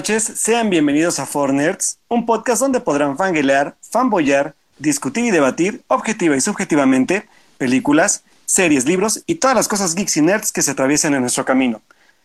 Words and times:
Noches, 0.00 0.32
sean 0.36 0.70
bienvenidos 0.70 1.18
a 1.18 1.26
Four 1.26 1.52
Nerds, 1.52 1.98
un 2.08 2.24
podcast 2.24 2.62
donde 2.62 2.80
podrán 2.80 3.18
fanguelear, 3.18 3.76
fanboyar, 3.82 4.54
discutir 4.78 5.26
y 5.26 5.30
debatir 5.30 5.82
objetiva 5.88 6.34
y 6.34 6.40
subjetivamente 6.40 7.28
películas, 7.58 8.24
series, 8.46 8.86
libros 8.86 9.22
y 9.26 9.34
todas 9.34 9.54
las 9.54 9.68
cosas 9.68 9.94
geeks 9.94 10.16
y 10.16 10.22
nerds 10.22 10.52
que 10.52 10.62
se 10.62 10.70
atraviesen 10.70 11.12
en 11.12 11.20
nuestro 11.20 11.44
camino. 11.44 11.82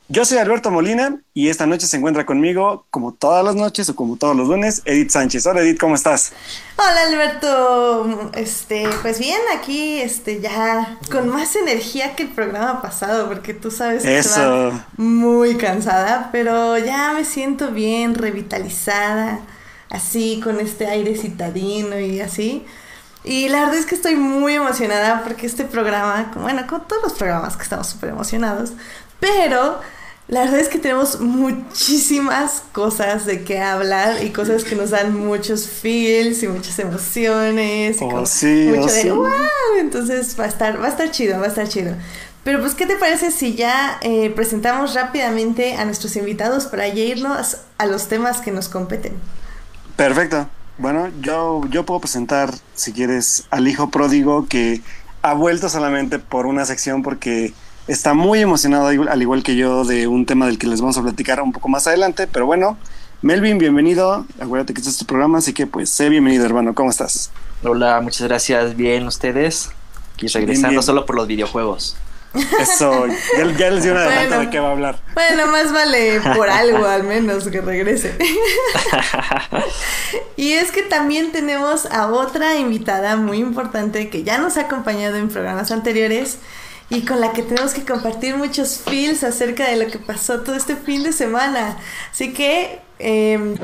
Yo 0.07 0.23
soy 0.23 0.37
Alberto 0.37 0.69
Molina 0.69 1.17
y 1.33 1.49
esta 1.49 1.65
noche 1.65 1.87
se 1.87 1.97
encuentra 1.97 2.27
conmigo, 2.27 2.85
como 2.91 3.11
todas 3.11 3.43
las 3.43 3.55
noches 3.55 3.89
o 3.89 3.95
como 3.95 4.17
todos 4.17 4.35
los 4.35 4.47
lunes, 4.47 4.83
Edith 4.85 5.09
Sánchez. 5.09 5.47
Hola 5.47 5.61
Edith, 5.61 5.79
¿cómo 5.79 5.95
estás? 5.95 6.31
Hola 6.77 7.01
Alberto, 7.07 8.31
este, 8.35 8.87
pues 9.01 9.17
bien, 9.17 9.39
aquí, 9.57 9.99
este, 9.99 10.41
ya 10.41 10.99
con 11.11 11.29
más 11.29 11.55
energía 11.55 12.15
que 12.15 12.21
el 12.21 12.29
programa 12.29 12.83
pasado, 12.83 13.27
porque 13.27 13.55
tú 13.55 13.71
sabes 13.71 14.03
que 14.03 14.19
Eso. 14.19 14.29
estaba 14.29 14.85
muy 14.95 15.55
cansada, 15.55 16.29
pero 16.31 16.77
ya 16.77 17.13
me 17.13 17.25
siento 17.25 17.71
bien, 17.71 18.13
revitalizada, 18.13 19.39
así, 19.89 20.39
con 20.43 20.59
este 20.59 20.85
aire 20.85 21.17
citadino 21.17 21.99
y 21.99 22.21
así. 22.21 22.63
Y 23.23 23.49
la 23.49 23.61
verdad 23.61 23.77
es 23.77 23.87
que 23.87 23.95
estoy 23.95 24.17
muy 24.17 24.53
emocionada 24.53 25.23
porque 25.23 25.47
este 25.47 25.65
programa, 25.65 26.31
bueno, 26.35 26.67
con 26.67 26.87
todos 26.87 27.01
los 27.01 27.13
programas 27.13 27.57
que 27.57 27.63
estamos 27.63 27.87
súper 27.87 28.09
emocionados, 28.09 28.73
pero 29.19 29.79
la 30.27 30.41
verdad 30.41 30.59
es 30.59 30.69
que 30.69 30.79
tenemos 30.79 31.19
muchísimas 31.21 32.63
cosas 32.71 33.25
de 33.25 33.43
qué 33.43 33.59
hablar 33.59 34.23
y 34.23 34.31
cosas 34.31 34.63
que 34.63 34.75
nos 34.75 34.89
dan 34.89 35.13
muchos 35.15 35.67
feels 35.69 36.41
y 36.43 36.47
muchas 36.47 36.79
emociones. 36.79 38.01
Y 38.01 38.07
Oh, 38.07 38.09
como 38.09 38.25
sí, 38.25 38.75
mucho 38.75 38.85
oh, 38.85 38.91
de 38.91 39.01
sí. 39.01 39.09
wow. 39.09 39.27
Entonces 39.79 40.35
va 40.39 40.45
a 40.45 40.47
estar, 40.47 40.81
va 40.81 40.87
a 40.87 40.89
estar 40.89 41.11
chido, 41.11 41.39
va 41.39 41.45
a 41.45 41.49
estar 41.49 41.67
chido. 41.67 41.95
Pero 42.43 42.59
pues, 42.61 42.75
¿qué 42.75 42.85
te 42.85 42.95
parece 42.97 43.31
si 43.31 43.55
ya 43.55 43.99
eh, 44.01 44.29
presentamos 44.31 44.93
rápidamente 44.93 45.75
a 45.75 45.85
nuestros 45.85 46.15
invitados 46.15 46.67
para 46.67 46.87
ya 46.87 47.03
irnos 47.03 47.57
a 47.77 47.85
los 47.87 48.07
temas 48.07 48.41
que 48.41 48.51
nos 48.51 48.69
competen? 48.69 49.23
Perfecto. 49.95 50.49
Bueno, 50.77 51.09
yo, 51.21 51.61
yo 51.69 51.85
puedo 51.85 52.01
presentar, 52.01 52.53
si 52.73 52.91
quieres, 52.93 53.45
al 53.49 53.67
hijo 53.67 53.89
pródigo 53.91 54.47
que 54.47 54.81
ha 55.21 55.33
vuelto 55.33 55.69
solamente 55.69 56.19
por 56.19 56.45
una 56.45 56.65
sección 56.65 57.01
porque 57.01 57.53
está 57.87 58.13
muy 58.13 58.39
emocionado, 58.39 58.87
al 58.87 59.21
igual 59.21 59.43
que 59.43 59.55
yo, 59.55 59.83
de 59.85 60.07
un 60.07 60.25
tema 60.25 60.47
del 60.47 60.57
que 60.57 60.67
les 60.67 60.81
vamos 60.81 60.97
a 60.97 61.03
platicar 61.03 61.41
un 61.41 61.51
poco 61.51 61.69
más 61.69 61.87
adelante. 61.87 62.27
Pero 62.27 62.45
bueno, 62.45 62.77
Melvin, 63.21 63.57
bienvenido. 63.57 64.25
Acuérdate 64.39 64.73
que 64.73 64.81
este 64.81 64.89
es 64.91 64.97
tu 64.97 65.05
programa, 65.05 65.39
así 65.39 65.53
que 65.53 65.67
pues 65.67 65.89
sé 65.89 66.09
bienvenido, 66.09 66.45
hermano. 66.45 66.73
¿Cómo 66.73 66.89
estás? 66.89 67.31
Hola, 67.63 68.01
muchas 68.01 68.27
gracias. 68.27 68.75
Bien, 68.75 69.05
ustedes. 69.07 69.69
Aquí 70.15 70.27
regresando 70.27 70.69
bien. 70.69 70.83
solo 70.83 71.05
por 71.05 71.15
los 71.15 71.27
videojuegos. 71.27 71.97
Eso, 72.59 73.07
ya, 73.07 73.57
ya 73.57 73.69
les 73.69 73.83
di 73.83 73.89
una 73.89 74.01
adelanto 74.01 74.27
Bueno. 74.27 74.41
de 74.41 74.49
qué 74.49 74.59
va 74.59 74.67
a 74.67 74.71
hablar. 74.71 74.99
Bueno, 75.13 75.47
más 75.47 75.71
vale 75.71 76.19
por 76.35 76.49
algo 76.49 76.85
al 76.85 77.03
menos 77.03 77.47
que 77.47 77.61
regrese. 77.61 78.17
y 80.35 80.51
es 80.51 80.71
que 80.71 80.83
también 80.83 81.31
tenemos 81.31 81.85
a 81.85 82.07
otra 82.07 82.55
invitada 82.57 83.15
muy 83.15 83.37
importante 83.37 84.09
que 84.09 84.23
ya 84.23 84.37
nos 84.37 84.57
ha 84.57 84.61
acompañado 84.61 85.15
en 85.15 85.29
programas 85.29 85.71
anteriores 85.71 86.39
y 86.89 87.03
con 87.03 87.19
la 87.19 87.33
que 87.33 87.43
tenemos 87.43 87.73
que 87.73 87.83
compartir 87.83 88.35
muchos 88.37 88.79
feels 88.79 89.23
acerca 89.23 89.69
de 89.69 89.77
lo 89.77 89.91
que 89.91 89.99
pasó 89.99 90.41
todo 90.41 90.55
este 90.55 90.75
fin 90.75 91.03
de 91.03 91.13
semana. 91.13 91.77
Así 92.11 92.33
que... 92.33 92.79
em, 92.99 93.55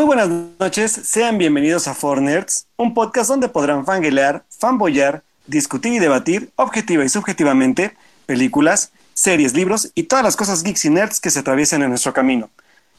Muy 0.00 0.06
buenas 0.06 0.30
noches, 0.58 0.92
sean 0.92 1.36
bienvenidos 1.36 1.86
a 1.86 1.92
Four 1.92 2.22
Nerds, 2.22 2.66
un 2.78 2.94
podcast 2.94 3.28
donde 3.28 3.50
podrán 3.50 3.84
fanguelear, 3.84 4.46
fanboyar, 4.48 5.22
discutir 5.46 5.92
y 5.92 5.98
debatir 5.98 6.50
objetiva 6.56 7.04
y 7.04 7.10
subjetivamente 7.10 7.94
películas, 8.24 8.92
series, 9.12 9.52
libros 9.52 9.92
y 9.94 10.04
todas 10.04 10.24
las 10.24 10.38
cosas 10.38 10.62
geeks 10.62 10.86
y 10.86 10.88
nerds 10.88 11.20
que 11.20 11.28
se 11.28 11.40
atraviesen 11.40 11.82
en 11.82 11.90
nuestro 11.90 12.14
camino. 12.14 12.48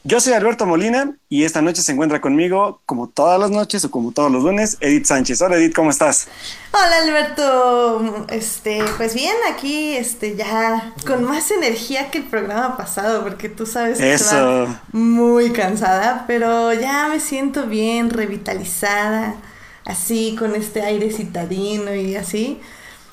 Yo 0.04 0.20
soy 0.20 0.32
Alberto 0.32 0.66
Molina 0.66 1.14
y 1.28 1.44
esta 1.44 1.62
noche 1.62 1.80
se 1.80 1.92
encuentra 1.92 2.20
conmigo, 2.20 2.80
como 2.86 3.08
todas 3.08 3.38
las 3.38 3.52
noches 3.52 3.84
o 3.84 3.90
como 3.92 4.10
todos 4.10 4.32
los 4.32 4.42
lunes, 4.42 4.76
Edith 4.80 5.06
Sánchez. 5.06 5.40
Hola 5.40 5.56
Edith, 5.56 5.76
¿cómo 5.76 5.90
estás? 5.90 6.26
Hola 6.72 6.96
Alberto, 7.04 8.26
este, 8.28 8.82
pues 8.96 9.14
bien, 9.14 9.36
aquí, 9.48 9.96
este, 9.96 10.34
ya 10.34 10.92
con 11.06 11.22
más 11.22 11.52
energía 11.52 12.10
que 12.10 12.18
el 12.18 12.24
programa 12.24 12.76
pasado, 12.76 13.22
porque 13.22 13.48
tú 13.48 13.64
sabes 13.64 13.98
que 13.98 14.12
Eso. 14.12 14.24
estaba 14.24 14.82
muy 14.90 15.52
cansada, 15.52 16.24
pero 16.26 16.72
ya 16.72 17.06
me 17.06 17.20
siento 17.20 17.66
bien, 17.68 18.10
revitalizada, 18.10 19.36
así, 19.84 20.34
con 20.36 20.56
este 20.56 20.82
aire 20.82 21.12
citadino 21.12 21.94
y 21.94 22.16
así. 22.16 22.60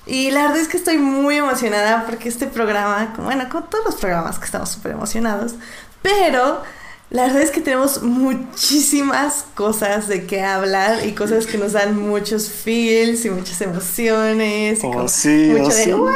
Y 0.07 0.31
la 0.31 0.41
verdad 0.41 0.57
es 0.57 0.67
que 0.67 0.77
estoy 0.77 0.97
muy 0.97 1.35
emocionada 1.37 2.07
porque 2.07 2.29
este 2.29 2.47
programa, 2.47 3.13
bueno, 3.19 3.47
con 3.47 3.69
todos 3.69 3.85
los 3.85 3.95
programas 3.97 4.39
que 4.39 4.45
estamos 4.45 4.69
súper 4.69 4.93
emocionados, 4.93 5.53
pero 6.01 6.63
la 7.11 7.23
verdad 7.23 7.41
es 7.41 7.49
que 7.51 7.61
tenemos 7.61 8.03
muchísimas 8.03 9.43
cosas 9.55 10.07
de 10.07 10.27
qué 10.27 10.41
hablar 10.43 11.05
y 11.07 11.13
cosas 11.13 11.47
que 11.47 11.57
nos 11.57 11.73
dan 11.73 11.97
muchos 11.97 12.49
feels 12.51 13.25
y 13.25 13.31
muchas 13.31 13.59
emociones 13.61 14.83
y 14.83 14.87
Oh, 14.87 15.07
sí, 15.07 15.49
mucho 15.51 15.65
oh, 15.65 15.69
de 15.69 15.83
sí. 15.85 15.91
wow. 15.91 16.11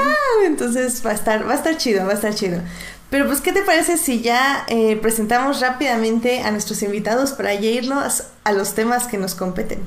Entonces 0.46 1.04
va 1.06 1.12
a 1.12 1.14
estar, 1.14 1.48
va 1.48 1.54
a 1.54 1.56
estar 1.56 1.78
chido, 1.78 2.06
va 2.06 2.12
a 2.12 2.16
estar 2.16 2.36
chido. 2.36 2.62
Pero 3.10 3.28
pues, 3.28 3.42
¿qué 3.42 3.52
te 3.54 3.64
parece 3.64 3.98
si 3.98 4.22
ya 4.22 4.66
eh, 4.68 4.96
presentamos 4.98 5.62
rápidamente 5.62 6.42
a 6.42 6.52
nuestros 6.52 6.82
invitados 6.84 7.34
para 7.34 7.54
ya 7.56 7.70
irnos 7.70 8.24
a 8.44 8.52
los 8.52 8.74
temas 8.76 9.08
que 9.08 9.18
nos 9.18 9.36
competen? 9.36 9.80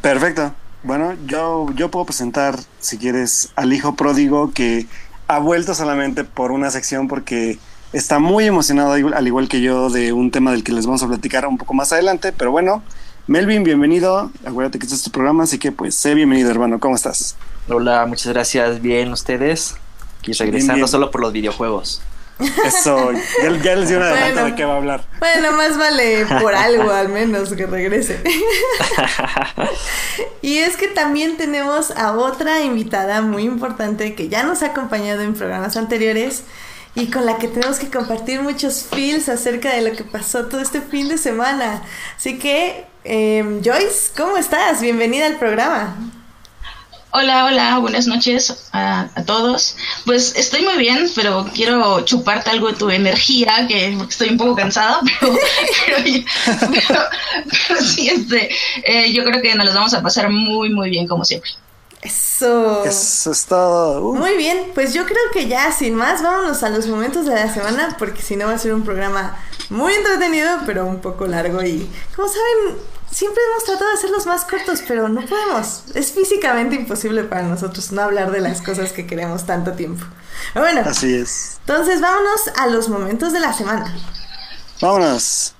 Perfecto. 0.00 0.54
Bueno, 0.82 1.14
yo, 1.26 1.68
yo 1.74 1.90
puedo 1.90 2.06
presentar, 2.06 2.58
si 2.80 2.98
quieres, 2.98 3.50
al 3.56 3.72
hijo 3.72 3.94
pródigo 3.96 4.52
que 4.52 4.86
ha 5.28 5.38
vuelto 5.38 5.74
solamente 5.74 6.24
por 6.24 6.50
una 6.52 6.70
sección 6.70 7.08
porque 7.08 7.58
está 7.92 8.18
muy 8.18 8.46
emocionado, 8.46 8.92
al 8.92 9.26
igual 9.26 9.48
que 9.48 9.60
yo, 9.60 9.90
de 9.90 10.12
un 10.12 10.30
tema 10.30 10.52
del 10.52 10.64
que 10.64 10.72
les 10.72 10.86
vamos 10.86 11.02
a 11.02 11.08
platicar 11.08 11.46
un 11.46 11.58
poco 11.58 11.74
más 11.74 11.92
adelante. 11.92 12.32
Pero 12.32 12.50
bueno, 12.50 12.82
Melvin, 13.26 13.62
bienvenido. 13.64 14.30
Acuérdate 14.44 14.78
que 14.78 14.86
este 14.86 14.96
es 14.96 15.02
tu 15.02 15.10
programa, 15.10 15.44
así 15.44 15.58
que 15.58 15.72
pues 15.72 15.94
sé 15.94 16.14
bienvenido, 16.14 16.50
hermano. 16.50 16.80
¿Cómo 16.80 16.96
estás? 16.96 17.36
Hola, 17.68 18.06
muchas 18.06 18.32
gracias. 18.32 18.80
Bien, 18.80 19.12
ustedes. 19.12 19.76
Aquí 20.20 20.32
regresando 20.32 20.74
bien. 20.76 20.88
solo 20.88 21.10
por 21.10 21.20
los 21.20 21.32
videojuegos. 21.32 22.02
Eso, 22.64 23.12
ya, 23.12 23.56
ya 23.62 23.76
les 23.76 23.88
di 23.88 23.94
una 23.94 24.06
adelanto 24.06 24.34
Bueno. 24.34 24.46
de 24.46 24.54
qué 24.56 24.64
va 24.64 24.74
a 24.74 24.76
hablar. 24.78 25.04
Bueno, 25.20 25.52
más 25.52 25.78
vale 25.78 26.26
por 26.40 26.54
algo 26.54 26.90
al 26.90 27.08
menos 27.08 27.52
que 27.52 27.66
regrese. 27.66 28.20
y 30.42 30.58
es 30.58 30.76
que 30.76 30.88
también 30.88 31.36
tenemos 31.36 31.92
a 31.92 32.16
otra 32.16 32.62
invitada 32.62 33.22
muy 33.22 33.44
importante 33.44 34.14
que 34.14 34.28
ya 34.28 34.42
nos 34.42 34.62
ha 34.62 34.66
acompañado 34.68 35.20
en 35.22 35.34
programas 35.34 35.76
anteriores 35.76 36.44
y 36.94 37.06
con 37.06 37.24
la 37.24 37.38
que 37.38 37.48
tenemos 37.48 37.78
que 37.78 37.90
compartir 37.90 38.42
muchos 38.42 38.82
feels 38.82 39.28
acerca 39.28 39.74
de 39.74 39.82
lo 39.82 39.96
que 39.96 40.04
pasó 40.04 40.46
todo 40.46 40.60
este 40.60 40.80
fin 40.80 41.08
de 41.08 41.16
semana. 41.16 41.82
Así 42.16 42.38
que, 42.38 42.86
em, 43.04 43.62
Joyce, 43.64 44.12
¿cómo 44.16 44.36
estás? 44.36 44.80
Bienvenida 44.82 45.26
al 45.26 45.38
programa. 45.38 45.96
Hola, 47.14 47.44
hola, 47.44 47.78
buenas 47.78 48.06
noches 48.06 48.68
a, 48.72 49.08
a 49.14 49.24
todos. 49.24 49.76
Pues 50.06 50.34
estoy 50.36 50.62
muy 50.62 50.78
bien, 50.78 51.10
pero 51.14 51.46
quiero 51.54 52.00
chuparte 52.06 52.50
algo 52.50 52.68
de 52.68 52.78
tu 52.78 52.88
energía, 52.90 53.66
que 53.68 53.98
estoy 54.08 54.30
un 54.30 54.38
poco 54.38 54.56
cansada, 54.56 55.00
pero, 55.90 57.82
sí, 57.82 58.08
este, 58.08 58.50
eh, 58.84 59.12
yo 59.12 59.24
creo 59.24 59.42
que 59.42 59.54
nos 59.54 59.66
los 59.66 59.74
vamos 59.74 59.92
a 59.92 60.02
pasar 60.02 60.30
muy, 60.30 60.70
muy 60.70 60.88
bien, 60.88 61.06
como 61.06 61.24
siempre. 61.24 61.50
Eso. 62.02 62.84
Eso 62.84 63.30
es 63.30 63.46
todo. 63.46 64.02
Uh, 64.02 64.16
Muy 64.16 64.36
bien, 64.36 64.72
pues 64.74 64.92
yo 64.92 65.06
creo 65.06 65.22
que 65.32 65.46
ya 65.46 65.70
sin 65.70 65.94
más 65.94 66.20
vámonos 66.20 66.64
a 66.64 66.68
los 66.68 66.88
momentos 66.88 67.26
de 67.26 67.34
la 67.34 67.52
semana 67.54 67.96
porque 67.96 68.20
si 68.22 68.34
no 68.34 68.46
va 68.46 68.54
a 68.54 68.58
ser 68.58 68.74
un 68.74 68.82
programa 68.82 69.38
muy 69.70 69.94
entretenido 69.94 70.50
pero 70.66 70.84
un 70.84 71.00
poco 71.00 71.26
largo 71.26 71.62
y 71.62 71.88
como 72.16 72.26
saben 72.26 72.76
siempre 73.08 73.40
hemos 73.48 73.64
tratado 73.64 73.88
de 73.88 73.96
hacerlos 73.96 74.26
más 74.26 74.44
cortos 74.44 74.82
pero 74.86 75.08
no 75.08 75.24
podemos, 75.24 75.84
es 75.94 76.10
físicamente 76.10 76.74
imposible 76.74 77.22
para 77.22 77.44
nosotros 77.44 77.92
no 77.92 78.02
hablar 78.02 78.32
de 78.32 78.40
las 78.40 78.62
cosas 78.62 78.90
que 78.90 79.06
queremos 79.06 79.46
tanto 79.46 79.72
tiempo. 79.72 80.04
Pero 80.54 80.64
bueno, 80.64 80.82
así 80.84 81.14
es. 81.14 81.58
entonces 81.60 82.00
vámonos 82.00 82.48
a 82.58 82.66
los 82.66 82.88
momentos 82.88 83.32
de 83.32 83.38
la 83.38 83.52
semana. 83.52 83.94
Vámonos. 84.80 85.54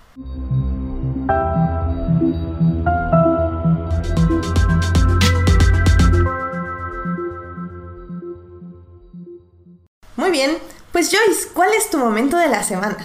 Muy 10.16 10.30
bien, 10.30 10.58
pues 10.92 11.10
Joyce, 11.10 11.48
¿cuál 11.54 11.70
es 11.72 11.90
tu 11.90 11.98
momento 11.98 12.36
de 12.36 12.48
la 12.48 12.62
semana? 12.62 12.98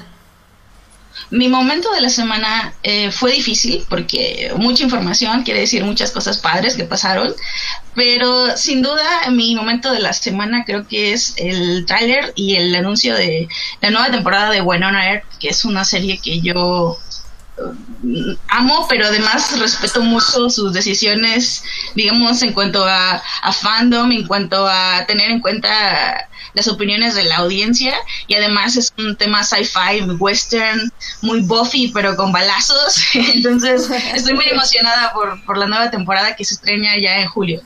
Mi 1.30 1.48
momento 1.50 1.92
de 1.92 2.02
la 2.02 2.10
semana 2.10 2.74
eh, 2.84 3.12
fue 3.12 3.32
difícil 3.32 3.86
porque 3.90 4.52
mucha 4.56 4.84
información, 4.84 5.44
quiere 5.44 5.62
decir 5.62 5.84
muchas 5.84 6.12
cosas 6.12 6.38
padres 6.38 6.76
que 6.76 6.84
pasaron, 6.84 7.34
pero 7.96 8.56
sin 8.56 8.82
duda 8.82 9.30
mi 9.32 9.56
momento 9.56 9.92
de 9.92 10.00
la 10.00 10.14
semana 10.14 10.64
creo 10.66 10.88
que 10.88 11.14
es 11.14 11.34
el 11.38 11.86
tráiler 11.86 12.34
y 12.36 12.56
el 12.56 12.76
anuncio 12.76 13.16
de 13.16 13.50
la 13.82 13.90
nueva 13.90 14.12
temporada 14.12 14.52
de 14.52 14.62
Winona 14.62 15.12
Earth, 15.12 15.26
que 15.40 15.50
es 15.50 15.66
una 15.66 15.84
serie 15.86 16.20
que 16.20 16.40
yo 16.40 16.98
eh, 17.58 18.38
amo, 18.48 18.86
pero 18.88 19.08
además 19.08 19.60
respeto 19.60 20.02
mucho 20.02 20.50
sus 20.50 20.72
decisiones, 20.72 21.64
digamos, 21.96 22.42
en 22.44 22.54
cuanto 22.54 22.86
a 22.86 23.22
fandom, 23.52 24.12
en 24.12 24.28
cuanto 24.28 24.68
a 24.68 25.06
tener 25.08 25.32
en 25.32 25.42
cuenta 25.42 26.30
las 26.54 26.68
opiniones 26.68 27.16
de 27.16 27.24
la 27.24 27.38
audiencia 27.38 27.94
y 28.28 28.36
además 28.36 28.76
es 28.76 28.94
un 28.98 29.16
tema 29.16 29.44
sci-fi, 29.44 30.02
western, 30.20 30.92
muy 31.22 31.42
buffy 31.42 31.92
pero 31.94 32.16
con 32.16 32.32
balazos. 32.32 33.04
Entonces 33.14 33.90
estoy 34.14 34.34
muy 34.34 34.48
emocionada 34.50 35.14
por, 35.14 35.44
por 35.46 35.58
la 35.58 35.68
nueva 35.68 35.92
temporada 35.92 36.36
que 36.36 36.46
se 36.46 36.56
estrena 36.56 36.98
ya 36.98 37.20
en 37.20 37.28
julio. 37.28 37.62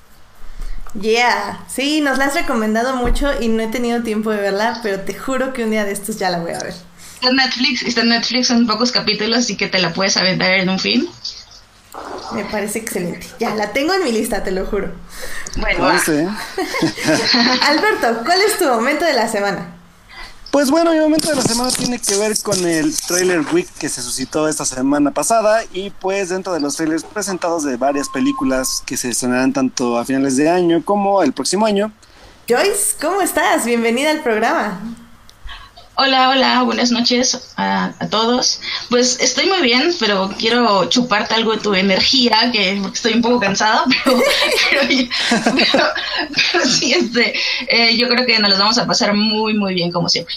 Yeah, 0.99 1.63
sí, 1.69 2.01
nos 2.01 2.17
la 2.17 2.25
has 2.25 2.33
recomendado 2.33 2.97
mucho 2.97 3.31
y 3.39 3.47
no 3.47 3.63
he 3.63 3.67
tenido 3.67 4.03
tiempo 4.03 4.29
de 4.31 4.41
verla, 4.41 4.79
pero 4.83 4.99
te 4.99 5.13
juro 5.13 5.53
que 5.53 5.63
un 5.63 5.71
día 5.71 5.85
de 5.85 5.93
estos 5.93 6.17
ya 6.19 6.29
la 6.29 6.39
voy 6.39 6.51
a 6.51 6.59
ver. 6.59 6.73
Está 7.15 7.29
en 7.29 7.35
Netflix, 7.37 7.83
está 7.83 8.01
en 8.01 8.09
Netflix, 8.09 8.47
son 8.47 8.67
pocos 8.67 8.91
capítulos, 8.91 9.39
así 9.39 9.55
que 9.55 9.67
te 9.67 9.79
la 9.79 9.93
puedes 9.93 10.17
aventar 10.17 10.51
en 10.51 10.69
un 10.69 10.79
fin. 10.79 11.07
Me 12.33 12.45
parece 12.45 12.79
excelente. 12.79 13.27
Ya, 13.39 13.55
la 13.55 13.73
tengo 13.73 13.93
en 13.93 14.03
mi 14.03 14.11
lista, 14.11 14.43
te 14.43 14.51
lo 14.51 14.65
juro. 14.65 14.91
Bueno, 15.57 15.91
¿eh? 15.91 16.29
Alberto, 17.63 18.23
¿cuál 18.25 18.41
es 18.41 18.57
tu 18.57 18.65
momento 18.65 19.03
de 19.05 19.13
la 19.13 19.27
semana? 19.27 19.75
Pues 20.51 20.69
bueno, 20.69 20.91
mi 20.91 20.99
momento 20.99 21.29
de 21.29 21.35
la 21.35 21.41
semana 21.41 21.71
tiene 21.71 21.99
que 21.99 22.17
ver 22.17 22.37
con 22.43 22.65
el 22.65 22.93
trailer 22.97 23.41
week 23.53 23.69
que 23.79 23.87
se 23.87 24.01
suscitó 24.01 24.49
esta 24.49 24.65
semana 24.65 25.11
pasada 25.11 25.63
y 25.71 25.91
pues 25.91 26.29
dentro 26.29 26.53
de 26.53 26.59
los 26.59 26.75
trailers 26.75 27.03
presentados 27.03 27.63
de 27.63 27.77
varias 27.77 28.09
películas 28.09 28.83
que 28.85 28.97
se 28.97 29.09
estrenarán 29.09 29.53
tanto 29.53 29.97
a 29.97 30.03
finales 30.03 30.35
de 30.35 30.49
año 30.49 30.83
como 30.83 31.23
el 31.23 31.31
próximo 31.31 31.65
año. 31.65 31.93
Joyce, 32.49 32.95
¿cómo 33.01 33.21
estás? 33.21 33.63
Bienvenida 33.65 34.11
al 34.11 34.23
programa. 34.23 34.81
Hola, 36.03 36.29
hola, 36.29 36.63
buenas 36.63 36.89
noches 36.89 37.39
a, 37.57 37.93
a 37.99 38.07
todos. 38.09 38.59
Pues 38.89 39.19
estoy 39.19 39.45
muy 39.45 39.61
bien, 39.61 39.93
pero 39.99 40.31
quiero 40.35 40.85
chuparte 40.85 41.35
algo 41.35 41.51
de 41.51 41.59
tu 41.59 41.75
energía, 41.75 42.49
que 42.51 42.81
estoy 42.91 43.13
un 43.13 43.21
poco 43.21 43.39
cansado, 43.39 43.83
pero, 44.03 44.19
pero, 44.89 45.55
pero- 45.55 45.83
pero 46.51 46.65
sí, 46.65 46.91
este, 46.93 47.35
eh, 47.69 47.95
yo 47.97 48.07
creo 48.09 48.25
que 48.25 48.39
nos 48.39 48.49
los 48.49 48.57
vamos 48.57 48.79
a 48.79 48.87
pasar 48.87 49.13
muy, 49.13 49.53
muy 49.53 49.75
bien, 49.75 49.91
como 49.91 50.09
siempre. 50.09 50.33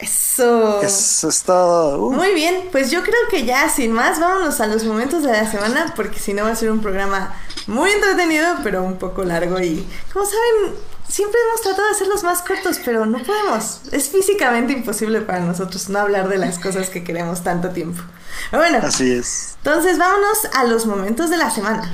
Eso. 0.00 0.82
Eso 0.82 1.28
es 1.28 1.42
todo. 1.44 2.06
Uh, 2.06 2.12
Muy 2.12 2.34
bien, 2.34 2.68
pues 2.72 2.90
yo 2.90 3.04
creo 3.04 3.20
que 3.30 3.44
ya 3.44 3.68
sin 3.68 3.92
más 3.92 4.18
vámonos 4.18 4.60
a 4.60 4.66
los 4.66 4.82
momentos 4.82 5.22
de 5.22 5.30
la 5.30 5.48
semana 5.48 5.92
porque 5.94 6.18
si 6.18 6.34
no 6.34 6.42
va 6.42 6.50
a 6.50 6.56
ser 6.56 6.72
un 6.72 6.80
programa 6.80 7.36
muy 7.68 7.90
entretenido 7.92 8.56
pero 8.64 8.82
un 8.82 8.96
poco 8.98 9.22
largo 9.22 9.60
y 9.60 9.86
como 10.12 10.24
saben 10.26 10.74
siempre 11.08 11.40
hemos 11.48 11.60
tratado 11.62 11.86
de 11.86 11.94
hacerlos 11.94 12.24
más 12.24 12.42
cortos 12.42 12.80
pero 12.84 13.06
no 13.06 13.22
podemos, 13.22 13.80
es 13.92 14.08
físicamente 14.08 14.72
imposible 14.72 15.20
para 15.20 15.40
nosotros 15.40 15.88
no 15.88 15.98
hablar 15.98 16.28
de 16.28 16.38
las 16.38 16.58
cosas 16.58 16.90
que 16.90 17.04
queremos 17.04 17.42
tanto 17.42 17.70
tiempo. 17.70 18.02
Pero 18.50 18.62
bueno, 18.62 18.78
así 18.82 19.12
es. 19.12 19.56
entonces 19.58 19.98
vámonos 19.98 20.38
a 20.54 20.64
los 20.64 20.86
momentos 20.86 21.30
de 21.30 21.36
la 21.36 21.50
semana. 21.50 21.92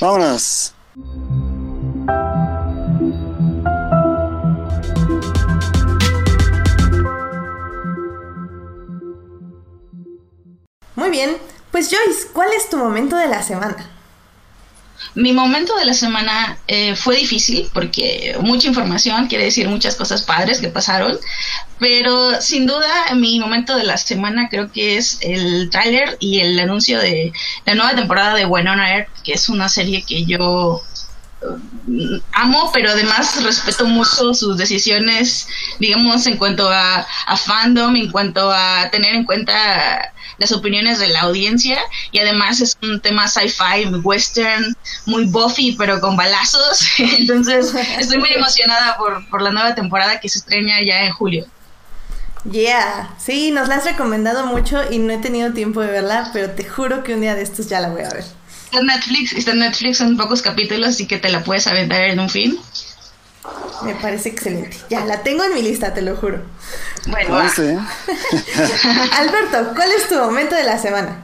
Vámonos. 0.00 0.74
Muy 10.94 11.10
bien, 11.10 11.36
pues 11.70 11.90
Joyce, 11.90 12.28
¿cuál 12.32 12.52
es 12.52 12.68
tu 12.70 12.78
momento 12.78 13.16
de 13.16 13.28
la 13.28 13.42
semana? 13.42 13.95
Mi 15.16 15.32
momento 15.32 15.74
de 15.76 15.86
la 15.86 15.94
semana 15.94 16.58
eh, 16.66 16.94
fue 16.94 17.16
difícil 17.16 17.70
porque 17.72 18.36
mucha 18.42 18.68
información, 18.68 19.28
quiere 19.28 19.44
decir 19.44 19.66
muchas 19.66 19.96
cosas 19.96 20.22
padres 20.22 20.60
que 20.60 20.68
pasaron, 20.68 21.18
pero 21.78 22.38
sin 22.42 22.66
duda 22.66 23.14
mi 23.14 23.40
momento 23.40 23.76
de 23.76 23.84
la 23.84 23.96
semana 23.96 24.50
creo 24.50 24.70
que 24.70 24.98
es 24.98 25.16
el 25.22 25.70
tráiler 25.70 26.18
y 26.20 26.40
el 26.40 26.60
anuncio 26.60 26.98
de 26.98 27.32
la 27.64 27.74
nueva 27.74 27.94
temporada 27.94 28.34
de 28.34 28.44
Winona 28.44 28.94
Earth, 28.94 29.08
que 29.24 29.32
es 29.32 29.48
una 29.48 29.70
serie 29.70 30.02
que 30.02 30.26
yo 30.26 30.82
eh, 31.40 32.20
amo, 32.32 32.70
pero 32.74 32.90
además 32.90 33.42
respeto 33.42 33.86
mucho 33.86 34.34
sus 34.34 34.58
decisiones, 34.58 35.48
digamos, 35.78 36.26
en 36.26 36.36
cuanto 36.36 36.68
a 36.68 37.06
fandom, 37.38 37.96
en 37.96 38.10
cuanto 38.10 38.52
a 38.52 38.90
tener 38.90 39.14
en 39.14 39.24
cuenta 39.24 40.12
las 40.38 40.52
opiniones 40.52 40.98
de 40.98 41.08
la 41.08 41.22
audiencia 41.22 41.78
y 42.12 42.18
además 42.18 42.60
es 42.60 42.76
un 42.82 43.00
tema 43.00 43.28
sci-fi, 43.28 43.86
western, 44.02 44.76
muy 45.06 45.24
buffy 45.24 45.74
pero 45.78 46.00
con 46.00 46.16
balazos. 46.16 46.86
Entonces 46.98 47.72
estoy 47.98 48.18
muy 48.18 48.32
emocionada 48.32 48.96
por, 48.96 49.28
por 49.30 49.42
la 49.42 49.50
nueva 49.50 49.74
temporada 49.74 50.20
que 50.20 50.28
se 50.28 50.38
estrena 50.38 50.82
ya 50.82 51.04
en 51.04 51.12
julio. 51.12 51.46
Yeah, 52.50 53.14
sí, 53.18 53.50
nos 53.50 53.68
la 53.68 53.76
has 53.76 53.84
recomendado 53.84 54.46
mucho 54.46 54.80
y 54.90 54.98
no 54.98 55.12
he 55.12 55.18
tenido 55.18 55.52
tiempo 55.52 55.80
de 55.80 55.88
verla, 55.88 56.30
pero 56.32 56.50
te 56.50 56.64
juro 56.64 57.02
que 57.02 57.14
un 57.14 57.20
día 57.20 57.34
de 57.34 57.42
estos 57.42 57.68
ya 57.68 57.80
la 57.80 57.88
voy 57.88 58.02
a 58.02 58.10
ver. 58.10 58.24
Está 58.66 58.78
en 58.78 58.86
Netflix, 58.86 59.32
está 59.32 59.50
en 59.52 59.58
Netflix, 59.60 59.98
son 59.98 60.16
pocos 60.16 60.42
capítulos, 60.42 60.90
así 60.90 61.06
que 61.06 61.18
te 61.18 61.28
la 61.28 61.42
puedes 61.42 61.66
aventar 61.66 62.02
en 62.02 62.20
un 62.20 62.30
fin. 62.30 62.58
Me 63.82 63.94
parece 63.94 64.28
excelente. 64.28 64.76
Ya, 64.90 65.04
la 65.04 65.22
tengo 65.22 65.44
en 65.44 65.54
mi 65.54 65.62
lista, 65.62 65.92
te 65.92 66.02
lo 66.02 66.16
juro. 66.16 66.42
Bueno, 67.06 67.40
¿eh? 67.40 67.78
Alberto, 69.12 69.72
¿cuál 69.74 69.92
es 69.92 70.08
tu 70.08 70.16
momento 70.16 70.54
de 70.54 70.64
la 70.64 70.78
semana? 70.78 71.22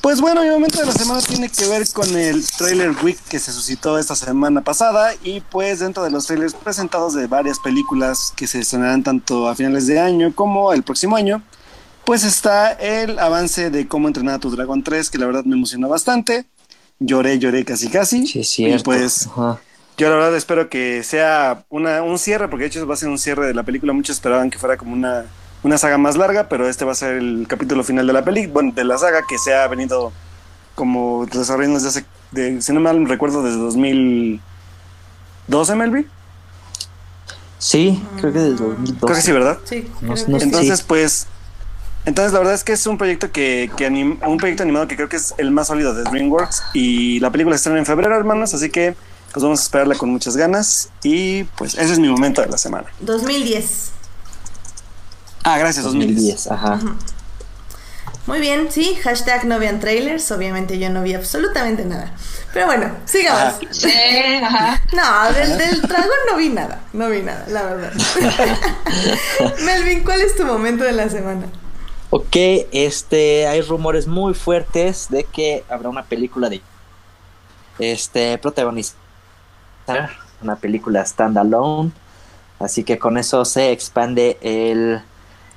Pues 0.00 0.20
bueno, 0.20 0.42
mi 0.42 0.50
momento 0.50 0.78
de 0.78 0.86
la 0.86 0.92
semana 0.92 1.20
tiene 1.20 1.48
que 1.48 1.66
ver 1.66 1.84
con 1.92 2.16
el 2.16 2.46
trailer 2.46 2.94
week 3.02 3.18
que 3.28 3.38
se 3.38 3.52
suscitó 3.52 3.98
esta 3.98 4.14
semana 4.14 4.62
pasada 4.62 5.14
y 5.22 5.40
pues 5.40 5.80
dentro 5.80 6.04
de 6.04 6.10
los 6.10 6.26
trailers 6.26 6.54
presentados 6.54 7.14
de 7.14 7.26
varias 7.26 7.58
películas 7.58 8.32
que 8.36 8.46
se 8.46 8.60
estrenarán 8.60 9.02
tanto 9.02 9.48
a 9.48 9.54
finales 9.54 9.86
de 9.86 9.98
año 9.98 10.32
como 10.34 10.72
el 10.72 10.82
próximo 10.82 11.16
año, 11.16 11.42
pues 12.04 12.22
está 12.22 12.72
el 12.72 13.18
avance 13.18 13.70
de 13.70 13.88
cómo 13.88 14.06
entrenar 14.06 14.36
a 14.36 14.38
tu 14.38 14.50
dragón 14.50 14.84
3 14.84 15.10
que 15.10 15.18
la 15.18 15.26
verdad 15.26 15.44
me 15.44 15.56
emocionó 15.56 15.88
bastante. 15.88 16.46
Lloré, 17.00 17.38
lloré 17.38 17.64
casi 17.64 17.88
casi. 17.88 18.26
Sí, 18.26 18.40
es 18.40 18.48
cierto. 18.48 18.80
Y 18.80 18.84
pues 18.84 19.26
Ajá. 19.26 19.60
Yo 19.96 20.08
la 20.10 20.16
verdad 20.16 20.36
espero 20.36 20.68
que 20.68 21.02
sea 21.02 21.64
una, 21.70 22.02
un 22.02 22.18
cierre, 22.18 22.48
porque 22.48 22.64
de 22.64 22.68
hecho 22.68 22.86
va 22.86 22.94
a 22.94 22.96
ser 22.98 23.08
un 23.08 23.18
cierre 23.18 23.46
de 23.46 23.54
la 23.54 23.62
película. 23.62 23.92
Muchos 23.92 24.16
esperaban 24.16 24.50
que 24.50 24.58
fuera 24.58 24.76
como 24.76 24.92
una, 24.92 25.24
una 25.62 25.78
saga 25.78 25.96
más 25.98 26.16
larga, 26.16 26.48
pero 26.48 26.68
este 26.68 26.84
va 26.84 26.92
a 26.92 26.96
ser 26.96 27.16
el 27.16 27.46
capítulo 27.48 27.82
final 27.84 28.06
de 28.06 28.12
la 28.12 28.24
película, 28.24 28.52
bueno, 28.52 28.72
de 28.74 28.84
la 28.84 28.98
saga 28.98 29.22
que 29.28 29.38
se 29.38 29.54
ha 29.54 29.66
venido 29.68 30.12
como 30.74 31.26
desarrollando 31.26 31.78
desde 31.80 31.88
hace, 31.88 32.04
de, 32.30 32.60
si 32.60 32.72
no 32.72 32.80
mal 32.80 33.06
recuerdo, 33.08 33.42
desde 33.42 33.58
2012, 33.58 34.40
Melvin. 35.76 36.06
Sí, 37.58 38.02
creo 38.20 38.32
que 38.32 38.38
del 38.38 38.56
2012. 38.56 39.00
Creo 39.00 39.14
que 39.16 39.22
sí, 39.22 39.32
¿verdad? 39.32 39.58
Sí, 39.64 39.88
No- 40.02 40.14
creo 40.14 40.28
no. 40.28 40.38
Entonces, 40.38 40.78
Sí. 40.80 40.84
pues, 40.86 41.26
entonces 42.04 42.32
la 42.32 42.38
verdad 42.40 42.54
es 42.54 42.62
que 42.64 42.72
es 42.74 42.86
un 42.86 42.98
proyecto 42.98 43.32
que, 43.32 43.70
que 43.76 43.88
anim- 43.88 44.18
un 44.26 44.36
proyecto 44.36 44.62
animado 44.62 44.86
que 44.86 44.96
creo 44.96 45.08
que 45.08 45.16
es 45.16 45.34
el 45.38 45.50
más 45.50 45.68
sólido 45.68 45.94
de 45.94 46.02
DreamWorks 46.04 46.62
y 46.74 47.18
la 47.20 47.30
película 47.30 47.56
se 47.56 47.60
estrena 47.60 47.78
en 47.78 47.86
febrero, 47.86 48.14
hermanos, 48.14 48.52
así 48.54 48.68
que 48.70 48.94
pues 49.36 49.42
vamos 49.42 49.60
a 49.60 49.62
esperarla 49.64 49.94
con 49.96 50.08
muchas 50.08 50.34
ganas 50.34 50.88
y 51.02 51.44
pues 51.44 51.74
ese 51.74 51.92
es 51.92 51.98
mi 51.98 52.08
momento 52.08 52.40
de 52.40 52.48
la 52.48 52.56
semana. 52.56 52.86
2010. 53.00 53.90
Ah, 55.44 55.58
gracias, 55.58 55.84
2010. 55.84 56.46
2010, 56.46 56.52
ajá. 56.52 56.80
Muy 58.26 58.40
bien, 58.40 58.72
sí, 58.72 58.94
hashtag 59.02 59.44
no 59.44 59.58
vean 59.58 59.78
trailers. 59.78 60.32
Obviamente 60.32 60.78
yo 60.78 60.88
no 60.88 61.02
vi 61.02 61.12
absolutamente 61.12 61.84
nada. 61.84 62.14
Pero 62.54 62.64
bueno, 62.64 62.90
sigamos. 63.04 63.42
Ajá. 63.42 63.60
Sí, 63.72 63.92
ajá. 64.42 64.82
No, 64.94 65.30
del, 65.34 65.58
del 65.58 65.82
dragón 65.82 66.16
no 66.30 66.38
vi 66.38 66.48
nada. 66.48 66.80
No 66.94 67.10
vi 67.10 67.20
nada, 67.20 67.44
la 67.50 67.62
verdad. 67.64 67.92
Melvin, 69.66 70.02
¿cuál 70.02 70.22
es 70.22 70.34
tu 70.34 70.46
momento 70.46 70.82
de 70.82 70.92
la 70.92 71.10
semana? 71.10 71.44
Ok, 72.08 72.36
este, 72.72 73.46
hay 73.46 73.60
rumores 73.60 74.06
muy 74.06 74.32
fuertes 74.32 75.08
de 75.10 75.24
que 75.24 75.62
habrá 75.68 75.90
una 75.90 76.06
película 76.06 76.48
de 76.48 76.62
este 77.78 78.38
protagonista, 78.38 78.96
una 80.42 80.56
película 80.56 81.04
standalone, 81.04 81.90
así 82.60 82.84
que 82.84 82.98
con 82.98 83.18
eso 83.18 83.44
se 83.44 83.70
expande 83.72 84.38
el 84.42 85.00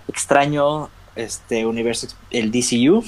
extraño 0.08 0.90
este 1.16 1.66
universo, 1.66 2.08
el 2.32 2.52
DCU. 2.52 3.04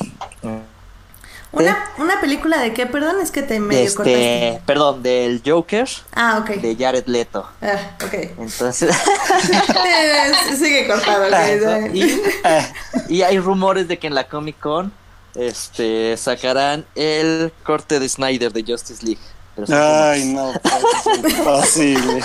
¿Una, 1.53 1.77
¿Una 1.97 2.21
película 2.21 2.61
de 2.61 2.73
qué? 2.73 2.85
Perdón, 2.85 3.17
es 3.21 3.29
que 3.29 3.41
te 3.41 3.59
medio 3.59 3.81
Este, 3.81 3.95
cortaste. 3.97 4.61
perdón, 4.65 5.03
del 5.03 5.41
Joker 5.45 5.87
Ah, 6.13 6.39
ok. 6.41 6.49
de 6.61 6.75
Jared 6.77 7.05
Leto. 7.07 7.45
Ah, 7.61 7.91
ok. 8.05 8.13
Entonces, 8.37 8.89
Eh, 8.89 10.31
Sigue 10.57 10.87
cortado. 10.87 11.25
y, 11.93 12.21
y 13.09 13.21
hay 13.23 13.37
rumores 13.39 13.89
de 13.89 13.99
que 13.99 14.07
en 14.07 14.15
la 14.15 14.29
Comic 14.29 14.59
Con 14.59 14.93
este 15.35 16.15
sacarán 16.17 16.85
el 16.95 17.51
corte 17.63 17.99
de 17.99 18.07
Snyder 18.07 18.53
de 18.53 18.63
Justice 18.63 19.05
League. 19.05 19.19
Ay, 19.69 20.25
no, 20.25 20.51
es 20.53 21.37
imposible. 21.37 22.23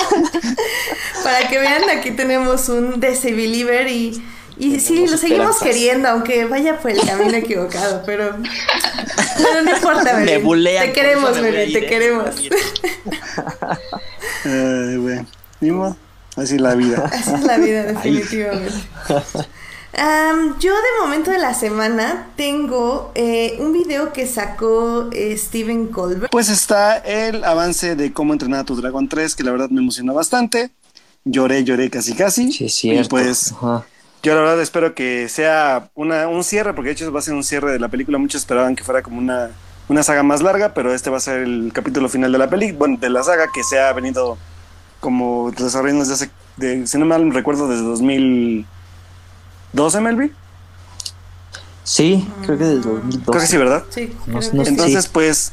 Para 1.25 1.49
que 1.49 1.59
vean, 1.59 1.83
aquí 1.91 2.13
tenemos 2.13 2.69
un 2.69 3.01
DC 3.01 3.33
Believer 3.33 3.89
y 3.89 4.23
Y 4.59 4.81
sí, 4.81 5.07
lo 5.07 5.19
seguimos 5.19 5.59
queriendo, 5.59 6.09
aunque 6.09 6.47
vaya 6.47 6.79
por 6.79 6.91
el 6.91 7.01
camino 7.01 7.37
equivocado, 7.37 8.03
pero, 8.07 8.37
pero 9.37 9.63
no 9.63 9.71
importa, 9.71 10.25
te 10.25 10.93
queremos, 10.93 11.33
te 11.35 11.87
queremos. 11.87 12.35
Ay, 14.45 14.97
bueno, 14.97 15.97
así 16.37 16.55
es 16.55 16.61
la 16.61 16.75
vida. 16.75 17.11
Así 17.13 17.35
es 17.35 17.43
la 17.43 17.59
vida, 17.59 17.83
definitivamente. 17.83 18.73
yo 20.59 20.75
de 20.75 21.01
momento 21.01 21.31
de 21.31 21.39
la 21.39 21.55
semana 21.55 22.29
tengo 22.37 23.13
eh, 23.15 23.57
un 23.61 23.73
video 23.73 24.13
que 24.13 24.27
sacó 24.27 25.09
eh, 25.13 25.37
Steven 25.37 25.87
Colbert. 25.87 26.31
Pues 26.31 26.49
está 26.49 26.99
el 26.99 27.45
avance 27.45 27.97
de 27.97 28.13
cómo 28.13 28.33
entrenar 28.33 28.61
a 28.61 28.65
tu 28.65 28.77
Dragon 28.77 29.09
3, 29.09 29.35
que 29.35 29.43
la 29.43 29.53
verdad 29.53 29.71
me 29.71 29.81
emocionó 29.81 30.15
bastante. 30.15 30.71
Lloré, 31.25 31.65
lloré 31.65 31.91
casi 31.91 32.15
casi. 32.15 32.53
Sí, 32.53 32.69
sí. 32.69 32.91
Y 32.91 33.05
pues 33.05 33.55
yo 34.23 34.35
la 34.35 34.41
verdad 34.41 34.61
espero 34.61 34.95
que 34.95 35.29
sea 35.29 35.91
una, 35.95 36.29
un 36.29 36.45
cierre, 36.45 36.75
porque 36.75 36.89
de 36.89 36.95
hecho 36.95 37.13
va 37.13 37.21
a 37.21 37.23
ser 37.23 37.35
un 37.35 37.45
cierre 37.45 37.73
de 37.73 37.79
la 37.79 37.89
película. 37.89 38.19
Muchos 38.19 38.43
esperaban 38.43 38.77
que 38.77 38.85
fuera 38.85 39.03
como 39.03 39.19
una, 39.19 39.51
una 39.89 40.03
saga 40.03 40.23
más 40.23 40.43
larga, 40.43 40.75
pero 40.75 40.93
este 40.93 41.11
va 41.11 41.17
a 41.17 41.21
ser 41.21 41.43
el 41.43 41.71
capítulo 41.73 42.09
final 42.09 42.33
de 42.33 42.39
la 42.39 42.51
película, 42.51 42.79
bueno, 42.79 42.99
de 43.01 43.09
la 43.09 43.23
saga 43.23 43.47
que 43.53 43.63
se 43.63 43.79
ha 43.79 43.93
venido 43.93 44.37
como 45.01 45.53
desarrollando 45.53 46.05
desde 46.05 46.15
hace, 46.15 46.31
de, 46.57 46.87
si 46.87 46.99
no 46.99 47.07
mal 47.07 47.33
recuerdo, 47.33 47.69
desde 47.69 47.85
2012, 49.77 50.01
Melvi. 50.01 50.33
Sí, 51.85 52.27
creo 52.45 52.59
que 52.59 52.65
desde 52.65 52.81
2012. 52.81 53.25
Creo 53.25 53.41
que 53.41 53.47
sí, 53.47 53.57
¿verdad? 53.57 53.85
Sí. 53.91 54.17
entonces, 54.67 55.07
pues, 55.07 55.53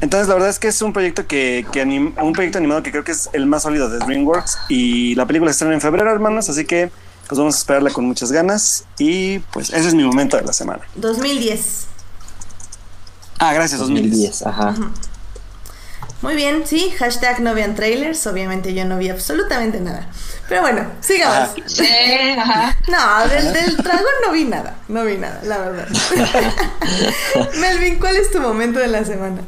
entonces 0.00 0.28
la 0.28 0.34
verdad 0.34 0.50
es 0.50 0.58
que 0.58 0.68
es 0.68 0.82
un 0.82 0.92
proyecto 0.92 1.26
que, 1.26 1.66
que 1.72 1.82
un 1.82 2.32
proyecto 2.34 2.58
animado 2.58 2.82
que 2.82 2.90
creo 2.90 3.04
que 3.04 3.12
es 3.12 3.30
el 3.32 3.46
más 3.46 3.62
sólido 3.62 3.88
de 3.88 3.98
DreamWorks 3.98 4.58
y 4.68 5.14
la 5.14 5.24
película 5.26 5.50
se 5.50 5.56
estrena 5.56 5.74
en 5.74 5.80
febrero, 5.80 6.12
hermanos, 6.12 6.50
así 6.50 6.66
que 6.66 6.90
pues 7.26 7.38
vamos 7.38 7.54
a 7.54 7.58
esperarla 7.58 7.90
con 7.90 8.04
muchas 8.04 8.30
ganas 8.30 8.84
y 8.98 9.38
pues 9.38 9.70
ese 9.70 9.88
es 9.88 9.94
mi 9.94 10.04
momento 10.04 10.36
de 10.36 10.44
la 10.44 10.52
semana. 10.52 10.82
2010. 10.96 11.86
Ah, 13.38 13.52
gracias, 13.54 13.80
2010. 13.80 14.46
ajá. 14.46 14.74
Muy 16.22 16.34
bien, 16.34 16.66
sí, 16.66 16.90
hashtag 16.98 17.40
no 17.40 17.54
vean 17.54 17.74
trailers, 17.74 18.26
obviamente 18.26 18.74
yo 18.74 18.84
no 18.84 18.96
vi 18.98 19.10
absolutamente 19.10 19.80
nada. 19.80 20.08
Pero 20.48 20.62
bueno, 20.62 20.90
sigamos. 21.00 21.50
Ajá. 22.38 22.76
No, 22.88 23.28
del, 23.28 23.52
del 23.52 23.76
dragón 23.76 24.04
no 24.24 24.32
vi 24.32 24.44
nada, 24.44 24.76
no 24.88 25.04
vi 25.04 25.18
nada, 25.18 25.40
la 25.44 25.58
verdad. 25.58 25.88
Melvin, 27.60 27.98
¿cuál 27.98 28.16
es 28.16 28.30
tu 28.30 28.40
momento 28.40 28.78
de 28.78 28.88
la 28.88 29.04
semana? 29.04 29.42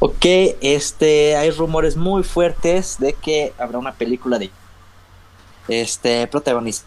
Ok, 0.00 0.24
este, 0.60 1.36
hay 1.36 1.50
rumores 1.50 1.96
muy 1.96 2.22
fuertes 2.22 2.96
de 2.98 3.12
que 3.12 3.52
habrá 3.58 3.78
una 3.78 3.92
película 3.92 4.38
de 4.38 4.50
este 5.68 6.26
protagonista 6.26 6.86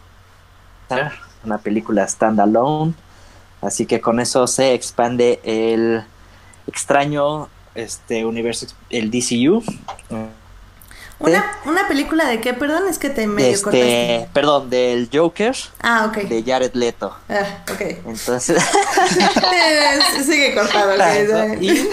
una 1.43 1.57
película 1.57 2.07
standalone. 2.07 2.93
Así 3.61 3.85
que 3.85 4.01
con 4.01 4.19
eso 4.19 4.45
se 4.47 4.73
expande 4.73 5.39
el 5.43 6.03
extraño 6.67 7.49
este 7.75 8.25
universo, 8.25 8.67
el 8.89 9.11
DCU. 9.11 9.63
¿Una, 11.19 11.57
¿Una 11.65 11.87
película 11.87 12.25
de 12.27 12.41
qué? 12.41 12.53
Perdón, 12.53 12.83
es 12.89 12.99
que 12.99 13.09
te 13.09 13.27
medio 13.27 13.51
este, 13.51 14.27
Perdón, 14.33 14.69
del 14.69 15.09
Joker. 15.13 15.55
Ah, 15.81 16.07
ok. 16.09 16.23
De 16.23 16.43
Jared 16.43 16.73
Leto. 16.73 17.15
Ah, 17.29 17.63
ok. 17.71 17.81
Entonces... 18.05 18.61
Sigue 20.25 20.53
cortado. 20.53 20.95
y, 21.61 21.87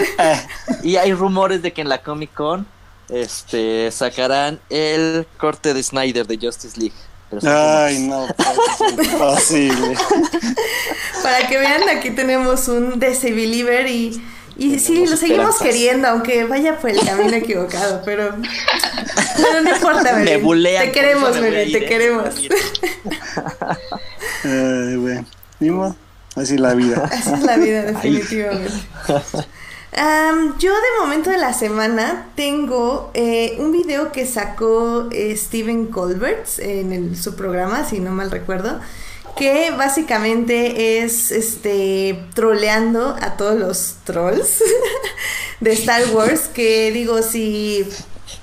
y 0.83 0.97
hay 0.97 1.13
rumores 1.13 1.63
de 1.63 1.73
que 1.73 1.83
en 1.83 1.89
la 1.89 2.03
Comic 2.03 2.33
Con 2.35 2.67
este, 3.11 3.91
sacarán 3.91 4.61
el 4.71 5.27
corte 5.37 5.75
de 5.75 5.83
Snyder 5.83 6.27
de 6.27 6.39
Justice 6.39 6.79
League. 6.79 6.95
Ay, 7.43 8.09
no, 8.09 8.27
es 8.27 9.09
imposible. 9.09 9.97
Para 11.23 11.47
que 11.47 11.59
vean, 11.59 11.89
aquí 11.89 12.11
tenemos 12.11 12.67
un 12.67 12.99
DC 12.99 13.31
Believer 13.31 13.87
y, 13.87 14.21
y 14.61 14.79
sí, 14.79 15.07
lo 15.07 15.17
seguimos 15.17 15.59
queriendo, 15.59 16.07
aunque 16.09 16.45
vaya 16.45 16.79
por 16.79 16.91
el 16.91 17.01
camino 17.01 17.35
equivocado, 17.35 18.03
pero, 18.05 18.37
pero 19.37 19.63
no 19.63 19.75
importa, 19.75 20.15
me 20.17 20.25
Te 20.27 20.93
queremos, 20.93 21.41
Mervin, 21.41 21.73
te 21.73 21.79
¿eh? 21.79 21.89
queremos. 21.89 22.35
Ay, 24.45 24.97
bueno, 24.97 25.97
así 26.37 26.55
es 26.55 26.61
la 26.61 26.75
vida. 26.75 27.05
Así 27.11 27.33
es 27.33 27.43
la 27.43 27.57
vida, 27.57 27.83
definitivamente 27.85 28.71
yo 30.59 30.73
de 30.73 31.01
momento 31.01 31.31
de 31.31 31.39
la 31.39 31.53
semana 31.53 32.29
tengo 32.37 33.11
eh, 33.15 33.57
un 33.59 33.73
video 33.73 34.13
que 34.13 34.25
sacó 34.25 35.09
eh, 35.11 35.37
Steven 35.37 35.87
Colbert 35.87 36.47
en 36.59 37.17
su 37.17 37.35
programa, 37.35 37.85
si 37.85 37.99
no 37.99 38.13
mal 38.13 38.31
recuerdo, 38.31 38.81
que 39.37 39.71
básicamente 39.71 41.03
es 41.03 41.31
este 41.31 42.23
troleando 42.35 43.17
a 43.21 43.37
todos 43.37 43.59
los 43.59 43.97
trolls 44.05 44.63
de 45.61 45.73
Star 45.73 46.03
Wars, 46.13 46.49
que 46.49 46.91
digo, 46.93 47.23
si, 47.23 47.87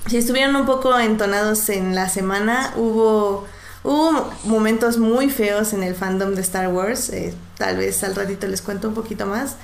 si 0.07 0.17
estuvieron 0.17 0.55
un 0.55 0.65
poco 0.65 0.97
entonados 0.97 1.69
en 1.69 1.95
la 1.95 2.09
semana, 2.09 2.73
hubo, 2.75 3.45
hubo 3.83 4.31
momentos 4.43 4.97
muy 4.97 5.29
feos 5.29 5.73
en 5.73 5.83
el 5.83 5.95
fandom 5.95 6.35
de 6.35 6.41
Star 6.41 6.69
Wars, 6.69 7.09
eh, 7.09 7.33
tal 7.57 7.77
vez 7.77 8.03
al 8.03 8.15
ratito 8.15 8.47
les 8.47 8.61
cuento 8.61 8.87
un 8.87 8.93
poquito 8.93 9.25
más. 9.25 9.55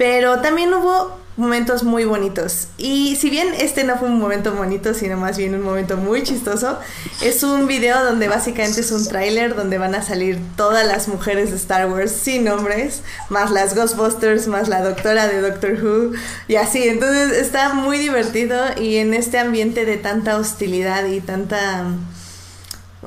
Pero 0.00 0.40
también 0.40 0.72
hubo 0.72 1.14
momentos 1.36 1.82
muy 1.82 2.06
bonitos. 2.06 2.68
Y 2.78 3.16
si 3.16 3.28
bien 3.28 3.48
este 3.58 3.84
no 3.84 3.98
fue 3.98 4.08
un 4.08 4.18
momento 4.18 4.54
bonito, 4.54 4.94
sino 4.94 5.18
más 5.18 5.36
bien 5.36 5.54
un 5.54 5.60
momento 5.60 5.98
muy 5.98 6.22
chistoso, 6.22 6.78
es 7.20 7.42
un 7.42 7.66
video 7.66 8.02
donde 8.02 8.26
básicamente 8.26 8.80
es 8.80 8.92
un 8.92 9.06
tráiler 9.06 9.54
donde 9.54 9.76
van 9.76 9.94
a 9.94 10.00
salir 10.00 10.38
todas 10.56 10.86
las 10.86 11.06
mujeres 11.06 11.50
de 11.50 11.56
Star 11.56 11.86
Wars 11.90 12.12
sin 12.12 12.44
nombres, 12.44 13.02
más 13.28 13.50
las 13.50 13.74
Ghostbusters, 13.74 14.46
más 14.46 14.70
la 14.70 14.80
doctora 14.80 15.28
de 15.28 15.42
Doctor 15.42 15.72
Who 15.84 16.12
y 16.48 16.54
así. 16.56 16.88
Entonces 16.88 17.32
está 17.32 17.74
muy 17.74 17.98
divertido 17.98 18.56
y 18.80 18.96
en 18.96 19.12
este 19.12 19.38
ambiente 19.38 19.84
de 19.84 19.98
tanta 19.98 20.38
hostilidad 20.38 21.04
y 21.08 21.20
tanta 21.20 21.84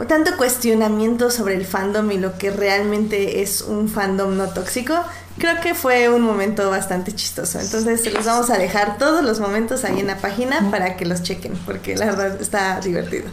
tanto 0.08 0.36
cuestionamiento 0.38 1.30
sobre 1.30 1.56
el 1.56 1.66
fandom 1.66 2.12
y 2.12 2.18
lo 2.18 2.38
que 2.38 2.50
realmente 2.50 3.42
es 3.42 3.62
un 3.62 3.88
fandom 3.88 4.36
no 4.36 4.50
tóxico, 4.50 4.96
creo 5.38 5.62
que 5.62 5.76
fue 5.76 6.10
un 6.10 6.22
momento 6.22 6.70
bastante 6.70 7.14
chistoso. 7.14 7.60
Entonces 7.60 8.02
se 8.02 8.12
los 8.12 8.26
vamos 8.26 8.50
a 8.50 8.58
dejar 8.58 8.98
todos 8.98 9.24
los 9.24 9.40
momentos 9.40 9.84
ahí 9.84 10.00
en 10.00 10.08
la 10.08 10.18
página 10.18 10.72
para 10.72 10.98
que 10.98 11.06
los 11.06 11.22
chequen, 11.22 11.54
porque 11.66 11.96
la 11.96 12.08
verdad 12.08 12.42
está 12.42 12.80
divertido. 12.80 13.26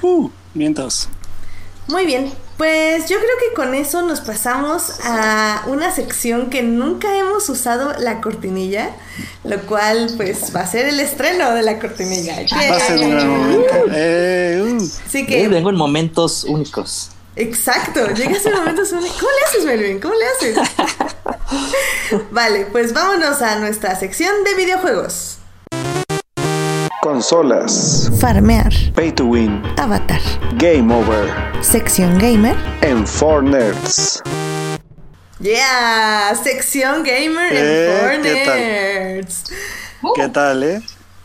Uh, 0.00 0.30
mientras. 0.54 1.08
Muy 1.86 2.06
bien, 2.06 2.32
pues 2.58 3.08
yo 3.08 3.18
creo 3.18 3.30
que 3.38 3.54
con 3.54 3.72
eso 3.74 4.02
nos 4.02 4.20
pasamos 4.20 4.94
a 5.04 5.62
una 5.68 5.92
sección 5.92 6.50
que 6.50 6.62
nunca 6.62 7.16
hemos 7.16 7.48
usado 7.48 7.94
la 8.00 8.20
cortinilla, 8.20 8.90
lo 9.44 9.60
cual 9.60 10.12
pues 10.16 10.54
va 10.54 10.62
a 10.62 10.66
ser 10.66 10.86
el 10.86 10.98
estreno 10.98 11.54
de 11.54 11.62
la 11.62 11.78
cortinilla. 11.78 12.34
Va 12.52 12.76
a 12.76 12.80
ser 12.80 12.98
un 12.98 13.10
gran 13.12 13.28
momento. 13.28 13.74
Eh, 13.92 14.76
uh. 14.76 15.26
que... 15.26 15.48
vengo 15.48 15.70
en 15.70 15.76
momentos 15.76 16.42
únicos. 16.42 17.12
Exacto, 17.36 18.08
llega 18.08 18.32
ese 18.32 18.50
momento 18.50 18.82
únicos. 18.82 19.16
¿Cómo 19.20 19.30
le 19.30 19.46
haces, 19.46 19.64
Melvin? 19.64 20.00
¿Cómo 20.00 20.14
le 20.14 20.26
haces? 20.26 20.68
vale, 22.32 22.66
pues 22.72 22.92
vámonos 22.92 23.40
a 23.40 23.60
nuestra 23.60 23.94
sección 23.94 24.32
de 24.42 24.54
videojuegos. 24.56 25.38
Consolas. 27.00 28.10
Farmear. 28.20 28.72
Pay 28.94 29.12
to 29.12 29.24
win. 29.24 29.62
Avatar. 29.78 30.20
Game 30.56 30.92
over. 30.92 31.32
Sección 31.62 32.18
gamer. 32.18 32.56
En 32.82 33.06
4Nerds. 33.06 34.22
Yeah, 35.38 36.34
sección 36.42 37.04
gamer 37.04 37.52
en 37.52 38.22
4Nerds. 38.24 39.52
¿Qué 40.16 40.26
uh. 40.26 40.30
tal, 40.30 40.64
eh? 40.64 40.82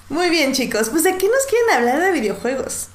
Muy 0.10 0.30
bien, 0.30 0.53
chicos. 0.53 0.89
Pues 0.89 1.03
de 1.03 1.18
qué 1.18 1.27
nos 1.27 1.46
quieren 1.50 1.70
hablar 1.75 2.00
de 2.01 2.12
videojuegos. 2.12 2.89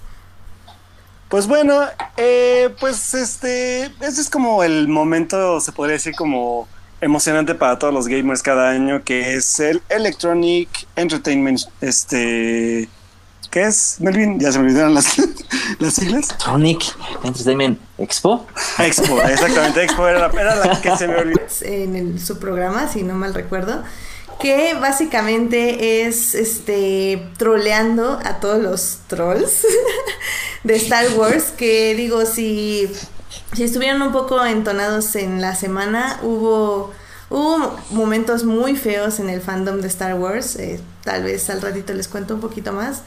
Pues 1.28 1.48
bueno, 1.48 1.80
eh, 2.16 2.72
pues 2.78 3.12
este, 3.14 3.86
ese 4.00 4.20
es 4.20 4.30
como 4.30 4.62
el 4.62 4.86
momento, 4.86 5.60
se 5.60 5.72
podría 5.72 5.94
decir 5.94 6.14
como 6.14 6.68
emocionante 7.00 7.54
para 7.54 7.78
todos 7.78 7.94
los 7.94 8.08
gamers 8.08 8.42
cada 8.42 8.70
año, 8.70 9.02
que 9.04 9.34
es 9.34 9.60
el 9.60 9.82
Electronic 9.88 10.68
Entertainment, 10.96 11.60
este, 11.80 12.88
¿qué 13.50 13.62
es, 13.62 13.96
Melvin? 14.00 14.38
Ya 14.40 14.52
se 14.52 14.58
me 14.58 14.66
olvidaron 14.66 14.94
las, 14.94 15.16
las 15.78 15.94
siglas. 15.94 16.28
Electronic 16.28 16.82
Entertainment 17.24 17.80
Expo. 17.98 18.46
Expo, 18.78 19.22
exactamente, 19.22 19.82
Expo 19.82 20.08
era 20.08 20.28
la, 20.28 20.40
era 20.40 20.54
la 20.56 20.80
que 20.80 20.96
se 20.96 21.08
me 21.08 21.16
olvidó. 21.16 21.40
En 21.62 22.18
su 22.18 22.38
programa, 22.38 22.88
si 22.88 23.02
no 23.02 23.14
mal 23.14 23.34
recuerdo, 23.34 23.82
que 24.40 24.74
básicamente 24.74 26.06
es 26.06 26.34
este 26.34 27.26
troleando 27.36 28.20
a 28.24 28.40
todos 28.40 28.62
los 28.62 28.98
trolls 29.08 29.66
de 30.64 30.76
Star 30.76 31.06
Wars, 31.16 31.52
que 31.56 31.94
digo, 31.94 32.24
si 32.26 32.88
si 33.52 33.64
estuvieron 33.64 34.02
un 34.02 34.12
poco 34.12 34.44
entonados 34.44 35.14
en 35.16 35.40
la 35.40 35.54
semana, 35.54 36.18
hubo, 36.22 36.92
hubo 37.30 37.78
momentos 37.90 38.44
muy 38.44 38.76
feos 38.76 39.20
en 39.20 39.30
el 39.30 39.40
fandom 39.40 39.80
de 39.80 39.88
Star 39.88 40.14
Wars. 40.14 40.56
Eh, 40.56 40.80
tal 41.04 41.24
vez 41.24 41.48
al 41.50 41.62
ratito 41.62 41.92
les 41.94 42.08
cuento 42.08 42.34
un 42.34 42.40
poquito 42.40 42.72
más. 42.72 43.02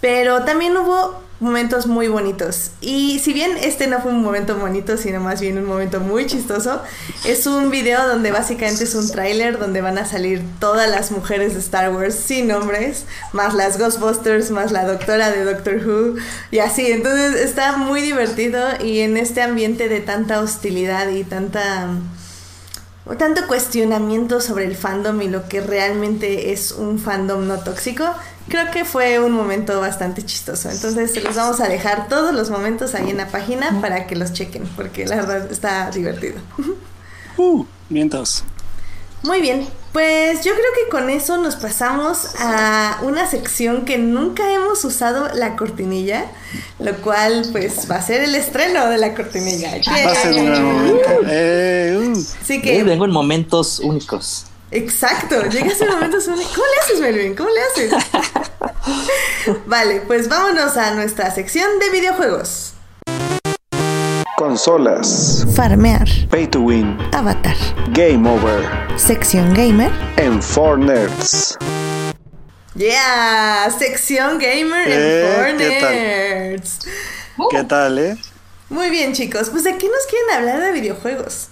Pero 0.00 0.44
también 0.44 0.76
hubo 0.76 1.28
momentos 1.40 1.86
muy 1.86 2.08
bonitos. 2.08 2.72
Y 2.80 3.20
si 3.20 3.32
bien 3.32 3.52
este 3.62 3.86
no 3.86 4.00
fue 4.00 4.10
un 4.10 4.22
momento 4.22 4.56
bonito, 4.56 4.96
sino 4.96 5.20
más 5.20 5.40
bien 5.40 5.58
un 5.58 5.66
momento 5.66 6.00
muy 6.00 6.26
chistoso, 6.26 6.82
es 7.24 7.46
un 7.46 7.70
video 7.70 8.06
donde 8.08 8.32
básicamente 8.32 8.84
es 8.84 8.94
un 8.94 9.08
tráiler 9.10 9.58
donde 9.58 9.80
van 9.80 9.98
a 9.98 10.04
salir 10.04 10.42
todas 10.58 10.90
las 10.90 11.10
mujeres 11.10 11.54
de 11.54 11.60
Star 11.60 11.94
Wars 11.94 12.14
sin 12.14 12.48
nombres, 12.48 13.06
más 13.32 13.54
las 13.54 13.78
Ghostbusters, 13.78 14.50
más 14.50 14.72
la 14.72 14.84
doctora 14.84 15.30
de 15.30 15.44
Doctor 15.44 15.76
Who 15.86 16.16
y 16.50 16.58
así. 16.58 16.90
Entonces 16.90 17.36
está 17.36 17.76
muy 17.76 18.00
divertido 18.00 18.60
y 18.82 19.00
en 19.00 19.16
este 19.16 19.42
ambiente 19.42 19.88
de 19.88 20.00
tanta 20.00 20.40
hostilidad 20.40 21.08
y 21.08 21.24
tanta 21.24 21.88
tanto 23.16 23.46
cuestionamiento 23.46 24.40
sobre 24.42 24.66
el 24.66 24.76
fandom 24.76 25.22
y 25.22 25.28
lo 25.28 25.48
que 25.48 25.62
realmente 25.62 26.52
es 26.52 26.72
un 26.72 26.98
fandom 26.98 27.46
no 27.46 27.58
tóxico, 27.60 28.04
creo 28.48 28.70
que 28.70 28.84
fue 28.84 29.20
un 29.20 29.32
momento 29.32 29.80
bastante 29.80 30.24
chistoso. 30.24 30.70
Entonces 30.70 31.12
se 31.12 31.20
los 31.20 31.36
vamos 31.36 31.60
a 31.60 31.68
dejar 31.68 32.08
todos 32.08 32.34
los 32.34 32.50
momentos 32.50 32.94
ahí 32.94 33.10
en 33.10 33.18
la 33.18 33.28
página 33.28 33.80
para 33.80 34.06
que 34.06 34.16
los 34.16 34.32
chequen, 34.32 34.64
porque 34.76 35.06
la 35.06 35.16
verdad 35.16 35.50
está 35.50 35.90
divertido. 35.90 36.40
Uh, 37.36 37.64
vientos. 37.88 38.44
Muy 39.22 39.40
bien, 39.40 39.66
pues 39.92 40.44
yo 40.44 40.52
creo 40.52 40.66
que 40.74 40.90
con 40.90 41.10
eso 41.10 41.38
nos 41.38 41.56
pasamos 41.56 42.36
a 42.38 43.00
una 43.02 43.26
sección 43.28 43.84
que 43.84 43.98
nunca 43.98 44.52
hemos 44.52 44.84
usado 44.84 45.28
la 45.34 45.56
cortinilla, 45.56 46.26
lo 46.78 46.94
cual 46.98 47.48
pues 47.50 47.90
va 47.90 47.96
a 47.96 48.02
ser 48.02 48.22
el 48.22 48.34
estreno 48.36 48.88
de 48.88 48.98
la 48.98 49.14
cortinilla. 49.14 49.72
Va 49.88 50.12
a 50.12 50.14
ser 50.14 50.34
un 50.34 51.00
eh, 51.26 51.98
uh. 52.00 52.24
Así 52.40 52.62
que... 52.62 52.84
vengo 52.84 53.06
en 53.06 53.10
momentos 53.10 53.80
únicos. 53.80 54.46
Exacto, 54.70 55.42
llegas 55.46 55.80
en 55.80 55.88
momentos 55.88 56.26
únicos. 56.28 56.52
¿Cómo 56.54 56.66
le 56.66 56.80
haces, 56.82 57.00
Melvin? 57.00 57.34
¿Cómo 57.34 57.48
le 57.50 57.60
haces? 57.60 58.04
vale, 59.66 60.02
pues 60.06 60.28
vámonos 60.28 60.76
a 60.76 60.94
nuestra 60.94 61.30
sección 61.30 61.78
de 61.78 61.90
videojuegos. 61.90 62.74
Consolas. 64.36 65.46
Farmear. 65.54 66.06
Pay 66.30 66.46
to 66.46 66.60
win. 66.60 66.96
Avatar. 67.12 67.56
Game 67.92 68.28
over. 68.28 68.64
Sección 68.96 69.52
gamer. 69.52 69.90
En 70.16 70.40
4Nerds. 70.40 71.56
Yeah, 72.74 73.68
sección 73.76 74.38
gamer 74.38 74.86
Eh, 74.86 75.50
en 75.50 75.56
¿qué 75.56 75.80
tal? 75.80 75.94
4Nerds. 75.94 76.86
¿Qué 77.50 77.64
tal, 77.64 77.98
eh? 77.98 78.16
Muy 78.68 78.90
bien, 78.90 79.12
chicos. 79.12 79.50
Pues 79.50 79.64
de 79.64 79.76
qué 79.76 79.88
nos 79.88 80.06
quieren 80.08 80.36
hablar 80.36 80.60
de 80.60 80.72
videojuegos. 80.72 81.48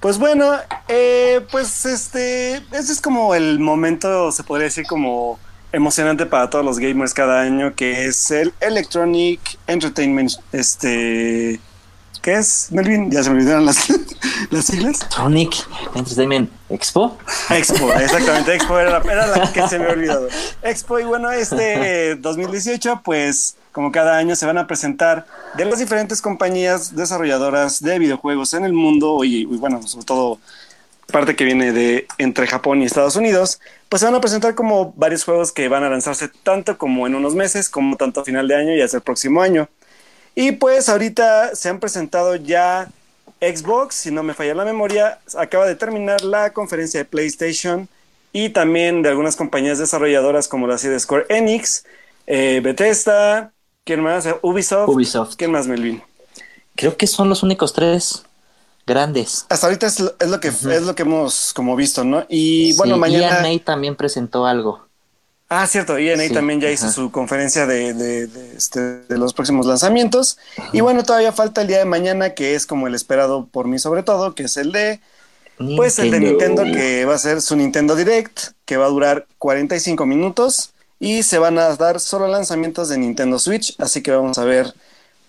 Pues 0.00 0.18
bueno, 0.18 0.52
eh, 0.88 1.40
pues 1.50 1.86
este, 1.86 2.56
ese 2.72 2.92
es 2.92 3.00
como 3.00 3.34
el 3.34 3.58
momento, 3.58 4.32
se 4.32 4.42
podría 4.42 4.64
decir 4.64 4.86
como 4.86 5.38
emocionante 5.74 6.26
para 6.26 6.48
todos 6.48 6.64
los 6.64 6.78
gamers 6.78 7.12
cada 7.12 7.40
año, 7.40 7.74
que 7.74 8.06
es 8.06 8.30
el 8.30 8.54
Electronic 8.60 9.40
Entertainment, 9.66 10.32
este, 10.52 11.60
¿qué 12.22 12.34
es, 12.34 12.68
Melvin? 12.70 13.10
Ya 13.10 13.22
se 13.22 13.30
me 13.30 13.36
olvidaron 13.36 13.66
las, 13.66 13.88
las 14.50 14.64
siglas. 14.66 15.00
Tronic 15.08 15.54
Entertainment 15.94 16.50
Expo. 16.70 17.18
Expo, 17.50 17.92
exactamente, 17.94 18.54
Expo 18.54 18.78
era 18.78 18.98
la, 18.98 19.12
era 19.12 19.26
la 19.26 19.52
que 19.52 19.68
se 19.68 19.78
me 19.78 19.84
había 19.86 19.94
olvidado. 19.94 20.28
Expo, 20.62 21.00
y 21.00 21.04
bueno, 21.04 21.30
este 21.32 22.14
2018, 22.20 23.02
pues 23.04 23.56
como 23.72 23.90
cada 23.90 24.16
año 24.16 24.36
se 24.36 24.46
van 24.46 24.58
a 24.58 24.68
presentar 24.68 25.26
de 25.56 25.64
las 25.64 25.80
diferentes 25.80 26.22
compañías 26.22 26.94
desarrolladoras 26.94 27.82
de 27.82 27.98
videojuegos 27.98 28.54
en 28.54 28.64
el 28.64 28.72
mundo 28.72 29.24
y, 29.24 29.42
y 29.42 29.44
bueno, 29.44 29.82
sobre 29.82 30.06
todo 30.06 30.38
parte 31.10 31.36
que 31.36 31.44
viene 31.44 31.72
de 31.72 32.06
entre 32.18 32.46
Japón 32.46 32.82
y 32.82 32.84
Estados 32.84 33.16
Unidos, 33.16 33.60
pues 33.88 34.00
se 34.00 34.06
van 34.06 34.14
a 34.14 34.20
presentar 34.20 34.54
como 34.54 34.92
varios 34.96 35.24
juegos 35.24 35.52
que 35.52 35.68
van 35.68 35.84
a 35.84 35.90
lanzarse 35.90 36.28
tanto 36.42 36.78
como 36.78 37.06
en 37.06 37.14
unos 37.14 37.34
meses, 37.34 37.68
como 37.68 37.96
tanto 37.96 38.20
a 38.20 38.24
final 38.24 38.48
de 38.48 38.56
año 38.56 38.74
y 38.74 38.80
hasta 38.80 38.98
el 38.98 39.02
próximo 39.02 39.42
año. 39.42 39.68
Y 40.34 40.52
pues 40.52 40.88
ahorita 40.88 41.54
se 41.54 41.68
han 41.68 41.78
presentado 41.78 42.36
ya 42.36 42.88
Xbox, 43.40 43.94
si 43.94 44.10
no 44.10 44.22
me 44.22 44.34
falla 44.34 44.54
la 44.54 44.64
memoria, 44.64 45.18
acaba 45.36 45.66
de 45.66 45.76
terminar 45.76 46.22
la 46.22 46.52
conferencia 46.52 47.00
de 47.00 47.04
PlayStation 47.04 47.88
y 48.32 48.48
también 48.48 49.02
de 49.02 49.10
algunas 49.10 49.36
compañías 49.36 49.78
desarrolladoras 49.78 50.48
como 50.48 50.66
la 50.66 50.76
de 50.76 50.98
Square 50.98 51.26
Enix, 51.28 51.84
eh, 52.26 52.60
Bethesda, 52.62 53.52
¿quién 53.84 54.00
más? 54.00 54.26
Ubisoft. 54.42 54.88
Ubisoft. 54.88 55.36
¿Quién 55.36 55.52
más, 55.52 55.68
Melvin? 55.68 56.02
Creo 56.74 56.96
que 56.96 57.06
son 57.06 57.28
los 57.28 57.44
únicos 57.44 57.72
tres 57.72 58.24
grandes. 58.86 59.46
Hasta 59.48 59.66
ahorita 59.66 59.86
es 59.86 60.00
lo, 60.00 60.14
es 60.18 60.28
lo 60.28 60.40
que 60.40 60.48
es 60.48 60.82
lo 60.82 60.94
que 60.94 61.02
hemos 61.02 61.52
como 61.54 61.76
visto, 61.76 62.04
¿no? 62.04 62.26
Y 62.28 62.74
bueno, 62.76 62.96
mañana. 62.96 63.50
EA 63.50 63.64
también 63.64 63.96
presentó 63.96 64.46
algo. 64.46 64.84
Ah, 65.48 65.66
cierto, 65.66 65.96
ENA 65.98 66.24
Sí, 66.24 66.30
también 66.32 66.60
ya 66.60 66.70
hizo 66.70 66.90
su 66.90 67.10
conferencia 67.12 67.66
de, 67.66 67.92
de- 67.94 68.26
de, 68.26 68.56
este, 68.56 68.80
de 68.80 69.18
los 69.18 69.34
próximos 69.34 69.66
lanzamientos. 69.66 70.38
Y 70.72 70.80
bueno, 70.80 71.04
todavía 71.04 71.32
falta 71.32 71.60
el 71.62 71.68
día 71.68 71.78
de 71.78 71.84
mañana, 71.84 72.30
que 72.34 72.54
es 72.54 72.66
como 72.66 72.86
el 72.88 72.94
esperado 72.94 73.46
por 73.46 73.68
mí 73.68 73.78
sobre 73.78 74.02
todo, 74.02 74.34
que 74.34 74.44
es 74.44 74.56
el 74.56 74.72
de, 74.72 75.00
pues 75.76 75.98
el 75.98 76.10
de 76.10 76.20
Nintendo, 76.20 76.64
que 76.64 77.04
va 77.04 77.14
a 77.14 77.18
ser 77.18 77.40
su 77.42 77.56
Nintendo 77.56 77.94
Direct, 77.94 78.52
que 78.64 78.76
va 78.76 78.86
a 78.86 78.88
durar 78.88 79.26
45 79.38 80.06
minutos 80.06 80.72
y 80.98 81.22
se 81.22 81.38
van 81.38 81.58
a 81.58 81.76
dar 81.76 82.00
solo 82.00 82.26
lanzamientos 82.26 82.88
de 82.88 82.98
Nintendo 82.98 83.38
Switch, 83.38 83.74
así 83.78 84.02
que 84.02 84.10
vamos 84.12 84.38
a 84.38 84.44
ver 84.44 84.74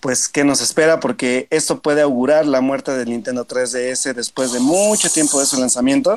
pues 0.06 0.28
qué 0.28 0.44
nos 0.44 0.60
espera, 0.60 1.00
porque 1.00 1.48
esto 1.50 1.80
puede 1.80 2.00
augurar 2.00 2.46
la 2.46 2.60
muerte 2.60 2.92
del 2.92 3.08
Nintendo 3.08 3.44
3DS 3.44 4.14
después 4.14 4.52
de 4.52 4.60
mucho 4.60 5.10
tiempo 5.10 5.40
de 5.40 5.46
su 5.46 5.58
lanzamiento. 5.58 6.16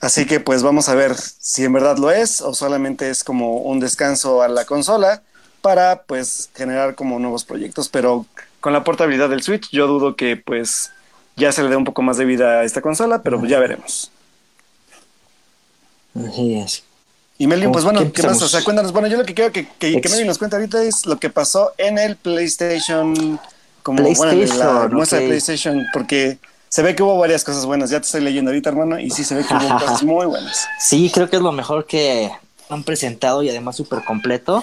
Así 0.00 0.24
que 0.24 0.40
pues 0.40 0.62
vamos 0.62 0.88
a 0.88 0.94
ver 0.94 1.14
si 1.14 1.64
en 1.64 1.74
verdad 1.74 1.98
lo 1.98 2.10
es 2.10 2.40
o 2.40 2.54
solamente 2.54 3.10
es 3.10 3.24
como 3.24 3.58
un 3.58 3.78
descanso 3.78 4.40
a 4.40 4.48
la 4.48 4.64
consola 4.64 5.22
para 5.60 6.04
pues 6.04 6.48
generar 6.54 6.94
como 6.94 7.18
nuevos 7.18 7.44
proyectos. 7.44 7.90
Pero 7.90 8.24
con 8.60 8.72
la 8.72 8.84
portabilidad 8.84 9.28
del 9.28 9.42
Switch 9.42 9.68
yo 9.70 9.86
dudo 9.86 10.16
que 10.16 10.38
pues 10.38 10.92
ya 11.36 11.52
se 11.52 11.62
le 11.62 11.68
dé 11.68 11.76
un 11.76 11.84
poco 11.84 12.00
más 12.00 12.16
de 12.16 12.24
vida 12.24 12.60
a 12.60 12.64
esta 12.64 12.80
consola, 12.80 13.20
pero 13.22 13.44
ya 13.44 13.58
veremos. 13.58 14.10
Así 16.14 16.54
es. 16.54 16.84
Y 17.42 17.46
Melvin, 17.48 17.72
pues 17.72 17.84
¿Con 17.84 17.94
bueno, 17.94 18.12
qué 18.12 18.20
¿qué 18.22 18.28
más? 18.28 18.40
O 18.40 18.48
sea, 18.48 18.62
cuéntanos. 18.62 18.92
Bueno, 18.92 19.08
yo 19.08 19.16
lo 19.16 19.24
que 19.24 19.34
quiero 19.34 19.50
que, 19.50 19.66
que, 19.66 19.92
que 19.92 19.98
Ex- 19.98 20.10
Melvin 20.12 20.28
nos 20.28 20.38
cuente 20.38 20.54
ahorita 20.54 20.80
es 20.82 21.06
lo 21.06 21.18
que 21.18 21.28
pasó 21.28 21.72
en 21.76 21.98
el 21.98 22.14
PlayStation, 22.14 23.40
como 23.82 24.00
bueno, 24.00 24.32
en 24.32 24.38
la 24.40 24.46
PlayStation, 24.46 24.94
muestra 24.94 25.18
de. 25.18 25.26
PlayStation, 25.26 25.86
porque 25.92 26.38
se 26.68 26.82
ve 26.82 26.94
que 26.94 27.02
hubo 27.02 27.18
varias 27.18 27.42
cosas 27.42 27.66
buenas. 27.66 27.90
Ya 27.90 27.98
te 27.98 28.06
estoy 28.06 28.20
leyendo 28.20 28.50
ahorita, 28.52 28.70
hermano, 28.70 29.00
y 29.00 29.10
sí 29.10 29.24
se 29.24 29.34
ve 29.34 29.44
que 29.44 29.54
hubo 29.54 29.78
cosas 29.80 30.04
muy 30.04 30.26
buenas. 30.26 30.68
Sí, 30.78 31.10
creo 31.12 31.28
que 31.28 31.34
es 31.36 31.42
lo 31.42 31.50
mejor 31.50 31.84
que 31.86 32.30
han 32.68 32.84
presentado 32.84 33.42
y 33.42 33.48
además 33.50 33.74
súper 33.74 34.04
completo. 34.04 34.62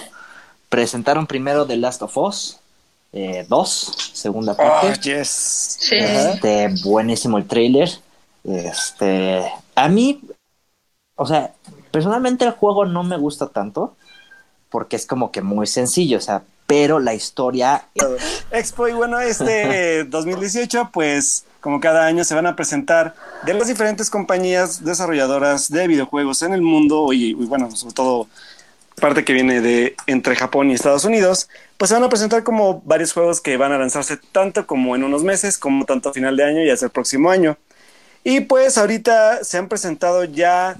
Presentaron 0.70 1.26
primero 1.26 1.66
The 1.66 1.76
Last 1.76 2.00
of 2.00 2.16
Us 2.16 2.60
2, 3.12 3.92
segunda 4.14 4.52
Oh, 4.52 4.56
parte. 4.56 5.00
yes. 5.02 5.76
Sí. 5.80 5.96
Este, 5.96 6.68
buenísimo 6.82 7.36
el 7.36 7.46
trailer. 7.46 7.90
Este, 8.44 9.44
a 9.74 9.88
mí, 9.88 10.22
o 11.16 11.26
sea, 11.26 11.52
personalmente 11.90 12.44
el 12.44 12.52
juego 12.52 12.84
no 12.84 13.02
me 13.02 13.16
gusta 13.16 13.48
tanto 13.48 13.96
porque 14.70 14.96
es 14.96 15.06
como 15.06 15.32
que 15.32 15.42
muy 15.42 15.66
sencillo, 15.66 16.18
o 16.18 16.20
sea, 16.20 16.42
pero 16.66 17.00
la 17.00 17.14
historia 17.14 17.84
Expo 18.52 18.86
y 18.86 18.92
bueno, 18.92 19.18
este 19.18 20.04
2018, 20.08 20.90
pues 20.92 21.44
como 21.60 21.80
cada 21.80 22.06
año 22.06 22.22
se 22.22 22.34
van 22.34 22.46
a 22.46 22.56
presentar 22.56 23.14
de 23.44 23.54
las 23.54 23.66
diferentes 23.66 24.08
compañías 24.08 24.84
desarrolladoras 24.84 25.70
de 25.70 25.88
videojuegos 25.88 26.42
en 26.42 26.54
el 26.54 26.62
mundo 26.62 27.12
y, 27.12 27.30
y, 27.30 27.34
bueno, 27.34 27.70
sobre 27.74 27.94
todo 27.94 28.28
parte 29.00 29.24
que 29.24 29.32
viene 29.32 29.60
de 29.60 29.96
entre 30.06 30.36
Japón 30.36 30.70
y 30.70 30.74
Estados 30.74 31.04
Unidos, 31.04 31.48
pues 31.76 31.88
se 31.88 31.94
van 31.94 32.04
a 32.04 32.08
presentar 32.08 32.44
como 32.44 32.82
varios 32.82 33.12
juegos 33.12 33.40
que 33.40 33.56
van 33.56 33.72
a 33.72 33.78
lanzarse 33.78 34.18
tanto 34.30 34.66
como 34.66 34.94
en 34.94 35.02
unos 35.02 35.24
meses, 35.24 35.58
como 35.58 35.84
tanto 35.86 36.10
a 36.10 36.12
final 36.12 36.36
de 36.36 36.44
año 36.44 36.62
y 36.62 36.70
hasta 36.70 36.86
el 36.86 36.92
próximo 36.92 37.30
año. 37.30 37.56
Y 38.22 38.40
pues 38.40 38.78
ahorita 38.78 39.42
se 39.42 39.58
han 39.58 39.68
presentado 39.68 40.24
ya 40.24 40.76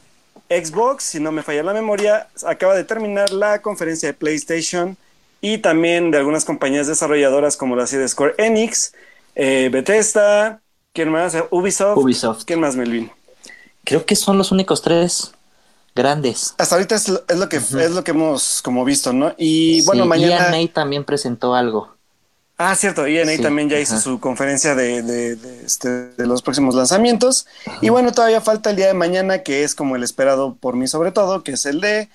Xbox, 0.51 1.05
si 1.05 1.21
no 1.21 1.33
me 1.33 1.43
falla 1.43 1.63
la 1.63 1.73
memoria, 1.73 2.29
acaba 2.45 2.75
de 2.75 2.85
terminar 2.85 3.31
la 3.31 3.63
conferencia 3.63 4.09
de 4.09 4.15
PlayStation 4.15 4.97
y 5.41 5.59
también 5.59 6.11
de 6.11 6.19
algunas 6.19 6.45
compañías 6.45 6.87
desarrolladoras 6.87 7.57
como 7.57 7.77
la 7.77 7.85
de 7.85 8.09
Square 8.09 8.35
Enix, 8.37 8.93
eh, 9.37 9.71
Bethesda, 9.73 10.61
¿quién 10.93 11.11
más? 11.11 11.37
Ubisoft. 11.51 11.97
Ubisoft. 11.97 12.45
¿Quién 12.45 12.61
más, 12.61 12.77
Melvin? 12.77 13.11
creo 13.85 14.05
que 14.05 14.17
son 14.17 14.39
los 14.39 14.53
únicos 14.53 14.83
tres 14.83 15.33
grandes. 15.95 16.55
Hasta 16.59 16.75
ahorita 16.77 16.95
es 16.95 17.09
lo, 17.09 17.23
es 17.29 17.39
lo 17.39 17.49
que 17.49 17.57
es 17.57 17.91
lo 17.91 18.05
que 18.05 18.11
hemos 18.11 18.63
como 18.63 18.85
visto, 18.85 19.13
¿no? 19.13 19.35
Y 19.37 19.83
bueno, 19.85 20.05
Sí, 20.05 20.09
mañana. 20.09 20.53
También 20.73 21.05
presentó 21.05 21.55
algo. 21.55 21.97
Ah, 22.63 22.75
cierto, 22.75 23.07
ENA 23.07 23.33
Sí, 23.37 23.43
también 23.43 23.71
ya 23.71 23.81
hizo 23.81 23.99
su 23.99 24.21
conferencia 24.21 24.75
de, 24.75 25.03
de- 25.03 25.37
de, 25.37 25.65
este, 25.65 25.89
de 25.89 26.27
los 26.27 26.43
próximos 26.43 26.75
lanzamientos. 26.75 27.47
Y 27.81 27.89
bueno, 27.89 28.13
todavía 28.13 28.43
falta 28.43 28.69
el 28.71 28.77
día 28.77 28.87
de 28.89 28.93
mañana, 28.95 29.43
que 29.43 29.65
es 29.65 29.75
como 29.75 29.97
el 29.97 30.03
esperado 30.03 30.55
por 30.57 30.77
mí 30.77 30.87
sobre 30.87 31.11
todo, 31.11 31.43
que 31.43 31.53
es 31.53 31.65
el 31.65 31.81
de, 31.81 32.11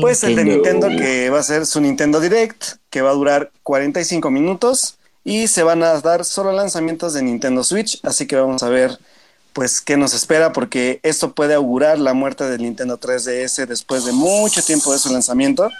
pues 0.00 0.24
el 0.24 0.34
de 0.34 0.44
Nintendo, 0.44 0.88
que 0.96 1.30
va 1.30 1.40
a 1.40 1.42
ser 1.42 1.66
su 1.66 1.80
Nintendo 1.80 2.20
Direct, 2.20 2.76
que 2.90 3.02
va 3.02 3.10
a 3.10 3.14
durar 3.14 3.50
45 3.62 4.30
minutos 4.30 4.96
y 5.24 5.48
se 5.48 5.62
van 5.62 5.82
a 5.82 6.00
dar 6.00 6.24
solo 6.24 6.52
lanzamientos 6.52 7.14
de 7.14 7.22
Nintendo 7.22 7.62
Switch, 7.64 8.00
así 8.04 8.26
que 8.26 8.36
vamos 8.36 8.62
a 8.62 8.68
ver 8.70 8.98
pues 9.52 9.80
qué 9.80 9.96
nos 9.96 10.14
espera, 10.14 10.52
porque 10.52 11.00
esto 11.02 11.32
puede 11.34 11.54
augurar 11.54 11.98
la 11.98 12.14
muerte 12.14 12.44
del 12.44 12.62
Nintendo 12.62 12.98
3DS 12.98 13.66
después 13.66 14.04
de 14.04 14.12
mucho 14.12 14.62
tiempo 14.62 14.92
de 14.92 14.98
su 14.98 15.10
lanzamiento. 15.12 15.70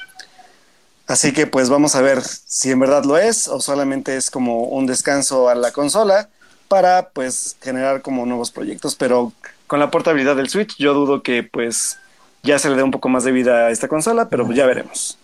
Así 1.06 1.32
que 1.32 1.46
pues 1.46 1.68
vamos 1.68 1.94
a 1.94 2.02
ver 2.02 2.20
si 2.22 2.70
en 2.70 2.80
verdad 2.80 3.04
lo 3.04 3.16
es 3.16 3.46
o 3.48 3.60
solamente 3.60 4.16
es 4.16 4.30
como 4.30 4.64
un 4.64 4.86
descanso 4.86 5.48
a 5.48 5.54
la 5.54 5.70
consola 5.70 6.28
para 6.68 7.10
pues 7.10 7.56
generar 7.62 8.02
como 8.02 8.26
nuevos 8.26 8.50
proyectos, 8.50 8.96
pero 8.96 9.32
con 9.68 9.78
la 9.78 9.90
portabilidad 9.90 10.36
del 10.36 10.48
Switch 10.48 10.76
yo 10.78 10.94
dudo 10.94 11.22
que 11.22 11.44
pues 11.44 11.98
ya 12.42 12.58
se 12.58 12.68
le 12.70 12.76
dé 12.76 12.82
un 12.82 12.90
poco 12.90 13.08
más 13.08 13.24
de 13.24 13.32
vida 13.32 13.66
a 13.66 13.70
esta 13.70 13.88
consola, 13.88 14.28
pero 14.28 14.50
ya 14.52 14.66
veremos. 14.66 15.18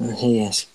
Así 0.00 0.40
es. 0.40 0.68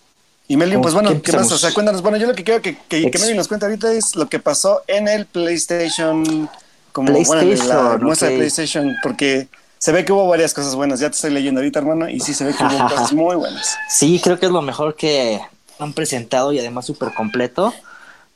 Y 0.48 0.58
Melvin, 0.58 0.82
pues 0.82 0.94
¿Con 0.94 1.04
bueno, 1.04 1.22
qué 1.22 1.32
¿qué 1.32 1.38
más? 1.38 1.52
O 1.52 1.58
sea, 1.58 1.72
cuéntanos. 1.72 2.02
Bueno, 2.02 2.18
yo 2.18 2.26
lo 2.26 2.34
que 2.34 2.44
quiero 2.44 2.62
que, 2.62 2.76
que, 2.76 3.12
que 3.12 3.20
Melvin 3.20 3.38
nos 3.38 3.48
cuente 3.48 3.66
ahorita 3.66 3.92
es 3.94 4.16
lo 4.16 4.28
que 4.28 4.40
pasó 4.40 4.82
en 4.88 5.08
el 5.08 5.28
PlayStation, 5.28 6.50
como 6.92 7.12
bueno, 7.12 7.42
en 7.42 7.50
la 7.68 7.98
PlayStation, 7.98 8.04
muestra 8.04 8.30
de. 8.30 8.38
PlayStation, 8.38 8.96
porque 9.04 9.48
se 9.80 9.92
ve 9.92 10.06
que 10.06 10.14
hubo 10.14 10.28
varias 10.28 10.54
cosas 10.54 10.76
buenas. 10.76 11.00
Ya 11.00 11.10
te 11.10 11.16
estoy 11.16 11.32
leyendo 11.32 11.60
ahorita, 11.62 11.80
hermano, 11.80 12.08
y 12.08 12.20
sí 12.20 12.34
se 12.36 12.46
ve 12.46 12.54
que 12.54 12.64
hubo 12.64 12.88
cosas 12.90 13.12
muy 13.14 13.36
buenas. 13.36 13.76
Sí, 13.90 14.22
creo 14.24 14.40
que 14.40 14.46
es 14.46 14.52
lo 14.52 14.62
mejor 14.62 14.96
que 14.96 15.42
han 15.80 15.94
presentado 15.94 16.54
y 16.54 16.60
además 16.60 16.86
súper 16.86 17.14
completo. 17.14 17.74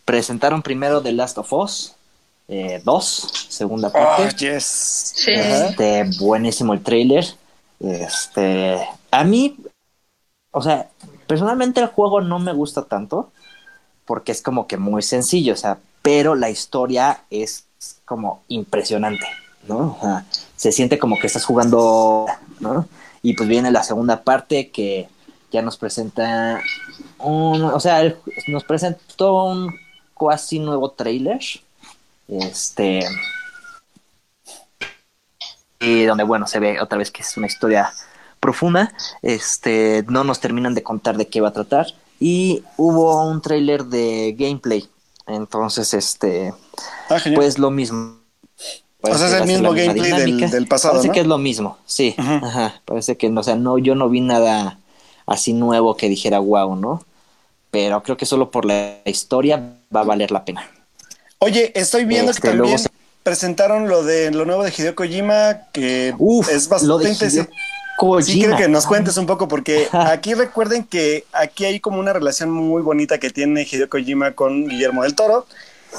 Presentaron 0.05 0.61
primero 0.63 1.01
The 1.01 1.11
Last 1.11 1.37
of 1.37 1.53
Us 1.53 1.93
2, 2.47 3.47
segunda 3.49 3.87
Oh, 3.89 3.91
parte. 3.93 4.35
yes. 4.37 4.63
Sí. 5.15 5.33
Ajá. 5.33 5.67
Este, 5.67 6.03
buenísimo 6.19 6.73
el 6.73 6.81
trailer. 6.81 7.25
Este, 7.79 8.85
a 9.11 9.23
mí, 9.23 9.57
o 10.51 10.61
sea, 10.61 10.87
personalmente 11.27 11.79
el 11.81 11.87
juego 11.87 12.21
no 12.21 12.39
me 12.39 12.53
gusta 12.53 12.83
tanto 12.83 13.31
porque 14.05 14.31
es 14.31 14.41
como 14.41 14.67
que 14.67 14.77
muy 14.77 15.01
sencillo, 15.01 15.53
o 15.53 15.57
sea, 15.57 15.77
pero 16.01 16.35
la 16.35 16.49
historia 16.49 17.21
es 17.29 17.65
como 18.05 18.43
impresionante, 18.49 19.25
¿no? 19.67 19.97
O 19.97 20.01
sea, 20.01 20.25
se 20.55 20.71
siente 20.71 20.99
como 20.99 21.17
que 21.19 21.27
estás 21.27 21.45
jugando, 21.45 22.25
¿no? 22.59 22.87
Y 23.21 23.33
pues 23.35 23.47
viene 23.49 23.71
la 23.71 23.83
segunda 23.83 24.23
parte 24.23 24.69
que 24.69 25.07
ya 25.51 25.61
nos 25.61 25.77
presenta 25.77 26.61
un, 27.19 27.63
o 27.63 27.79
sea, 27.79 28.01
el- 28.01 28.17
nos 28.47 28.63
presentó 28.63 29.45
un 29.45 29.73
casi 30.19 30.59
nuevo 30.59 30.91
trailer. 30.91 31.39
Este, 32.27 33.05
y 35.79 36.05
donde 36.05 36.23
bueno 36.23 36.47
se 36.47 36.59
ve 36.59 36.79
otra 36.81 36.97
vez 36.97 37.11
que 37.11 37.21
es 37.21 37.35
una 37.37 37.47
historia 37.47 37.91
profunda 38.39 38.93
este 39.21 40.03
no 40.07 40.23
nos 40.23 40.39
terminan 40.39 40.73
de 40.73 40.83
contar 40.83 41.17
de 41.17 41.27
qué 41.27 41.41
va 41.41 41.49
a 41.49 41.53
tratar 41.53 41.87
y 42.19 42.63
hubo 42.77 43.21
un 43.25 43.41
tráiler 43.41 43.85
de 43.85 44.33
gameplay 44.37 44.89
entonces 45.27 45.93
este 45.93 46.53
Ah, 47.09 47.17
pues 47.35 47.59
lo 47.59 47.69
mismo 47.71 48.17
O 49.05 49.07
sea, 49.07 49.15
es 49.15 49.21
Parece 49.33 49.37
el 49.43 49.47
mismo 49.47 49.73
gameplay 49.73 50.11
del- 50.11 50.25
dinámica. 50.25 50.47
del 50.49 50.67
pasado, 50.67 50.93
parece 50.93 51.07
¿no? 51.09 51.13
que 51.13 51.19
es 51.19 51.27
lo 51.27 51.37
mismo 51.37 51.77
sí 51.85 52.15
ajá. 52.17 52.81
parece 52.85 53.17
que 53.17 53.27
o 53.27 53.43
sea 53.43 53.55
no 53.55 53.77
yo 53.77 53.95
no 53.95 54.07
vi 54.09 54.21
nada 54.21 54.79
así 55.25 55.51
nuevo 55.53 55.97
que 55.97 56.07
dijera 56.07 56.39
wow 56.39 56.75
no 56.77 57.03
pero 57.69 58.01
creo 58.03 58.15
que 58.17 58.25
solo 58.25 58.49
por 58.49 58.63
la 58.65 58.99
historia 59.05 59.61
va 59.93 60.01
a 60.01 60.03
valer 60.03 60.29
la 60.31 60.45
pena. 60.45 60.69
Oye, 61.39 61.71
estoy 61.75 62.05
viendo 62.05 62.29
Este, 62.31 62.43
que 62.43 62.47
también 62.49 62.63
luego 62.71 62.77
se- 62.77 62.89
presentaron 63.23 63.89
lo 63.89 64.03
de 64.03 64.29
lo 64.31 64.45
nuevo 64.45 64.63
de 64.63 64.69
Hideo 64.77 64.93
Kojima, 64.95 65.57
que 65.73 66.13
Uf, 66.19 66.49
es 66.49 66.69
bastante... 66.69 67.15
Sí, 68.21 68.39
quiero 68.39 68.57
que 68.57 68.67
nos 68.67 68.85
cuentes 68.85 69.17
un 69.17 69.25
poco, 69.25 69.47
porque 69.47 69.87
aquí 69.91 70.33
recuerden 70.35 70.83
que 70.83 71.25
aquí 71.33 71.65
hay 71.65 71.79
como 71.79 71.99
una 71.99 72.13
relación 72.13 72.51
muy 72.51 72.81
bonita 72.83 73.17
que 73.17 73.29
tiene 73.31 73.63
Hideo 73.69 73.89
Kojima 73.89 74.33
con 74.33 74.67
Guillermo 74.67 75.01
del 75.03 75.15
Toro, 75.15 75.47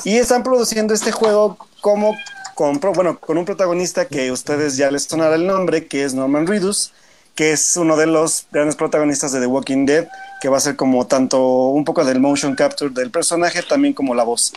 y 0.05 0.17
están 0.17 0.43
produciendo 0.45 0.95
este 0.95 1.11
juego 1.13 1.57
como 1.81 2.15
con, 2.55 2.81
bueno, 2.81 3.19
con 3.19 3.39
un 3.39 3.45
protagonista 3.45 4.07
que 4.07 4.31
ustedes 4.33 4.77
ya 4.77 4.91
les 4.91 5.05
sonará 5.05 5.35
el 5.37 5.47
nombre, 5.47 5.87
que 5.87 6.05
es 6.05 6.15
Norman 6.15 6.47
Reedus, 6.47 6.93
que 7.35 7.53
es 7.53 7.77
uno 7.77 7.97
de 7.97 8.07
los 8.07 8.47
grandes 8.53 8.77
protagonistas 8.77 9.33
de 9.33 9.41
The 9.41 9.47
Walking 9.47 9.87
Dead, 9.87 10.07
que 10.41 10.49
va 10.49 10.57
a 10.59 10.61
ser 10.61 10.77
como 10.77 11.07
tanto 11.07 11.43
un 11.69 11.85
poco 11.85 12.05
del 12.05 12.21
motion 12.21 12.55
capture 12.55 12.93
del 12.95 13.11
personaje, 13.11 13.63
también 13.63 13.93
como 13.95 14.15
la 14.15 14.25
voz. 14.25 14.53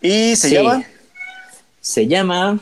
Y 0.00 0.36
se 0.36 0.48
Sí. 0.48 0.54
llama... 0.54 0.82
Se 1.80 2.06
llama. 2.06 2.60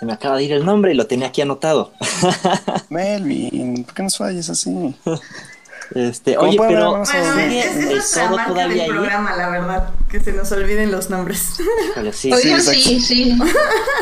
Se 0.00 0.04
me 0.06 0.12
acaba 0.12 0.36
de 0.36 0.42
ir 0.42 0.52
el 0.52 0.64
nombre 0.64 0.92
y 0.92 0.96
lo 0.96 1.06
tenía 1.06 1.28
aquí 1.28 1.40
anotado. 1.40 1.92
Melvin, 2.88 3.84
¿por 3.84 3.94
qué 3.94 4.02
nos 4.02 4.16
falles 4.16 4.50
así? 4.50 4.70
Este, 5.94 6.34
¿Cómo 6.36 6.48
oye, 6.48 6.58
pero 6.68 6.90
Bueno, 6.90 7.04
sigue 7.06 7.96
es 7.96 8.16
marca 8.30 8.46
todavía 8.46 8.66
del 8.68 8.80
ahí. 8.82 8.88
programa, 8.88 9.36
la 9.36 9.48
verdad. 9.50 9.90
Que 10.10 10.20
se 10.20 10.32
nos 10.32 10.50
olviden 10.52 10.90
los 10.90 11.10
nombres. 11.10 11.42
Híjole, 11.90 12.12
sí, 12.12 12.32
sí, 12.60 13.00
sí. 13.00 13.38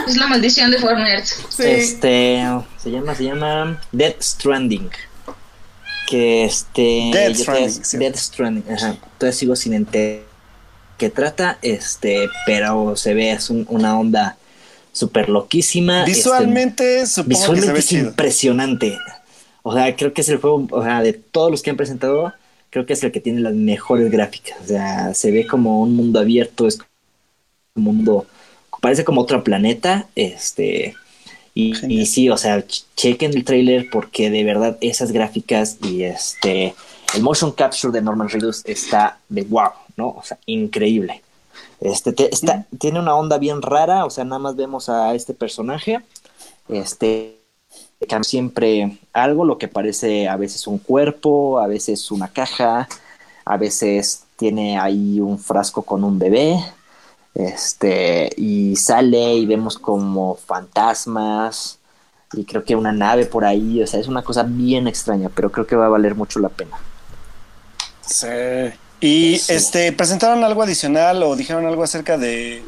Es 0.07 0.17
la 0.17 0.27
maldición 0.29 0.71
de 0.71 0.79
Fortnite. 0.79 1.25
Sí. 1.49 1.63
Este, 1.65 2.45
se 2.79 2.91
llama, 2.91 3.15
se 3.15 3.25
llama 3.25 3.81
Dead 3.93 4.15
Stranding. 4.21 4.91
Que 6.09 6.45
este. 6.45 7.11
Death 7.13 7.37
yo 7.37 7.43
Stranding, 7.43 7.85
sí. 7.85 7.97
Death 7.99 8.17
Stranding, 8.17 8.73
ajá. 8.75 8.97
Todavía 9.19 9.39
sigo 9.39 9.57
sin 9.57 9.75
entender 9.75 10.25
qué 10.99 11.09
trata, 11.11 11.59
este, 11.63 12.29
pero 12.47 12.97
se 12.97 13.15
ve, 13.15 13.31
es 13.33 13.49
un- 13.51 13.65
una 13.69 13.99
onda 13.99 14.37
súper 14.93 15.29
loquísima. 15.29 16.01
este, 16.01 16.13
Visualmente, 16.15 17.07
supongo 17.07 17.29
que 17.29 17.35
se 17.37 17.41
visualmente 17.41 17.73
ve 17.73 17.79
es 17.79 17.87
chido. 17.87 18.07
impresionante. 18.09 18.99
O 19.63 19.73
sea, 19.75 19.95
creo 19.97 20.13
que 20.13 20.23
es 20.23 20.29
el 20.29 20.39
juego, 20.39 20.67
o 20.71 20.83
sea, 20.83 21.03
de 21.03 21.13
todos 21.13 21.51
los 21.51 21.63
que 21.63 21.71
han 21.71 21.77
presentado, 21.77 22.33
creo 22.71 22.87
que 22.87 22.95
es 22.95 23.03
el 23.03 23.13
que 23.13 23.21
tiene 23.21 23.41
las 23.41 23.55
mejores 23.55 24.11
gráficas. 24.11 24.59
O 24.63 24.67
sea, 24.67 25.15
se 25.15 25.31
ve 25.31 25.47
como 25.47 25.81
un 25.83 25.95
mundo 25.97 26.21
abierto, 26.21 26.67
es 26.67 26.79
como 26.79 26.89
un 27.77 27.85
mundo, 27.85 28.27
parece 28.81 29.05
como 29.05 29.21
otro 29.23 29.45
planeta, 29.45 30.09
este, 30.17 30.97
y, 31.55 31.75
sí, 32.07 32.31
o 32.31 32.37
sea, 32.37 32.59
ch- 32.67 32.85
chequen 32.97 33.35
el 33.37 33.45
trailer 33.45 33.89
porque 33.91 34.31
de 34.31 34.45
verdad 34.45 34.79
esas 34.81 35.13
gráficas 35.13 35.79
y 35.83 36.05
este, 36.05 36.75
el 37.15 37.23
motion 37.23 37.53
capture 37.53 37.93
de 37.93 38.03
Norman 38.03 38.29
Reedus 38.29 38.63
está 38.67 39.19
de 39.29 39.43
wow, 39.43 39.71
¿no? 39.97 40.09
O 40.11 40.23
sea, 40.25 40.39
increíble. 40.47 41.23
Este, 41.81 42.13
te- 42.13 42.33
está, 42.35 42.67
tiene 42.79 43.01
una 43.01 43.15
onda 43.17 43.39
bien 43.39 43.63
rara, 43.63 44.05
o 44.07 44.11
sea, 44.11 44.25
nada 44.25 44.39
más 44.41 44.57
vemos 44.57 44.89
a 44.89 45.15
este 45.15 45.35
personaje, 45.35 46.01
este, 46.69 47.40
siempre 48.23 48.99
algo, 49.13 49.45
lo 49.45 49.59
que 49.59 49.69
parece 49.69 50.29
a 50.29 50.37
veces 50.37 50.67
un 50.67 50.79
cuerpo, 50.79 51.61
a 51.61 51.67
veces 51.67 52.11
una 52.11 52.29
caja, 52.29 52.89
a 53.45 53.57
veces 53.57 54.25
tiene 54.37 54.79
ahí 54.79 55.21
un 55.21 55.39
frasco 55.39 55.83
con 55.83 56.03
un 56.05 56.19
bebé, 56.19 56.59
este, 57.35 58.31
y 58.37 58.75
sale 58.77 59.35
y 59.35 59.47
vemos 59.47 59.79
como 59.79 60.35
fantasmas, 60.35 61.79
y 62.33 62.45
creo 62.45 62.65
que 62.65 62.77
una 62.77 62.93
nave 62.93 63.27
por 63.27 63.45
ahí, 63.45 63.83
o 63.83 63.87
sea, 63.87 64.01
es 64.01 64.09
una 64.09 64.23
cosa 64.23 64.45
bien 64.45 64.89
extraña, 64.89 65.29
pero 65.35 65.51
creo 65.53 65.67
que 65.67 65.77
va 65.77 65.87
a 65.87 65.91
valer 65.91 66.15
mucho 66.15 66.39
la 66.41 66.49
pena. 66.49 66.77
Sí. 68.01 68.27
Y 69.01 69.39
Sí. 69.39 69.55
este, 69.55 69.93
presentaron 69.93 70.45
algo 70.45 70.63
adicional 70.63 71.23
o 71.23 71.37
dijeron 71.37 71.67
algo 71.67 71.83
acerca 71.83 72.19
de 72.19 72.63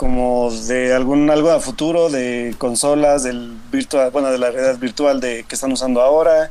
como 0.00 0.50
de 0.50 0.94
algún 0.94 1.28
algo 1.28 1.50
a 1.50 1.60
futuro 1.60 2.08
de 2.08 2.54
consolas 2.56 3.22
del 3.22 3.54
virtual, 3.70 4.10
bueno, 4.10 4.30
de 4.30 4.38
la 4.38 4.50
realidad 4.50 4.78
virtual 4.78 5.20
de 5.20 5.44
que 5.46 5.54
están 5.54 5.70
usando 5.72 6.00
ahora. 6.00 6.50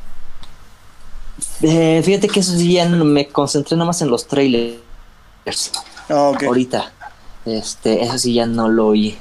Eh, 1.63 1.99
fíjate 2.05 2.27
que 2.27 2.41
eso 2.41 2.55
sí 2.55 2.73
ya 2.73 2.88
me 2.88 3.27
concentré 3.29 3.75
nada 3.75 3.88
más 3.88 4.03
en 4.03 4.12
los 4.12 4.27
trailers. 4.27 4.77
Ah, 6.09 6.31
ahorita. 6.45 6.91
Este, 7.43 8.03
eso 8.03 8.19
sí 8.19 8.35
ya 8.35 8.45
no 8.45 8.69
lo 8.69 8.85
oí. 8.89 9.17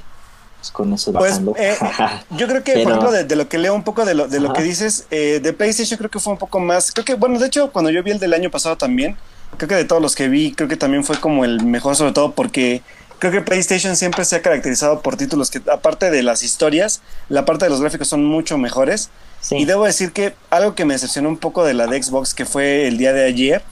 Pues 0.59 0.73
con 0.73 0.93
eso 0.93 1.11
Pues 1.15 1.41
eh, 1.57 1.75
yo 2.33 2.49
creo 2.49 2.63
que, 2.63 2.73
Pero- 2.75 2.83
por 2.85 2.93
ejemplo, 2.93 3.13
de, 3.13 3.25
de 3.25 3.35
lo 3.37 3.49
que 3.49 3.57
leo 3.57 3.75
un 3.75 3.83
poco 3.83 4.05
de 4.05 4.13
lo, 4.13 4.29
de 4.29 4.41
lo 4.41 4.49
Ajá. 4.51 4.59
que 4.59 4.63
dices, 4.63 5.07
eh, 5.11 5.41
de 5.43 5.53
PlayStation 5.55 5.97
creo 5.97 6.11
que 6.11 6.19
fue 6.19 6.35
un 6.35 6.39
poco 6.39 6.61
más, 6.61 6.93
creo 6.93 7.07
que, 7.07 7.15
bueno, 7.15 7.39
de 7.39 7.47
hecho, 7.47 7.71
cuando 7.73 7.91
yo 7.91 8.03
vi 8.03 8.11
el 8.11 8.19
del 8.19 8.35
año 8.35 8.51
pasado 8.51 8.77
también, 8.77 9.17
creo 9.57 9.71
que 9.71 9.75
de 9.77 9.85
todos 9.87 10.03
los 10.03 10.15
que 10.15 10.29
vi, 10.29 10.53
creo 10.53 10.69
que 10.69 10.77
también 10.77 11.03
fue 11.03 11.17
como 11.19 11.47
el 11.47 11.65
mejor, 11.65 11.97
sobre 11.97 12.13
todo 12.13 12.33
porque 12.33 12.83
creo 13.19 13.33
que 13.33 13.41
PlayStation 13.41 13.97
siempre 13.97 14.25
se 14.25 14.37
ha 14.37 14.43
caracterizado 14.43 15.01
por 15.01 15.17
títulos 15.17 15.51
que, 15.51 15.61
aparte 15.71 16.11
de 16.11 16.23
las 16.23 16.43
historias, 16.43 17.03
la 17.29 17.45
parte 17.45 17.65
de 17.65 17.71
los 17.71 17.81
gráficos 17.81 18.09
son 18.09 18.25
mucho 18.25 18.59
mejores. 18.59 19.11
Sí. 19.41 19.57
Y 19.57 19.65
debo 19.65 19.85
decir 19.85 20.13
que 20.13 20.35
algo 20.51 20.75
que 20.75 20.85
me 20.85 20.95
decepcionó 20.95 21.29
un 21.29 21.39
poco 21.39 21.65
de 21.65 21.75
la 21.75 21.87
de 21.87 22.03
Xbox, 22.03 22.35
que 22.35 22.45
fue 22.45 22.89
el 22.89 22.99
día 22.99 23.13
de 23.13 23.25
ayer, 23.25 23.63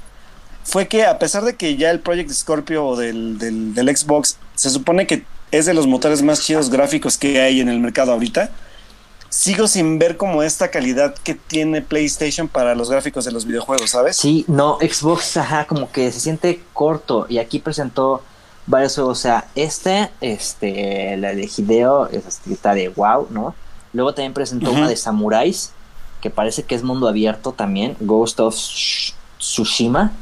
fue 0.64 0.88
que 0.88 1.04
a 1.04 1.18
pesar 1.18 1.44
de 1.44 1.54
que 1.54 1.76
ya 1.76 1.90
el 1.90 2.00
Project 2.00 2.30
Scorpio 2.30 2.96
del, 2.96 3.38
del, 3.38 3.74
del 3.74 3.96
Xbox 3.96 4.36
se 4.54 4.70
supone 4.70 5.06
que 5.06 5.24
es 5.52 5.66
de 5.66 5.74
los 5.74 5.86
motores 5.86 6.22
más 6.22 6.42
chidos 6.42 6.70
gráficos 6.70 7.16
que 7.16 7.40
hay 7.40 7.60
en 7.60 7.68
el 7.68 7.78
mercado 7.78 8.12
ahorita, 8.12 8.50
sigo 9.28 9.68
sin 9.68 9.98
ver 9.98 10.16
como 10.16 10.42
esta 10.42 10.70
calidad 10.70 11.14
que 11.22 11.34
tiene 11.34 11.82
PlayStation 11.82 12.48
para 12.48 12.74
los 12.74 12.90
gráficos 12.90 13.24
de 13.24 13.32
los 13.32 13.44
videojuegos, 13.44 13.90
¿sabes? 13.90 14.16
Sí, 14.16 14.44
no, 14.48 14.78
Xbox, 14.80 15.36
ajá, 15.36 15.66
como 15.66 15.90
que 15.90 16.10
se 16.10 16.20
siente 16.20 16.60
corto. 16.72 17.26
Y 17.28 17.38
aquí 17.38 17.58
presentó 17.58 18.22
varios 18.66 18.94
juegos. 18.94 19.18
O 19.18 19.20
sea, 19.22 19.46
este, 19.54 20.10
este, 20.20 21.16
la 21.16 21.34
de 21.34 21.44
Hideo, 21.56 22.08
es- 22.08 22.40
está 22.50 22.74
de 22.74 22.88
wow, 22.88 23.28
¿no? 23.30 23.54
Luego 23.92 24.14
también 24.14 24.34
presentó 24.34 24.70
una 24.72 24.88
de 24.88 24.96
Samuráis, 24.96 25.72
que 26.20 26.30
parece 26.30 26.64
que 26.64 26.74
es 26.74 26.82
mundo 26.82 27.08
abierto 27.08 27.52
también. 27.52 27.96
Ghost 28.00 28.40
of 28.40 28.54
Sh- 28.54 29.14
Tsushima. 29.38 30.12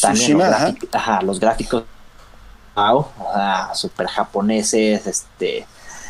También 0.00 0.38
Tsushima, 0.38 0.48
los, 0.48 0.74
ajá. 0.92 1.22
los 1.22 1.40
gráficos 1.40 1.84
wow, 2.74 3.06
sea, 3.34 3.74
super 3.74 4.06
japoneses, 4.06 5.06
este, 5.06 5.66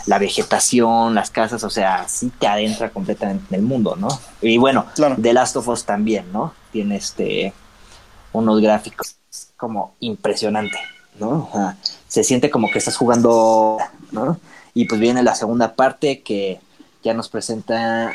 la 0.06 0.18
vegetación, 0.18 1.14
las 1.14 1.30
casas, 1.30 1.64
o 1.64 1.70
sea, 1.70 2.06
sí 2.08 2.30
te 2.38 2.46
adentra 2.46 2.90
completamente 2.90 3.44
en 3.50 3.60
el 3.60 3.66
mundo, 3.66 3.96
¿no? 3.96 4.08
Y 4.40 4.58
bueno, 4.58 4.86
Claro. 4.94 5.16
The 5.20 5.32
Last 5.32 5.56
of 5.56 5.68
Us 5.68 5.84
también, 5.84 6.30
¿no? 6.32 6.54
Tiene 6.70 6.96
este 6.96 7.52
unos 8.32 8.60
gráficos 8.60 9.16
como 9.56 9.94
impresionante, 10.00 10.78
¿no? 11.18 11.48
O 11.50 11.52
sea, 11.52 11.76
se 12.08 12.24
siente 12.24 12.50
como 12.50 12.70
que 12.70 12.78
estás 12.78 12.96
jugando, 12.96 13.78
¿no? 14.10 14.38
Y 14.74 14.86
pues 14.86 15.00
viene 15.00 15.22
la 15.22 15.34
segunda 15.34 15.74
parte 15.74 16.22
que 16.22 16.60
ya 17.02 17.14
nos 17.14 17.28
presenta 17.28 18.12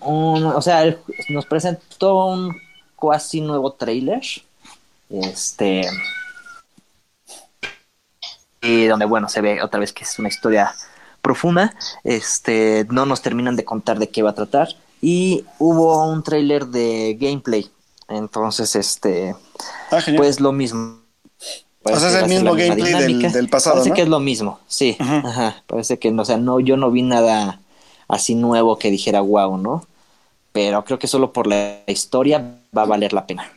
un, 0.00 0.44
o 0.44 0.62
sea, 0.62 0.82
el- 0.82 0.98
nos 1.28 1.46
presentó 1.46 2.26
un 2.26 2.56
cuasi 2.96 3.40
nuevo 3.40 3.72
trailer, 3.72 4.22
este, 5.10 5.82
y 8.60 8.86
donde 8.86 9.06
bueno 9.06 9.28
se 9.28 9.40
ve 9.40 9.62
otra 9.62 9.80
vez 9.80 9.92
que 9.92 10.04
es 10.04 10.18
una 10.18 10.28
historia 10.28 10.74
profunda, 11.20 11.74
este, 12.04 12.86
no 12.90 13.06
nos 13.06 13.22
terminan 13.22 13.56
de 13.56 13.64
contar 13.64 13.98
de 13.98 14.08
qué 14.08 14.22
va 14.22 14.30
a 14.30 14.34
tratar 14.34 14.68
y 15.00 15.44
hubo 15.58 16.04
un 16.10 16.22
trailer 16.22 16.66
de 16.66 17.16
gameplay, 17.20 17.70
entonces 18.08 18.74
este, 18.76 19.34
Ah, 19.90 19.98
pues 20.16 20.40
lo 20.40 20.52
mismo. 20.52 21.01
O 21.84 21.88
sea, 21.88 21.96
es 21.96 22.02
Parece 22.02 22.18
el 22.20 22.28
mismo 22.28 22.54
gameplay 22.54 23.30
del- 23.32 23.48
pasado, 23.48 23.76
Parece 23.76 23.90
¿no? 23.90 23.96
que 23.96 24.02
es 24.02 24.08
lo 24.08 24.20
mismo, 24.20 24.60
sí. 24.68 24.96
Ajá, 25.00 25.62
parece 25.66 25.98
que, 25.98 26.10
o 26.10 26.24
sea, 26.24 26.36
no, 26.36 26.60
yo 26.60 26.76
no 26.76 26.90
vi 26.90 27.02
nada 27.02 27.60
así 28.08 28.34
nuevo 28.34 28.78
que 28.78 28.90
dijera 28.90 29.20
wow, 29.20 29.56
¿no? 29.58 29.84
Pero 30.52 30.84
creo 30.84 30.98
que 30.98 31.06
solo 31.08 31.32
por 31.32 31.46
la 31.46 31.78
historia 31.86 32.38
va 32.76 32.82
a 32.82 32.86
valer 32.86 33.12
la 33.12 33.26
pena. 33.26 33.50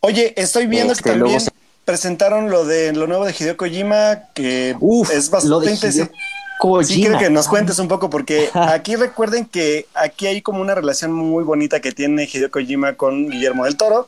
Oye, 0.00 0.32
estoy 0.36 0.66
viendo 0.66 0.92
Este, 0.92 1.04
que 1.04 1.10
también 1.10 1.24
luego 1.34 1.40
se- 1.40 1.50
presentaron 1.84 2.50
lo 2.50 2.64
de 2.64 2.92
lo 2.92 3.06
nuevo 3.06 3.24
de 3.26 3.34
Hideo 3.38 3.56
Kojima, 3.56 4.24
que 4.34 4.74
Uf, 4.80 5.10
es 5.10 5.30
bastante... 5.30 5.74
Hideo 5.74 6.08
Sí, 6.84 7.00
quiero 7.00 7.18
que 7.18 7.28
nos 7.28 7.48
cuentes 7.48 7.80
un 7.80 7.88
poco, 7.88 8.08
porque 8.08 8.48
aquí 8.54 8.94
recuerden 8.94 9.44
que 9.46 9.86
aquí 9.94 10.28
hay 10.28 10.42
como 10.42 10.60
una 10.60 10.76
relación 10.76 11.12
muy 11.12 11.42
bonita 11.42 11.80
que 11.80 11.90
tiene 11.90 12.28
Hideo 12.32 12.50
Kojima 12.52 12.94
con 12.94 13.28
Guillermo 13.28 13.64
del 13.64 13.76
Toro, 13.76 14.06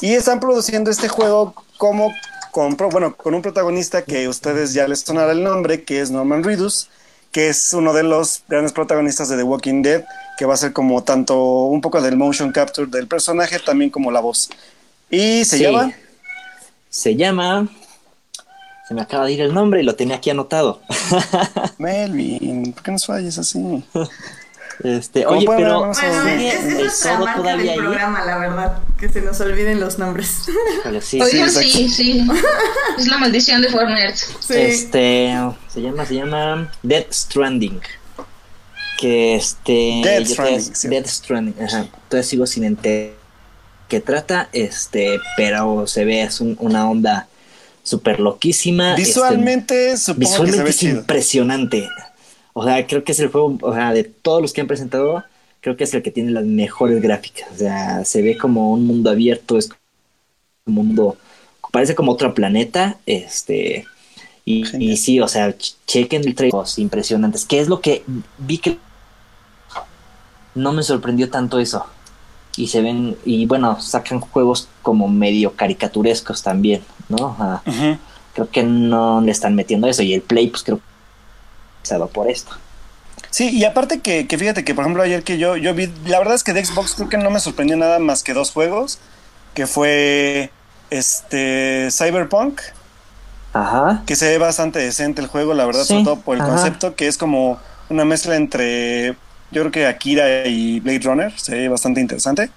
y 0.00 0.14
están 0.14 0.38
produciendo 0.38 0.90
este 0.92 1.08
juego 1.08 1.54
como 1.76 2.12
con, 2.50 2.76
bueno, 2.76 3.14
con 3.16 3.34
un 3.34 3.42
protagonista 3.42 4.02
que 4.02 4.24
a 4.24 4.30
ustedes 4.30 4.72
ya 4.74 4.86
les 4.88 5.00
sonará 5.00 5.32
el 5.32 5.42
nombre, 5.44 5.84
que 5.84 6.00
es 6.00 6.10
Norman 6.10 6.42
Reedus, 6.44 6.88
que 7.32 7.48
es 7.48 7.72
uno 7.72 7.92
de 7.92 8.02
los 8.02 8.42
grandes 8.48 8.72
protagonistas 8.72 9.28
de 9.28 9.36
The 9.36 9.42
Walking 9.42 9.82
Dead, 9.82 10.04
que 10.38 10.44
va 10.46 10.54
a 10.54 10.56
ser 10.56 10.72
como 10.72 11.02
tanto 11.04 11.64
un 11.64 11.80
poco 11.80 12.00
del 12.00 12.16
motion 12.16 12.52
capture 12.52 12.86
del 12.90 13.06
personaje, 13.06 13.58
también 13.58 13.90
como 13.90 14.10
la 14.10 14.20
voz. 14.20 14.48
Y 15.10 15.44
se 15.44 15.58
Sí. 15.58 15.62
llama... 15.64 15.92
Se 16.90 17.16
llama. 17.16 17.68
Se 18.88 18.94
me 18.94 19.02
acaba 19.02 19.26
de 19.26 19.32
ir 19.32 19.42
el 19.42 19.52
nombre 19.52 19.80
y 19.80 19.84
lo 19.84 19.94
tenía 19.94 20.16
aquí 20.16 20.30
anotado. 20.30 20.80
Melvin, 21.78 22.72
¿por 22.72 22.82
qué 22.82 22.90
nos 22.92 23.04
falles 23.04 23.36
así? 23.38 23.58
Este, 24.84 25.24
¿Cómo 25.24 25.38
oye, 25.38 25.46
pero? 25.56 25.78
Bueno, 25.80 25.94
¿sigue 25.94 26.48
es, 26.48 26.64
es 26.64 26.74
nuestra 26.78 27.18
marca 27.18 27.56
del 27.56 27.68
ahí? 27.68 27.76
programa, 27.78 28.24
la 28.24 28.38
verdad. 28.38 28.78
Que 28.98 29.08
se 29.08 29.20
nos 29.22 29.40
olviden 29.40 29.80
los 29.80 29.98
nombres. 29.98 30.42
Híjole, 30.78 31.00
sí. 31.00 31.20
Oigan, 31.20 31.48
exacto. 31.48 31.68
sí, 31.68 31.88
sí. 31.88 32.26
Es 32.98 33.06
la 33.08 33.18
maldición 33.18 33.60
de 33.62 33.70
Fortnite. 33.70 34.14
Sí. 34.16 34.54
Este, 34.54 35.34
se 35.68 35.82
llama, 35.82 36.06
se 36.06 36.14
llama 36.14 36.72
Dead 36.82 37.06
Stranding. 37.10 37.80
Que 38.98 39.36
este. 39.36 40.00
Death 40.04 40.26
yo 40.28 40.32
Stranding, 40.34 40.74
sí. 40.74 40.88
Death 40.88 41.06
Stranding, 41.06 41.62
ajá. 41.64 41.86
Todavía 42.08 42.28
sigo 42.28 42.46
sin 42.46 42.64
entender 42.64 43.14
qué 43.88 44.00
trata, 44.00 44.48
este, 44.52 45.18
pero 45.36 45.86
se 45.86 46.04
ve, 46.04 46.22
es 46.22 46.40
un- 46.40 46.56
una 46.60 46.88
onda 46.90 47.26
súper 47.82 48.20
loquísima. 48.20 48.90
este, 48.90 49.02
Visualmente, 49.02 49.96
supongo 49.96 50.18
que 50.20 50.26
se 50.26 50.30
visualmente 50.32 50.62
ve 50.64 50.70
es 50.70 50.76
chido. 50.76 50.96
impresionante. 50.98 51.88
O 52.58 52.64
sea, 52.64 52.84
creo 52.86 53.04
que 53.04 53.12
es 53.12 53.20
el 53.20 53.28
juego, 53.28 53.56
o 53.62 53.72
sea, 53.72 53.92
de 53.92 54.02
todos 54.02 54.42
los 54.42 54.52
que 54.52 54.60
han 54.60 54.66
presentado, 54.66 55.22
creo 55.60 55.76
que 55.76 55.84
es 55.84 55.94
el 55.94 56.02
que 56.02 56.10
tiene 56.10 56.32
las 56.32 56.44
mejores 56.44 57.00
gráficas. 57.00 57.48
O 57.52 57.56
sea, 57.56 58.04
se 58.04 58.20
ve 58.20 58.36
como 58.36 58.72
un 58.72 58.84
mundo 58.84 59.10
abierto, 59.10 59.56
es 59.56 59.68
como 59.68 60.80
un 60.80 60.88
mundo, 60.88 61.16
parece 61.70 61.94
como 61.94 62.10
otro 62.12 62.34
planeta, 62.34 62.98
este, 63.06 63.86
y, 64.44 64.64
sí, 64.96 65.20
o 65.20 65.28
sea, 65.28 65.50
ch- 65.56 65.76
chequen 65.86 66.26
el 66.26 66.34
trailer, 66.34 66.64
impresionantes. 66.78 67.44
¿Qué 67.44 67.60
es 67.60 67.68
lo 67.68 67.80
que 67.80 68.02
vi 68.38 68.58
que 68.58 68.78
no 70.54 70.72
me 70.72 70.82
sorprendió 70.82 71.30
tanto 71.30 71.60
eso? 71.60 71.86
Y 72.56 72.66
se 72.66 72.80
ven, 72.80 73.16
y 73.24 73.46
bueno, 73.46 73.80
sacan 73.80 74.18
juegos 74.18 74.68
como 74.82 75.06
medio 75.06 75.52
caricaturescos 75.52 76.42
también, 76.42 76.82
¿no? 77.08 77.36
Creo 78.34 78.50
que 78.50 78.64
no 78.64 79.20
le 79.20 79.30
están 79.30 79.54
metiendo 79.54 79.86
eso 79.86 80.02
y 80.02 80.12
el 80.14 80.22
play 80.22 80.48
pues 80.48 80.64
creo 80.64 80.80
va 82.00 82.06
por 82.08 82.30
esto 82.30 82.52
Sí, 83.30 83.50
y 83.50 83.64
aparte 83.64 84.00
que, 84.00 84.26
que 84.26 84.38
fíjate 84.38 84.64
que, 84.64 84.74
por 84.74 84.84
ejemplo, 84.84 85.02
ayer 85.02 85.22
que 85.22 85.38
yo, 85.38 85.56
yo 85.56 85.74
vi, 85.74 85.88
la 86.06 86.18
verdad 86.18 86.34
es 86.34 86.44
que 86.44 86.52
de 86.54 86.64
Xbox 86.64 86.94
creo 86.94 87.08
que 87.08 87.18
no 87.18 87.30
me 87.30 87.40
sorprendió 87.40 87.76
nada 87.76 87.98
más 87.98 88.22
que 88.22 88.32
dos 88.32 88.52
juegos, 88.52 88.98
que 89.54 89.66
fue 89.66 90.54
este 90.90 91.88
Cyberpunk, 91.90 92.60
ajá 93.52 94.02
que 94.06 94.16
se 94.16 94.28
ve 94.28 94.38
bastante 94.38 94.78
decente 94.78 95.20
el 95.20 95.26
juego, 95.28 95.54
la 95.54 95.66
verdad, 95.66 95.84
Sí, 95.84 95.94
sobre 95.94 96.04
todo 96.04 96.22
por 96.22 96.36
el 96.36 96.42
ajá. 96.42 96.50
concepto, 96.50 96.94
que 96.96 97.06
es 97.08 97.18
como 97.18 97.60
una 97.90 98.04
mezcla 98.04 98.36
entre, 98.36 99.10
yo 99.50 99.62
creo 99.62 99.70
que 99.70 99.86
Akira 99.86 100.46
y 100.46 100.80
Blade 100.80 101.00
Runner, 101.00 101.38
se 101.38 101.54
ve 101.54 101.68
bastante 101.68 102.00
interesante. 102.00 102.50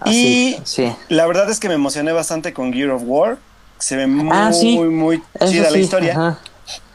así 0.00 0.12
Y- 0.12 0.62
sí 0.64 0.92
La 1.08 1.26
verdad 1.26 1.48
es 1.50 1.60
que 1.60 1.68
me 1.68 1.74
emocioné 1.74 2.12
bastante 2.12 2.52
con 2.52 2.72
Gear 2.72 2.90
of 2.90 3.02
War, 3.04 3.38
se 3.78 3.96
ve 3.96 4.06
muy, 4.06 4.36
Ah, 4.36 4.50
muy 4.90 5.22
Eso 5.34 5.46
chida 5.52 5.70
la 5.70 5.78
historia. 5.78 6.12
ajá. 6.12 6.38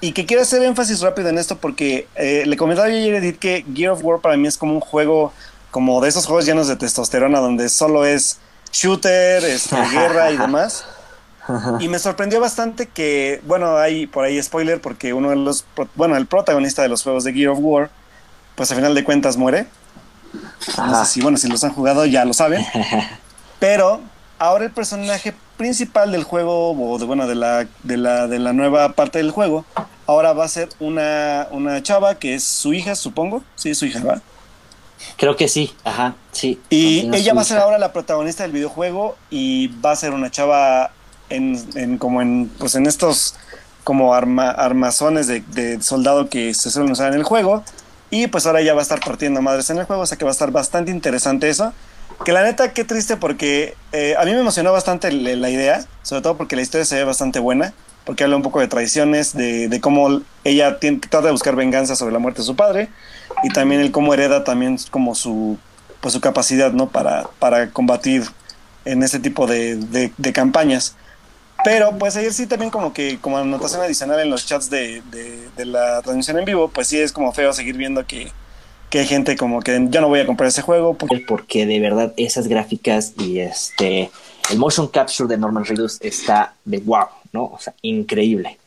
Y 0.01 0.11
que 0.13 0.25
quiero 0.25 0.41
hacer 0.41 0.61
énfasis 0.63 1.01
rápido 1.01 1.29
en 1.29 1.37
esto 1.37 1.57
porque 1.57 2.07
eh, 2.15 2.43
le 2.45 2.57
comentaba 2.57 2.89
yo 2.89 2.95
ayer 2.95 3.15
Edith 3.15 3.39
que 3.39 3.65
Gear 3.73 3.91
of 3.91 4.03
War 4.03 4.19
para 4.19 4.35
mí 4.35 4.47
es 4.47 4.57
como 4.57 4.73
un 4.73 4.81
juego, 4.81 5.31
como 5.69 6.01
de 6.01 6.09
esos 6.09 6.25
juegos 6.25 6.45
llenos 6.45 6.67
de 6.67 6.75
testosterona, 6.75 7.39
donde 7.39 7.69
solo 7.69 8.05
es 8.05 8.39
shooter, 8.71 9.43
este, 9.43 9.75
guerra 9.91 10.31
y 10.31 10.37
demás. 10.37 10.85
Y 11.79 11.89
me 11.89 11.99
sorprendió 11.99 12.39
bastante 12.39 12.87
que, 12.87 13.41
bueno, 13.45 13.77
hay 13.77 14.07
por 14.07 14.23
ahí 14.23 14.41
spoiler 14.41 14.79
porque 14.79 15.13
uno 15.13 15.31
de 15.31 15.35
los, 15.35 15.65
bueno, 15.95 16.15
el 16.15 16.25
protagonista 16.25 16.81
de 16.81 16.87
los 16.87 17.03
juegos 17.03 17.23
de 17.23 17.33
Gear 17.33 17.49
of 17.49 17.59
War, 17.61 17.89
pues 18.55 18.71
a 18.71 18.75
final 18.75 18.95
de 18.95 19.03
cuentas 19.03 19.37
muere. 19.37 19.65
No 20.77 21.03
sé 21.03 21.11
si, 21.11 21.21
bueno, 21.21 21.37
si 21.37 21.49
los 21.49 21.63
han 21.63 21.73
jugado 21.73 22.05
ya 22.05 22.23
lo 22.25 22.33
saben. 22.33 22.65
Pero 23.59 24.01
ahora 24.41 24.65
el 24.65 24.71
personaje 24.71 25.35
principal 25.55 26.11
del 26.11 26.23
juego, 26.23 26.71
o 26.71 26.97
de, 26.97 27.05
bueno, 27.05 27.27
de 27.27 27.35
la, 27.35 27.67
de, 27.83 27.97
la, 27.97 28.27
de 28.27 28.39
la 28.39 28.53
nueva 28.53 28.93
parte 28.93 29.19
del 29.19 29.29
juego, 29.29 29.65
ahora 30.07 30.33
va 30.33 30.45
a 30.45 30.47
ser 30.47 30.69
una, 30.79 31.47
una 31.51 31.83
chava 31.83 32.15
que 32.15 32.33
es 32.33 32.43
su 32.43 32.73
hija, 32.73 32.95
supongo. 32.95 33.43
Sí, 33.55 33.69
es 33.69 33.77
su 33.77 33.85
hija, 33.85 34.03
¿va? 34.03 34.21
creo 35.17 35.35
que 35.35 35.47
sí 35.47 35.73
ajá 35.83 36.13
sí 36.31 36.59
Y 36.69 37.09
ella 37.15 37.33
va 37.33 37.41
a 37.41 37.43
ser 37.43 37.57
ahora 37.57 37.79
la 37.79 37.91
protagonista 37.91 38.43
del 38.43 38.51
videojuego 38.51 39.17
y 39.31 39.69
va 39.81 39.93
a 39.93 39.95
ser 39.95 40.13
una 40.13 40.29
chava 40.29 40.91
en, 41.29 41.59
en 41.73 41.97
como 41.97 42.21
en, 42.21 42.51
pues 42.59 42.75
en 42.75 42.85
estos 42.85 43.33
como 43.83 44.13
arma, 44.13 44.51
armazones 44.51 45.25
de, 45.25 45.41
de 45.41 45.81
soldado 45.81 46.29
que 46.29 46.53
se 46.53 46.69
suelen 46.69 46.91
usar 46.91 47.13
en 47.13 47.19
el 47.19 47.23
juego. 47.23 47.63
Y 48.11 48.27
pues 48.27 48.45
ahora 48.45 48.61
ella 48.61 48.73
va 48.73 48.81
a 48.81 48.83
estar 48.83 48.99
partiendo 48.99 49.41
madres 49.41 49.69
en 49.71 49.79
el 49.79 49.85
juego, 49.85 50.03
o 50.03 50.05
sea 50.05 50.17
que 50.17 50.25
va 50.25 50.31
a 50.31 50.33
estar 50.33 50.51
bastante 50.51 50.91
interesante 50.91 51.49
eso. 51.49 51.73
Que 52.25 52.33
la 52.33 52.43
neta, 52.43 52.71
qué 52.73 52.83
triste 52.83 53.17
porque 53.17 53.75
eh, 53.91 54.15
a 54.17 54.23
mí 54.25 54.31
me 54.31 54.39
emocionó 54.39 54.71
bastante 54.71 55.11
la 55.11 55.49
idea, 55.49 55.83
sobre 56.03 56.21
todo 56.21 56.37
porque 56.37 56.55
la 56.55 56.61
historia 56.61 56.85
se 56.85 56.95
ve 56.95 57.03
bastante 57.03 57.39
buena, 57.39 57.73
porque 58.05 58.23
habla 58.23 58.35
un 58.35 58.43
poco 58.43 58.59
de 58.59 58.67
traiciones, 58.67 59.33
de, 59.33 59.79
cómo 59.81 60.21
ella 60.43 60.77
trata 60.79 61.21
de 61.27 61.31
buscar 61.31 61.55
venganza 61.55 61.95
sobre 61.95 62.13
la 62.13 62.19
muerte 62.19 62.41
de 62.41 62.45
su 62.45 62.55
padre, 62.55 62.89
y 63.43 63.49
también 63.49 63.81
el 63.81 63.91
cómo 63.91 64.13
hereda 64.13 64.43
también 64.43 64.77
como 64.91 65.15
su, 65.15 65.57
pues 65.99 66.13
su 66.13 66.21
capacidad, 66.21 66.71
¿no? 66.73 66.89
Para, 66.89 67.27
para 67.39 67.71
combatir 67.71 68.23
en 68.85 69.01
ese 69.01 69.19
tipo 69.19 69.47
de, 69.47 69.77
de- 69.77 70.33
campañas. 70.33 70.95
Pero 71.63 71.97
pues 71.97 72.15
ayer 72.17 72.33
sí 72.33 72.45
también 72.47 72.71
como 72.71 72.93
que 72.93 73.19
como 73.19 73.37
anotación 73.37 73.81
adicional 73.81 74.19
en 74.19 74.29
los 74.29 74.45
chats 74.45 74.69
de- 74.69 75.01
de 75.57 75.65
la 75.65 76.01
transmisión 76.01 76.37
en 76.39 76.45
vivo, 76.45 76.67
pues 76.69 76.87
sí 76.87 76.99
es 76.99 77.11
como 77.11 77.33
feo 77.33 77.51
seguir 77.53 77.77
viendo 77.77 78.05
que, 78.05 78.31
que 78.91 78.99
hay 78.99 79.07
gente 79.07 79.37
como 79.37 79.61
que 79.61 79.87
yo 79.89 80.01
no 80.01 80.09
voy 80.09 80.19
a 80.19 80.25
comprar 80.27 80.49
ese 80.49 80.61
juego 80.61 80.93
porque 80.95 81.17
porque 81.19 81.65
de 81.65 81.79
verdad 81.79 82.13
esas 82.17 82.47
gráficas 82.47 83.13
y 83.17 83.39
este 83.39 84.11
el 84.51 84.59
motion 84.59 84.87
capture 84.89 85.29
de 85.29 85.37
Norman 85.37 85.65
Reedus 85.65 85.97
está 86.01 86.53
de 86.65 86.79
wow 86.79 87.07
no 87.31 87.45
o 87.45 87.57
sea 87.57 87.73
increíble. 87.81 88.59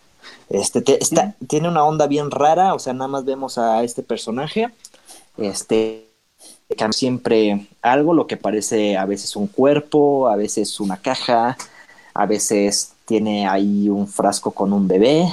Este 0.49 0.81
te- 0.81 1.03
está, 1.03 1.35
tiene 1.47 1.69
una 1.69 1.85
onda 1.85 2.07
bien 2.07 2.31
rara 2.31 2.75
o 2.75 2.79
sea 2.79 2.95
nada 2.95 3.09
más 3.09 3.25
vemos 3.27 3.59
a 3.59 3.85
este 3.85 4.03
personaje. 4.03 4.71
Este 5.37 6.07
siempre 6.93 7.67
algo 7.83 8.15
lo 8.15 8.27
que 8.27 8.39
parece 8.39 8.97
a 8.97 9.05
veces 9.05 9.37
un 9.37 9.47
cuerpo 9.47 10.29
a 10.29 10.37
veces 10.37 10.81
una 10.81 10.97
caja 10.97 11.57
a 12.15 12.27
veces 12.27 12.93
tiene 13.05 13.47
ahí 13.47 13.89
un 13.91 14.09
frasco 14.09 14.53
con 14.53 14.73
un 14.73 14.89
bebé 14.89 15.29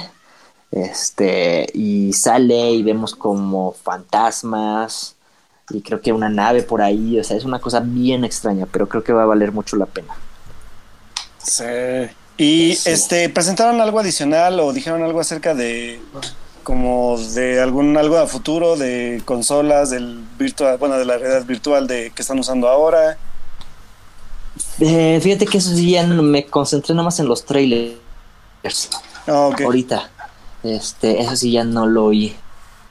este 0.72 1.68
y 1.74 2.12
sale 2.14 2.72
y 2.72 2.82
vemos 2.84 3.14
como 3.16 3.72
fantasmas 3.74 5.16
y 5.70 5.82
creo 5.82 6.02
que 6.02 6.12
una 6.12 6.30
nave 6.30 6.62
por 6.64 6.82
ahí, 6.82 7.18
o 7.20 7.24
sea, 7.24 7.36
es 7.38 7.44
una 7.44 7.60
cosa 7.60 7.80
bien 7.80 8.24
extraña, 8.24 8.66
pero 8.66 8.88
creo 8.88 9.04
que 9.04 9.14
va 9.14 9.24
a 9.24 9.26
valer 9.26 9.52
mucho 9.52 9.76
la 9.76 9.86
pena. 9.86 10.20
Sí. 11.38 11.64
Y 12.38 12.76
Sí. 12.76 12.90
este 12.90 13.28
presentaron 13.30 13.80
algo 13.80 14.00
adicional 14.00 14.58
o 14.60 14.72
dijeron 14.72 15.02
algo 15.02 15.20
acerca 15.20 15.54
de 15.54 16.08
como 16.62 17.18
de 17.18 17.60
algún 17.60 17.96
algo 17.96 18.18
a 18.18 18.26
futuro 18.28 18.76
de 18.76 19.22
consolas 19.24 19.90
del 19.90 20.24
virtual 20.38 20.78
bueno 20.78 20.96
de 20.98 21.04
la 21.06 21.18
realidad 21.18 21.44
virtual 21.46 21.86
de 21.88 22.12
que 22.12 22.22
están 22.22 22.38
usando 22.38 22.68
ahora 22.68 23.20
Eh, 24.80 25.20
fíjate 25.22 25.46
que 25.46 25.58
eso 25.58 25.70
sí 25.74 25.92
ya 25.92 26.06
me 26.06 26.46
concentré 26.46 26.94
nada 26.94 27.04
más 27.04 27.18
en 27.20 27.26
los 27.28 27.44
trailers. 27.46 27.98
Ok. 29.26 29.60
Ahorita. 29.62 30.11
Este, 30.62 31.20
eso 31.20 31.36
sí 31.36 31.52
ya 31.52 31.64
no 31.64 31.86
lo 31.86 32.06
oí. 32.06 32.36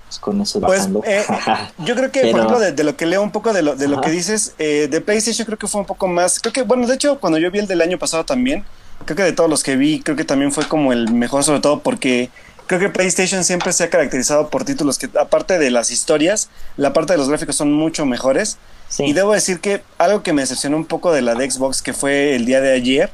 Pues 0.07 0.19
con 0.19 0.41
eso 0.41 0.59
Pues 0.59 0.89
eh, 1.05 1.23
yo 1.79 1.95
creo 1.95 2.11
que, 2.11 2.19
Pero- 2.21 2.31
por 2.31 2.39
ejemplo, 2.41 2.59
de, 2.59 2.71
de 2.73 2.83
lo 2.83 2.97
que 2.97 3.05
leo 3.05 3.21
un 3.23 3.31
poco 3.31 3.53
de 3.53 3.61
lo, 3.61 3.75
de 3.75 3.87
lo 3.87 3.97
Ajá. 3.99 4.05
que 4.05 4.11
dices, 4.11 4.53
eh, 4.59 4.87
de 4.91 4.99
PlayStation 5.01 5.45
creo 5.45 5.57
que 5.57 5.67
fue 5.67 5.79
un 5.81 5.87
poco 5.87 6.07
más, 6.07 6.39
creo 6.39 6.51
que, 6.51 6.63
bueno, 6.63 6.85
de 6.85 6.95
hecho, 6.95 7.19
cuando 7.19 7.39
yo 7.39 7.49
vi 7.49 7.59
el 7.59 7.67
del 7.67 7.81
año 7.81 7.97
pasado 7.97 8.25
también, 8.25 8.65
creo 9.05 9.15
que 9.15 9.23
de 9.23 9.31
todos 9.31 9.49
los 9.49 9.63
que 9.63 9.77
vi, 9.77 10.01
creo 10.01 10.17
que 10.17 10.25
también 10.25 10.51
fue 10.51 10.67
como 10.67 10.91
el 10.91 11.11
mejor, 11.13 11.45
sobre 11.45 11.61
todo 11.61 11.79
porque 11.79 12.29
creo 12.67 12.79
que 12.81 12.89
PlayStation 12.89 13.43
siempre 13.45 13.71
se 13.71 13.85
ha 13.85 13.89
caracterizado 13.89 14.49
por 14.49 14.65
títulos 14.65 14.97
que, 14.97 15.09
aparte 15.17 15.57
de 15.57 15.71
las 15.71 15.91
historias, 15.91 16.49
la 16.75 16.91
parte 16.91 17.13
de 17.13 17.17
los 17.17 17.29
gráficos 17.29 17.55
son 17.55 17.71
mucho 17.71 18.05
mejores. 18.05 18.57
Sí. 18.89 19.05
Y 19.05 19.13
debo 19.13 19.31
decir 19.31 19.61
que 19.61 19.81
algo 19.97 20.21
que 20.23 20.33
me 20.33 20.41
decepcionó 20.41 20.75
un 20.75 20.85
poco 20.85 21.13
de 21.13 21.21
la 21.21 21.35
de 21.35 21.49
Xbox, 21.49 21.81
que 21.81 21.93
fue 21.93 22.35
el 22.35 22.45
día 22.45 22.59
de 22.59 22.73
ayer, 22.73 23.09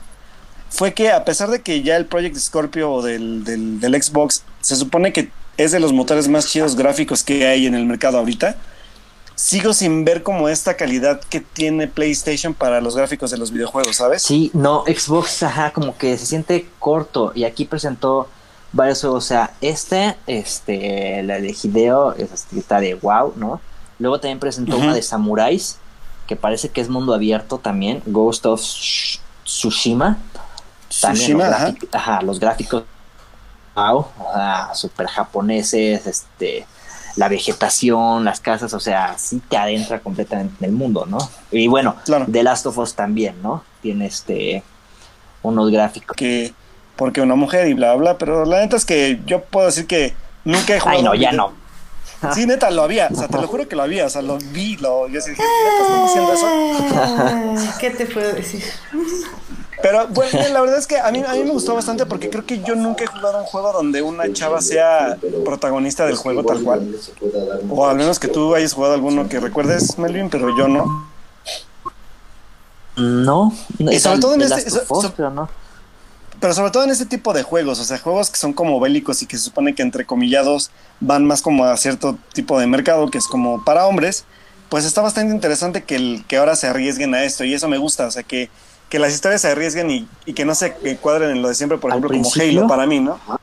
fue 0.69 0.93
que 0.93 1.11
a 1.11 1.23
pesar 1.25 1.49
de 1.49 1.61
que 1.61 1.81
ya 1.81 1.95
el 1.97 2.05
Project 2.05 2.37
Scorpio 2.37 3.01
del, 3.01 3.43
del, 3.43 3.79
del 3.79 4.01
Xbox 4.03 4.43
se 4.61 4.75
supone 4.75 5.13
que 5.13 5.29
es 5.57 5.71
de 5.71 5.79
los 5.79 5.93
motores 5.93 6.27
más 6.27 6.47
chidos 6.47 6.75
gráficos 6.75 7.23
que 7.23 7.47
hay 7.47 7.65
en 7.65 7.73
el 7.75 7.85
mercado 7.85 8.17
ahorita, 8.19 8.57
sigo 9.35 9.73
sin 9.73 10.03
ver 10.05 10.23
como 10.23 10.49
esta 10.49 10.75
calidad 10.75 11.21
que 11.21 11.39
tiene 11.41 11.87
PlayStation 11.87 12.53
para 12.53 12.81
los 12.81 12.95
gráficos 12.95 13.31
de 13.31 13.37
los 13.37 13.51
videojuegos, 13.51 13.95
¿sabes? 13.95 14.21
Sí, 14.23 14.51
no, 14.53 14.83
Xbox, 14.85 15.43
ajá, 15.43 15.71
como 15.73 15.97
que 15.97 16.17
se 16.17 16.25
siente 16.25 16.67
corto. 16.79 17.31
Y 17.35 17.43
aquí 17.43 17.65
presentó 17.65 18.27
varios 18.73 19.01
juegos. 19.01 19.23
O 19.23 19.27
sea, 19.27 19.53
este, 19.61 20.15
este, 20.27 21.23
la 21.23 21.39
de 21.39 21.55
Hideo, 21.59 22.13
es 22.15 22.45
está 22.55 22.79
de 22.79 22.95
wow, 22.95 23.33
¿no? 23.35 23.61
Luego 23.99 24.19
también 24.19 24.39
presentó 24.39 24.77
una 24.77 24.93
de 24.93 25.01
Samuráis, 25.01 25.77
que 26.27 26.35
parece 26.35 26.69
que 26.69 26.81
es 26.81 26.89
mundo 26.89 27.13
abierto 27.13 27.57
también. 27.57 28.01
Ghost 28.05 28.45
of 28.45 28.61
Sh- 28.61 29.19
Tsushima. 29.43 30.17
También 31.01 31.15
Tsushima, 31.25 31.45
los, 31.45 31.53
ajá. 31.53 31.67
gráfic- 31.69 31.87
ajá, 31.91 32.21
los 32.21 32.39
gráficos, 32.39 32.83
wow, 33.75 33.97
o 33.97 34.31
sea, 34.33 34.69
super 34.73 35.07
japoneses, 35.07 36.07
este, 36.07 36.65
la 37.15 37.27
vegetación, 37.29 38.23
las 38.25 38.39
casas, 38.39 38.73
o 38.73 38.79
sea, 38.79 39.17
sí 39.17 39.41
te 39.49 39.57
adentra 39.57 39.99
completamente 39.99 40.55
en 40.59 40.65
el 40.65 40.71
mundo, 40.75 41.05
¿no? 41.07 41.17
Y 41.51 41.67
bueno, 41.67 41.95
Claro. 42.05 42.25
The 42.31 42.43
Last 42.43 42.65
of 42.67 42.77
Us 42.77 42.93
también, 42.93 43.41
¿no? 43.41 43.63
Tiene 43.81 44.05
este 44.05 44.63
unos 45.43 45.69
gráficos. 45.71 46.15
Que 46.15 46.53
porque 46.95 47.21
una 47.21 47.35
mujer 47.35 47.67
y 47.67 47.73
bla, 47.73 47.93
bla, 47.93 48.11
bla, 48.13 48.17
pero 48.17 48.45
la 48.45 48.59
neta 48.61 48.75
es 48.75 48.85
que 48.85 49.21
yo 49.25 49.43
puedo 49.43 49.67
decir 49.67 49.85
que 49.87 50.15
nunca 50.45 50.75
he 50.75 50.79
jugado. 50.79 50.97
Ay, 50.99 51.03
no, 51.03 51.13
ya 51.15 51.31
video- 51.31 51.53
no. 52.21 52.33
Sí, 52.33 52.47
neta, 52.47 52.71
lo 52.71 52.81
había, 52.81 53.09
o 53.11 53.15
sea, 53.15 53.27
te 53.27 53.37
lo 53.39 53.47
juro 53.47 53.67
que 53.69 53.75
lo 53.75 53.83
había, 53.83 54.07
o 54.07 54.09
sea, 54.09 54.23
lo 54.23 54.39
vi, 54.39 54.75
lo, 54.77 55.07
yo 55.07 55.19
dije, 55.19 55.29
¿neta 55.33 55.81
están 55.83 56.05
diciendo 56.05 56.33
eso? 56.33 57.77
¿Qué 57.79 57.89
te 57.91 58.05
puedo 58.07 58.33
decir? 58.33 58.63
Pero 59.81 60.07
bueno, 60.07 60.39
la 60.51 60.61
verdad 60.61 60.77
es 60.79 60.87
que 60.87 60.97
a 60.99 61.11
mí, 61.11 61.23
a 61.25 61.33
mí 61.33 61.43
me 61.43 61.51
gustó 61.51 61.75
bastante 61.75 62.05
porque 62.05 62.29
creo 62.29 62.45
que 62.45 62.61
yo 62.63 62.75
nunca 62.75 63.03
he 63.03 63.07
jugado 63.07 63.37
un 63.39 63.45
juego 63.45 63.71
donde 63.73 64.01
una 64.01 64.31
chava 64.33 64.61
sea 64.61 65.17
protagonista 65.45 66.05
del 66.05 66.15
juego 66.15 66.43
tal 66.43 66.63
cual. 66.63 66.95
O 67.69 67.85
al 67.85 67.95
menos 67.97 68.17
que 68.19 68.27
tú 68.27 68.55
hayas 68.55 68.73
jugado 68.73 68.95
alguno 68.95 69.29
que 69.29 69.39
recuerdes, 69.39 69.97
Melvin, 69.97 70.29
pero 70.29 70.55
yo 70.57 70.67
no. 70.67 71.07
No, 72.95 73.53
no, 73.77 73.91
Y 73.91 73.99
sobre 73.99 74.19
todo 74.19 74.33
en 74.33 74.41
este- 74.41 74.69
so- 74.69 74.85
so- 74.85 75.29
no. 75.29 75.49
Pero 76.39 76.53
sobre 76.53 76.71
todo 76.71 76.83
en 76.83 76.91
este 76.91 77.05
tipo 77.05 77.33
de 77.33 77.43
juegos, 77.43 77.79
o 77.79 77.83
sea, 77.83 77.97
juegos 77.99 78.29
que 78.29 78.37
son 78.37 78.53
como 78.53 78.79
bélicos 78.79 79.21
y 79.23 79.25
que 79.27 79.37
se 79.37 79.43
supone 79.43 79.73
que 79.73 79.81
entre 79.81 80.05
comillados 80.05 80.69
van 80.99 81.25
más 81.25 81.41
como 81.41 81.65
a 81.65 81.75
cierto 81.77 82.17
tipo 82.33 82.59
de 82.59 82.67
mercado 82.67 83.09
que 83.09 83.17
es 83.17 83.27
como 83.27 83.63
para 83.65 83.87
hombres, 83.87 84.25
pues 84.69 84.85
está 84.85 85.01
bastante 85.01 85.33
interesante 85.33 85.83
que, 85.83 85.95
el, 85.95 86.25
que 86.27 86.37
ahora 86.37 86.55
se 86.55 86.67
arriesguen 86.67 87.13
a 87.15 87.23
esto 87.23 87.43
y 87.43 87.53
eso 87.55 87.67
me 87.67 87.77
gusta, 87.79 88.05
o 88.07 88.11
sea, 88.11 88.21
que, 88.23 88.49
que 88.89 88.99
las 88.99 89.13
historias 89.13 89.41
se 89.41 89.49
arriesguen 89.49 89.91
y, 89.91 90.07
y 90.25 90.33
que 90.33 90.45
no 90.45 90.55
se 90.55 90.73
cuadren 91.01 91.31
en 91.31 91.41
lo 91.41 91.49
de 91.49 91.55
siempre, 91.55 91.77
por 91.77 91.91
ejemplo, 91.91 92.09
como 92.09 92.29
Halo 92.35 92.67
para 92.67 92.85
mí, 92.85 92.99
¿no? 92.99 93.19
O 93.27 93.39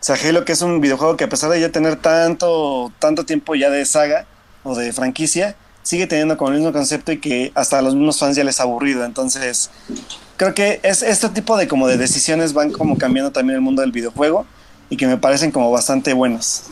sea, 0.00 0.16
Halo 0.16 0.44
que 0.44 0.52
es 0.52 0.62
un 0.62 0.80
videojuego 0.80 1.16
que 1.16 1.24
a 1.24 1.28
pesar 1.28 1.50
de 1.50 1.60
ya 1.60 1.70
tener 1.70 1.96
tanto, 1.96 2.92
tanto 2.98 3.24
tiempo 3.24 3.54
ya 3.54 3.70
de 3.70 3.84
saga 3.84 4.26
o 4.62 4.74
de 4.74 4.92
franquicia, 4.92 5.56
sigue 5.82 6.06
teniendo 6.06 6.36
como 6.36 6.50
el 6.50 6.56
mismo 6.56 6.72
concepto 6.72 7.12
y 7.12 7.18
que 7.18 7.52
hasta 7.54 7.78
a 7.78 7.82
los 7.82 7.94
mismos 7.94 8.18
fans 8.18 8.36
ya 8.36 8.44
les 8.44 8.58
ha 8.60 8.62
aburrido, 8.62 9.04
entonces 9.04 9.70
creo 10.36 10.54
que 10.54 10.80
es 10.82 11.02
este 11.02 11.28
tipo 11.28 11.56
de 11.56 11.68
como 11.68 11.86
de 11.86 11.98
decisiones 11.98 12.54
van 12.54 12.72
como 12.72 12.96
cambiando 12.96 13.32
también 13.32 13.56
el 13.56 13.60
mundo 13.60 13.82
del 13.82 13.92
videojuego 13.92 14.46
y 14.88 14.96
que 14.96 15.06
me 15.06 15.18
parecen 15.18 15.50
como 15.50 15.70
bastante 15.70 16.12
buenas. 16.14 16.64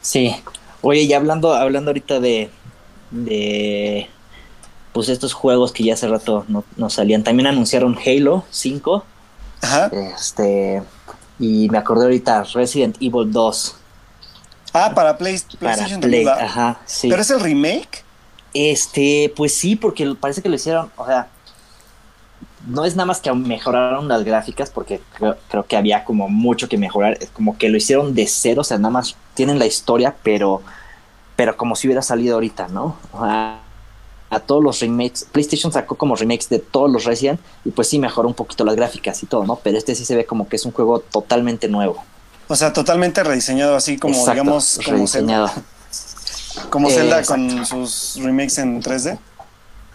Sí. 0.00 0.34
Oye, 0.80 1.02
y 1.02 1.12
hablando, 1.12 1.54
hablando 1.54 1.90
ahorita 1.90 2.18
de, 2.18 2.50
de 3.12 4.08
pues 4.92 5.08
estos 5.08 5.32
juegos 5.32 5.72
que 5.72 5.84
ya 5.84 5.94
hace 5.94 6.06
rato 6.08 6.44
no, 6.48 6.64
no 6.76 6.90
salían, 6.90 7.24
también 7.24 7.46
anunciaron 7.46 7.96
Halo 8.04 8.44
5. 8.50 9.04
Ajá. 9.62 9.86
Este. 9.92 10.82
Y 11.38 11.68
me 11.70 11.78
acordé 11.78 12.04
ahorita 12.04 12.44
Resident 12.54 12.96
Evil 13.00 13.30
2. 13.32 13.76
Ah, 14.74 14.92
para 14.94 15.16
Play- 15.18 15.38
Para 15.60 15.74
PlayStation 15.74 16.00
Play. 16.00 16.24
también 16.24 16.28
va. 16.28 16.44
Ajá, 16.44 16.80
sí. 16.86 17.08
Pero 17.08 17.22
es 17.22 17.30
el 17.30 17.40
remake. 17.40 18.04
Este, 18.54 19.32
pues 19.36 19.54
sí, 19.54 19.76
porque 19.76 20.14
parece 20.18 20.42
que 20.42 20.48
lo 20.48 20.56
hicieron, 20.56 20.90
o 20.96 21.06
sea, 21.06 21.28
no 22.66 22.84
es 22.84 22.94
nada 22.94 23.06
más 23.06 23.20
que 23.20 23.32
mejoraron 23.32 24.08
las 24.08 24.24
gráficas, 24.24 24.68
porque 24.70 25.00
creo, 25.16 25.36
creo 25.48 25.64
que 25.66 25.76
había 25.76 26.04
como 26.04 26.28
mucho 26.28 26.68
que 26.68 26.76
mejorar, 26.76 27.16
es 27.20 27.30
como 27.30 27.56
que 27.56 27.68
lo 27.70 27.76
hicieron 27.78 28.14
de 28.14 28.26
cero, 28.26 28.60
o 28.60 28.64
sea, 28.64 28.76
nada 28.78 28.90
más 28.92 29.16
tienen 29.34 29.58
la 29.58 29.64
historia, 29.66 30.14
pero, 30.22 30.60
pero 31.34 31.56
como 31.56 31.74
si 31.76 31.86
hubiera 31.88 32.02
salido 32.02 32.34
ahorita, 32.34 32.68
¿no? 32.68 32.96
O 33.12 33.24
sea, 33.24 33.61
a 34.32 34.40
todos 34.40 34.64
los 34.64 34.80
remakes, 34.80 35.24
PlayStation 35.30 35.70
sacó 35.72 35.94
como 35.94 36.16
remakes 36.16 36.48
de 36.48 36.58
todos 36.58 36.90
los 36.90 37.04
Resident, 37.04 37.38
y 37.64 37.70
pues 37.70 37.88
sí 37.88 37.98
mejoró 37.98 38.28
un 38.28 38.34
poquito 38.34 38.64
las 38.64 38.74
gráficas 38.74 39.22
y 39.22 39.26
todo, 39.26 39.44
¿no? 39.44 39.56
Pero 39.62 39.76
este 39.78 39.94
sí 39.94 40.04
se 40.04 40.16
ve 40.16 40.24
como 40.24 40.48
que 40.48 40.56
es 40.56 40.64
un 40.64 40.72
juego 40.72 41.00
totalmente 41.00 41.68
nuevo. 41.68 42.02
O 42.48 42.56
sea, 42.56 42.72
totalmente 42.72 43.22
rediseñado 43.22 43.76
así 43.76 43.98
como 43.98 44.14
Exacto, 44.14 44.32
digamos 44.32 44.80
como 44.84 44.96
rediseñado. 44.96 45.48
Zelda, 45.48 46.70
como 46.70 46.88
Eh, 46.88 46.92
Zelda 46.92 47.18
exacto. 47.20 47.42
con 47.56 47.66
sus 47.66 48.16
remakes 48.22 48.58
en 48.58 48.82
3D. 48.82 49.18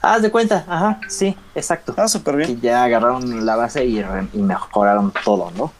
Haz 0.01 0.21
de 0.21 0.29
cuenta, 0.31 0.63
ajá, 0.67 0.99
sí, 1.09 1.35
exacto. 1.55 1.93
Ah, 1.97 2.07
súper 2.07 2.37
que 2.37 2.45
bien. 2.47 2.61
ya 2.61 2.83
agarraron 2.83 3.45
la 3.45 3.55
base 3.55 3.83
y, 3.85 3.99
y 4.33 4.37
mejoraron 4.37 5.11
todo, 5.25 5.51
¿no? 5.57 5.71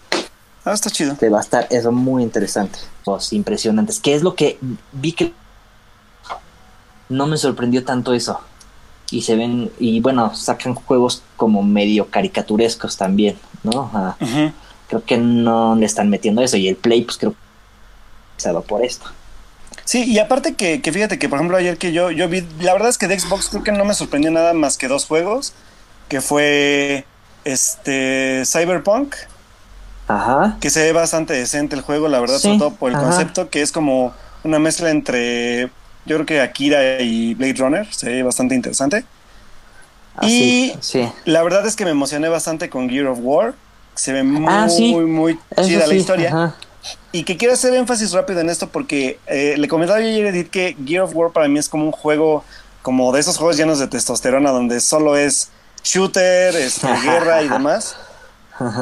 Ah, 0.66 0.74
está 0.74 0.90
chido. 0.90 1.16
Que 1.18 1.30
va 1.30 1.38
a 1.38 1.42
estar 1.42 1.68
eso 1.70 1.92
muy 1.92 2.24
interesante. 2.24 2.80
Pues 3.06 3.32
impresionantes. 3.32 4.00
¿Qué 4.02 4.16
es 4.16 4.24
lo 4.24 4.36
que 4.36 4.60
vi 4.92 5.14
que 5.14 5.32
no 7.10 7.28
me 7.28 7.38
sorprendió 7.38 7.84
tanto 7.84 8.14
eso? 8.14 8.40
Y 9.10 9.22
se 9.22 9.36
ven, 9.36 9.72
y 9.80 10.00
bueno, 10.02 10.36
sacan 10.36 10.76
juegos 10.76 11.24
como 11.38 11.64
medio 11.64 12.08
caricaturescos 12.10 12.98
también, 12.98 13.38
¿no? 13.64 13.90
Ah, 13.94 14.16
creo 14.90 15.04
que 15.06 15.18
no 15.18 15.76
le 15.76 15.86
están 15.86 16.10
metiendo 16.10 16.42
eso. 16.42 16.58
Y 16.58 16.68
el 16.68 16.76
Play, 16.76 17.04
pues 17.04 17.18
creo 17.18 17.32
que 17.32 17.38
por 18.68 18.84
esto. 18.84 19.08
Sí, 19.84 20.04
y 20.04 20.20
aparte 20.20 20.56
que, 20.56 20.82
que 20.82 20.92
fíjate 20.92 21.18
que 21.18 21.30
por 21.30 21.38
ejemplo 21.38 21.58
ayer 21.58 21.78
que 21.78 21.94
yo, 21.94 22.12
yo 22.12 22.28
vi, 22.28 22.46
la 22.60 22.74
verdad 22.74 22.90
es 22.90 22.98
que 22.98 23.08
de 23.08 23.18
Xbox 23.20 23.50
creo 23.50 23.64
que 23.64 23.72
no 23.72 23.86
me 23.86 23.94
sorprendió 23.94 24.32
nada 24.32 24.54
más 24.54 24.78
que 24.78 24.88
dos 24.90 25.06
juegos, 25.06 25.54
que 26.10 26.20
fue 26.20 27.06
este 27.46 28.44
Cyberpunk, 28.46 29.16
Ajá. 30.08 30.58
que 30.60 30.70
se 30.70 30.84
ve 30.84 30.92
bastante 30.92 31.34
decente 31.34 31.76
el 31.76 31.82
juego, 31.82 32.10
la 32.10 32.20
verdad, 32.20 32.36
Sí, 32.36 32.44
sobre 32.44 32.60
todo 32.60 32.72
por 32.72 32.90
el 32.92 32.98
ajá. 32.98 33.06
concepto, 33.06 33.50
que 33.50 33.62
es 33.62 33.72
como 33.72 34.14
una 34.44 34.60
mezcla 34.60 34.90
entre, 34.90 35.70
yo 36.08 36.16
creo 36.16 36.26
que 36.26 36.42
Akira 36.42 37.00
y 37.02 37.36
Blade 37.36 37.54
Runner, 37.54 37.94
se 37.94 38.10
ve 38.10 38.24
bastante 38.24 38.56
interesante. 38.56 39.06
Así, 40.16 40.74
Y- 40.74 40.78
sí. 40.82 41.08
La 41.26 41.44
verdad 41.44 41.66
es 41.68 41.76
que 41.76 41.86
me 41.86 41.92
emocioné 41.92 42.28
bastante 42.30 42.70
con 42.70 42.90
Gear 42.90 43.06
of 43.08 43.20
War, 43.22 43.54
se 43.96 44.14
ve 44.14 44.24
muy, 44.24 44.48
Ah, 44.52 44.68
sí. 44.70 44.96
muy 44.96 45.38
Eso 45.52 45.68
chida 45.68 45.86
la 45.88 45.94
historia. 45.94 46.30
ajá. 46.30 46.56
Y 47.12 47.24
que 47.24 47.36
quiero 47.38 47.54
hacer 47.54 47.74
énfasis 47.74 48.14
rápido 48.14 48.40
en 48.40 48.50
esto 48.50 48.70
porque 48.70 49.20
eh, 49.28 49.56
le 49.58 49.68
comentaba 49.68 50.00
yo 50.00 50.08
ayer 50.08 50.26
a 50.26 50.30
Edith 50.30 50.50
que 50.50 50.76
Gear 50.86 51.04
of 51.04 51.12
War 51.14 51.32
para 51.32 51.48
mí 51.48 51.60
es 51.60 51.68
como 51.68 51.84
un 51.86 51.92
juego, 51.92 52.44
como 52.82 53.12
de 53.12 53.20
esos 53.20 53.38
juegos 53.38 53.58
llenos 53.58 53.80
de 53.80 53.88
testosterona, 53.88 54.52
donde 54.52 54.80
solo 54.80 55.18
es 55.18 55.50
shooter, 55.84 56.56
este, 56.56 56.88
guerra 57.04 57.42
y 57.44 57.50
demás. 57.50 57.96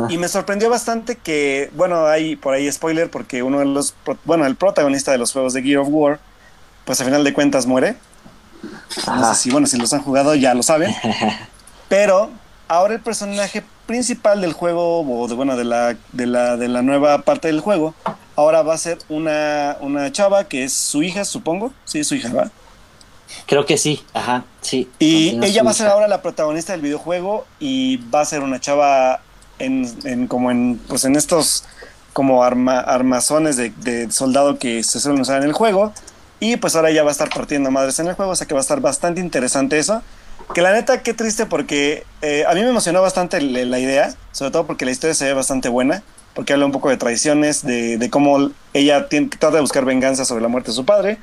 Y 0.09 0.17
me 0.17 0.27
sorprendió 0.29 0.69
bastante 0.69 1.17
que, 1.17 1.69
bueno, 1.75 2.05
hay 2.05 2.35
por 2.37 2.53
ahí 2.53 2.71
spoiler 2.71 3.09
porque 3.11 3.43
uno 3.43 3.59
de 3.59 3.65
los, 3.65 3.93
bueno, 4.23 4.45
el 4.45 4.55
protagonista 4.55 5.11
de 5.11 5.17
los 5.17 5.33
juegos 5.33 5.51
de 5.53 5.63
Gear 5.63 5.79
of 5.79 5.87
War, 5.89 6.19
pues 6.85 7.01
a 7.01 7.05
final 7.05 7.23
de 7.23 7.33
cuentas 7.33 7.65
muere. 7.65 7.95
No 9.07 9.33
sé 9.33 9.41
si, 9.41 9.51
bueno, 9.51 9.67
si 9.67 9.77
los 9.77 9.91
han 9.93 10.01
jugado 10.01 10.35
ya 10.35 10.53
lo 10.53 10.63
saben. 10.63 10.95
Pero 11.89 12.29
ahora 12.67 12.93
el 12.93 13.01
personaje 13.01 13.63
principal 13.85 14.41
del 14.41 14.53
juego, 14.53 15.01
o 15.01 15.27
de, 15.27 15.35
bueno, 15.35 15.55
de 15.55 15.65
la, 15.65 15.95
de, 16.11 16.25
la, 16.25 16.57
de 16.57 16.67
la 16.67 16.81
nueva 16.81 17.21
parte 17.21 17.47
del 17.47 17.59
juego, 17.59 17.93
ahora 18.35 18.61
va 18.63 18.73
a 18.73 18.77
ser 18.77 18.97
una, 19.09 19.77
una 19.81 20.11
chava 20.11 20.45
que 20.45 20.63
es 20.63 20.73
su 20.73 21.03
hija, 21.03 21.25
supongo. 21.25 21.73
Sí, 21.85 22.03
su 22.03 22.15
hija, 22.15 22.31
¿va? 22.33 22.49
Creo 23.45 23.65
que 23.65 23.77
sí, 23.77 24.03
ajá, 24.13 24.45
sí. 24.61 24.89
Y 24.99 25.43
ella 25.43 25.63
va 25.63 25.71
a 25.71 25.73
ser 25.73 25.87
ahora 25.87 26.07
la 26.07 26.21
protagonista 26.21 26.73
del 26.73 26.81
videojuego 26.81 27.45
y 27.59 27.97
va 28.09 28.21
a 28.21 28.25
ser 28.25 28.41
una 28.41 28.59
chava 28.59 29.21
en, 29.59 29.91
en 30.03 30.27
como 30.27 30.51
en, 30.51 30.79
pues 30.87 31.05
en 31.05 31.15
estos 31.15 31.63
como 32.13 32.43
arma, 32.43 32.79
armazones 32.79 33.57
de, 33.57 33.71
de 33.71 34.09
soldado 34.11 34.57
que 34.57 34.83
se 34.83 34.99
suelen 34.99 35.21
usar 35.21 35.41
en 35.41 35.49
el 35.49 35.53
juego. 35.53 35.91
Y 36.39 36.57
pues 36.57 36.75
ahora 36.75 36.91
ya 36.91 37.03
va 37.03 37.09
a 37.09 37.11
estar 37.11 37.29
partiendo 37.29 37.71
madres 37.71 37.99
en 37.99 38.07
el 38.07 38.13
juego, 38.13 38.31
o 38.31 38.35
sea 38.35 38.47
que 38.47 38.53
va 38.53 38.59
a 38.59 38.61
estar 38.61 38.81
bastante 38.81 39.21
interesante 39.21 39.77
eso. 39.77 40.01
Que 40.53 40.61
la 40.61 40.73
neta, 40.73 41.01
qué 41.01 41.13
triste 41.13 41.45
porque 41.45 42.03
eh, 42.21 42.43
a 42.47 42.53
mí 42.53 42.61
me 42.61 42.69
emocionó 42.69 43.01
bastante 43.01 43.41
la, 43.41 43.79
idea, 43.79 44.13
sobre 44.31 44.51
todo 44.51 44.67
porque 44.67 44.85
la 44.85 44.91
historia 44.91 45.13
se 45.13 45.25
ve 45.25 45.33
bastante 45.33 45.69
buena, 45.69 46.03
porque 46.33 46.53
habla 46.53 46.65
un 46.65 46.71
poco 46.71 46.89
de 46.89 46.97
traiciones, 46.97 47.65
de, 47.65 47.97
de 47.97 48.09
cómo 48.09 48.51
ella 48.73 49.07
trata 49.07 49.51
de 49.51 49.61
buscar 49.61 49.85
venganza 49.85 50.25
sobre 50.25 50.41
la 50.41 50.47
muerte 50.47 50.71
de 50.71 50.75
su 50.75 50.85
padre 50.85 51.17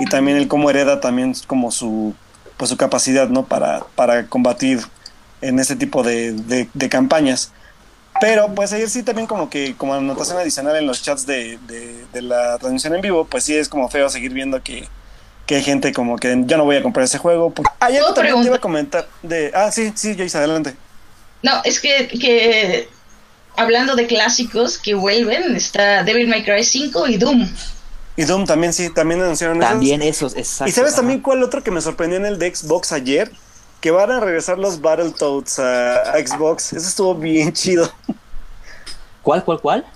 y 0.00 0.06
también 0.06 0.36
el 0.36 0.48
cómo 0.48 0.70
hereda 0.70 1.00
también 1.00 1.34
como 1.46 1.70
su, 1.70 2.14
pues 2.56 2.70
su 2.70 2.76
capacidad, 2.76 3.28
¿no? 3.28 3.44
Para, 3.44 3.84
para 3.94 4.26
combatir 4.28 4.80
en 5.42 5.58
ese 5.58 5.76
tipo 5.76 6.02
de, 6.02 6.68
de 6.72 6.88
campañas. 6.88 7.52
Pero 8.22 8.54
pues 8.54 8.72
ayer 8.72 8.88
sí 8.88 9.02
también 9.02 9.26
como 9.26 9.50
que 9.50 9.74
como 9.76 9.94
anotación 9.94 10.38
adicional 10.38 10.76
en 10.76 10.86
los 10.86 11.02
chats 11.02 11.26
de, 11.26 11.58
de, 11.66 12.06
de 12.12 12.22
la 12.22 12.56
transmisión 12.58 12.94
en 12.94 13.00
vivo, 13.00 13.24
pues 13.26 13.42
sí 13.42 13.56
es 13.56 13.68
como 13.68 13.88
feo 13.88 14.08
seguir 14.08 14.32
viendo 14.32 14.62
que, 14.62 14.88
que 15.44 15.56
hay 15.56 15.62
gente 15.64 15.92
como 15.92 16.16
que 16.18 16.44
yo 16.46 16.56
no 16.56 16.64
voy 16.64 16.76
a 16.76 16.82
comprar 16.84 17.04
ese 17.04 17.18
juego. 17.18 17.50
Porque... 17.52 17.72
Ah, 17.80 17.90
ya 17.90 17.98
¿Puedo 17.98 18.14
también 18.14 18.40
te 18.40 18.46
iba 18.46 18.56
preguntar? 18.56 18.58
a 18.58 18.60
comentar 18.60 19.08
de... 19.22 19.50
Ah, 19.54 19.72
sí, 19.72 19.92
sí, 19.96 20.14
Joyce, 20.16 20.38
adelante. 20.38 20.76
No, 21.42 21.60
es 21.64 21.80
que, 21.80 22.08
que 22.08 22.88
hablando 23.56 23.96
de 23.96 24.06
clásicos 24.06 24.78
que 24.78 24.94
vuelven, 24.94 25.56
está 25.56 26.04
Devil 26.04 26.28
May 26.28 26.44
Cry 26.44 26.64
5 26.64 27.08
y 27.08 27.16
Doom. 27.18 27.48
Y 28.16 28.24
Doom 28.24 28.46
también 28.46 28.72
sí, 28.72 28.90
también 28.90 29.22
anunciaron 29.22 29.62
esos. 29.62 29.70
También 29.70 30.02
esos, 30.02 30.36
exacto. 30.36 30.68
¿Y 30.68 30.72
sabes 30.72 30.94
también 30.94 31.20
cuál 31.20 31.42
otro 31.42 31.62
que 31.62 31.70
me 31.70 31.80
sorprendió 31.80 32.18
en 32.18 32.26
el 32.26 32.38
de 32.38 32.54
Xbox 32.54 32.92
ayer? 32.92 33.32
Que 33.80 33.90
van 33.90 34.10
a 34.12 34.20
regresar 34.20 34.58
los 34.58 34.80
Battletoads 34.80 35.58
a, 35.58 36.12
a 36.14 36.18
Xbox. 36.26 36.72
Eso 36.72 36.88
estuvo 36.88 37.14
bien 37.16 37.52
chido. 37.54 37.92
¿Cuál, 39.22 39.44
cuál, 39.44 39.60
cuál? 39.60 39.86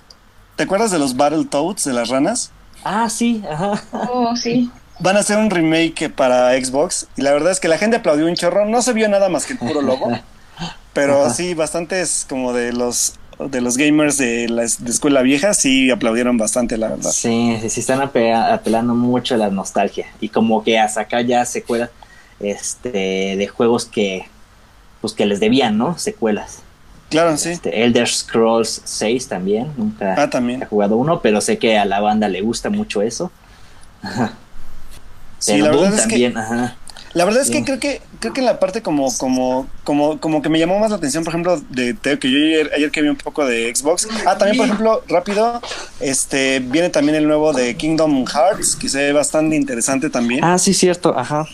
¿Te 0.55 0.63
acuerdas 0.63 0.91
de 0.91 0.99
los 0.99 1.15
Battletoads, 1.15 1.83
de 1.83 1.93
las 1.93 2.09
ranas? 2.09 2.51
Ah, 2.83 3.09
sí, 3.09 3.43
ajá. 3.49 3.81
Oh, 3.91 4.35
sí. 4.35 4.71
Van 4.99 5.15
a 5.17 5.19
hacer 5.19 5.37
un 5.37 5.49
remake 5.49 6.09
para 6.09 6.51
Xbox. 6.59 7.07
Y 7.15 7.21
la 7.21 7.31
verdad 7.31 7.51
es 7.51 7.59
que 7.59 7.67
la 7.67 7.77
gente 7.77 7.97
aplaudió 7.97 8.25
un 8.25 8.35
chorro. 8.35 8.65
No 8.65 8.81
se 8.81 8.93
vio 8.93 9.07
nada 9.09 9.29
más 9.29 9.45
que 9.45 9.53
el 9.53 9.59
puro 9.59 9.81
logo. 9.81 10.11
Pero 10.93 11.25
Ajá. 11.25 11.33
sí, 11.33 11.53
bastantes 11.53 12.25
como 12.27 12.53
de 12.53 12.73
los 12.73 13.13
de 13.51 13.61
los 13.61 13.77
gamers 13.77 14.17
de 14.17 14.49
la 14.49 14.63
de 14.63 14.89
escuela 14.89 15.21
vieja 15.21 15.53
sí 15.53 15.91
aplaudieron 15.91 16.39
bastante, 16.39 16.75
la 16.75 16.87
verdad. 16.89 17.11
Sí, 17.11 17.55
sí, 17.61 17.69
sí 17.69 17.81
están 17.81 17.99
ape- 18.01 18.33
apelando 18.33 18.95
mucho 18.95 19.35
a 19.35 19.37
la 19.37 19.51
nostalgia. 19.51 20.07
Y 20.19 20.29
como 20.29 20.63
que 20.63 20.79
hasta 20.79 21.01
acá 21.01 21.21
ya 21.21 21.45
secuelas 21.45 21.91
este, 22.39 23.35
de 23.37 23.47
juegos 23.47 23.85
que 23.85 24.27
pues 25.01 25.13
que 25.13 25.27
les 25.27 25.39
debían, 25.39 25.77
¿no? 25.77 25.99
Secuelas. 25.99 26.63
Claro, 27.09 27.37
sí. 27.37 27.49
Este, 27.49 27.83
Elder 27.83 28.07
Scrolls 28.07 28.81
6 28.83 29.27
también, 29.29 29.71
nunca 29.77 30.15
Ah, 30.17 30.29
también. 30.29 30.61
he 30.61 30.65
jugado 30.65 30.97
uno, 30.97 31.21
pero 31.21 31.39
sé 31.41 31.57
que 31.57 31.77
a 31.77 31.85
la 31.85 31.99
banda 32.01 32.27
le 32.29 32.41
gusta 32.41 32.69
mucho 32.69 33.01
eso. 33.01 33.31
Sí, 35.39 35.51
Pero 35.53 35.65
la 35.65 35.71
Doom 35.71 35.81
verdad 35.83 35.99
es 35.99 36.07
que 36.07 36.27
ajá. 36.35 36.75
La 37.13 37.23
verdad 37.25 37.41
es 37.41 37.47
Sí. 37.47 37.53
que 37.53 37.63
creo 37.63 37.79
que 37.79 38.01
creo 38.19 38.33
que 38.33 38.39
en 38.39 38.47
la 38.47 38.59
parte 38.59 38.81
como 38.81 39.15
como 39.17 39.67
como 39.83 40.19
como 40.19 40.41
que 40.41 40.49
me 40.49 40.57
llamó 40.57 40.79
más 40.79 40.89
la 40.89 40.97
atención, 40.97 41.23
por 41.23 41.31
ejemplo, 41.31 41.61
de 41.69 41.93
Teo, 41.93 42.17
que 42.19 42.29
yo 42.31 42.37
ayer, 42.39 42.71
ayer 42.75 42.89
que 42.91 43.03
vi 43.03 43.07
un 43.09 43.15
poco 43.17 43.45
de 43.45 43.73
Xbox. 43.73 44.07
Ah, 44.25 44.35
también 44.37 44.57
por 44.57 44.65
ejemplo, 44.65 45.03
rápido, 45.07 45.61
este 45.99 46.59
viene 46.59 46.89
también 46.89 47.15
el 47.17 47.27
nuevo 47.27 47.53
de 47.53 47.75
Kingdom 47.77 48.25
Hearts, 48.25 48.75
que 48.75 48.89
se 48.89 48.97
ve 48.97 49.13
bastante 49.13 49.55
interesante 49.55 50.09
también. 50.09 50.43
Ah, 50.43 50.57
sí, 50.57 50.73
cierto, 50.73 51.15
ajá. 51.17 51.45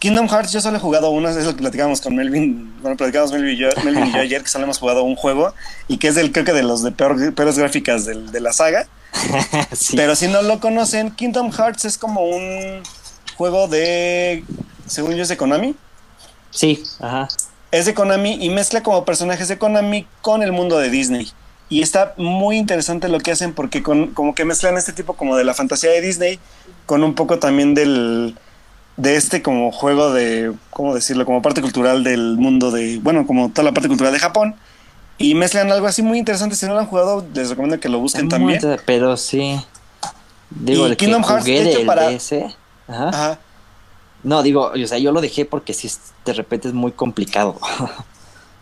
Kingdom 0.00 0.28
Hearts 0.28 0.50
yo 0.52 0.60
solo 0.60 0.78
he 0.78 0.80
jugado 0.80 1.10
uno, 1.10 1.28
es 1.28 1.36
lo 1.44 1.52
que 1.54 1.58
platicábamos 1.58 2.00
con 2.00 2.16
Melvin, 2.16 2.74
bueno, 2.80 2.96
platicamos 2.96 3.30
Melvin 3.32 3.54
y 3.54 3.56
yo, 3.58 3.68
Melvin 3.84 4.06
y 4.06 4.12
yo 4.12 4.18
ayer 4.18 4.42
que 4.42 4.48
solo 4.48 4.64
hemos 4.64 4.78
jugado 4.78 5.02
un 5.04 5.14
juego 5.14 5.54
y 5.88 5.98
que 5.98 6.08
es 6.08 6.14
del 6.16 6.32
creo 6.32 6.44
que 6.44 6.52
de 6.52 6.62
los 6.62 6.82
de 6.82 6.90
peor, 6.90 7.32
peores 7.34 7.56
gráficas 7.58 8.04
del- 8.06 8.32
de 8.32 8.40
la 8.40 8.52
saga. 8.52 8.88
sí. 9.72 9.96
Pero 9.96 10.16
si 10.16 10.26
no 10.28 10.42
lo 10.42 10.58
conocen, 10.58 11.10
Kingdom 11.12 11.52
Hearts 11.52 11.84
es 11.84 11.98
como 11.98 12.22
un 12.22 12.82
juego 13.36 13.68
de, 13.68 14.44
según 14.86 15.14
yo 15.16 15.22
es 15.22 15.28
de 15.28 15.36
Konami. 15.36 15.74
sí, 16.50 16.82
ajá. 17.00 17.28
es 17.70 17.86
de 17.86 17.94
Konami 17.94 18.38
y 18.44 18.50
mezcla 18.50 18.82
como 18.82 19.04
personajes 19.04 19.48
de 19.48 19.58
Konami 19.58 20.06
con 20.22 20.42
el 20.42 20.52
mundo 20.52 20.78
de 20.78 20.90
Disney. 20.90 21.30
Y 21.68 21.82
está 21.82 22.14
muy 22.16 22.56
interesante 22.56 23.08
lo 23.08 23.20
que 23.20 23.30
hacen 23.32 23.52
porque 23.54 23.82
con, 23.82 24.08
como 24.08 24.34
que 24.34 24.44
mezclan 24.44 24.76
este 24.76 24.92
tipo 24.92 25.14
como 25.14 25.36
de 25.36 25.44
la 25.44 25.54
fantasía 25.54 25.90
de 25.90 26.00
Disney 26.00 26.40
con 26.86 27.04
un 27.04 27.14
poco 27.14 27.38
también 27.38 27.74
del 27.74 28.36
de 29.00 29.16
este 29.16 29.42
como 29.42 29.72
juego 29.72 30.12
de, 30.12 30.52
¿cómo 30.70 30.94
decirlo? 30.94 31.24
Como 31.24 31.40
parte 31.42 31.62
cultural 31.62 32.04
del 32.04 32.36
mundo 32.36 32.70
de, 32.70 32.98
bueno, 33.02 33.26
como 33.26 33.48
toda 33.50 33.64
la 33.64 33.72
parte 33.72 33.88
cultural 33.88 34.12
de 34.12 34.18
Japón. 34.18 34.54
Y 35.18 35.34
mezclan 35.34 35.70
algo 35.70 35.86
así 35.86 36.02
muy 36.02 36.18
interesante. 36.18 36.56
Si 36.56 36.66
no 36.66 36.74
lo 36.74 36.80
han 36.80 36.86
jugado, 36.86 37.26
les 37.34 37.50
recomiendo 37.50 37.78
que 37.80 37.88
lo 37.88 37.98
busquen 37.98 38.28
también. 38.28 38.60
Pero 38.86 39.16
sí. 39.16 39.60
Digo, 40.50 40.86
Y 40.86 40.90
el 40.90 40.96
que 40.96 41.04
Kingdom 41.06 41.22
Hearts, 41.22 41.42
jugué 41.44 41.62
de 41.62 41.68
hecho, 41.70 41.78
del 41.78 41.86
para- 41.86 42.10
DS, 42.10 42.32
ajá. 42.88 43.08
Ajá. 43.08 43.38
No, 44.22 44.42
digo, 44.42 44.72
o 44.74 44.86
sea, 44.86 44.98
yo 44.98 45.12
lo 45.12 45.20
dejé 45.20 45.44
porque 45.44 45.72
si 45.72 45.90
de 46.24 46.32
repente 46.32 46.68
es 46.68 46.74
muy 46.74 46.92
complicado. 46.92 47.58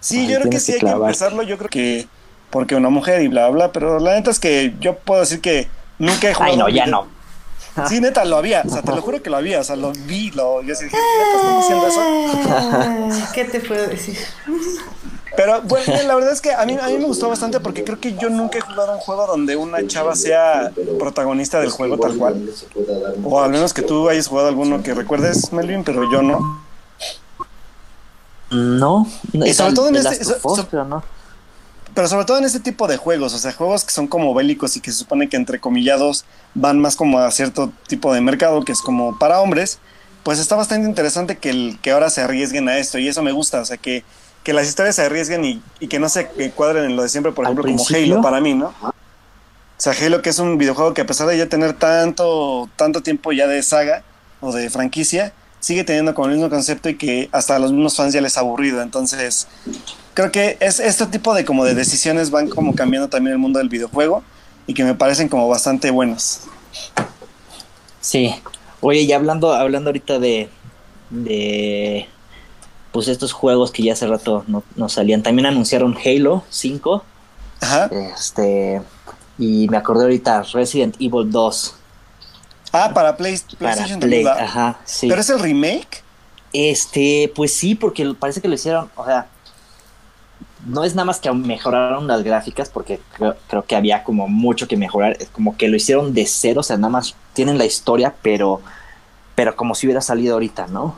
Sí, 0.01 0.29
yo 0.29 0.39
creo 0.39 0.51
que 0.51 0.61
sí 0.61 0.75
que 0.79 0.87
hay 0.87 0.93
que 0.95 1.01
empezarlo. 1.01 1.43
Yo 1.43 1.59
creo 1.59 1.69
que 1.71 2.07
porque 2.51 2.77
una 2.77 2.89
mujer 2.89 3.21
y 3.23 3.27
bla, 3.27 3.49
bla, 3.49 3.73
pero 3.73 3.99
la 3.99 4.15
neta 4.15 4.31
es 4.31 4.39
que 4.39 4.75
yo 4.79 4.97
puedo 4.97 5.19
decir 5.21 5.41
que 5.41 5.67
nunca 5.99 6.31
he 6.31 6.35
jugado. 6.35 6.53
Ay, 6.53 6.57
no, 6.57 6.69
ya 6.69 6.87
no. 6.87 7.09
Sí, 7.89 8.01
neta, 8.01 8.25
lo 8.25 8.37
había. 8.37 8.63
O 8.67 8.71
sea, 8.71 8.83
te 8.83 8.93
lo 8.95 9.03
juro 9.03 9.23
que 9.23 9.31
lo 9.31 9.37
había. 9.37 9.61
O 9.61 9.65
sea, 9.65 9.77
lo 9.77 9.93
vi, 9.93 10.31
lo. 10.31 10.63
Yo 10.63 10.75
sí 10.75 10.85
dije, 10.85 10.97
neta, 10.97 11.37
estamos 11.37 11.65
haciendo 11.65 11.87
eso. 13.19 13.27
¿Qué 13.35 13.45
te 13.45 13.61
puedo 13.61 13.87
decir? 13.87 14.17
Pero 15.37 15.63
bueno, 15.63 15.93
la 16.07 16.15
verdad 16.17 16.33
es 16.33 16.41
que 16.41 16.53
a 16.53 16.65
mí, 16.67 16.77
a 16.81 16.87
mí 16.89 16.99
me 16.99 17.05
gustó 17.05 17.29
bastante 17.29 17.61
porque 17.61 17.85
creo 17.85 18.01
que 18.01 18.15
yo 18.17 18.29
nunca 18.29 18.59
he 18.59 18.61
jugado 18.61 18.93
un 18.95 18.99
juego 18.99 19.27
donde 19.27 19.55
una 19.55 19.87
chava 19.87 20.17
sea 20.17 20.73
protagonista 20.99 21.61
del 21.61 21.71
juego 21.71 21.97
tal 21.99 22.17
cual. 22.17 22.51
O 23.23 23.41
al 23.41 23.51
menos 23.51 23.73
que 23.73 23.83
tú 23.83 24.09
hayas 24.09 24.27
jugado 24.27 24.49
alguno 24.49 24.83
que 24.83 24.95
recuerdes, 24.95 25.53
Melvin, 25.53 25.85
pero 25.85 26.11
yo 26.11 26.23
no. 26.23 26.65
No, 28.51 29.07
no 29.33 29.47
Y 29.47 29.51
es 29.51 29.57
sobre 29.57 29.69
el- 29.71 29.75
todo 29.77 29.89
en 29.89 29.97
este- 29.97 30.25
so- 30.25 30.41
so- 30.41 30.67
pero 30.71 30.85
no. 30.85 31.03
Pero 31.99 32.07
sobre 32.07 32.27
todo 32.27 32.39
en 32.39 32.45
este 32.45 32.61
tipo 32.61 32.87
de 32.87 32.97
juegos, 32.97 33.35
o 33.35 33.39
sea, 33.39 33.53
juegos 33.53 33.85
que 33.85 33.91
son 33.91 34.07
como 34.07 34.33
bélicos 34.33 34.77
y 34.77 34.81
que 34.81 34.93
se 34.93 34.99
supone 34.99 35.29
que 35.29 35.37
entre 35.37 35.59
comillados 35.59 36.25
van 36.55 36.79
más 36.79 36.95
como 36.95 37.19
a 37.19 37.29
cierto 37.33 37.73
tipo 37.89 38.15
de 38.15 38.21
mercado 38.21 38.65
que 38.65 38.71
es 38.71 38.81
como 38.83 39.19
para 39.19 39.41
hombres, 39.41 39.81
pues 40.23 40.39
está 40.39 40.55
bastante 40.55 40.87
interesante 40.87 41.39
que, 41.39 41.51
el, 41.51 41.77
que 41.83 41.91
ahora 41.91 42.09
se 42.09 42.21
arriesguen 42.21 42.69
a 42.69 42.79
esto 42.79 43.01
y 43.01 43.09
eso 43.09 43.21
me 43.25 43.33
gusta, 43.33 43.63
o 43.63 43.65
sea, 43.65 43.79
que, 43.79 44.05
que 44.45 44.53
las 44.53 44.69
historias 44.69 44.95
se 44.95 45.03
arriesguen 45.03 45.45
y, 45.45 45.61
y 45.81 45.89
que 45.89 45.99
no 45.99 46.09
se 46.09 46.29
cuadren 46.55 46.85
en 46.85 46.95
lo 46.95 47.03
de 47.03 47.09
siempre, 47.09 47.33
por 47.33 47.47
ejemplo, 47.47 47.65
como 47.65 47.85
Halo 47.91 48.23
para 48.23 48.41
mí, 48.41 48.55
¿no? 48.55 48.73
O 48.81 48.93
sea, 49.77 49.93
Halo 49.93 50.23
que 50.23 50.31
es 50.31 50.39
un 50.39 50.57
videojuego 50.57 50.95
que 50.95 51.01
a 51.01 51.07
pesar 51.07 51.27
de 51.27 51.37
ya 51.37 51.49
tener 51.49 51.73
tanto, 51.73 52.71
tanto 52.77 53.03
tiempo 53.03 53.33
ya 53.33 53.49
de 53.49 53.61
saga 53.65 54.05
o 54.41 54.53
de 54.53 54.71
franquicia, 54.71 55.33
sigue 55.59 55.83
teniendo 55.83 56.15
como 56.15 56.29
el 56.29 56.35
mismo 56.35 56.49
concepto 56.49 56.89
y 56.91 56.97
que 56.97 57.29
hasta 57.33 57.57
a 57.57 57.59
los 57.59 57.73
mismos 57.73 57.97
fans 57.97 58.15
ya 58.15 58.21
les 58.21 58.37
ha 58.37 58.41
aburrido, 58.43 58.83
entonces 58.83 59.49
creo 60.19 60.33
que 60.33 60.57
es 60.59 60.81
este 60.81 61.07
tipo 61.07 61.33
de 61.33 61.45
como 61.45 61.65
de 61.65 61.75
decisiones 61.77 62.33
van 62.33 62.49
como 62.49 62.75
cambiando 62.75 63.09
también 63.09 63.35
el 63.35 63.39
mundo 63.39 63.61
del 63.61 63.69
videojuego 63.69 64.25
y 64.67 64.75
que 64.75 64.83
me 64.83 64.97
parecen 64.97 65.29
como 65.29 65.47
bastante 65.49 65.93
buenos. 65.93 66.41
Sí. 68.01 68.35
Oye, 68.81 69.03
y 69.03 69.13
hablando, 69.13 69.53
hablando 69.53 69.91
ahorita 69.91 70.19
de, 70.19 70.49
de 71.11 72.09
pues 72.91 73.07
estos 73.07 73.33
juegos 73.33 73.71
que 73.71 73.85
ya 73.85 73.93
hace 73.93 74.09
rato 74.09 74.43
no, 74.49 74.65
no 74.75 74.89
salían, 74.89 75.23
también 75.23 75.47
anunciaron 75.47 75.97
Halo 76.05 76.43
5. 76.51 77.05
Ajá. 77.61 77.87
Este. 77.93 78.83
Y 79.39 79.69
me 79.69 79.77
acordé 79.77 80.03
ahorita, 80.03 80.43
Resident 80.53 80.97
Evil 80.99 81.31
2. 81.31 81.75
Ah, 82.73 82.91
para 82.93 83.17
Play- 83.17 83.39
Para 83.39 83.75
PlayStation 83.75 84.01
Play. 84.01 84.25
también 84.25 84.27
va. 84.27 84.43
Ajá, 84.43 84.81
sí. 84.85 85.07
Pero 85.09 85.21
es 85.21 85.31
el 85.31 85.39
remake. 85.39 86.03
Este, 86.53 87.33
pues 87.37 87.55
sí, 87.55 87.77
porque 87.77 88.15
parece 88.19 88.41
que 88.41 88.49
lo 88.49 88.55
hicieron, 88.57 88.91
o 88.97 89.05
sea, 89.05 89.29
no 90.67 90.85
es 90.85 90.95
nada 90.95 91.07
más 91.07 91.21
que 91.21 91.31
mejoraron 91.33 92.07
las 92.07 92.23
gráficas, 92.23 92.69
porque 92.69 93.01
creo, 93.17 93.37
creo 93.49 93.65
que 93.65 93.77
había 93.77 94.03
como 94.05 94.29
mucho 94.29 94.67
que 94.69 94.77
mejorar, 94.77 95.17
es 95.21 95.29
como 95.29 95.57
que 95.57 95.69
lo 95.69 95.77
hicieron 95.77 96.15
de 96.15 96.27
cero, 96.27 96.61
o 96.61 96.63
sea, 96.63 96.77
nada 96.77 96.91
más 96.91 97.15
tienen 97.33 97.59
la 97.59 97.65
historia, 97.65 98.15
pero, 98.23 98.61
pero 99.35 99.55
como 99.57 99.75
si 99.75 99.87
hubiera 99.87 100.01
salido 100.01 100.35
ahorita, 100.35 100.67
¿no? 100.69 100.97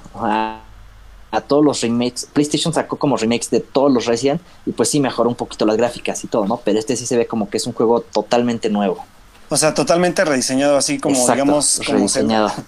A 1.33 1.41
todos 1.47 1.65
los 1.65 1.81
remakes, 1.81 2.27
PlayStation 2.33 2.75
sacó 2.75 2.97
como 2.99 3.17
remakes 3.17 3.51
de 3.51 3.61
todos 3.61 3.93
los 3.93 4.07
Resident, 4.07 4.41
y 4.67 4.73
pues 4.73 4.89
sí 4.91 4.99
mejoró 4.99 5.29
un 5.29 5.37
poquito 5.37 5.65
las 5.65 5.77
gráficas 5.77 6.25
y 6.25 6.27
todo, 6.27 6.47
¿no? 6.47 6.57
Pero 6.65 6.79
este 6.79 6.97
sí 6.97 7.07
se 7.07 7.17
ve 7.17 7.27
como 7.27 7.49
que 7.49 7.59
es 7.59 7.67
un 7.67 7.73
juego 7.73 8.01
totalmente 8.01 8.69
nuevo. 8.69 9.05
O 9.49 9.57
sea, 9.57 9.75
totalmente 9.75 10.25
rediseñado 10.25 10.77
así 10.77 10.99
como 10.99 11.17
Exacto, 11.17 11.33
digamos 11.33 11.81
como 11.87 11.99
rediseñado. 11.99 12.49
Zelda, 12.49 12.65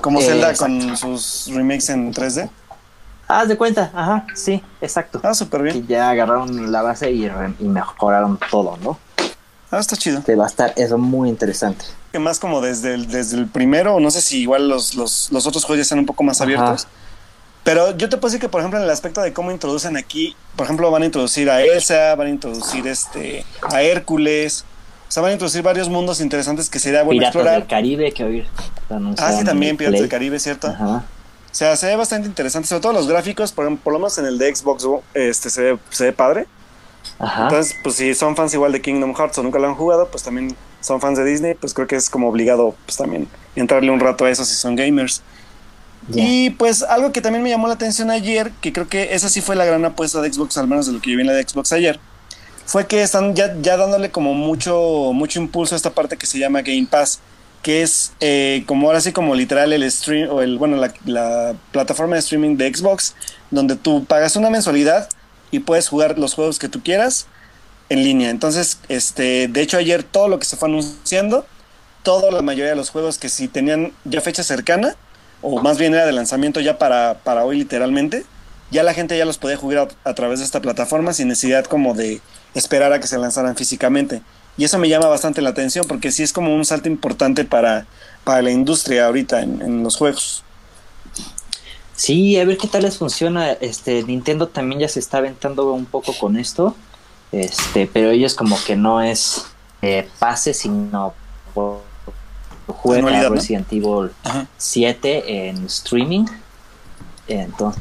como 0.00 0.20
Eh, 0.20 0.24
Zelda 0.24 0.50
exacto. 0.50 0.86
con 0.86 0.96
sus 0.96 1.48
remakes 1.54 1.88
en 1.90 2.12
3D. 2.12 2.50
Haz 3.38 3.48
de 3.48 3.56
cuenta, 3.56 3.90
ajá, 3.94 4.26
sí, 4.34 4.62
exacto. 4.80 5.20
Ah, 5.22 5.34
súper 5.34 5.62
que 5.64 5.72
bien. 5.72 5.86
ya 5.86 6.10
agarraron 6.10 6.72
la 6.72 6.82
base 6.82 7.10
y, 7.10 7.28
re- 7.28 7.54
y 7.60 7.64
mejoraron 7.64 8.38
todo, 8.50 8.76
¿no? 8.82 8.98
Ah, 9.70 9.78
está 9.78 9.96
chido. 9.96 10.22
Que 10.24 10.34
va 10.34 10.44
a 10.44 10.48
estar 10.48 10.72
eso 10.76 10.98
muy 10.98 11.28
interesante. 11.28 11.84
Que 12.10 12.18
más 12.18 12.40
como 12.40 12.60
desde 12.60 12.94
el, 12.94 13.06
desde 13.06 13.36
el 13.36 13.46
primero, 13.46 14.00
no 14.00 14.10
sé 14.10 14.20
si 14.20 14.40
igual 14.40 14.68
los, 14.68 14.94
los, 14.96 15.30
los 15.30 15.46
otros 15.46 15.64
juegos 15.64 15.78
ya 15.78 15.82
están 15.82 16.00
un 16.00 16.06
poco 16.06 16.24
más 16.24 16.40
Ajá. 16.40 16.44
abiertos. 16.44 16.88
Pero 17.62 17.96
yo 17.96 18.08
te 18.08 18.16
puedo 18.16 18.30
decir 18.30 18.40
que, 18.40 18.48
por 18.48 18.62
ejemplo, 18.62 18.78
en 18.80 18.84
el 18.86 18.90
aspecto 18.90 19.20
de 19.20 19.32
cómo 19.32 19.52
introducen 19.52 19.96
aquí, 19.96 20.34
por 20.56 20.64
ejemplo, 20.64 20.90
van 20.90 21.02
a 21.02 21.06
introducir 21.06 21.48
a 21.50 21.62
Elsa, 21.62 22.14
van 22.16 22.26
a 22.28 22.30
introducir 22.30 22.86
este 22.88 23.44
a 23.62 23.82
Hércules, 23.82 24.64
o 25.08 25.12
sea, 25.12 25.22
van 25.22 25.30
a 25.30 25.32
introducir 25.34 25.62
varios 25.62 25.88
mundos 25.88 26.20
interesantes 26.20 26.68
que 26.70 26.78
sería 26.78 27.02
bueno 27.04 27.18
Piratas 27.20 27.34
explorar. 27.36 27.60
del 27.60 27.68
Caribe 27.68 28.12
que 28.12 28.24
hoy 28.24 28.46
Ah, 29.18 29.32
sí, 29.38 29.44
también 29.44 29.76
Piratas 29.76 30.00
del 30.00 30.08
Caribe, 30.08 30.38
¿cierto? 30.40 30.68
Ajá. 30.68 31.04
O 31.50 31.54
sea, 31.54 31.76
se 31.76 31.86
ve 31.86 31.96
bastante 31.96 32.28
interesante, 32.28 32.68
sobre 32.68 32.82
todo 32.82 32.92
los 32.92 33.08
gráficos, 33.08 33.52
por, 33.52 33.76
por 33.78 33.92
lo 33.92 33.98
menos 33.98 34.16
en 34.18 34.26
el 34.26 34.38
de 34.38 34.54
Xbox 34.54 34.86
este, 35.14 35.50
se, 35.50 35.62
ve, 35.62 35.78
se 35.90 36.04
ve 36.04 36.12
padre. 36.12 36.46
Ajá. 37.18 37.44
Entonces, 37.44 37.76
pues 37.82 37.96
si 37.96 38.14
son 38.14 38.36
fans 38.36 38.54
igual 38.54 38.72
de 38.72 38.80
Kingdom 38.80 39.14
Hearts 39.14 39.38
o 39.38 39.42
nunca 39.42 39.58
lo 39.58 39.68
han 39.68 39.74
jugado, 39.74 40.08
pues 40.08 40.22
también 40.22 40.54
son 40.80 41.00
fans 41.00 41.18
de 41.18 41.24
Disney, 41.24 41.54
pues 41.54 41.74
creo 41.74 41.86
que 41.86 41.96
es 41.96 42.08
como 42.08 42.28
obligado 42.28 42.74
pues 42.86 42.96
también 42.96 43.28
entrarle 43.56 43.90
un 43.90 44.00
rato 44.00 44.24
a 44.24 44.30
eso 44.30 44.44
si 44.44 44.54
son 44.54 44.76
gamers. 44.76 45.22
Y 46.12 46.50
pues 46.50 46.82
algo 46.82 47.12
que 47.12 47.20
también 47.20 47.42
me 47.42 47.50
llamó 47.50 47.68
la 47.68 47.74
atención 47.74 48.10
ayer, 48.10 48.50
que 48.60 48.72
creo 48.72 48.88
que 48.88 49.14
esa 49.14 49.28
sí 49.28 49.40
fue 49.40 49.54
la 49.54 49.64
gran 49.64 49.84
apuesta 49.84 50.20
de 50.20 50.32
Xbox, 50.32 50.56
al 50.56 50.66
menos 50.66 50.86
de 50.86 50.92
lo 50.92 51.00
que 51.00 51.10
yo 51.10 51.16
vi 51.16 51.22
en 51.22 51.28
la 51.28 51.34
de 51.34 51.46
Xbox 51.46 51.72
ayer, 51.72 52.00
fue 52.66 52.86
que 52.86 53.02
están 53.02 53.34
ya, 53.34 53.54
ya 53.60 53.76
dándole 53.76 54.10
como 54.10 54.34
mucho, 54.34 55.12
mucho 55.12 55.40
impulso 55.40 55.74
a 55.74 55.76
esta 55.76 55.90
parte 55.90 56.16
que 56.16 56.26
se 56.26 56.38
llama 56.38 56.62
Game 56.62 56.86
Pass, 56.90 57.20
que 57.62 57.82
es 57.82 58.12
eh, 58.20 58.64
como 58.66 58.86
ahora 58.86 59.00
sí 59.00 59.12
como 59.12 59.34
literal 59.34 59.72
el 59.72 59.90
stream, 59.90 60.30
o 60.30 60.42
el, 60.42 60.58
bueno, 60.58 60.76
la, 60.76 60.92
la 61.04 61.54
plataforma 61.72 62.14
de 62.14 62.20
streaming 62.20 62.56
de 62.56 62.74
Xbox, 62.74 63.14
donde 63.50 63.76
tú 63.76 64.04
pagas 64.04 64.36
una 64.36 64.50
mensualidad 64.50 65.08
y 65.50 65.60
puedes 65.60 65.88
jugar 65.88 66.18
los 66.18 66.34
juegos 66.34 66.58
que 66.58 66.68
tú 66.68 66.82
quieras 66.82 67.26
en 67.88 68.02
línea. 68.02 68.30
Entonces, 68.30 68.78
este, 68.88 69.48
de 69.48 69.60
hecho 69.60 69.76
ayer 69.76 70.02
todo 70.02 70.28
lo 70.28 70.38
que 70.38 70.46
se 70.46 70.56
fue 70.56 70.68
anunciando, 70.68 71.44
toda 72.02 72.30
la 72.30 72.40
mayoría 72.40 72.70
de 72.70 72.76
los 72.76 72.90
juegos 72.90 73.18
que 73.18 73.28
si 73.28 73.48
tenían 73.48 73.92
ya 74.04 74.20
fecha 74.20 74.42
cercana, 74.42 74.96
o 75.42 75.60
más 75.60 75.78
bien 75.78 75.94
era 75.94 76.06
de 76.06 76.12
lanzamiento 76.12 76.60
ya 76.60 76.78
para, 76.78 77.18
para 77.24 77.44
hoy 77.44 77.58
literalmente, 77.58 78.24
ya 78.70 78.82
la 78.84 78.94
gente 78.94 79.18
ya 79.18 79.24
los 79.24 79.38
podía 79.38 79.56
jugar 79.56 79.88
a 80.04 80.14
través 80.14 80.38
de 80.38 80.44
esta 80.44 80.60
plataforma 80.60 81.12
sin 81.12 81.28
necesidad 81.28 81.64
como 81.64 81.94
de 81.94 82.20
esperar 82.54 82.92
a 82.92 83.00
que 83.00 83.08
se 83.08 83.18
lanzaran 83.18 83.56
físicamente. 83.56 84.22
Y 84.56 84.64
eso 84.64 84.78
me 84.78 84.88
llama 84.88 85.06
bastante 85.06 85.40
la 85.42 85.50
atención 85.50 85.86
porque 85.88 86.12
sí 86.12 86.22
es 86.22 86.32
como 86.32 86.54
un 86.54 86.64
salto 86.64 86.88
importante 86.88 87.44
para, 87.44 87.86
para 88.24 88.42
la 88.42 88.50
industria 88.50 89.06
ahorita 89.06 89.42
en, 89.42 89.62
en 89.62 89.82
los 89.82 89.96
juegos. 89.96 90.44
Sí, 91.94 92.38
a 92.38 92.44
ver 92.44 92.56
qué 92.56 92.66
tal 92.68 92.82
les 92.82 92.98
funciona. 92.98 93.52
Este, 93.52 94.02
Nintendo 94.02 94.48
también 94.48 94.80
ya 94.80 94.88
se 94.88 95.00
está 95.00 95.18
aventando 95.18 95.72
un 95.72 95.86
poco 95.86 96.16
con 96.18 96.36
esto. 96.36 96.74
Este, 97.32 97.88
pero 97.92 98.10
ellos 98.10 98.34
como 98.34 98.58
que 98.66 98.74
no 98.74 99.00
es 99.00 99.44
eh, 99.82 100.08
pase, 100.18 100.54
sino 100.54 101.14
juega. 102.66 103.28
Resident 103.28 103.72
Evil 103.72 104.10
Ajá. 104.24 104.46
7 104.56 105.48
en 105.48 105.66
streaming. 105.66 106.24
Entonces 107.28 107.80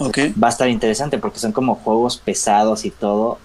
va 0.00 0.48
a 0.48 0.50
estar 0.50 0.68
interesante 0.68 1.18
porque 1.18 1.38
son 1.38 1.52
como 1.52 1.74
juegos 1.76 2.16
pesados 2.18 2.84
y 2.84 2.90
todo, 2.90 3.38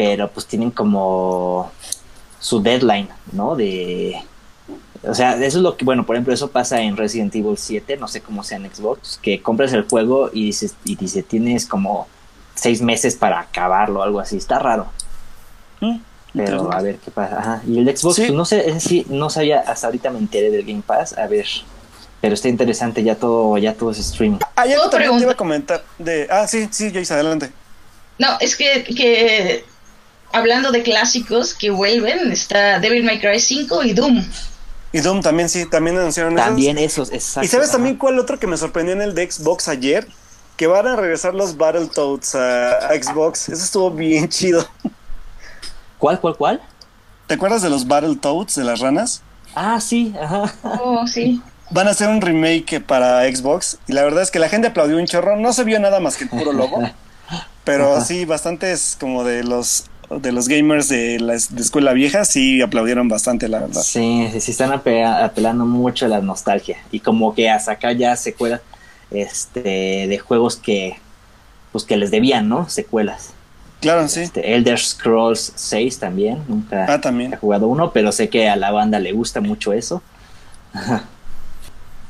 pero 0.00 0.30
pues 0.30 0.46
tienen 0.46 0.70
como 0.70 1.70
su 2.38 2.62
deadline, 2.62 3.10
¿no? 3.32 3.54
De 3.54 4.16
o 5.06 5.14
sea, 5.14 5.32
eso 5.34 5.58
es 5.58 5.62
lo 5.62 5.76
que, 5.76 5.84
bueno, 5.84 6.06
por 6.06 6.16
ejemplo, 6.16 6.32
eso 6.32 6.50
pasa 6.50 6.80
en 6.80 6.96
Resident 6.96 7.34
Evil 7.34 7.58
7, 7.58 7.98
no 7.98 8.08
sé 8.08 8.22
cómo 8.22 8.42
sea 8.42 8.56
en 8.56 8.74
Xbox, 8.74 9.18
que 9.20 9.42
compras 9.42 9.74
el 9.74 9.86
juego 9.86 10.30
y 10.32 10.46
dices, 10.46 10.74
y 10.86 10.96
dice, 10.96 11.22
tienes 11.22 11.66
como 11.66 12.08
seis 12.54 12.80
meses 12.80 13.14
para 13.14 13.40
acabarlo, 13.40 14.02
algo 14.02 14.20
así, 14.20 14.38
está 14.38 14.58
raro, 14.58 14.86
Mm, 15.82 15.98
pero 16.34 16.72
a 16.72 16.80
ver 16.80 16.96
qué 16.96 17.10
pasa. 17.10 17.38
Ajá. 17.38 17.62
Y 17.66 17.78
el 17.78 17.94
Xbox, 17.94 18.16
Sí. 18.16 18.22
pues, 18.22 18.32
no 18.32 18.44
sé, 18.46 18.70
ese 18.70 18.80
sí, 18.80 19.06
no 19.10 19.28
sabía, 19.28 19.60
hasta 19.60 19.86
ahorita 19.88 20.08
me 20.10 20.18
enteré 20.18 20.50
del 20.50 20.64
Game 20.64 20.82
Pass, 20.86 21.16
a 21.18 21.26
ver, 21.26 21.46
pero 22.22 22.32
está 22.34 22.48
interesante, 22.48 23.02
ya 23.02 23.16
todo, 23.16 23.58
ya 23.58 23.74
todo 23.74 23.90
es 23.90 23.98
streaming. 23.98 24.38
Ayer 24.56 24.76
¿Puedo 24.76 24.88
también 24.90 25.16
te 25.18 25.22
iba 25.24 25.32
a 25.32 25.36
comentar 25.36 25.84
de... 25.98 26.26
Ah, 26.30 26.46
sí, 26.46 26.68
sí, 26.70 26.90
Joyce, 26.90 27.12
adelante. 27.12 27.50
No, 28.18 28.28
es 28.40 28.54
que, 28.54 28.84
que 28.84 29.64
hablando 30.32 30.70
de 30.70 30.82
clásicos 30.82 31.54
que 31.54 31.70
vuelven, 31.70 32.30
está 32.32 32.78
Devil 32.78 33.04
May 33.04 33.20
Cry 33.20 33.40
5 33.40 33.82
y 33.84 33.92
Doom. 33.92 34.24
Y 34.92 35.00
Doom 35.00 35.20
también, 35.22 35.48
sí, 35.48 35.66
también 35.66 35.98
anunciaron 35.98 36.34
esos. 36.34 36.46
También 36.46 36.78
esos, 36.78 37.12
exacto. 37.12 37.44
¿Y 37.44 37.48
sabes 37.48 37.68
ajá. 37.68 37.76
también 37.78 37.96
cuál 37.96 38.18
otro 38.18 38.38
que 38.38 38.46
me 38.46 38.56
sorprendió 38.56 38.94
en 38.94 39.02
el 39.02 39.14
de 39.14 39.30
Xbox 39.30 39.68
ayer? 39.68 40.06
Que 40.56 40.66
van 40.66 40.86
a 40.86 40.96
regresar 40.96 41.34
los 41.34 41.56
Battletoads 41.56 42.34
a, 42.34 42.88
a 42.88 43.02
Xbox. 43.02 43.48
Eso 43.48 43.64
estuvo 43.64 43.90
bien 43.90 44.28
chido. 44.28 44.66
¿Cuál, 45.98 46.20
cuál, 46.20 46.36
cuál? 46.36 46.60
¿Te 47.26 47.34
acuerdas 47.34 47.62
de 47.62 47.70
los 47.70 47.86
Battletoads, 47.86 48.56
de 48.56 48.64
las 48.64 48.80
ranas? 48.80 49.22
Ah, 49.54 49.80
sí, 49.80 50.14
ajá. 50.20 50.52
Oh, 50.62 51.06
sí. 51.06 51.40
Van 51.70 51.86
a 51.86 51.92
hacer 51.92 52.08
un 52.08 52.20
remake 52.20 52.80
para 52.80 53.22
Xbox. 53.32 53.78
Y 53.86 53.92
la 53.92 54.02
verdad 54.02 54.22
es 54.22 54.30
que 54.30 54.38
la 54.38 54.48
gente 54.48 54.68
aplaudió 54.68 54.96
un 54.96 55.06
chorro. 55.06 55.36
No 55.36 55.52
se 55.52 55.62
vio 55.64 55.78
nada 55.78 56.00
más 56.00 56.16
que 56.16 56.24
el 56.24 56.30
puro 56.30 56.52
logo. 56.52 56.82
Pero 57.64 57.96
Ajá. 57.96 58.04
sí, 58.04 58.24
bastantes 58.24 58.96
como 58.98 59.22
de 59.22 59.44
los 59.44 59.84
de 60.10 60.32
los 60.32 60.48
gamers 60.48 60.88
de 60.88 61.20
la 61.20 61.34
de 61.34 61.60
escuela 61.62 61.92
vieja 61.92 62.24
sí 62.24 62.60
aplaudieron 62.62 63.08
bastante, 63.08 63.48
la 63.48 63.60
verdad. 63.60 63.82
Sí, 63.82 64.28
sí, 64.32 64.40
sí 64.40 64.50
están 64.50 64.70
ape- 64.72 65.04
apelando 65.04 65.64
mucho 65.66 66.06
a 66.06 66.08
la 66.08 66.20
nostalgia. 66.20 66.78
Y 66.90 67.00
como 67.00 67.34
que 67.34 67.48
hasta 67.50 67.72
acá 67.72 67.92
ya 67.92 68.16
secuelas 68.16 68.60
este, 69.10 70.06
de 70.08 70.18
juegos 70.18 70.56
que 70.56 70.98
pues 71.72 71.84
que 71.84 71.96
les 71.96 72.10
debían, 72.10 72.48
¿no? 72.48 72.68
Secuelas. 72.68 73.30
Claro, 73.80 74.08
sí. 74.08 74.20
Este, 74.20 74.54
Elder 74.54 74.78
Scrolls 74.78 75.52
6 75.54 75.98
también, 76.00 76.42
nunca 76.48 76.86
Ah, 76.92 77.00
también. 77.00 77.32
he 77.32 77.36
jugado 77.36 77.68
uno, 77.68 77.92
pero 77.92 78.12
sé 78.12 78.28
que 78.28 78.48
a 78.48 78.56
la 78.56 78.70
banda 78.72 78.98
le 78.98 79.12
gusta 79.12 79.40
mucho 79.40 79.72
eso. 79.72 80.02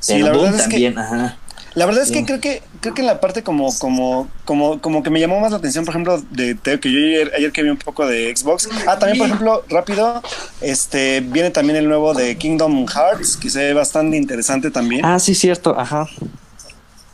Sí, 0.01 0.14
Pero 0.14 0.26
la 0.26 0.32
Doom 0.32 0.42
verdad 0.44 0.61
es 0.61 0.62
que 0.62 0.70
también, 0.70 0.98
ajá. 0.98 1.36
La 1.75 1.87
verdad 1.87 2.03
es 2.03 2.09
Sí. 2.09 2.14
que 2.14 2.25
creo 2.27 2.41
que 2.41 2.62
creo 2.81 2.95
que 2.95 3.01
en 3.03 3.07
la 3.07 3.21
parte 3.21 3.43
como 3.45 3.73
como 3.79 4.27
como 4.45 4.81
como 4.81 5.03
que 5.05 5.11
me 5.11 5.21
llamó 5.21 5.39
más 5.39 5.53
la 5.53 5.59
atención, 5.59 5.85
por 5.85 5.93
ejemplo, 5.95 6.21
de 6.31 6.55
Teo, 6.57 6.81
que 6.81 6.91
yo 6.93 6.99
ayer, 6.99 7.33
ayer 7.37 7.53
que 7.53 7.62
vi 7.62 7.68
un 7.68 7.77
poco 7.77 8.07
de 8.07 8.35
Xbox. 8.37 8.68
Ah, 8.89 8.99
también 8.99 9.18
por 9.18 9.27
ejemplo, 9.29 9.64
rápido, 9.68 10.21
este 10.61 11.21
viene 11.21 11.51
también 11.51 11.77
el 11.77 11.89
nuevo 11.89 12.12
de 12.14 12.37
Kingdom 12.37 12.87
Hearts, 12.89 13.37
que 13.37 13.51
se 13.51 13.59
ve 13.61 13.73
bastante 13.75 14.16
interesante 14.16 14.71
también. 14.71 15.05
Ah, 15.05 15.18
sí, 15.21 15.35
cierto, 15.35 15.79
ajá. 15.79 16.07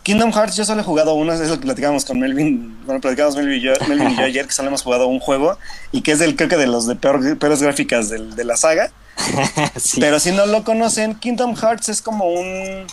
Kingdom 0.03 0.33
Hearts 0.33 0.57
yo 0.57 0.65
solo 0.65 0.81
he 0.81 0.85
jugado 0.85 1.15
uno, 1.15 1.33
es 1.33 1.41
lo 1.51 1.57
que 1.59 1.63
platicábamos 1.67 2.05
con 2.05 2.21
Melvin, 2.21 2.79
bueno, 2.87 3.01
platicamos 3.01 3.35
Melvin 3.37 3.59
y 3.59 3.61
yo, 3.61 3.73
Melvin 3.89 4.11
y 4.13 4.17
yo 4.17 4.23
ayer 4.23 4.47
que 4.47 4.53
solo 4.53 4.69
hemos 4.69 4.83
jugado 4.83 5.09
un 5.09 5.19
juego 5.19 5.59
y 5.91 6.03
que 6.03 6.13
es 6.13 6.21
del 6.21 6.37
creo 6.37 6.49
que 6.49 6.57
de 6.57 6.69
los 6.69 6.87
de 6.87 6.95
peor, 6.95 7.37
peores 7.39 7.61
gráficas 7.61 8.09
del- 8.09 8.37
de 8.37 8.45
la 8.45 8.57
saga. 8.57 8.91
sí. 9.77 9.99
Pero 10.01 10.21
si 10.21 10.31
no 10.31 10.47
lo 10.47 10.63
conocen, 10.63 11.15
Kingdom 11.17 11.57
Hearts 11.57 11.89
es 11.89 12.03
como 12.03 12.27
un 12.27 12.87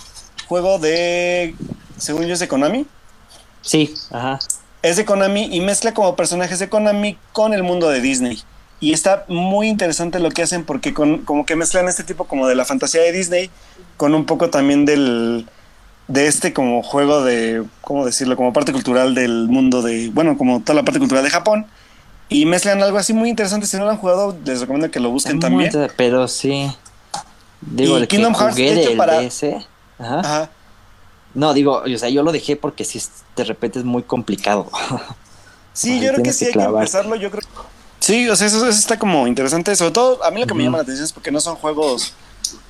juego 0.48 0.80
de 0.80 1.56
según 1.98 2.26
yo 2.26 2.34
es 2.34 2.40
de 2.40 2.48
Konami. 2.48 2.86
sí, 3.62 3.94
ajá. 4.12 4.40
es 4.82 4.98
de 4.98 5.06
Konami 5.06 5.46
y 5.56 5.62
mezcla 5.62 5.94
como 5.94 6.16
personajes 6.16 6.60
de 6.60 6.70
Konami 6.70 7.18
con 7.32 7.54
el 7.54 7.64
mundo 7.64 7.90
de 7.90 8.02
Disney. 8.02 8.42
Y 8.80 8.92
está 8.92 9.24
muy 9.30 9.70
interesante 9.70 10.20
lo 10.20 10.30
que 10.30 10.42
hacen 10.44 10.66
porque 10.66 10.94
con, 10.94 11.20
como 11.20 11.46
que 11.46 11.56
mezclan 11.56 11.88
este 11.88 12.04
tipo 12.04 12.26
como 12.26 12.48
de 12.48 12.56
la 12.56 12.66
fantasía 12.66 13.02
de 13.02 13.14
Disney 13.14 13.50
con 13.96 14.14
un 14.14 14.26
poco 14.26 14.50
también 14.50 14.84
del 14.86 15.48
de 16.10 16.28
este 16.28 16.52
como 16.52 16.84
juego 16.84 17.24
de, 17.24 17.64
¿cómo 17.80 18.06
decirlo? 18.06 18.36
Como 18.36 18.52
parte 18.52 18.74
cultural 18.74 19.16
del 19.16 19.48
mundo 19.48 19.82
de, 19.82 20.10
bueno, 20.10 20.38
como 20.38 20.60
toda 20.60 20.74
la 20.76 20.84
parte 20.84 21.00
cultural 21.00 21.24
de 21.24 21.30
Japón. 21.30 21.66
Y 22.28 22.46
mezclan 22.46 22.84
algo 22.84 22.98
así 22.98 23.14
muy 23.14 23.30
interesante. 23.30 23.68
Si 23.68 23.78
no 23.78 23.86
lo 23.86 23.92
han 23.92 23.98
jugado, 23.98 24.36
les 24.44 24.60
recomiendo 24.60 24.92
que 24.92 25.00
lo 25.00 25.12
busquen 25.12 25.40
también. 25.40 25.72
Pero 25.96 26.28
sí. 26.28 26.70
Digo, 27.62 27.94
Y 28.00 28.02
el 28.02 28.08
que 28.10 28.18
Kingdom 28.18 28.36
Hearts, 28.36 28.56
de 28.58 28.82
hecho, 28.84 28.98
para- 28.98 29.22
Ajá. 30.00 30.20
Ajá. 30.20 30.50
No, 31.34 31.54
digo, 31.54 31.84
o 31.84 31.98
sea, 31.98 32.10
yo 32.10 32.22
lo 32.24 32.32
dejé 32.32 32.56
porque 32.56 32.84
si 32.84 33.02
de 33.36 33.44
repente 33.44 33.80
es 33.80 33.86
muy 33.86 34.04
complicado. 34.04 34.70
Sí, 35.74 36.00
yo 36.00 36.12
creo 36.12 36.24
que 36.24 36.34
sí 36.34 36.46
que 36.52 36.60
hay 36.62 36.68
que 36.68 36.74
empezarlo. 36.74 37.16
Yo 37.16 37.32
creo. 37.32 37.42
Sí, 38.00 38.30
o 38.30 38.36
sea, 38.36 38.48
eso, 38.48 38.58
eso 38.58 38.78
está 38.78 39.00
como 39.00 39.26
interesante. 39.28 39.76
Sobre 39.76 39.92
todo, 39.92 40.24
a 40.24 40.30
mí 40.30 40.40
lo 40.40 40.46
que 40.46 40.54
me 40.54 40.64
llama 40.64 40.78
la 40.78 40.84
atención 40.84 41.06
es 41.06 41.14
porque 41.14 41.32
no 41.32 41.40
son 41.40 41.56
juegos 41.56 42.14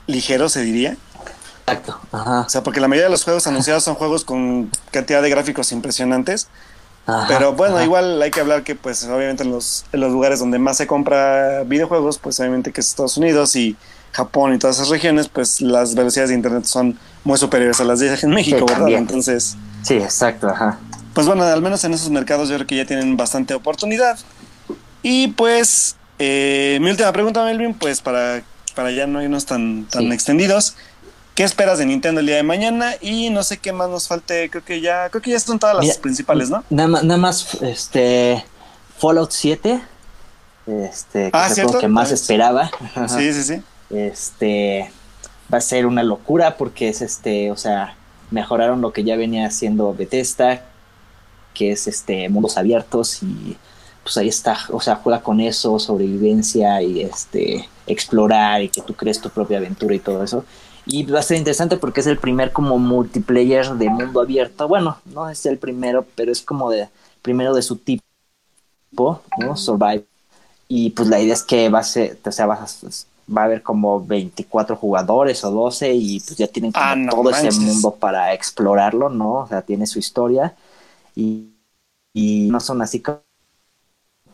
ligeros, 0.08 0.54
se 0.54 0.62
diría. 0.62 0.96
Exacto. 1.66 2.00
Ajá. 2.12 2.42
O 2.42 2.50
sea, 2.50 2.64
porque 2.64 2.80
la 2.80 2.88
mayoría 2.88 3.06
de 3.08 3.12
los 3.12 3.24
juegos 3.24 3.46
anunciados 3.48 3.84
son 3.84 3.96
juegos 3.96 4.24
con 4.24 4.70
cantidad 4.92 5.22
de 5.22 5.30
gráficos 5.30 5.72
impresionantes. 5.72 6.48
Ajá, 7.06 7.26
Pero 7.28 7.54
bueno, 7.54 7.76
ajá. 7.76 7.84
igual 7.84 8.22
hay 8.22 8.32
que 8.32 8.40
hablar 8.40 8.64
que 8.64 8.76
pues 8.76 9.04
obviamente 9.06 9.44
en 9.44 9.52
los, 9.52 9.86
en 9.92 10.00
los 10.00 10.12
lugares 10.12 10.40
donde 10.40 10.58
más 10.60 10.78
se 10.78 10.88
compra 10.88 11.64
videojuegos, 11.64 12.18
pues 12.18 12.40
obviamente 12.40 12.72
que 12.72 12.80
es 12.80 12.88
Estados 12.88 13.18
Unidos 13.18 13.56
y 13.58 13.76
Japón 14.14 14.54
y 14.54 14.60
todas 14.60 14.78
esas 14.78 14.90
regiones, 14.90 15.28
pues 15.28 15.60
las 15.60 15.96
velocidades 15.96 16.30
de 16.30 16.36
internet 16.36 16.64
son 16.66 16.98
muy 17.24 17.38
superiores 17.38 17.80
a 17.80 17.84
las 17.84 18.00
de 18.00 18.14
en 18.22 18.30
México, 18.32 18.58
Sí, 18.58 18.64
¿verdad? 18.64 18.78
también. 18.78 19.00
Entonces, 19.00 19.56
Sí, 19.84 19.96
exacto, 19.96 20.48
ajá. 20.50 20.80
pues 21.14 21.28
bueno, 21.28 21.44
al 21.44 21.62
menos 21.62 21.84
en 21.84 21.94
esos 21.94 22.10
mercados 22.10 22.50
yo 22.50 22.56
creo 22.56 22.68
que 22.68 22.76
ya 22.78 22.86
tienen 22.86 23.16
bastante 23.18 23.54
oportunidad. 23.54 24.18
Y 25.02 25.30
pues, 25.30 25.96
eh, 26.20 26.78
mi 26.82 26.90
última 26.90 27.12
pregunta, 27.12 27.44
Melvin, 27.44 27.74
pues 27.74 28.02
para, 28.02 28.42
para 28.76 28.92
ya 28.92 29.08
no 29.08 29.22
irnos 29.22 29.46
tan, 29.46 29.86
tan 29.86 30.04
Sí. 30.04 30.12
extendidos. 30.14 30.76
¿Qué 31.36 31.44
esperas 31.44 31.80
de 31.80 31.86
Nintendo 31.88 32.20
el 32.22 32.28
día 32.28 32.36
de 32.36 32.44
mañana? 32.44 32.94
Y 33.02 33.30
no 33.32 33.42
sé 33.44 33.58
qué 33.58 33.74
más 33.74 33.90
nos 33.90 34.08
falte, 34.08 34.50
creo 34.52 34.64
que 34.64 34.82
ya, 34.82 35.10
creo 35.10 35.22
que 35.22 35.32
ya 35.32 35.40
son 35.40 35.58
todas 35.60 35.76
las 35.76 35.86
Mira, 35.86 35.96
principales, 36.00 36.50
¿no? 36.52 36.64
Nada 36.70 36.88
más, 36.88 37.04
nada 37.04 37.18
más, 37.20 37.56
este, 37.62 38.46
Fallout 39.00 39.32
7, 39.32 39.82
este, 40.68 41.24
que 41.26 41.30
Ah, 41.34 41.50
que 41.80 41.88
más 41.88 42.10
Pues, 42.10 42.22
esperaba. 42.22 42.70
Sí, 43.10 43.34
sí, 43.34 43.44
sí. 43.44 43.62
Este, 43.90 44.92
va 45.54 45.58
a 45.58 45.62
ser 45.62 45.86
una 45.86 46.04
locura 46.04 46.58
porque 46.58 46.90
es 46.90 47.02
este, 47.02 47.52
o 47.52 47.58
sea, 47.58 47.96
mejoraron 48.32 48.82
lo 48.82 48.92
que 48.92 49.04
ya 49.04 49.16
venía 49.16 49.46
haciendo 49.46 49.94
Bethesda, 49.94 50.64
que 51.54 51.72
es 51.72 51.88
este 51.88 52.28
mundos 52.30 52.58
abiertos 52.58 53.22
y 53.22 53.56
pues 54.04 54.18
ahí 54.18 54.28
está, 54.28 54.58
o 54.72 54.82
sea, 54.82 54.96
juega 54.96 55.22
con 55.22 55.40
eso, 55.40 55.78
sobrevivencia 55.80 56.82
y 56.82 57.02
este 57.02 57.70
explorar 57.86 58.62
y 58.62 58.70
que 58.70 58.82
tú 58.82 58.94
crees 58.96 59.22
tu 59.22 59.30
propia 59.30 59.60
aventura 59.60 59.94
y 59.94 60.00
todo 60.00 60.24
eso. 60.24 60.44
Y 60.86 61.04
va 61.06 61.20
a 61.20 61.24
ser 61.24 61.38
interesante 61.38 61.78
porque 61.78 62.02
es 62.02 62.08
el 62.08 62.18
primer 62.18 62.52
como 62.52 62.78
multiplayer 62.78 63.70
de 63.76 63.90
mundo 63.90 64.20
abierto. 64.20 64.68
Bueno, 64.68 64.98
no 65.06 65.30
es 65.30 65.46
el 65.46 65.58
primero, 65.58 66.06
pero 66.16 66.32
es 66.32 66.42
como 66.42 66.70
de 66.70 66.90
primero 67.22 67.54
de 67.54 67.62
su 67.62 67.78
tipo, 67.78 69.22
¿no? 69.38 69.56
Survive. 69.56 70.06
Y 70.68 70.90
pues 70.90 71.08
la 71.08 71.22
idea 71.22 71.34
es 71.34 71.44
que 71.44 71.70
va 71.70 71.80
a 71.80 71.84
ser, 71.84 72.20
o 72.26 72.32
sea, 72.32 72.48
va 72.48 72.56
a, 72.56 72.68
va 73.30 73.44
a 73.44 73.46
haber 73.46 73.64
como 73.64 74.06
24 74.06 74.76
jugadores 74.76 75.44
o 75.44 75.52
12 75.52 75.94
y 75.94 76.20
pues 76.20 76.38
ya 76.38 76.48
tienen 76.48 76.72
como 76.72 76.86
Ah, 76.86 76.96
no 76.96 77.12
todo 77.12 77.30
ese 77.30 77.52
mundo 77.52 77.96
para 77.96 78.34
explorarlo, 78.34 79.10
¿no? 79.10 79.34
O 79.40 79.48
sea, 79.48 79.62
tiene 79.62 79.88
su 79.88 80.00
historia 80.00 80.56
y, 81.16 81.54
y 82.14 82.50
no 82.52 82.60
son 82.60 82.82
así 82.82 83.02
como 83.02 83.22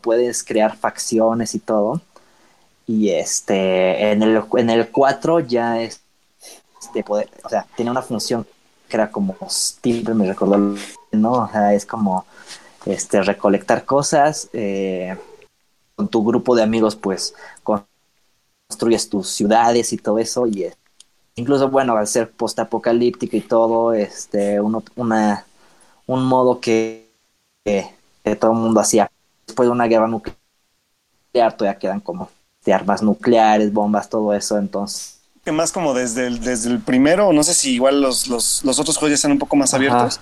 puedes 0.00 0.42
crear 0.44 0.76
facciones 0.76 1.54
y 1.54 1.58
todo. 1.60 2.00
Y 2.86 3.10
este, 3.10 4.12
en 4.12 4.22
el, 4.22 4.42
en 4.56 4.70
el 4.70 4.90
4 4.90 5.40
ya 5.40 5.80
es 5.80 6.02
este 6.82 7.04
poder, 7.04 7.30
o 7.44 7.48
sea, 7.48 7.66
tiene 7.76 7.90
una 7.90 8.02
función 8.02 8.46
que 8.88 8.96
era 8.96 9.10
como 9.10 9.36
siempre 9.48 10.14
me 10.14 10.26
recordó, 10.26 10.58
¿no? 11.12 11.32
O 11.32 11.48
sea, 11.50 11.74
es 11.74 11.86
como 11.86 12.26
este 12.86 13.22
recolectar 13.22 13.84
cosas, 13.84 14.50
eh, 14.52 15.16
con 15.96 16.08
tu 16.08 16.24
grupo 16.24 16.56
de 16.56 16.62
amigos, 16.62 16.96
pues 16.96 17.34
construyes 18.70 19.08
tus 19.10 19.28
ciudades 19.28 19.92
y 19.92 19.98
todo 19.98 20.18
eso, 20.18 20.46
y 20.46 20.64
eh, 20.64 20.74
incluso, 21.34 21.68
bueno, 21.68 21.96
al 21.96 22.06
ser 22.06 22.30
postapocalíptico 22.30 23.36
y 23.36 23.40
todo, 23.40 23.92
este, 23.92 24.60
uno, 24.60 24.82
una, 24.96 25.44
un 26.06 26.24
modo 26.24 26.60
que, 26.60 27.10
que, 27.64 27.86
que 28.24 28.36
todo 28.36 28.52
el 28.52 28.58
mundo 28.58 28.80
hacía 28.80 29.10
después 29.46 29.66
de 29.66 29.72
una 29.72 29.86
guerra 29.86 30.06
nuclear, 30.08 30.36
todavía 31.56 31.78
quedan 31.78 32.00
como 32.00 32.30
de 32.64 32.72
armas 32.72 33.02
nucleares, 33.02 33.72
bombas, 33.72 34.08
todo 34.08 34.34
eso, 34.34 34.58
entonces 34.58 35.18
Que 35.44 35.52
más 35.52 35.72
como 35.72 35.94
desde 35.94 36.26
el, 36.28 36.40
desde 36.40 36.70
el 36.70 36.80
primero, 36.80 37.32
no 37.32 37.42
sé 37.42 37.54
si 37.54 37.72
igual 37.74 38.00
los, 38.00 38.28
los, 38.28 38.62
los 38.64 38.78
otros 38.78 38.96
juegos 38.96 39.10
ya 39.10 39.14
están 39.16 39.32
un 39.32 39.38
poco 39.38 39.56
más 39.56 39.74
Ajá. 39.74 39.76
abiertos. 39.76 40.20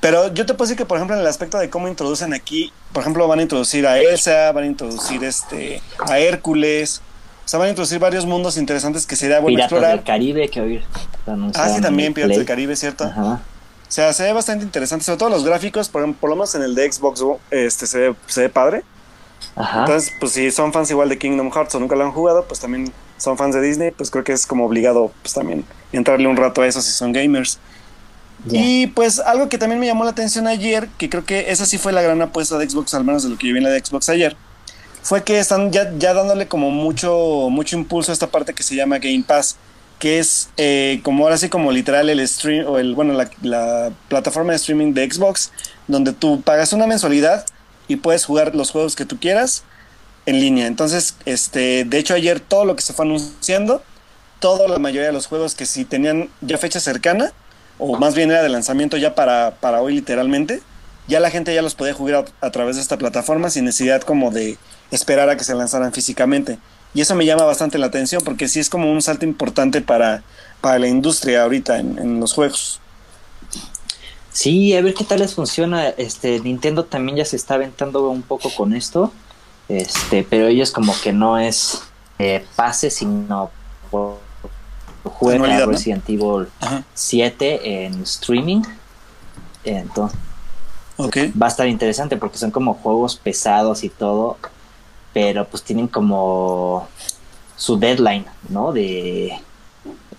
Pero 0.00 0.32
yo 0.34 0.44
te 0.44 0.52
puedo 0.54 0.66
decir 0.66 0.76
que, 0.76 0.84
por 0.84 0.98
ejemplo, 0.98 1.16
en 1.16 1.22
el 1.22 1.26
aspecto 1.26 1.58
de 1.58 1.70
cómo 1.70 1.88
introducen 1.88 2.34
aquí, 2.34 2.72
por 2.92 3.00
ejemplo, 3.02 3.26
van 3.26 3.38
a 3.38 3.42
introducir 3.42 3.86
a 3.86 3.98
Elsa, 3.98 4.52
van 4.52 4.64
a 4.64 4.66
introducir 4.66 5.24
este 5.24 5.82
a 5.98 6.18
Hércules, 6.18 7.00
o 7.44 7.48
sea, 7.48 7.58
van 7.58 7.66
a 7.66 7.70
introducir 7.70 7.98
varios 7.98 8.24
mundos 8.26 8.56
interesantes 8.56 9.06
que 9.06 9.16
sería 9.16 9.40
bueno 9.40 9.56
Piratas 9.56 9.72
explorar. 9.72 9.96
del 9.96 10.04
Caribe 10.04 10.48
que 10.48 10.60
hoy 10.60 10.82
Ah, 11.26 11.68
sí, 11.74 11.80
también 11.80 12.14
Piratas 12.14 12.36
del. 12.38 12.46
Caribe, 12.46 12.76
¿cierto? 12.76 13.04
Ajá. 13.04 13.40
O 13.86 13.92
sea, 13.94 14.12
se 14.12 14.24
ve 14.24 14.32
bastante 14.32 14.64
interesante, 14.64 15.04
sobre 15.04 15.18
todo 15.18 15.28
los 15.28 15.44
gráficos, 15.44 15.88
por, 15.88 16.12
por 16.14 16.30
lo 16.30 16.36
menos 16.36 16.54
en 16.54 16.62
el 16.62 16.74
de 16.74 16.90
Xbox 16.90 17.22
este, 17.50 17.86
se, 17.86 17.98
ve, 17.98 18.14
se 18.26 18.40
ve 18.42 18.48
padre. 18.48 18.82
Ajá. 19.56 19.80
Entonces, 19.80 20.10
pues 20.18 20.32
si 20.32 20.50
son 20.50 20.72
fans 20.72 20.90
igual 20.90 21.08
de 21.08 21.18
Kingdom 21.18 21.50
Hearts 21.52 21.74
o 21.74 21.80
nunca 21.80 21.94
lo 21.94 22.04
han 22.04 22.12
jugado, 22.12 22.44
pues 22.46 22.60
también 22.60 22.92
son 23.18 23.36
fans 23.36 23.54
de 23.54 23.60
Disney, 23.60 23.90
pues 23.90 24.10
creo 24.10 24.24
que 24.24 24.32
es 24.32 24.46
como 24.46 24.64
obligado 24.66 25.12
pues 25.22 25.34
también 25.34 25.64
entrarle 25.92 26.26
un 26.26 26.36
rato 26.36 26.62
a 26.62 26.66
eso 26.66 26.80
si 26.82 26.90
son 26.90 27.12
gamers. 27.12 27.58
Y 28.50 28.88
pues 28.88 29.20
algo 29.20 29.48
que 29.48 29.56
también 29.56 29.80
me 29.80 29.86
llamó 29.86 30.04
la 30.04 30.10
atención 30.10 30.46
ayer, 30.46 30.88
que 30.98 31.08
creo 31.08 31.24
que 31.24 31.50
esa 31.50 31.64
sí 31.64 31.78
fue 31.78 31.92
la 31.92 32.02
gran 32.02 32.20
apuesta 32.20 32.58
de 32.58 32.68
Xbox, 32.68 32.92
al 32.94 33.04
menos 33.04 33.22
de 33.22 33.30
lo 33.30 33.38
que 33.38 33.46
yo 33.46 33.54
vi 33.54 33.58
en 33.58 33.64
la 33.64 33.70
de 33.70 33.80
Xbox 33.82 34.08
ayer, 34.10 34.36
fue 35.04 35.22
que 35.22 35.38
están 35.38 35.70
ya, 35.70 35.92
ya 35.98 36.14
dándole 36.14 36.48
como 36.48 36.70
mucho, 36.70 37.48
mucho 37.50 37.76
impulso 37.76 38.10
a 38.10 38.14
esta 38.14 38.28
parte 38.28 38.54
que 38.54 38.62
se 38.62 38.74
llama 38.74 38.98
Game 38.98 39.22
Pass, 39.26 39.56
que 39.98 40.18
es 40.18 40.48
eh, 40.56 41.00
como 41.02 41.24
ahora 41.24 41.36
sí 41.36 41.50
como 41.50 41.70
literal 41.72 42.08
el 42.08 42.26
stream, 42.26 42.66
o 42.66 42.78
el, 42.78 42.94
bueno, 42.94 43.12
la, 43.12 43.28
la 43.42 43.92
plataforma 44.08 44.52
de 44.52 44.56
streaming 44.56 44.94
de 44.94 45.10
Xbox, 45.10 45.52
donde 45.88 46.14
tú 46.14 46.40
pagas 46.40 46.72
una 46.72 46.86
mensualidad 46.86 47.44
y 47.86 47.96
puedes 47.96 48.24
jugar 48.24 48.54
los 48.54 48.70
juegos 48.70 48.96
que 48.96 49.04
tú 49.04 49.20
quieras 49.20 49.64
en 50.24 50.40
línea. 50.40 50.66
Entonces, 50.66 51.16
este, 51.26 51.84
de 51.84 51.98
hecho 51.98 52.14
ayer 52.14 52.40
todo 52.40 52.64
lo 52.64 52.74
que 52.74 52.80
se 52.82 52.94
fue 52.94 53.04
anunciando, 53.04 53.82
toda 54.40 54.68
la 54.68 54.78
mayoría 54.78 55.08
de 55.08 55.12
los 55.12 55.26
juegos 55.26 55.54
que 55.54 55.66
si 55.66 55.84
tenían 55.84 56.30
ya 56.40 56.56
fecha 56.56 56.80
cercana, 56.80 57.34
o 57.78 57.98
más 57.98 58.14
bien 58.14 58.30
era 58.30 58.42
de 58.42 58.48
lanzamiento 58.48 58.96
ya 58.96 59.14
para, 59.14 59.56
para 59.60 59.82
hoy 59.82 59.96
literalmente, 59.96 60.62
ya 61.08 61.20
la 61.20 61.28
gente 61.28 61.54
ya 61.54 61.60
los 61.60 61.74
podía 61.74 61.92
jugar 61.92 62.24
a, 62.40 62.46
a 62.46 62.50
través 62.50 62.76
de 62.76 62.82
esta 62.82 62.96
plataforma 62.96 63.50
sin 63.50 63.66
necesidad 63.66 64.00
como 64.00 64.30
de 64.30 64.56
esperar 64.94 65.28
a 65.28 65.36
que 65.36 65.44
se 65.44 65.54
lanzaran 65.54 65.92
físicamente. 65.92 66.58
Y 66.94 67.00
eso 67.00 67.14
me 67.14 67.26
llama 67.26 67.44
bastante 67.44 67.78
la 67.78 67.86
atención 67.86 68.22
porque 68.24 68.48
sí 68.48 68.60
es 68.60 68.70
como 68.70 68.90
un 68.90 69.02
salto 69.02 69.24
importante 69.24 69.80
para, 69.80 70.22
para 70.60 70.78
la 70.78 70.88
industria 70.88 71.42
ahorita 71.42 71.78
en, 71.78 71.98
en 71.98 72.20
los 72.20 72.32
juegos. 72.32 72.80
Sí, 74.32 74.74
a 74.74 74.82
ver 74.82 74.94
qué 74.94 75.04
tal 75.04 75.20
les 75.20 75.34
funciona. 75.34 75.88
Este, 75.90 76.40
Nintendo 76.40 76.84
también 76.84 77.18
ya 77.18 77.24
se 77.24 77.36
está 77.36 77.54
aventando 77.54 78.08
un 78.10 78.22
poco 78.22 78.50
con 78.54 78.74
esto. 78.74 79.12
Este, 79.68 80.26
pero 80.28 80.46
ellos 80.46 80.70
como 80.72 80.94
que 81.02 81.12
no 81.12 81.38
es 81.38 81.82
eh, 82.18 82.44
pase, 82.56 82.90
sino 82.90 83.50
por 83.90 84.18
juega. 85.04 85.66
Resident 85.66 86.08
Evil 86.08 86.48
Ajá. 86.60 86.82
7 86.94 87.86
en 87.86 88.02
streaming. 88.02 88.62
Entonces 89.64 90.18
va 90.98 91.46
a 91.46 91.48
estar 91.48 91.66
interesante 91.68 92.16
porque 92.16 92.38
son 92.38 92.50
como 92.50 92.74
juegos 92.74 93.16
pesados 93.16 93.84
y 93.84 93.88
todo, 93.88 94.36
pero 95.14 95.46
pues 95.46 95.62
tienen 95.62 95.88
como 95.88 96.86
su 97.56 97.78
deadline, 97.78 98.26
¿no? 98.50 98.72
De 98.72 99.32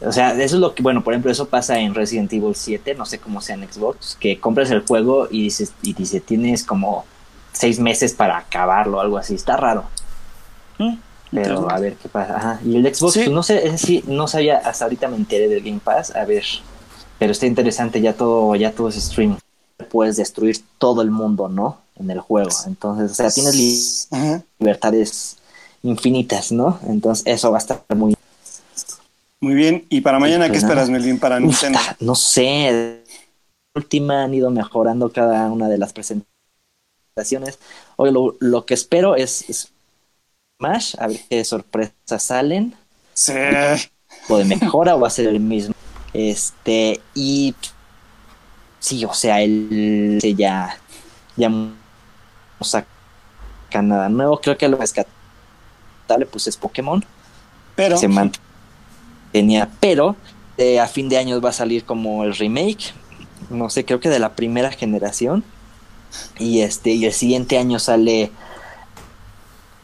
o 0.05 0.11
sea, 0.11 0.31
eso 0.33 0.55
es 0.55 0.61
lo 0.61 0.75
que, 0.75 0.83
bueno, 0.83 1.03
por 1.03 1.13
ejemplo, 1.13 1.31
eso 1.31 1.47
pasa 1.47 1.79
en 1.79 1.93
Resident 1.95 2.31
Evil 2.33 2.53
7, 2.55 2.95
no 2.95 3.05
sé 3.05 3.19
cómo 3.19 3.41
sea 3.41 3.55
en 3.55 3.71
Xbox, 3.71 4.17
que 4.19 4.39
compras 4.39 4.69
el 4.71 4.81
juego 4.81 5.27
y 5.31 5.43
dices, 5.43 5.73
y 5.81 5.93
dice, 5.93 6.19
tienes 6.19 6.63
como 6.63 7.05
seis 7.53 7.79
meses 7.79 8.13
para 8.13 8.37
acabarlo, 8.37 8.99
algo 8.99 9.17
así, 9.17 9.35
está 9.35 9.57
raro, 9.57 9.85
Mm, 10.77 10.95
pero 11.31 11.71
a 11.71 11.79
ver 11.79 11.95
qué 11.95 12.09
pasa. 12.09 12.35
Ajá. 12.35 12.59
Y 12.65 12.75
el 12.75 12.93
Xbox, 12.93 13.13
Sí. 13.13 13.19
pues, 13.21 13.31
no 13.31 13.43
sé, 13.43 13.65
ese 13.67 13.77
sí, 13.77 14.03
no 14.07 14.27
sabía, 14.27 14.57
hasta 14.57 14.85
ahorita 14.85 15.07
me 15.07 15.15
enteré 15.15 15.47
del 15.47 15.63
Game 15.63 15.79
Pass, 15.83 16.13
a 16.15 16.25
ver, 16.25 16.43
pero 17.17 17.31
está 17.31 17.45
interesante, 17.45 18.01
ya 18.01 18.13
todo, 18.13 18.55
ya 18.55 18.71
todo 18.73 18.89
es 18.89 18.97
streaming. 18.97 19.37
Puedes 19.89 20.17
destruir 20.17 20.57
todo 20.77 21.01
el 21.01 21.11
mundo, 21.11 21.47
¿no? 21.47 21.77
En 21.97 22.11
el 22.11 22.19
juego. 22.19 22.49
Entonces, 22.67 23.11
o 23.11 23.15
sea, 23.15 23.31
tienes 23.31 23.55
li- 23.55 24.17
Ajá. 24.17 24.43
libertades 24.59 25.37
infinitas, 25.83 26.51
¿no? 26.51 26.79
Entonces, 26.87 27.23
eso 27.25 27.51
va 27.51 27.57
a 27.57 27.59
estar 27.59 27.83
muy. 27.95 28.15
Muy 29.41 29.53
bien. 29.53 29.85
¿Y 29.89 30.01
para 30.01 30.19
mañana 30.19 30.45
qué 30.45 30.51
pues 30.53 30.63
esperas, 30.63 30.89
nada. 30.89 30.99
Melvin, 30.99 31.19
para 31.19 31.39
Nintendo? 31.39 31.79
ta- 31.79 31.95
no 31.99 32.15
sé. 32.15 33.01
Última 33.75 34.23
han 34.23 34.33
ido 34.33 34.49
mejorando 34.51 35.11
cada 35.11 35.51
una 35.51 35.67
de 35.69 35.77
las 35.77 35.93
presentaciones. 35.93 37.59
Hoy 37.97 38.11
lo, 38.11 38.35
lo 38.39 38.65
que 38.65 38.73
espero 38.73 39.15
es, 39.15 39.49
es 39.49 39.71
Smash, 40.59 40.95
a 40.99 41.07
ver 41.07 41.19
qué 41.29 41.43
sorpresas 41.43 42.23
salen. 42.23 42.75
Sí. 43.13 43.33
o 44.27 44.37
de 44.37 44.45
mejora 44.45 44.95
o 44.95 44.99
va 44.99 45.07
a 45.07 45.11
ser 45.11 45.27
el 45.27 45.39
mismo. 45.39 45.73
Este, 46.13 46.99
y 47.13 47.53
sí, 48.79 49.03
o 49.05 49.13
sea, 49.13 49.41
él 49.41 50.19
ya, 50.37 50.77
ya 51.35 51.49
saca 52.61 52.87
nada 53.81 54.09
nuevo. 54.09 54.39
Creo 54.41 54.57
que 54.57 54.67
lo 54.67 54.77
rescatable 54.77 56.25
pues 56.31 56.47
es 56.47 56.57
Pokémon. 56.57 57.03
Pero, 57.75 57.97
Se 57.97 58.07
mantenía, 58.07 59.69
pero 59.79 60.15
eh, 60.57 60.79
a 60.79 60.87
fin 60.87 61.09
de 61.09 61.17
año 61.17 61.41
va 61.41 61.49
a 61.49 61.53
salir 61.53 61.83
como 61.83 62.23
el 62.23 62.35
remake. 62.35 62.93
No 63.49 63.69
sé, 63.69 63.83
creo 63.83 63.99
que 63.99 64.09
de 64.09 64.19
la 64.19 64.33
primera 64.33 64.71
generación. 64.71 65.43
Y 66.39 66.61
este, 66.61 66.91
y 66.91 67.05
el 67.05 67.13
siguiente 67.13 67.57
año 67.57 67.79
sale 67.79 68.31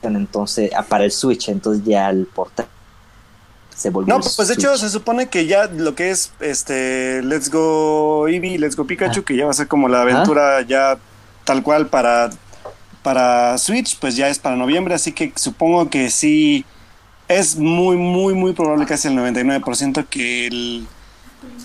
entonces 0.01 0.72
ah, 0.76 0.84
para 0.84 1.03
el 1.03 1.11
Switch, 1.11 1.49
entonces 1.49 1.84
ya 1.86 2.09
el 2.09 2.26
portal 2.26 2.65
se 3.76 3.89
volvió 3.89 4.13
no, 4.15 4.22
pues 4.36 4.47
de 4.47 4.53
hecho 4.53 4.78
se 4.78 4.89
supone 4.89 5.28
que 5.30 5.47
ya 5.47 5.65
lo 5.65 5.95
que 5.95 6.11
es 6.11 6.32
este 6.39 7.22
Let's 7.24 7.49
Go 7.49 8.28
Eevee, 8.28 8.57
Let's 8.57 8.76
Go 8.76 8.86
Pikachu, 8.86 9.22
Ah. 9.22 9.24
que 9.26 9.36
ya 9.36 9.45
va 9.45 9.51
a 9.51 9.53
ser 9.53 9.67
como 9.67 9.88
la 9.88 10.01
aventura 10.01 10.61
ya 10.61 10.97
tal 11.45 11.63
cual 11.63 11.88
para, 11.88 12.30
para 13.04 13.58
Switch, 13.58 13.97
pues 13.99 14.16
ya 14.16 14.30
es 14.30 14.39
para 14.39 14.56
noviembre, 14.56 14.93
así 14.95 15.12
que 15.12 15.32
supongo 15.36 15.89
que 15.89 16.10
sí 16.10 16.66
es 17.28 17.56
muy, 17.56 17.97
muy, 17.97 18.34
muy 18.34 18.54
probable, 18.54 18.86
casi 18.86 19.08
el 19.08 19.16
99% 19.16 20.06
que 20.10 20.47
el 20.47 20.88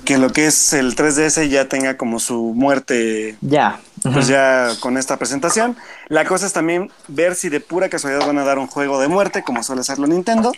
que 0.06 0.16
lo 0.16 0.32
que 0.32 0.46
es 0.46 0.72
el 0.72 0.94
3DS 0.96 1.48
ya 1.48 1.68
tenga 1.68 1.96
como 1.98 2.18
su 2.20 2.52
muerte 2.54 3.36
Ya. 3.42 3.80
pues 4.02 4.26
ya 4.28 4.68
con 4.80 4.96
esta 4.96 5.16
presentación. 5.18 5.76
La 6.08 6.24
cosa 6.24 6.46
es 6.46 6.52
también 6.52 6.90
ver 7.08 7.34
si 7.34 7.48
de 7.50 7.60
pura 7.60 7.88
casualidad 7.90 8.26
van 8.26 8.38
a 8.38 8.44
dar 8.44 8.58
un 8.58 8.68
juego 8.68 9.00
de 9.00 9.08
muerte, 9.08 9.42
como 9.42 9.62
suele 9.62 9.80
hacerlo 9.82 10.06
Nintendo. 10.06 10.52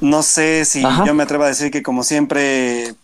No 0.00 0.22
sé 0.22 0.64
si 0.64 0.84
Ajá. 0.84 1.04
yo 1.06 1.14
me 1.14 1.22
atrevo 1.22 1.44
a 1.44 1.48
decir 1.48 1.70
que 1.70 1.82
como 1.82 2.02
siempre 2.02 2.94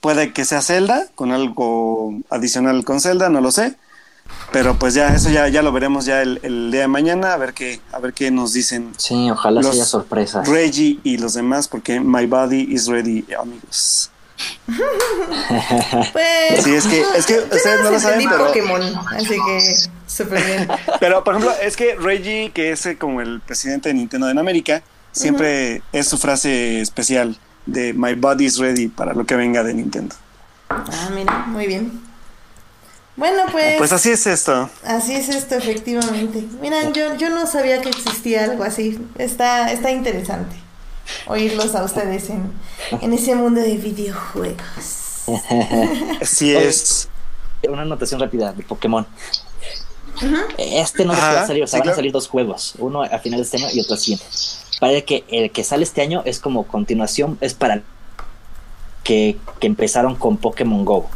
puede 0.00 0.32
que 0.32 0.44
sea 0.44 0.62
Zelda, 0.62 1.06
con 1.14 1.32
algo 1.32 2.14
adicional 2.30 2.84
con 2.84 3.00
Zelda, 3.00 3.28
no 3.28 3.40
lo 3.40 3.50
sé. 3.50 3.74
Pero 4.52 4.78
pues 4.78 4.94
ya, 4.94 5.14
eso 5.14 5.30
ya, 5.30 5.48
ya 5.48 5.62
lo 5.62 5.72
veremos 5.72 6.04
ya 6.04 6.22
el, 6.22 6.38
el 6.42 6.70
día 6.70 6.82
de 6.82 6.88
mañana, 6.88 7.32
a 7.32 7.36
ver 7.36 7.54
qué, 7.54 7.80
a 7.92 7.98
ver 7.98 8.12
qué 8.12 8.30
nos 8.30 8.52
dicen 8.52 8.92
Sí, 8.96 9.30
ojalá 9.30 9.62
Los 9.62 9.74
sea 9.74 9.84
sorpresa. 9.84 10.42
Reggie 10.44 11.00
y 11.02 11.18
los 11.18 11.34
demás, 11.34 11.66
porque 11.68 12.00
My 12.00 12.26
Body 12.26 12.68
is 12.70 12.86
Ready, 12.86 13.24
amigos. 13.40 14.10
Pues. 16.12 16.64
Sí, 16.64 16.74
es 16.74 16.86
que, 16.86 17.00
es 17.16 17.26
que 17.26 17.38
ustedes 17.38 17.82
no 17.82 17.90
lo 17.90 18.00
saben, 18.00 18.28
pero. 18.28 18.46
Pokémon, 18.46 18.82
así 19.10 19.36
que 19.46 19.76
súper 20.06 20.44
bien. 20.44 20.68
Pero, 21.00 21.22
por 21.22 21.34
ejemplo, 21.34 21.54
es 21.62 21.76
que 21.76 21.94
Reggie, 21.96 22.50
que 22.52 22.72
es 22.72 22.84
eh, 22.86 22.96
como 22.96 23.20
el 23.20 23.40
presidente 23.40 23.88
de 23.88 23.94
Nintendo 23.94 24.28
en 24.28 24.38
América, 24.38 24.82
siempre 25.12 25.82
es 25.92 26.08
su 26.08 26.18
frase 26.18 26.80
especial 26.80 27.38
de 27.66 27.92
My 27.92 28.14
body's 28.14 28.58
ready 28.58 28.88
para 28.88 29.14
lo 29.14 29.24
que 29.24 29.36
venga 29.36 29.62
de 29.62 29.74
Nintendo. 29.74 30.14
Ah, 30.68 31.10
mira, 31.14 31.44
muy 31.46 31.66
bien. 31.66 32.00
Bueno, 33.16 33.42
pues. 33.52 33.76
Pues 33.78 33.92
así 33.92 34.10
es 34.10 34.26
esto. 34.26 34.68
Así 34.84 35.14
es 35.14 35.28
esto, 35.28 35.54
efectivamente. 35.54 36.44
Miren, 36.60 36.92
yo, 36.92 37.16
yo 37.16 37.30
no 37.30 37.46
sabía 37.46 37.80
que 37.80 37.88
existía 37.88 38.44
algo 38.44 38.64
así. 38.64 38.98
Está, 39.18 39.70
está 39.72 39.90
interesante 39.90 40.64
oírlos 41.26 41.74
a 41.74 41.84
ustedes 41.84 42.30
en, 42.30 42.52
en 43.00 43.12
ese 43.12 43.34
mundo 43.34 43.60
de 43.60 43.76
videojuegos. 43.76 45.24
Así 46.20 46.54
es. 46.54 47.08
Una 47.68 47.82
anotación 47.82 48.20
rápida 48.20 48.52
de 48.52 48.62
Pokémon. 48.62 49.06
Este 50.58 51.04
no 51.04 51.14
se 51.14 51.20
Ajá, 51.20 51.32
puede 51.32 51.46
salir, 51.46 51.64
o 51.64 51.66
sea, 51.66 51.80
sí, 51.80 51.86
van 51.86 51.92
a 51.92 51.96
salir 51.96 52.12
dos 52.12 52.28
juegos, 52.28 52.74
uno 52.78 53.02
a 53.02 53.18
finales 53.18 53.50
de 53.50 53.56
este 53.56 53.66
año 53.66 53.74
y 53.74 53.80
otro 53.80 53.94
al 53.94 54.00
siguiente. 54.00 54.24
Parece 54.78 55.04
que 55.04 55.24
el 55.28 55.50
que 55.50 55.64
sale 55.64 55.82
este 55.82 56.02
año 56.02 56.22
es 56.24 56.38
como 56.38 56.66
continuación, 56.66 57.36
es 57.40 57.54
para 57.54 57.82
que, 59.02 59.36
que 59.58 59.66
empezaron 59.66 60.14
con 60.14 60.36
Pokémon 60.36 60.84
Go, 60.84 61.08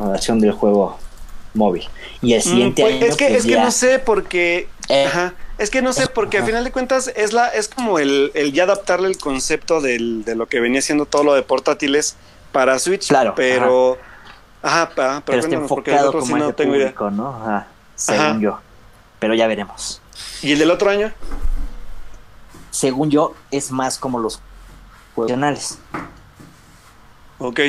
versión 0.00 0.40
del 0.40 0.52
juego 0.52 0.98
móvil. 1.54 1.88
Y 2.22 2.34
el 2.34 2.40
Mm, 2.40 2.42
siguiente 2.42 2.82
pues, 2.82 2.94
año 2.94 3.06
es 3.06 3.16
que, 3.16 3.26
pues 3.28 3.38
es 3.40 3.46
que 3.46 3.58
no 3.60 3.70
sé 3.70 3.98
porque. 3.98 4.68
Eh. 4.88 5.06
Ajá. 5.06 5.34
Es 5.58 5.70
que 5.70 5.80
no 5.82 5.92
sé, 5.92 6.06
porque 6.08 6.38
al 6.38 6.42
Ajá. 6.42 6.50
final 6.50 6.64
de 6.64 6.72
cuentas 6.72 7.12
es 7.14 7.32
la, 7.32 7.48
es 7.48 7.68
como 7.68 7.98
el, 7.98 8.32
el 8.34 8.52
ya 8.52 8.64
adaptarle 8.64 9.06
el 9.08 9.18
concepto 9.18 9.80
del, 9.80 10.24
de 10.24 10.34
lo 10.34 10.46
que 10.46 10.58
venía 10.60 10.82
siendo 10.82 11.06
todo 11.06 11.22
lo 11.24 11.34
de 11.34 11.42
portátiles 11.42 12.16
para 12.52 12.78
Switch. 12.78 13.08
Claro, 13.08 13.34
Pero. 13.36 13.98
Ajá, 14.62 14.88
pa- 14.90 14.94
pero, 14.94 15.22
pero 15.26 15.38
está 15.40 15.54
enfocado 15.56 16.12
como 16.12 16.24
sí 16.26 16.32
a 16.34 16.36
no 16.38 16.74
idea. 16.76 16.94
¿no? 17.10 17.28
Ajá, 17.42 17.66
según 17.96 18.20
Ajá. 18.26 18.38
yo. 18.40 18.58
Pero 19.18 19.34
ya 19.34 19.46
veremos. 19.46 20.00
¿Y 20.40 20.52
el 20.52 20.58
del 20.58 20.70
otro 20.70 20.88
año? 20.90 21.12
Según 22.70 23.10
yo, 23.10 23.34
es 23.50 23.70
más 23.70 23.98
como 23.98 24.18
los 24.18 24.40
juegos 25.14 25.30
nacionales. 25.30 25.78
Ok. 27.38 27.60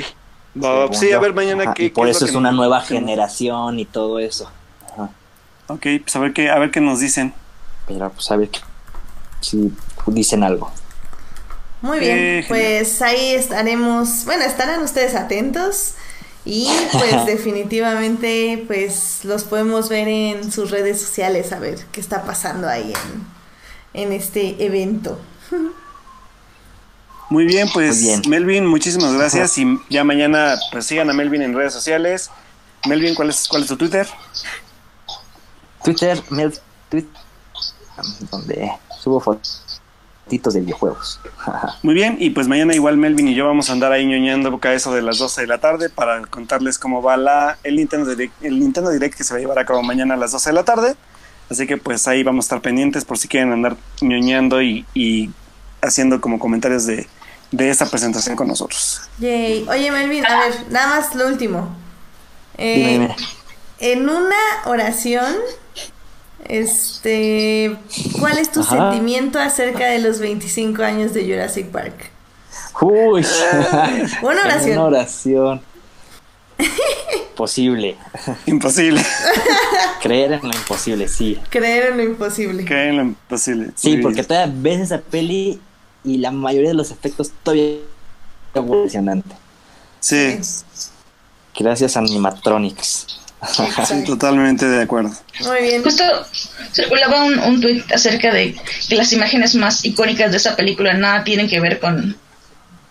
Va, 0.56 0.94
sí, 0.94 1.12
a 1.12 1.20
ver 1.20 1.34
mañana 1.34 1.64
Ajá, 1.64 1.74
qué. 1.74 1.86
Y 1.86 1.90
por 1.90 2.06
qué 2.06 2.12
eso 2.12 2.26
es 2.26 2.32
que 2.32 2.38
una 2.38 2.50
nos- 2.52 2.58
nueva 2.58 2.82
generación 2.82 3.80
y 3.80 3.86
todo 3.86 4.20
eso. 4.20 4.50
Ajá. 4.92 5.10
Ok, 5.68 5.86
pues 6.04 6.16
a 6.16 6.20
ver 6.20 6.34
qué, 6.34 6.50
a 6.50 6.60
ver 6.60 6.70
qué 6.72 6.80
nos 6.82 7.00
dicen. 7.00 7.34
Pero 7.88 8.10
pues 8.12 8.30
a 8.32 8.36
ver 8.36 8.50
qué- 8.50 8.60
si 9.42 9.72
dicen 10.08 10.44
algo. 10.44 10.72
Muy 11.82 12.00
bien, 12.00 12.18
Eh, 12.18 12.46
pues 12.48 13.02
ahí 13.02 13.34
estaremos, 13.34 14.24
bueno, 14.26 14.44
estarán 14.46 14.82
ustedes 14.84 15.16
atentos 15.16 15.96
y 16.46 16.70
pues 16.94 17.26
definitivamente 17.26 18.64
pues 18.68 19.26
los 19.26 19.44
podemos 19.44 19.90
ver 19.90 20.08
en 20.08 20.50
sus 20.52 20.72
redes 20.72 21.02
sociales 21.02 21.52
a 21.52 21.60
ver 21.60 21.80
qué 21.92 22.00
está 22.00 22.24
pasando 22.24 22.70
ahí 22.70 22.94
en, 23.94 24.02
en 24.04 24.12
este 24.14 24.64
evento. 24.64 25.20
Muy 27.34 27.46
bien, 27.46 27.68
pues 27.74 28.00
Muy 28.00 28.10
bien. 28.10 28.22
Melvin, 28.28 28.68
muchísimas 28.68 29.12
gracias. 29.16 29.58
Y 29.58 29.66
ya 29.90 30.04
mañana, 30.04 30.54
pues 30.72 30.86
sigan 30.86 31.10
a 31.10 31.14
Melvin 31.14 31.42
en 31.42 31.56
redes 31.56 31.74
sociales. 31.74 32.30
Melvin, 32.88 33.16
¿cuál 33.16 33.32
es, 33.32 33.48
cuál 33.48 33.64
es 33.64 33.70
tu 33.70 33.76
Twitter? 33.76 34.08
Twitter, 35.84 36.22
Mel, 36.30 36.54
Twitter, 36.90 37.10
donde 38.30 38.72
subo 39.00 39.20
fotitos 39.20 40.54
de 40.54 40.60
videojuegos. 40.60 41.20
Muy 41.82 41.96
bien, 41.96 42.18
y 42.20 42.30
pues 42.30 42.48
mañana 42.48 42.76
igual 42.76 42.98
Melvin 42.98 43.28
y 43.28 43.34
yo 43.34 43.48
vamos 43.48 43.68
a 43.72 43.74
andar 43.74 43.92
ahí 43.92 44.06
ñoñando 44.06 44.52
boca 44.52 44.72
eso 44.72 44.94
de 44.94 45.02
las 45.02 45.18
12 45.18 45.42
de 45.42 45.48
la 45.48 45.58
tarde 45.58 45.90
para 45.90 46.22
contarles 46.28 46.78
cómo 46.78 47.02
va 47.02 47.18
la, 47.18 47.58
el, 47.64 47.78
Nintendo 47.78 48.08
Direct, 48.12 48.44
el 48.44 48.60
Nintendo 48.60 48.92
Direct 48.92 49.18
que 49.18 49.24
se 49.24 49.34
va 49.34 49.40
a 49.40 49.42
llevar 49.42 49.58
a 49.58 49.66
cabo 49.66 49.82
mañana 49.82 50.14
a 50.14 50.18
las 50.18 50.34
12 50.34 50.52
de 50.52 50.54
la 50.54 50.66
tarde. 50.66 50.96
Así 51.50 51.66
que 51.66 51.78
pues 51.78 52.08
ahí 52.08 52.22
vamos 52.22 52.46
a 52.46 52.46
estar 52.46 52.62
pendientes 52.62 53.04
por 53.04 53.18
si 53.18 53.28
quieren 53.28 53.52
andar 53.52 53.76
ñoñando 54.02 54.62
y, 54.62 54.86
y 54.94 55.32
haciendo 55.82 56.22
como 56.22 56.38
comentarios 56.38 56.86
de, 56.86 57.08
de 57.54 57.70
esta 57.70 57.86
presentación 57.86 58.36
con 58.36 58.48
nosotros. 58.48 59.02
Yay. 59.20 59.66
Oye 59.70 59.92
Melvin, 59.92 60.26
a 60.26 60.40
ver, 60.40 60.54
nada 60.72 60.88
más 61.00 61.14
lo 61.16 61.28
último. 61.28 61.76
Eh, 62.58 62.76
Dime, 62.76 62.92
dime. 62.92 63.16
En 63.80 64.10
una 64.10 64.36
oración, 64.66 65.36
este, 66.46 67.76
¿cuál 68.20 68.38
es 68.40 68.52
tu 68.52 68.62
Ajá. 68.62 68.92
sentimiento 68.92 69.40
acerca 69.40 69.86
de 69.86 70.00
los 70.00 70.20
25 70.20 70.82
años 70.84 71.14
de 71.14 71.24
Jurassic 71.26 71.68
Park? 71.68 72.10
Uy, 72.82 73.26
Una 74.22 74.42
oración. 74.46 74.72
Una 74.78 74.84
oración. 74.86 75.62
Posible. 77.36 77.98
Imposible. 78.46 79.04
Creer 80.02 80.34
en 80.34 80.42
lo 80.42 80.54
imposible, 80.54 81.08
sí. 81.08 81.40
Creer 81.50 81.92
en 81.92 81.98
lo 81.98 82.04
imposible. 82.04 82.66
Creen 82.66 82.90
en 82.90 82.98
lo 82.98 83.04
imposible. 83.04 83.70
Sí, 83.76 83.94
Muy 83.94 84.02
porque 84.02 84.24
todavía 84.24 84.54
ves 84.56 84.82
esa 84.82 85.00
peli 85.00 85.60
y 86.04 86.18
la 86.18 86.32
mayoría 86.32 86.70
de 86.70 86.76
los 86.76 86.92
efectos 86.92 87.32
todavía 87.44 87.76
es 87.76 87.82
impresionante. 88.56 89.36
Sí, 90.00 90.40
Gracias 91.58 91.96
a 91.96 92.00
animatronics. 92.00 93.08
sí, 93.88 94.04
totalmente 94.06 94.68
de 94.68 94.82
acuerdo. 94.82 95.12
Muy 95.42 95.62
bien. 95.62 95.84
Justo 95.84 96.04
circulaba 96.74 97.24
un, 97.26 97.38
un 97.40 97.62
tuit 97.62 97.92
acerca 97.92 98.34
de 98.34 98.56
que 98.88 98.96
las 98.96 99.14
imágenes 99.14 99.54
más 99.56 99.86
icónicas 99.86 100.32
de 100.32 100.38
esa 100.38 100.56
película 100.56 100.94
nada 100.94 101.24
tienen 101.24 101.48
que 101.48 101.60
ver 101.60 101.80
con, 101.80 102.18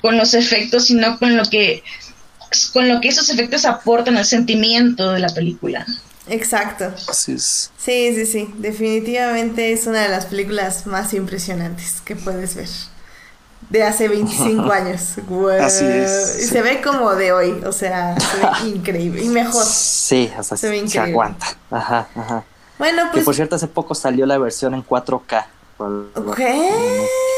con 0.00 0.16
los 0.16 0.34
efectos, 0.34 0.86
sino 0.86 1.18
con 1.18 1.36
lo 1.36 1.44
que 1.44 1.82
con 2.72 2.86
lo 2.86 3.00
que 3.00 3.08
esos 3.08 3.30
efectos 3.30 3.64
aportan 3.64 4.18
al 4.18 4.26
sentimiento 4.26 5.10
de 5.12 5.20
la 5.20 5.30
película. 5.30 5.86
Exacto. 6.28 6.92
Así 7.08 7.32
es. 7.32 7.70
Sí, 7.78 8.14
sí, 8.14 8.26
sí. 8.26 8.48
Definitivamente 8.58 9.72
es 9.72 9.86
una 9.86 10.02
de 10.02 10.08
las 10.08 10.26
películas 10.26 10.86
más 10.86 11.14
impresionantes 11.14 12.00
que 12.04 12.14
puedes 12.14 12.54
ver. 12.54 12.68
De 13.72 13.82
hace 13.82 14.06
25 14.06 14.70
años. 14.72 15.14
Así 15.60 15.84
es. 15.86 16.38
Y 16.42 16.46
se 16.46 16.60
ve 16.62 16.80
como 16.82 17.14
de 17.14 17.32
hoy. 17.32 17.62
O 17.66 17.72
sea, 17.72 18.14
se 18.20 18.36
ve 18.66 18.68
increíble. 18.76 19.22
Y 19.24 19.28
mejor. 19.28 19.64
Sí, 19.64 20.30
o 20.38 20.42
sea, 20.42 20.56
Se 20.56 20.68
ve 20.68 20.86
se, 20.86 20.98
aguanta. 21.00 21.46
Ajá, 21.70 22.06
ajá. 22.14 22.44
Bueno, 22.78 23.04
Que 23.06 23.12
pues. 23.14 23.24
por 23.24 23.34
cierto, 23.34 23.56
hace 23.56 23.68
poco 23.68 23.94
salió 23.94 24.26
la 24.26 24.36
versión 24.38 24.74
en 24.74 24.84
4K. 24.84 25.46
Por- 25.78 26.34
¿Qué? 26.36 26.70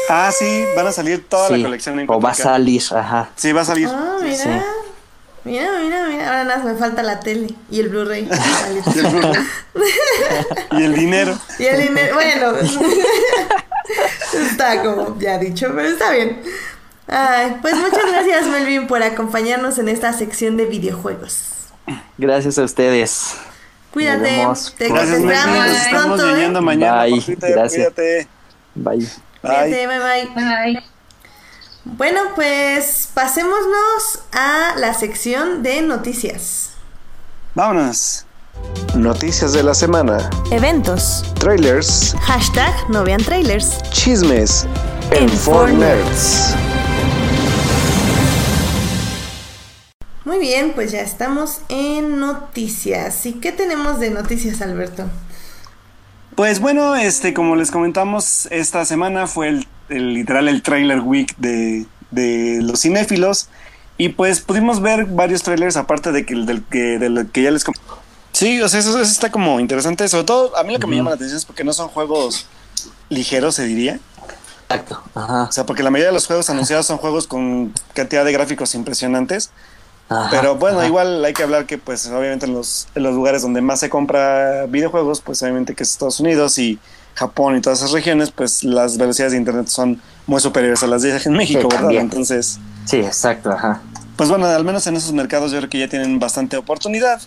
Ah, 0.09 0.29
sí, 0.37 0.65
van 0.75 0.85
a 0.87 0.91
salir 0.91 1.25
toda 1.27 1.47
Sí, 1.47 1.57
la 1.57 1.67
colección 1.67 1.99
en 1.99 2.09
O 2.09 2.19
va 2.19 2.31
a 2.31 2.33
4K. 2.33 2.43
salir, 2.43 2.83
ajá. 2.93 3.29
Sí, 3.35 3.51
va 3.53 3.61
a 3.61 3.65
salir. 3.65 3.87
Ah, 3.91 4.17
mira. 4.21 4.35
Sí. 4.35 4.49
Mira, 5.45 5.69
mira, 5.81 6.05
mira. 6.07 6.25
Ahora 6.27 6.43
nada, 6.43 6.57
más 6.57 6.65
me 6.65 6.75
falta 6.75 7.01
la 7.03 7.19
tele 7.21 7.53
y 7.71 7.79
el 7.79 7.89
Blu-ray. 7.89 8.27
Y 8.95 8.99
el 8.99 9.07
Blu-ray. 9.07 9.43
y 10.71 10.83
el 10.83 10.95
dinero. 10.95 11.37
Y 11.59 11.65
el 11.65 11.81
dinero, 11.87 12.15
bueno, 12.15 12.53
está 14.33 14.81
como 14.83 15.17
ya 15.19 15.37
dicho, 15.37 15.71
pero 15.75 15.87
está 15.87 16.11
bien. 16.11 16.41
Ay, 17.07 17.57
pues 17.61 17.75
muchas 17.75 18.05
gracias 18.11 18.47
Melvin 18.47 18.87
por 18.87 19.03
acompañarnos 19.03 19.77
en 19.77 19.89
esta 19.89 20.11
sección 20.13 20.57
de 20.57 20.65
videojuegos. 20.65 21.51
Gracias 22.17 22.57
a 22.57 22.63
ustedes. 22.63 23.35
Cuídate, 23.91 24.19
Nos 24.19 24.31
vemos 24.31 24.75
te, 24.77 24.85
te 24.85 24.93
Gracias, 24.93 25.19
Melvin. 25.19 25.29
esperamos 25.31 25.67
Nos 25.67 25.77
estamos 25.77 26.21
pronto, 26.21 26.37
¿eh? 26.37 26.61
mañana 26.61 27.03
Bye, 27.03 27.37
gracias. 27.39 27.93
Cuídate. 27.93 28.27
Bye. 28.73 28.97
Bye. 28.97 29.07
Cuídate, 29.41 29.87
bye 29.87 29.99
bye. 29.99 30.25
Bye. 30.35 30.83
Bueno, 31.85 32.21
pues 32.33 33.09
pasémonos 33.13 34.23
a 34.31 34.73
la 34.77 34.93
sección 34.95 35.61
de 35.61 35.83
noticias. 35.83 36.71
Vámonos. 37.53 38.25
Noticias 38.95 39.53
de 39.53 39.63
la 39.63 39.73
semana. 39.73 40.29
Eventos. 40.51 41.23
Trailers. 41.39 42.15
Hashtag 42.21 42.73
no 42.89 43.03
vean 43.03 43.21
trailers. 43.21 43.81
Chismes. 43.91 44.65
En 45.11 45.29
For 45.29 45.69
Nerds. 45.71 46.55
Muy 50.23 50.39
bien, 50.39 50.71
pues 50.73 50.91
ya 50.91 51.01
estamos 51.01 51.61
en 51.69 52.19
noticias. 52.19 53.25
¿Y 53.25 53.33
qué 53.33 53.51
tenemos 53.51 53.99
de 53.99 54.09
noticias, 54.09 54.61
Alberto? 54.61 55.03
Pues 56.35 56.59
bueno, 56.59 56.95
este, 56.95 57.33
como 57.33 57.55
les 57.55 57.69
comentamos, 57.71 58.47
esta 58.49 58.83
semana 58.85 59.27
fue 59.27 59.49
el, 59.49 59.67
el- 59.89 60.13
literal 60.15 60.47
el 60.47 60.63
trailer 60.63 61.01
week 61.01 61.35
de, 61.37 61.85
de 62.11 62.59
los 62.61 62.81
cinéfilos. 62.81 63.49
Y 63.97 64.09
pues 64.09 64.41
pudimos 64.41 64.81
ver 64.81 65.05
varios 65.05 65.43
trailers, 65.43 65.77
aparte 65.77 66.11
de 66.11 66.25
que, 66.25 66.35
del 66.35 66.63
que, 66.63 66.97
del 66.99 67.29
que 67.31 67.43
ya 67.43 67.51
les 67.51 67.63
com- 67.63 67.75
Sí, 68.35 68.61
o 68.61 68.67
sea, 68.67 68.81
eso, 68.81 68.89
eso 68.99 69.11
está 69.11 69.31
como 69.31 69.59
interesante. 69.61 70.07
Sobre 70.09 70.25
todo, 70.25 70.57
a 70.57 70.63
mí 70.63 70.73
lo 70.73 70.79
que 70.79 70.87
me 70.87 70.95
llama 70.97 71.11
la 71.11 71.15
atención 71.15 71.37
es 71.37 71.45
porque 71.45 71.63
no 71.63 71.71
son 71.73 71.87
juegos 71.87 72.45
ligeros, 73.09 73.55
se 73.55 73.63
diría. 73.65 73.99
Exacto. 74.69 75.01
Ajá. 75.13 75.43
O 75.43 75.51
sea, 75.51 75.65
porque 75.65 75.83
la 75.83 75.89
mayoría 75.89 76.09
de 76.09 76.13
los 76.13 76.27
juegos 76.27 76.49
anunciados 76.49 76.85
son 76.85 76.97
juegos 76.97 77.27
con 77.27 77.73
cantidad 77.93 78.25
de 78.25 78.31
gráficos 78.33 78.75
impresionantes. 78.75 79.51
ajá, 80.09 80.27
Pero 80.31 80.55
bueno, 80.55 80.79
ajá. 80.79 80.87
igual 80.87 81.23
hay 81.23 81.33
que 81.33 81.43
hablar 81.43 81.65
que 81.65 81.77
pues 81.77 82.07
obviamente 82.07 82.45
en 82.45 82.53
los, 82.53 82.87
en 82.95 83.03
los 83.03 83.13
lugares 83.15 83.41
donde 83.41 83.61
más 83.61 83.79
se 83.79 83.89
compra 83.89 84.65
videojuegos, 84.65 85.21
pues 85.21 85.41
obviamente 85.41 85.73
que 85.75 85.83
es 85.83 85.91
Estados 85.91 86.19
Unidos 86.19 86.57
y 86.57 86.77
Japón 87.13 87.55
y 87.55 87.61
todas 87.61 87.79
esas 87.79 87.91
regiones, 87.91 88.31
pues 88.31 88.63
las 88.65 88.97
velocidades 88.97 89.31
de 89.31 89.37
internet 89.37 89.67
son 89.69 90.01
muy 90.27 90.41
superiores 90.41 90.83
a 90.83 90.87
las 90.87 91.01
de 91.03 91.15
en 91.15 91.31
México, 91.33 91.61
Sí, 91.61 91.67
¿verdad? 91.67 91.79
también. 91.79 92.01
Entonces, 92.01 92.59
Sí, 92.85 92.97
exacto, 92.97 93.51
ajá. 93.51 93.81
pues 94.17 94.29
bueno, 94.29 94.45
al 94.47 94.65
menos 94.65 94.85
en 94.87 94.97
esos 94.97 95.13
mercados 95.13 95.51
yo 95.51 95.59
creo 95.59 95.69
que 95.69 95.79
ya 95.79 95.87
tienen 95.87 96.19
bastante 96.19 96.57
oportunidad. 96.57 97.21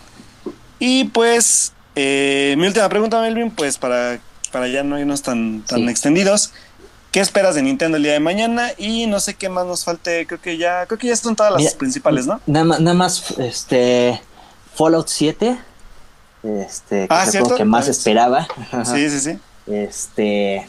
Y 0.79 1.05
pues, 1.05 1.73
eh, 1.95 2.55
mi 2.57 2.67
última 2.67 2.87
pregunta, 2.89 3.21
Melvin, 3.21 3.51
pues 3.51 3.77
para, 3.77 4.19
para 4.51 4.67
ya 4.67 4.83
no 4.83 4.97
irnos 4.99 5.21
tan, 5.21 5.61
tan 5.63 5.79
Sí. 5.79 5.89
extendidos. 5.89 6.51
¿Qué 7.11 7.19
esperas 7.19 7.55
de 7.55 7.63
Nintendo 7.63 7.97
el 7.97 8.03
día 8.03 8.13
de 8.13 8.19
mañana? 8.19 8.69
Y 8.77 9.07
no 9.07 9.19
sé 9.19 9.33
qué 9.33 9.49
más 9.49 9.65
nos 9.65 9.83
falte, 9.83 10.27
creo 10.27 10.39
que 10.39 10.57
ya, 10.57 10.85
creo 10.85 10.99
que 10.99 11.07
ya 11.07 11.15
son 11.15 11.35
todas 11.35 11.51
las 11.53 11.61
Mira, 11.63 11.77
principales, 11.77 12.27
¿no? 12.27 12.39
Nada 12.45 12.65
más, 12.65 12.79
nada 12.79 12.93
más 12.95 13.31
este 13.39 14.21
Fallout 14.75 15.07
7, 15.07 15.57
este, 16.43 17.07
que 17.07 17.13
Ah, 17.13 17.23
es 17.25 17.31
juego 17.31 17.55
que 17.55 17.65
más 17.65 17.85
Pues, 17.85 17.97
esperaba. 17.97 18.47
Sí, 18.85 19.09
sí, 19.09 19.19
sí. 19.19 19.39
Este 19.65 20.67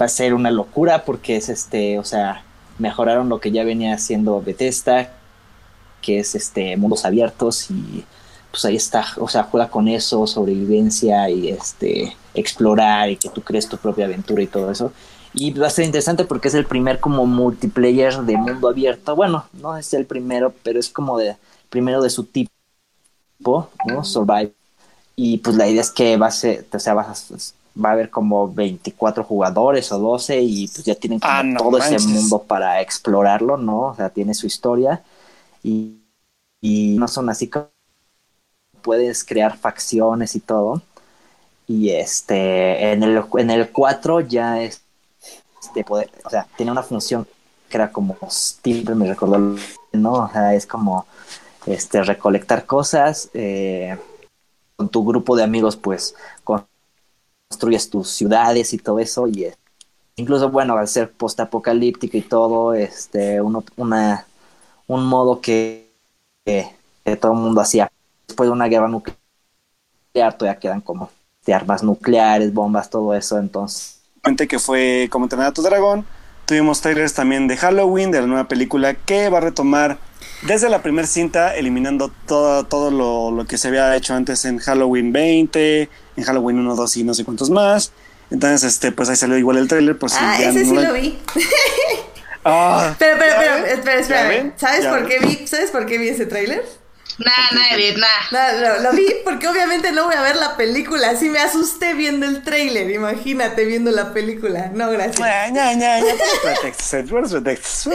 va 0.00 0.04
a 0.06 0.08
ser 0.08 0.34
una 0.34 0.50
locura 0.50 1.04
porque 1.04 1.36
es 1.36 1.48
este, 1.48 1.98
o 1.98 2.04
sea, 2.04 2.42
mejoraron 2.78 3.28
lo 3.30 3.40
que 3.40 3.50
ya 3.50 3.64
venía 3.64 3.94
haciendo 3.94 4.40
Bethesda, 4.42 5.10
que 6.02 6.20
es 6.20 6.34
este 6.34 6.76
mundos 6.76 7.04
abiertos 7.06 7.70
y 7.70 8.04
pues 8.50 8.64
ahí 8.64 8.76
está, 8.76 9.04
o 9.18 9.28
sea, 9.28 9.44
juega 9.44 9.70
con 9.70 9.88
eso, 9.88 10.26
sobrevivencia 10.26 11.30
y 11.30 11.48
este 11.48 12.16
explorar 12.34 13.10
y 13.10 13.16
que 13.16 13.28
tú 13.30 13.42
crees 13.42 13.68
tu 13.68 13.76
propia 13.78 14.06
aventura 14.06 14.42
y 14.42 14.46
todo 14.48 14.70
eso. 14.70 14.92
Y 15.32 15.52
va 15.52 15.68
a 15.68 15.70
ser 15.70 15.84
interesante 15.84 16.24
porque 16.24 16.48
es 16.48 16.54
el 16.54 16.66
primer 16.66 17.00
como 17.00 17.26
multiplayer 17.26 18.18
de 18.22 18.36
mundo 18.36 18.68
abierto. 18.68 19.14
Bueno, 19.16 19.46
no 19.52 19.76
es 19.76 19.94
el 19.94 20.06
primero, 20.06 20.54
pero 20.64 20.80
es 20.80 20.88
como 20.90 21.18
de 21.18 21.36
primero 21.70 22.02
de 22.02 22.10
su 22.10 22.24
tipo, 22.24 22.50
¿no? 23.84 24.04
Survive. 24.04 24.52
Y 25.16 25.38
pues 25.38 25.56
la 25.56 25.68
idea 25.68 25.82
es 25.82 25.90
que 25.90 26.16
va 26.16 26.28
a 26.28 26.30
ser, 26.30 26.66
o 26.72 26.78
sea, 26.78 26.94
va 26.94 27.02
a, 27.02 27.14
va 27.82 27.90
a 27.90 27.92
haber 27.92 28.10
como 28.10 28.52
24 28.52 29.24
jugadores 29.24 29.92
o 29.92 29.98
12 29.98 30.40
y 30.42 30.68
pues 30.68 30.84
ya 30.86 30.94
tienen 30.96 31.20
como 31.20 31.38
Ah, 31.38 31.42
no 31.42 31.60
todo 31.62 31.78
manches. 31.78 31.96
ese 31.96 32.00
mundo 32.00 32.44
para 32.44 32.80
explorarlo, 32.82 33.56
¿no? 33.58 33.80
O 33.90 33.94
sea, 33.96 34.10
tiene 34.10 34.34
su 34.34 34.46
historia 34.46 35.02
y, 35.62 35.98
y 36.62 36.96
no 36.98 37.08
son 37.08 37.30
así 37.30 37.48
como 37.48 37.68
puedes 38.80 39.24
crear 39.24 39.56
facciones 39.56 40.36
y 40.36 40.40
todo. 40.40 40.82
Y 41.66 41.90
este, 41.90 42.92
en 42.92 43.02
el, 43.02 43.22
en 43.38 43.50
el 43.50 43.70
4 43.70 44.20
ya 44.20 44.60
es 44.62 44.82
este 45.62 45.84
poder, 45.84 46.10
o 46.24 46.30
sea, 46.30 46.46
tiene 46.56 46.72
una 46.72 46.82
función 46.82 47.26
que 47.68 47.76
era 47.76 47.92
como 47.92 48.16
siempre 48.28 48.94
me 48.94 49.06
recordó, 49.06 49.56
¿no? 49.92 50.12
O 50.12 50.30
sea, 50.30 50.54
es 50.54 50.66
como 50.66 51.06
este 51.66 52.02
recolectar 52.02 52.66
cosas, 52.66 53.30
eh, 53.34 53.96
con 54.76 54.88
tu 54.88 55.04
grupo 55.04 55.36
de 55.36 55.44
amigos, 55.44 55.76
pues 55.76 56.14
construyes 56.44 57.90
tus 57.90 58.10
ciudades 58.10 58.72
y 58.72 58.78
todo 58.78 58.98
eso, 58.98 59.28
y 59.28 59.44
eh, 59.44 59.56
incluso, 60.16 60.50
bueno, 60.50 60.76
al 60.76 60.88
ser 60.88 61.12
postapocalíptico 61.12 62.16
y 62.16 62.22
todo, 62.22 62.74
este, 62.74 63.40
uno, 63.40 63.64
una, 63.76 64.26
un 64.86 65.04
modo 65.06 65.40
que, 65.40 65.92
que 66.44 66.72
todo 67.20 67.32
el 67.32 67.38
mundo 67.38 67.60
hacía 67.60 67.89
después 68.40 68.48
de 68.48 68.52
una 68.52 68.68
guerra 68.68 68.88
nuclear, 68.88 69.18
todavía 70.38 70.58
quedan 70.58 70.80
como 70.80 71.10
de 71.44 71.52
armas 71.52 71.82
nucleares, 71.82 72.54
bombas, 72.54 72.88
todo 72.88 73.14
eso, 73.14 73.38
entonces 73.38 74.00
que 74.48 74.58
fue 74.58 75.08
como 75.10 75.26
entrenar 75.26 75.48
a 75.48 75.52
tu 75.52 75.62
dragón. 75.62 76.06
Tuvimos 76.46 76.80
trailers 76.80 77.14
también 77.14 77.48
de 77.48 77.56
Halloween, 77.56 78.10
de 78.10 78.20
la 78.20 78.26
nueva 78.26 78.48
película 78.48 78.94
que 78.94 79.28
va 79.28 79.38
a 79.38 79.40
retomar 79.42 79.98
desde 80.42 80.68
la 80.68 80.82
primera 80.82 81.06
cinta, 81.06 81.54
eliminando 81.54 82.10
todo, 82.26 82.64
todo 82.64 82.90
lo, 82.90 83.30
lo 83.30 83.46
que 83.46 83.56
se 83.58 83.68
había 83.68 83.94
hecho 83.94 84.14
antes 84.14 84.44
en 84.46 84.58
Halloween 84.58 85.12
20, 85.12 85.88
en 86.16 86.24
Halloween 86.24 86.58
1, 86.58 86.74
2 86.76 86.96
y 86.96 87.04
no 87.04 87.14
sé 87.14 87.24
cuántos 87.24 87.50
más. 87.50 87.92
Entonces, 88.30 88.64
este, 88.64 88.90
pues 88.90 89.08
ahí 89.08 89.16
salió 89.16 89.36
igual 89.38 89.58
el 89.58 89.68
trailer. 89.68 89.98
Por 89.98 90.10
si 90.10 90.16
Ah, 90.20 90.36
ya 90.40 90.50
ese 90.50 90.64
sí 90.64 90.74
lo 90.74 90.92
vi. 90.92 91.18
Ah, 92.44 92.94
Pero, 92.98 93.18
pero, 93.18 93.32
¿ya 93.32 93.38
pero, 93.40 93.66
espera, 93.66 93.94
¿Ya 93.96 94.00
espera. 94.00 94.54
¿Sabes 94.56 94.84
¿Ya 94.84 94.90
por 94.90 95.00
ven? 95.00 95.08
qué 95.08 95.26
vi? 95.26 95.46
¿Sabes 95.46 95.70
por 95.70 95.86
qué 95.86 95.98
vi 95.98 96.08
ese 96.08 96.26
tráiler? 96.26 96.64
Nah, 97.24 97.50
nah, 97.52 97.74
Edith, 97.76 97.98
nah. 97.98 98.52
No, 98.60 98.82
lo, 98.82 98.92
vi 98.92 99.06
porque 99.24 99.46
obviamente 99.46 99.92
no 99.92 100.04
voy 100.06 100.14
a 100.14 100.22
ver 100.22 100.36
la 100.36 100.56
película. 100.56 101.10
Así 101.10 101.28
me 101.28 101.38
asusté 101.38 101.94
viendo 101.94 102.24
el 102.26 102.42
tráiler. 102.42 102.90
Imagínate 102.90 103.64
viendo 103.66 103.90
la 103.90 104.12
película. 104.12 104.70
No, 104.72 104.90
gracias. 104.90 105.18
Puros 107.08 107.32
pretextos. 107.32 107.92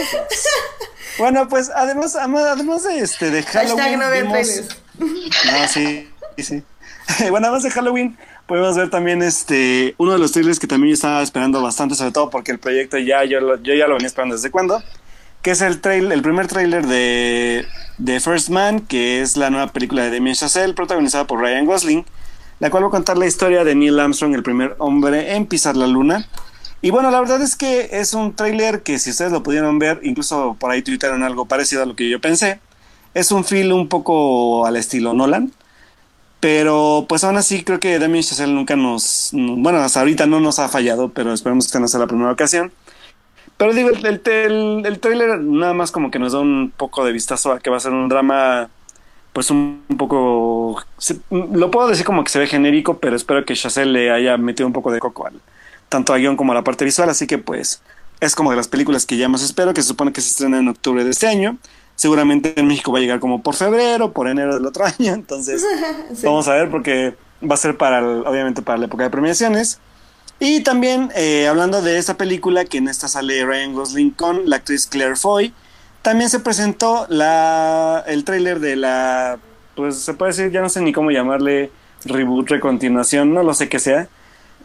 Bueno, 1.17 1.47
pues 1.47 1.69
además, 1.73 2.15
además 2.15 2.83
de 2.83 2.99
este 2.99 3.31
de 3.31 3.41
Halloween. 3.43 3.77
Hashtag 3.77 3.97
no 3.99 4.11
vimos-. 4.11 4.63
No, 4.99 5.67
sí, 5.69 6.09
sí, 6.37 6.43
sí. 6.43 6.63
bueno, 7.29 7.47
además 7.47 7.63
de 7.63 7.71
Halloween, 7.71 8.17
podemos 8.47 8.75
ver 8.75 8.89
también 8.89 9.21
este 9.21 9.95
uno 9.97 10.13
de 10.13 10.19
los 10.19 10.31
trailers 10.33 10.59
que 10.59 10.67
también 10.67 10.89
yo 10.89 10.95
estaba 10.95 11.21
esperando 11.23 11.61
bastante, 11.61 11.95
sobre 11.95 12.11
todo 12.11 12.29
porque 12.29 12.51
el 12.51 12.59
proyecto 12.59 12.97
ya 12.97 13.23
yo, 13.23 13.39
lo- 13.39 13.61
yo 13.61 13.73
ya 13.73 13.87
lo 13.87 13.93
venía 13.93 14.07
esperando 14.07 14.35
desde 14.35 14.51
cuándo, 14.51 14.83
que 15.45 15.51
es 15.51 15.61
el 15.61 15.79
trail, 15.79 16.11
el 16.11 16.23
primer 16.23 16.47
trailer 16.47 16.87
de, 16.87 17.67
de 17.99 18.19
First 18.19 18.49
Man, 18.49 18.79
que 18.79 19.21
es 19.21 19.37
la 19.37 19.51
nueva 19.51 19.71
película 19.71 20.01
de 20.01 20.09
Damien 20.09 20.33
Chazelle, 20.33 20.73
protagonizada 20.73 21.27
por 21.27 21.39
Ryan 21.39 21.67
Gosling, 21.67 22.03
la 22.59 22.71
cual 22.71 22.85
va 22.85 22.87
a 22.87 22.89
contar 22.89 23.15
la 23.15 23.27
historia 23.27 23.63
de 23.63 23.75
Neil 23.75 23.99
Armstrong, 23.99 24.33
el 24.33 24.41
primer 24.41 24.75
hombre 24.79 25.35
en 25.35 25.45
pisar 25.45 25.77
la 25.77 25.85
luna. 25.85 26.27
Y 26.81 26.89
bueno, 26.89 27.11
la 27.11 27.19
verdad 27.19 27.43
es 27.43 27.55
que 27.55 27.89
es 27.91 28.15
un 28.15 28.35
tráiler 28.35 28.81
que 28.81 28.97
si 28.97 29.11
ustedes 29.11 29.31
lo 29.31 29.43
pudieron 29.43 29.77
ver, 29.77 29.99
incluso 30.01 30.57
por 30.59 30.71
ahí 30.71 30.81
tuitaron 30.81 31.21
algo 31.21 31.45
parecido 31.45 31.83
a 31.83 31.85
lo 31.85 31.95
que 31.95 32.09
yo 32.09 32.19
pensé. 32.19 32.59
Es 33.13 33.31
un 33.31 33.45
feel 33.45 33.71
un 33.71 33.87
poco 33.87 34.65
al 34.65 34.75
estilo 34.77 35.13
Nolan. 35.13 35.51
Pero 36.39 37.05
pues 37.07 37.23
aún 37.23 37.37
así 37.37 37.63
creo 37.63 37.79
que 37.79 37.99
Damien 37.99 38.23
Chazelle 38.23 38.51
nunca 38.51 38.75
nos... 38.75 39.29
Bueno, 39.31 39.77
hasta 39.77 39.99
ahorita 39.99 40.25
no 40.25 40.39
nos 40.39 40.57
ha 40.57 40.69
fallado, 40.69 41.09
pero 41.09 41.33
esperemos 41.33 41.71
que 41.71 41.79
no 41.79 41.87
sea 41.87 41.99
la 41.99 42.07
primera 42.07 42.31
ocasión. 42.31 42.73
Pero 43.57 43.73
digo, 43.73 43.89
el, 43.89 44.05
el, 44.05 44.21
el, 44.25 44.83
el 44.85 44.99
trailer 44.99 45.39
nada 45.39 45.73
más 45.73 45.91
como 45.91 46.11
que 46.11 46.19
nos 46.19 46.33
da 46.33 46.39
un 46.39 46.73
poco 46.75 47.05
de 47.05 47.11
vistazo 47.13 47.51
a 47.53 47.59
que 47.59 47.69
va 47.69 47.77
a 47.77 47.79
ser 47.79 47.93
un 47.93 48.09
drama 48.09 48.69
pues 49.33 49.51
un, 49.51 49.83
un 49.89 49.97
poco... 49.97 50.81
se- 50.97 51.19
lo 51.29 51.71
puedo 51.71 51.87
decir 51.89 52.05
como 52.05 52.23
que 52.23 52.31
se 52.31 52.39
ve 52.39 52.47
genérico, 52.47 52.99
pero 52.99 53.15
espero 53.15 53.45
que 53.45 53.55
Chazelle 53.55 53.91
le 53.91 54.11
haya 54.11 54.37
metido 54.37 54.67
un 54.67 54.73
poco 54.73 54.91
de 54.91 54.99
coco 54.99 55.27
al, 55.27 55.41
tanto 55.89 56.13
a 56.13 56.17
guion 56.17 56.37
como 56.37 56.51
a 56.53 56.55
la 56.55 56.63
parte 56.63 56.85
visual, 56.85 57.09
así 57.09 57.27
que 57.27 57.37
pues 57.37 57.81
es 58.21 58.35
como 58.35 58.51
de 58.51 58.57
las 58.57 58.67
películas 58.69 59.05
que 59.05 59.17
ya 59.17 59.29
más 59.29 59.43
espero, 59.43 59.73
que 59.73 59.81
se 59.81 59.89
supone 59.89 60.13
que 60.13 60.21
se 60.21 60.29
estrena 60.29 60.59
en 60.59 60.67
octubre 60.69 61.03
de 61.03 61.11
este 61.11 61.27
año. 61.27 61.57
Seguramente 61.95 62.53
en 62.59 62.67
México 62.67 62.91
va 62.91 62.99
a 62.99 63.01
llegar 63.01 63.19
como 63.19 63.41
por 63.43 63.55
febrero, 63.55 64.11
por 64.13 64.27
enero 64.27 64.55
del 64.55 64.65
otro 64.65 64.85
año, 64.99 65.13
entonces 65.13 65.65
Sí. 66.15 66.25
vamos 66.25 66.47
a 66.47 66.53
ver 66.55 66.69
porque 66.69 67.15
va 67.43 67.55
a 67.55 67.57
ser 67.57 67.77
para, 67.77 67.99
el- 67.99 68.25
obviamente 68.25 68.61
para 68.61 68.77
la 68.79 68.85
época 68.85 69.03
de 69.03 69.09
premiaciones. 69.09 69.79
Y 70.39 70.61
también 70.61 71.11
eh, 71.15 71.47
hablando 71.47 71.81
de 71.81 71.97
esta 71.97 72.17
película, 72.17 72.65
que 72.65 72.77
en 72.77 72.87
esta 72.87 73.07
sale 73.07 73.45
Ryan 73.45 73.73
Gosling 73.73 74.11
con 74.11 74.49
la 74.49 74.57
actriz 74.57 74.85
Claire 74.87 75.15
Foy, 75.15 75.53
también 76.01 76.29
se 76.29 76.39
presentó 76.39 77.05
la, 77.09 78.03
el 78.07 78.23
tráiler 78.25 78.59
de 78.59 78.75
la, 78.75 79.39
pues 79.75 79.97
se 79.99 80.13
puede 80.13 80.33
decir, 80.33 80.51
ya 80.51 80.61
no 80.61 80.69
sé 80.69 80.81
ni 80.81 80.91
cómo 80.93 81.09
llamarle, 81.09 81.71
reboot, 82.03 82.49
recontinuación, 82.49 83.33
no 83.33 83.43
lo 83.43 83.53
sé 83.53 83.69
qué 83.69 83.79
sea, 83.79 84.07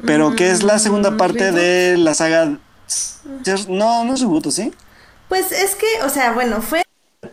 pero 0.04 0.34
que 0.34 0.50
es 0.50 0.62
la 0.62 0.78
segunda 0.78 1.12
Mm, 1.12 1.16
parte 1.16 1.44
reboot. 1.44 1.60
de 1.60 1.96
la 1.98 2.14
saga... 2.14 2.58
No, 3.68 4.04
no 4.04 4.14
es 4.14 4.20
reboot, 4.20 4.50
¿sí? 4.50 4.72
Pues 5.28 5.52
es 5.52 5.76
que, 5.76 5.86
o 6.04 6.08
sea, 6.08 6.32
bueno, 6.32 6.60
fue 6.60 6.82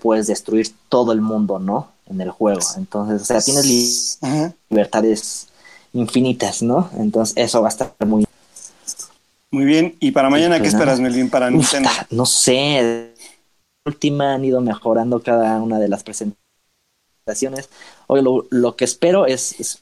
puedes 0.01 0.27
destruir 0.27 0.71
todo 0.89 1.11
el 1.11 1.21
mundo, 1.21 1.57
¿no? 1.59 1.91
En 2.07 2.21
el 2.21 2.29
juego. 2.29 2.61
Entonces, 2.77 3.23
o 3.23 3.25
sea, 3.25 3.41
tienes 3.41 3.65
li- 3.65 3.99
Ajá. 4.21 4.53
libertades 4.69 5.47
infinitas, 5.93 6.61
¿no? 6.61 6.89
Entonces, 6.97 7.35
eso 7.37 7.61
va 7.61 7.67
a 7.67 7.71
estar 7.71 7.93
muy... 8.05 8.25
Muy 9.49 9.65
bien, 9.65 9.95
y 9.99 10.11
para 10.11 10.29
mañana, 10.29 10.55
¿qué 10.57 10.63
pues 10.63 10.73
esperas. 10.73 10.99
Melvin, 10.99 11.29
para 11.29 11.47
Uf, 11.47 11.53
Nintendo? 11.53 11.89
ta- 11.89 12.07
no 12.09 12.25
sé. 12.25 13.13
Última 13.85 14.33
han 14.33 14.43
ido 14.43 14.59
mejorando 14.59 15.21
cada 15.21 15.61
una 15.61 15.79
de 15.79 15.87
las 15.87 16.03
presentaciones. 16.03 17.69
Hoy 18.07 18.21
lo, 18.21 18.45
lo 18.49 18.75
que 18.75 18.83
espero 18.85 19.25
es, 19.25 19.57
es 19.59 19.81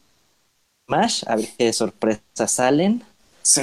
Smash, 0.88 1.24
a 1.28 1.36
ver 1.38 1.50
qué 1.58 1.74
sorpresas 1.74 2.52
salen. 2.52 3.04
Sí. 3.42 3.62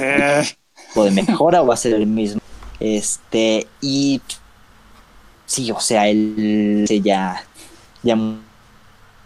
o 0.95 1.03
de 1.05 1.11
mejora 1.11 1.61
o 1.61 1.67
va 1.67 1.73
a 1.73 1.77
ser 1.77 1.93
el 1.93 2.05
mismo. 2.07 2.41
Este, 2.79 3.67
y 3.81 4.21
sí, 5.45 5.71
o 5.71 5.79
sea, 5.79 6.09
él 6.09 6.85
ya, 7.03 7.43
ya 8.01 8.15
no 8.15 8.39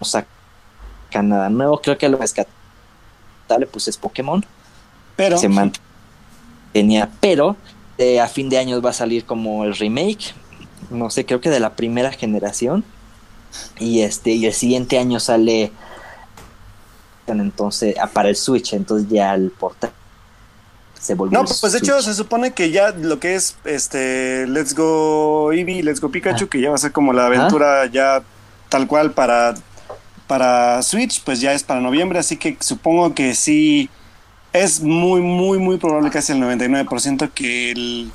saca 0.04 0.28
nada 1.24 1.50
nuevo. 1.50 1.82
Creo 1.82 1.98
que 1.98 2.10
lo 2.10 2.20
pues 3.72 3.88
es 3.88 3.98
Pokémon. 3.98 4.46
Pero... 5.16 5.38
Se 5.38 5.50
mantenía, 5.50 7.10
pero 7.20 7.56
eh, 7.98 8.20
a 8.20 8.28
fin 8.28 8.50
de 8.50 8.58
año 8.58 8.82
va 8.82 8.92
a 8.92 8.94
salir 8.94 9.26
como 9.26 9.64
el 9.64 9.76
remake. 9.76 10.34
No 10.90 11.10
sé, 11.10 11.26
creo 11.26 11.42
que 11.42 11.50
de 11.50 11.60
la 11.60 11.76
primera 11.76 12.12
generación. 12.12 12.84
Y 13.80 14.02
este, 14.02 14.32
y 14.32 14.46
el 14.46 14.54
siguiente 14.54 15.00
año 15.00 15.20
sale 15.20 15.72
entonces 17.28 17.96
ah, 18.00 18.08
para 18.08 18.30
el 18.30 18.36
Switch, 18.36 18.74
entonces 18.74 19.10
ya 19.10 19.34
el 19.36 19.52
portal 19.52 19.92
se 21.00 21.14
volvió 21.16 21.38
No, 21.38 21.46
pues 21.46 21.74
de 21.74 21.80
hecho 21.80 22.02
se 22.02 22.14
supone 22.14 22.52
que 22.54 22.72
ya 22.72 22.92
lo 22.92 23.20
que 23.20 23.36
es 23.36 23.56
este 23.66 24.48
Let's 24.48 24.74
Go 24.74 25.52
Eevee, 25.52 25.84
Let's 25.84 26.00
Go 26.02 26.10
Pikachu, 26.10 26.46
Ah. 26.46 26.50
que 26.50 26.62
ya 26.62 26.70
va 26.70 26.76
a 26.76 26.80
ser 26.80 26.92
como 26.92 27.14
la 27.14 27.28
aventura 27.28 27.86
ya 27.88 28.24
tal 28.70 28.88
cual 28.88 29.12
para, 29.12 29.56
para 30.28 30.82
Switch, 30.84 31.24
pues 31.24 31.42
ya 31.42 31.54
es 31.54 31.64
para 31.64 31.82
noviembre, 31.82 32.20
así 32.20 32.38
que 32.38 32.58
supongo 32.60 33.14
que 33.16 33.34
sí. 33.36 33.90
es 34.54 34.82
muy, 34.82 35.22
muy, 35.22 35.58
muy 35.60 35.78
probable, 35.78 36.10
casi 36.12 36.34
el 36.34 36.40
99%, 36.42 37.32
que, 37.34 37.72
el, 37.72 38.12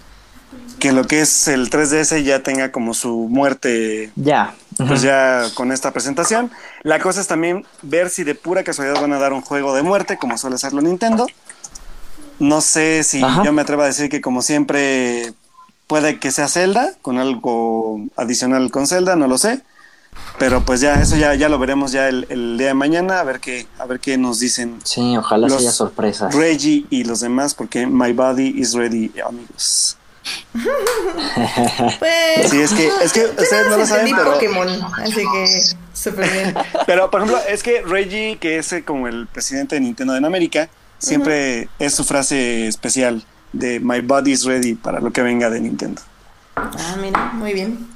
que 0.78 0.92
lo 0.92 1.06
que 1.06 1.20
es 1.20 1.48
el 1.48 1.70
3DS 1.70 2.22
ya 2.24 2.42
tenga 2.42 2.72
como 2.72 2.94
su 2.94 3.28
muerte 3.30 4.12
Ya. 4.16 4.54
pues 4.88 5.02
ya 5.02 5.44
con 5.54 5.72
esta 5.72 5.92
presentación. 5.92 6.50
La 6.82 6.98
cosa 7.00 7.20
es 7.20 7.28
también 7.28 7.64
ver 7.82 8.10
si 8.10 8.24
de 8.24 8.34
pura 8.34 8.64
casualidad 8.64 9.00
van 9.00 9.12
a 9.12 9.18
dar 9.18 9.32
un 9.32 9.42
juego 9.42 9.74
de 9.74 9.82
muerte, 9.82 10.18
como 10.18 10.36
suele 10.38 10.56
hacerlo 10.56 10.80
Nintendo. 10.82 11.26
No 12.38 12.60
sé 12.60 13.04
si 13.04 13.22
Ajá. 13.22 13.44
yo 13.44 13.52
me 13.52 13.62
atrevo 13.62 13.82
a 13.82 13.86
decir 13.86 14.08
que 14.08 14.20
como 14.20 14.42
siempre 14.42 15.32
puede 15.86 16.18
que 16.18 16.32
sea 16.32 16.48
Zelda, 16.48 16.92
con 17.02 17.18
algo 17.18 18.00
adicional 18.16 18.70
con 18.70 18.86
Zelda, 18.86 19.14
no 19.16 19.28
lo 19.28 19.38
sé. 19.38 19.60
Pero 20.38 20.64
pues 20.64 20.80
ya, 20.80 20.94
eso 20.94 21.16
ya, 21.16 21.34
ya 21.34 21.48
lo 21.48 21.58
veremos 21.58 21.92
ya 21.92 22.08
el, 22.08 22.26
el 22.28 22.58
día 22.58 22.68
de 22.68 22.74
mañana, 22.74 23.20
a 23.20 23.24
ver 23.24 23.38
qué, 23.40 23.66
a 23.78 23.86
ver 23.86 24.00
qué 24.00 24.18
nos 24.18 24.40
dicen 24.40 24.78
Sí, 24.82 25.16
ojalá 25.16 25.48
Los- 25.48 25.62
sea 25.62 25.72
sorpresa. 25.72 26.28
Reggie 26.30 26.84
y 26.90 27.04
los 27.04 27.20
demás, 27.20 27.54
porque 27.54 27.86
My 27.86 28.12
Body 28.12 28.54
is 28.56 28.74
Ready, 28.74 29.12
amigos. 29.26 29.96
Pues. 31.98 32.50
Sí, 32.50 32.60
es 32.60 32.72
que, 32.72 32.88
es 33.02 33.12
que 33.12 33.24
ustedes 33.24 33.68
no 33.68 33.76
lo 33.76 33.86
saben, 33.86 34.14
pero... 34.14 34.32
Pokémon, 34.34 34.68
así 34.96 35.14
que 35.32 35.62
súper 35.92 36.30
bien. 36.30 36.54
Pero, 36.86 37.10
por 37.10 37.22
ejemplo, 37.22 37.40
es 37.48 37.62
que 37.62 37.82
Reggie, 37.82 38.36
que 38.38 38.58
es 38.58 38.72
eh, 38.72 38.84
como 38.84 39.08
el 39.08 39.26
presidente 39.26 39.74
de 39.76 39.80
Nintendo 39.80 40.16
en 40.16 40.24
América, 40.24 40.68
siempre 40.98 41.68
es 41.78 41.94
su 41.94 42.04
frase 42.04 42.66
especial 42.66 43.24
de 43.52 43.80
My 43.80 44.00
body's 44.00 44.44
ready 44.44 44.74
para 44.74 45.00
lo 45.00 45.10
que 45.12 45.22
venga 45.22 45.50
de 45.50 45.60
Nintendo. 45.60 46.00
Ah, 46.56 46.96
mira, 47.00 47.32
muy 47.34 47.52
bien. 47.52 47.86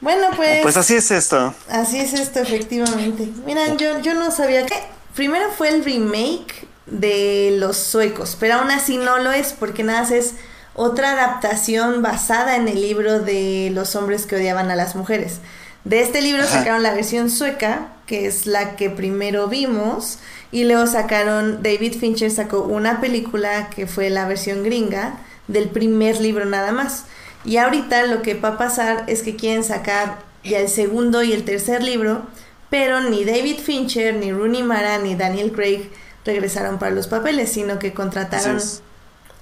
Bueno, 0.00 0.28
pues. 0.36 0.62
Pues 0.62 0.76
así 0.76 0.94
es 0.94 1.10
esto. 1.10 1.54
Así 1.68 1.98
es 1.98 2.14
esto, 2.14 2.40
efectivamente. 2.40 3.28
Miren, 3.44 3.76
yo, 3.78 4.00
yo 4.00 4.14
no 4.14 4.30
sabía 4.30 4.66
que. 4.66 4.74
Primero 5.14 5.50
fue 5.50 5.68
el 5.68 5.84
remake 5.84 6.68
de 6.86 7.56
los 7.58 7.76
suecos, 7.76 8.36
pero 8.38 8.54
aún 8.54 8.70
así 8.70 8.96
no 8.96 9.18
lo 9.18 9.32
es, 9.32 9.52
porque 9.52 9.82
nada 9.82 10.02
más 10.02 10.10
es 10.12 10.34
otra 10.74 11.12
adaptación 11.12 12.00
basada 12.00 12.56
en 12.56 12.68
el 12.68 12.80
libro 12.80 13.20
de 13.20 13.70
los 13.72 13.96
hombres 13.96 14.26
que 14.26 14.36
odiaban 14.36 14.70
a 14.70 14.76
las 14.76 14.94
mujeres. 14.94 15.40
De 15.84 16.00
este 16.00 16.22
libro 16.22 16.42
Ajá. 16.42 16.58
sacaron 16.58 16.82
la 16.82 16.94
versión 16.94 17.30
sueca, 17.30 17.88
que 18.06 18.26
es 18.26 18.46
la 18.46 18.76
que 18.76 18.88
primero 18.88 19.48
vimos, 19.48 20.18
y 20.52 20.64
luego 20.64 20.86
sacaron, 20.86 21.62
David 21.62 21.94
Fincher 21.98 22.30
sacó 22.30 22.62
una 22.62 23.00
película 23.00 23.70
que 23.70 23.86
fue 23.86 24.10
la 24.10 24.26
versión 24.26 24.62
gringa 24.62 25.14
del 25.48 25.68
primer 25.68 26.20
libro 26.20 26.44
nada 26.44 26.72
más. 26.72 27.04
Y 27.44 27.56
ahorita 27.56 28.06
lo 28.06 28.22
que 28.22 28.34
va 28.34 28.50
a 28.50 28.58
pasar 28.58 29.04
es 29.06 29.22
que 29.22 29.36
quieren 29.36 29.64
sacar 29.64 30.18
ya 30.44 30.58
el 30.58 30.68
segundo 30.68 31.22
y 31.22 31.32
el 31.32 31.44
tercer 31.44 31.82
libro, 31.82 32.22
pero 32.68 33.00
ni 33.00 33.24
David 33.24 33.58
Fincher, 33.58 34.14
ni 34.14 34.32
Rooney 34.32 34.62
Mara, 34.62 34.98
ni 34.98 35.14
Daniel 35.14 35.52
Craig 35.52 35.90
regresaron 36.24 36.78
para 36.78 36.92
los 36.92 37.08
papeles, 37.08 37.52
sino 37.52 37.78
que 37.78 37.92
contrataron 37.92 38.60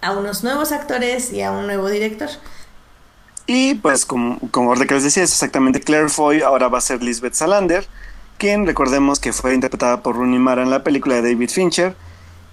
a 0.00 0.12
unos 0.12 0.44
nuevos 0.44 0.72
actores 0.72 1.32
y 1.32 1.42
a 1.42 1.50
un 1.50 1.66
nuevo 1.66 1.88
director. 1.88 2.28
Y 3.46 3.74
pues, 3.74 4.04
como, 4.04 4.38
como 4.50 4.74
que 4.74 4.94
les 4.94 5.04
decía, 5.04 5.22
es 5.22 5.32
exactamente 5.32 5.80
Claire 5.80 6.08
Foy, 6.08 6.42
ahora 6.42 6.68
va 6.68 6.78
a 6.78 6.82
ser 6.82 7.02
Lisbeth 7.02 7.34
Salander, 7.34 7.86
quien 8.36 8.66
recordemos 8.66 9.18
que 9.20 9.32
fue 9.32 9.54
interpretada 9.54 10.02
por 10.02 10.16
Rooney 10.16 10.38
Mara 10.38 10.62
en 10.62 10.70
la 10.70 10.84
película 10.84 11.16
de 11.16 11.22
David 11.22 11.50
Fincher. 11.50 11.96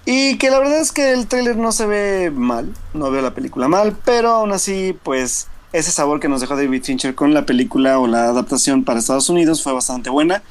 Y 0.06 0.38
que 0.38 0.50
la 0.50 0.60
verdad 0.60 0.80
es 0.80 0.92
que 0.92 1.12
el 1.12 1.26
tráiler 1.26 1.56
no 1.56 1.72
se 1.72 1.84
ve 1.84 2.30
mal, 2.30 2.72
no 2.94 3.10
veo 3.10 3.20
la 3.22 3.34
película 3.34 3.66
mal, 3.66 3.96
pero 4.04 4.30
aún 4.30 4.52
así, 4.52 4.96
pues 5.02 5.48
ese 5.72 5.90
sabor 5.90 6.20
que 6.20 6.28
nos 6.28 6.40
dejó 6.40 6.56
David 6.56 6.84
Fincher 6.84 7.14
con 7.14 7.34
la 7.34 7.44
película 7.44 7.98
o 7.98 8.06
la 8.06 8.24
adaptación 8.26 8.84
para 8.84 9.00
Estados 9.00 9.28
Unidos 9.28 9.62
fue 9.62 9.72
bastante 9.72 10.08
buena. 10.08 10.42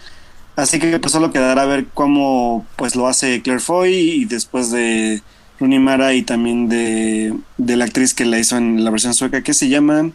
Así 0.57 0.77
que 0.77 0.99
pues 0.99 1.11
solo 1.11 1.31
quedará 1.31 1.65
ver 1.65 1.87
cómo 1.93 2.65
pues 2.75 2.95
lo 2.95 3.07
hace 3.07 3.41
Claire 3.41 3.61
Foy 3.61 3.93
y 3.93 4.25
después 4.25 4.71
de 4.71 5.21
Rooney 5.59 5.79
Mara 5.79 6.13
y 6.13 6.21
también 6.21 6.69
de, 6.69 7.33
de 7.57 7.75
la 7.77 7.85
actriz 7.85 8.13
que 8.13 8.25
la 8.25 8.39
hizo 8.39 8.57
en 8.57 8.83
la 8.83 8.91
versión 8.91 9.13
sueca 9.13 9.41
que 9.41 9.53
se 9.53 9.69
llama 9.69 10.11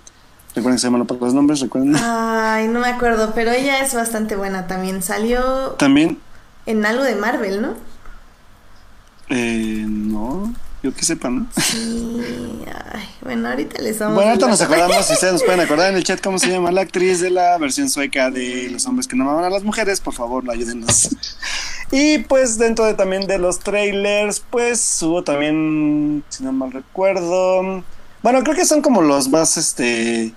Recuerden 0.54 0.76
que 0.76 0.80
se 0.80 0.86
llaman 0.88 1.06
los 1.08 1.34
nombres, 1.34 1.60
recuerden. 1.60 1.94
Ay, 1.96 2.66
no 2.68 2.80
me 2.80 2.88
acuerdo, 2.88 3.32
pero 3.34 3.52
ella 3.52 3.80
es 3.80 3.94
bastante 3.94 4.34
buena 4.34 4.66
también. 4.66 5.00
Salió 5.02 5.70
También, 5.78 6.18
en 6.66 6.84
algo 6.84 7.04
de 7.04 7.14
Marvel, 7.14 7.62
¿no? 7.62 7.74
Eh, 9.30 9.84
no, 9.86 10.52
yo 10.82 10.94
que 10.94 11.04
sepa, 11.04 11.30
¿no? 11.30 11.46
Sí, 11.56 12.22
ay, 12.92 13.08
bueno, 13.22 13.48
ahorita 13.48 13.80
les 13.80 13.98
vamos 13.98 14.16
Bueno, 14.16 14.30
ahorita 14.30 14.48
nos 14.48 14.60
acordamos, 14.60 15.06
si 15.06 15.12
ustedes 15.12 15.34
nos 15.34 15.42
pueden 15.42 15.60
acordar 15.60 15.90
en 15.90 15.96
el 15.96 16.04
chat 16.04 16.20
cómo 16.20 16.38
se 16.38 16.48
llama 16.50 16.72
la 16.72 16.80
actriz 16.80 17.20
de 17.20 17.30
la 17.30 17.56
versión 17.58 17.88
sueca 17.90 18.30
de 18.30 18.68
Los 18.70 18.86
hombres 18.86 19.06
que 19.06 19.16
no 19.16 19.24
amaban 19.24 19.44
a 19.44 19.50
las 19.50 19.62
mujeres, 19.62 20.00
por 20.00 20.14
favor, 20.14 20.44
ayúdenos. 20.50 21.10
Y 21.92 22.18
pues 22.18 22.56
dentro 22.56 22.84
de 22.84 22.94
también 22.94 23.26
de 23.26 23.38
los 23.38 23.58
trailers, 23.58 24.42
pues 24.50 25.02
hubo 25.02 25.24
también, 25.24 26.22
si 26.28 26.44
no 26.44 26.52
mal 26.52 26.72
recuerdo, 26.72 27.82
bueno, 28.22 28.42
creo 28.42 28.54
que 28.54 28.64
son 28.64 28.80
como 28.80 29.02
los 29.02 29.28
más, 29.28 29.56
este, 29.56 30.32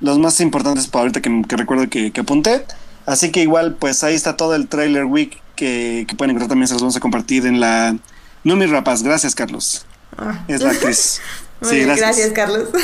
los 0.00 0.18
más 0.18 0.40
importantes 0.40 0.86
para 0.86 1.02
ahorita 1.02 1.20
que, 1.20 1.42
que 1.48 1.56
recuerdo 1.56 1.88
que, 1.88 2.12
que 2.12 2.20
apunté. 2.20 2.64
Así 3.04 3.30
que 3.30 3.40
igual, 3.40 3.74
pues 3.74 4.04
ahí 4.04 4.14
está 4.14 4.36
todo 4.36 4.54
el 4.54 4.68
trailer 4.68 5.04
week 5.04 5.40
que, 5.56 6.04
que 6.08 6.14
pueden 6.14 6.30
encontrar 6.30 6.48
también, 6.48 6.68
se 6.68 6.74
los 6.74 6.82
vamos 6.82 6.96
a 6.96 7.00
compartir 7.00 7.46
en 7.46 7.60
la 7.60 7.96
Numi 8.44 8.66
Rapaz. 8.66 9.02
Gracias, 9.02 9.34
Carlos. 9.34 9.86
Ah. 10.16 10.44
Es 10.48 10.62
la 10.62 10.70
actriz. 10.70 11.20
Muy 11.60 11.70
Sí, 11.70 11.76
bien, 11.76 11.86
gracias. 11.88 12.16
gracias, 12.16 12.32
Carlos. 12.32 12.68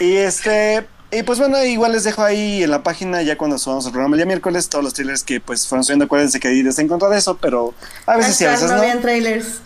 Y 0.00 0.16
este, 0.16 0.86
y 1.10 1.22
pues 1.24 1.40
bueno, 1.40 1.62
igual 1.64 1.92
les 1.92 2.04
dejo 2.04 2.22
ahí 2.22 2.62
en 2.62 2.70
la 2.70 2.82
página 2.84 3.22
ya 3.22 3.36
cuando 3.36 3.58
subamos 3.58 3.84
el 3.86 3.92
programa 3.92 4.14
el 4.14 4.18
día 4.18 4.26
miércoles 4.26 4.68
todos 4.68 4.84
los 4.84 4.94
trailers 4.94 5.24
que 5.24 5.40
pues 5.40 5.66
fueron 5.66 5.82
subiendo, 5.84 6.04
acuérdense 6.04 6.38
que 6.38 6.48
ahí 6.48 6.62
les 6.62 6.78
en 6.78 6.86
contra 6.88 7.08
de 7.08 7.18
eso, 7.18 7.36
pero 7.38 7.74
a 8.06 8.16
veces 8.16 8.36
sí, 8.36 8.44
a 8.44 8.50
Hashtag 8.50 8.52
veces 8.52 8.70
no 8.70 8.76
no. 8.76 8.82
vean 8.82 9.00
trailers. 9.00 9.60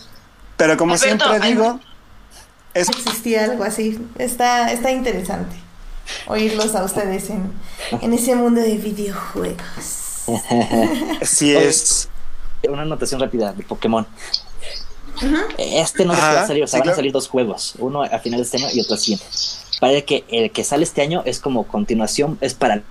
Pero 0.57 0.77
como 0.77 0.95
Alberto, 0.95 1.25
siempre 1.25 1.39
digo, 1.39 1.79
es 2.73 2.89
Existía 2.89 3.45
algo 3.45 3.63
así. 3.63 3.99
Está, 4.17 4.71
está 4.71 4.91
interesante 4.91 5.55
oírlos 6.27 6.75
a 6.75 6.83
ustedes 6.83 7.29
en, 7.29 7.51
en 8.01 8.13
ese 8.13 8.35
mundo 8.35 8.61
de 8.61 8.77
videojuegos. 8.77 10.25
sí 11.21 11.55
es. 11.55 12.09
Una 12.67 12.83
anotación 12.83 13.19
rápida 13.19 13.53
de 13.53 13.63
Pokémon. 13.63 14.07
Este 15.57 16.05
no 16.05 16.13
va 16.13 16.41
a 16.43 16.47
salir, 16.47 16.63
o 16.63 16.67
sea, 16.67 16.77
sí, 16.79 16.81
van 16.81 16.81
a 16.81 16.83
claro. 16.83 16.95
salir 16.95 17.11
dos 17.11 17.27
juegos, 17.27 17.75
uno 17.79 18.03
a 18.03 18.19
finales 18.19 18.51
de 18.51 18.57
este 18.57 18.67
año 18.67 18.75
y 18.75 18.81
otro 18.81 18.95
al 18.95 18.99
siguiente. 18.99 19.25
Parece 19.79 20.05
que 20.05 20.23
el 20.29 20.51
que 20.51 20.63
sale 20.63 20.83
este 20.83 21.01
año 21.01 21.21
es 21.25 21.39
como 21.39 21.65
continuación, 21.67 22.37
es 22.41 22.53
para 22.53 22.81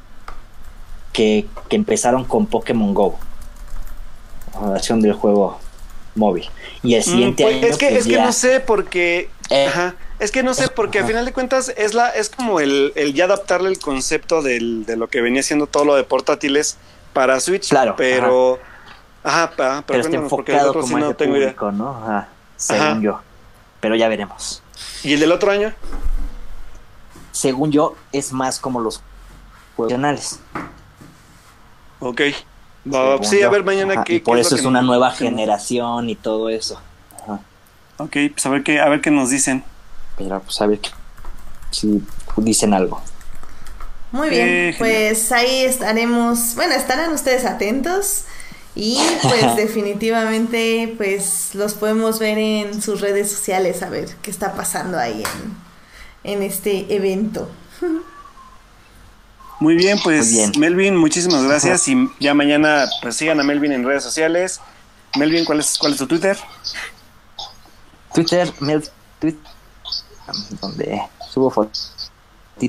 que, 1.12 1.46
que 1.68 1.76
empezaron 1.76 2.24
con 2.24 2.46
Pokémon 2.46 2.94
Go, 2.94 3.18
la 4.60 4.70
versión 4.70 5.00
del 5.00 5.12
juego 5.14 5.58
móvil. 6.14 6.48
Y 6.82 6.94
el 6.94 7.00
Mm, 7.00 7.04
siguiente 7.04 7.42
pues, 7.44 7.56
año 7.56 7.66
es 7.66 7.78
que, 7.78 7.86
pues, 7.88 7.98
es 8.00 8.04
que 8.06 8.12
ya- 8.12 8.24
no 8.24 8.32
sé 8.32 8.60
porque. 8.60 9.30
Eh. 9.50 9.66
Ajá. 9.66 9.94
Es 10.18 10.30
que 10.30 10.42
no 10.44 10.54
sé 10.54 10.68
porque 10.68 10.98
a 10.98 11.00
Ajá. 11.00 11.08
final 11.08 11.24
de 11.24 11.32
cuentas 11.32 11.72
es 11.76 11.94
la 11.94 12.08
es 12.10 12.28
como 12.30 12.60
el, 12.60 12.92
el 12.94 13.12
ya 13.12 13.24
adaptarle 13.24 13.68
el 13.70 13.78
concepto 13.80 14.40
del, 14.40 14.86
de 14.86 14.96
lo 14.96 15.08
que 15.08 15.20
venía 15.20 15.42
siendo 15.42 15.66
todo 15.66 15.84
lo 15.84 15.96
de 15.96 16.04
portátiles 16.04 16.76
para 17.12 17.40
Switch. 17.40 17.68
Claro, 17.70 17.94
Pero. 17.96 18.54
Ajá, 18.62 18.71
pa- 19.22 19.50
pero, 19.56 19.84
pero 19.86 20.00
está 20.00 20.16
enfocado 20.16 20.72
como 20.72 20.86
sí 20.86 20.94
a 20.94 20.98
no 20.98 21.06
ese 21.06 21.14
tengo 21.14 21.36
idea. 21.36 21.48
público, 21.48 21.72
¿no? 21.72 21.90
Ajá, 21.90 22.28
según 22.56 22.82
Ajá. 22.86 23.00
yo. 23.00 23.20
Pero 23.80 23.94
ya 23.96 24.08
veremos. 24.08 24.62
¿Y 25.02 25.12
el 25.14 25.20
del 25.20 25.32
otro 25.32 25.50
año? 25.50 25.72
Según 27.32 27.72
yo, 27.72 27.94
es 28.12 28.32
más 28.32 28.58
como 28.60 28.80
los 28.80 29.00
juegos 29.76 29.92
nacionales. 29.92 30.40
Ok. 32.00 32.20
Sí, 33.22 33.36
a 33.38 33.42
yo. 33.42 33.50
ver 33.50 33.64
mañana 33.64 33.94
Ajá, 33.94 34.04
qué. 34.04 34.14
y 34.14 34.20
por 34.20 34.34
qué 34.36 34.40
eso 34.42 34.54
es 34.56 34.62
que 34.62 34.66
una 34.66 34.80
nos- 34.80 34.86
nueva 34.88 35.10
generación 35.12 36.10
y 36.10 36.16
todo 36.16 36.48
eso. 36.48 36.80
Ajá. 37.22 37.40
Ok, 37.98 38.16
pues 38.32 38.44
a 38.46 38.48
ver 38.50 38.62
qué, 38.64 38.80
a 38.80 38.88
ver 38.88 39.00
qué 39.00 39.10
nos 39.10 39.30
dicen. 39.30 39.64
Pero 40.18 40.40
pues 40.40 40.60
a 40.60 40.66
ver 40.66 40.80
qué- 40.80 40.90
si 41.70 42.02
dicen 42.36 42.74
algo. 42.74 43.00
Muy 44.10 44.28
bien, 44.28 44.46
Eh, 44.48 44.74
pues 44.78 45.32
ahí 45.32 45.64
estaremos, 45.64 46.54
bueno, 46.54 46.74
estarán 46.74 47.12
ustedes 47.14 47.46
atentos 47.46 48.24
y 48.74 48.98
pues 49.22 49.56
definitivamente 49.56 50.94
pues 50.96 51.54
los 51.54 51.74
podemos 51.74 52.18
ver 52.18 52.38
en 52.38 52.82
sus 52.82 53.00
redes 53.00 53.30
sociales 53.30 53.82
a 53.82 53.90
ver 53.90 54.08
qué 54.22 54.30
está 54.30 54.54
pasando 54.54 54.98
ahí 54.98 55.22
en, 56.24 56.32
en 56.32 56.42
este 56.42 56.94
evento. 56.94 57.50
Muy 59.60 59.76
bien, 59.76 59.98
pues 60.02 60.26
Muy 60.26 60.38
bien. 60.38 60.52
Melvin, 60.58 60.96
muchísimas 60.96 61.44
gracias. 61.44 61.86
Y 61.86 62.10
ya 62.18 62.34
mañana 62.34 62.86
pues 63.00 63.16
sigan 63.16 63.38
a 63.38 63.44
Melvin 63.44 63.70
en 63.70 63.84
redes 63.84 64.02
sociales. 64.02 64.60
Melvin, 65.16 65.44
¿cuál 65.44 65.60
es, 65.60 65.78
cuál 65.78 65.92
es 65.92 65.98
tu 65.98 66.06
Twitter? 66.08 66.36
Twitter, 68.12 68.52
Mel, 68.60 68.82
Twitter, 69.20 69.40
donde 70.60 71.02
subo 71.30 71.50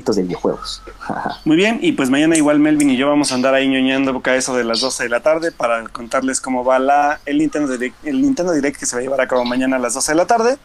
de 0.00 0.22
videojuegos. 0.22 0.82
Muy 1.44 1.56
bien, 1.56 1.78
y 1.80 1.92
pues 1.92 2.10
mañana 2.10 2.36
igual 2.36 2.58
Melvin 2.58 2.90
y 2.90 2.96
yo 2.96 3.08
vamos 3.08 3.30
a 3.32 3.36
andar 3.36 3.54
ahí 3.54 3.68
ñoñando 3.68 4.12
boca 4.12 4.32
a 4.32 4.36
eso 4.36 4.56
de 4.56 4.64
las 4.64 4.80
12 4.80 5.04
de 5.04 5.08
la 5.08 5.20
tarde 5.20 5.52
para 5.52 5.84
contarles 5.84 6.40
cómo 6.40 6.64
va 6.64 6.78
la, 6.78 7.20
el, 7.26 7.38
Nintendo 7.38 7.70
Direct, 7.70 8.04
el 8.04 8.20
Nintendo 8.20 8.52
Direct 8.52 8.78
que 8.78 8.86
se 8.86 8.96
va 8.96 9.00
a 9.00 9.02
llevar 9.02 9.20
a 9.20 9.28
cabo 9.28 9.44
mañana 9.44 9.76
a 9.76 9.78
las 9.78 9.94
12 9.94 10.12
de 10.12 10.16
la 10.16 10.26
tarde. 10.26 10.58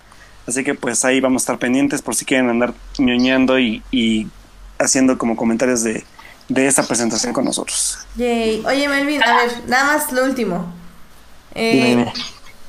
Así 0.48 0.64
que 0.64 0.74
pues 0.74 1.06
ahí 1.06 1.20
vamos 1.20 1.42
a 1.42 1.44
estar 1.44 1.60
pendientes 1.60 2.02
por 2.02 2.16
si 2.16 2.26
quieren 2.26 2.50
andar 2.50 2.74
ñoñando 2.98 3.60
y, 3.60 3.84
y 3.92 4.28
haciendo 4.80 5.18
como 5.18 5.36
comentarios 5.36 5.84
de, 5.84 6.04
de 6.48 6.68
esta 6.68 6.84
presentación 6.84 7.32
con 7.32 7.46
nosotros. 7.46 8.00
Yay. 8.16 8.64
Oye 8.66 8.90
Melvin, 8.90 9.22
a 9.24 9.38
ver, 9.38 9.52
nada 9.68 9.98
más 9.98 10.12
lo 10.12 10.24
último. 10.26 10.74
Eh, 11.54 11.74
Dime, 11.74 11.88
dime. 11.90 12.14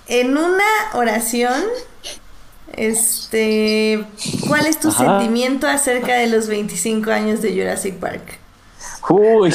en 0.09 0.37
una 0.37 0.65
oración, 0.95 1.63
este, 2.77 4.05
¿cuál 4.47 4.67
es 4.67 4.79
tu 4.79 4.89
Ajá. 4.89 5.19
sentimiento 5.21 5.67
acerca 5.67 6.15
de 6.15 6.27
los 6.27 6.49
25 6.49 7.11
años 7.11 7.43
de 7.43 7.53
Jurassic 7.53 7.97
Park? 7.97 8.39
Uy. 9.09 9.53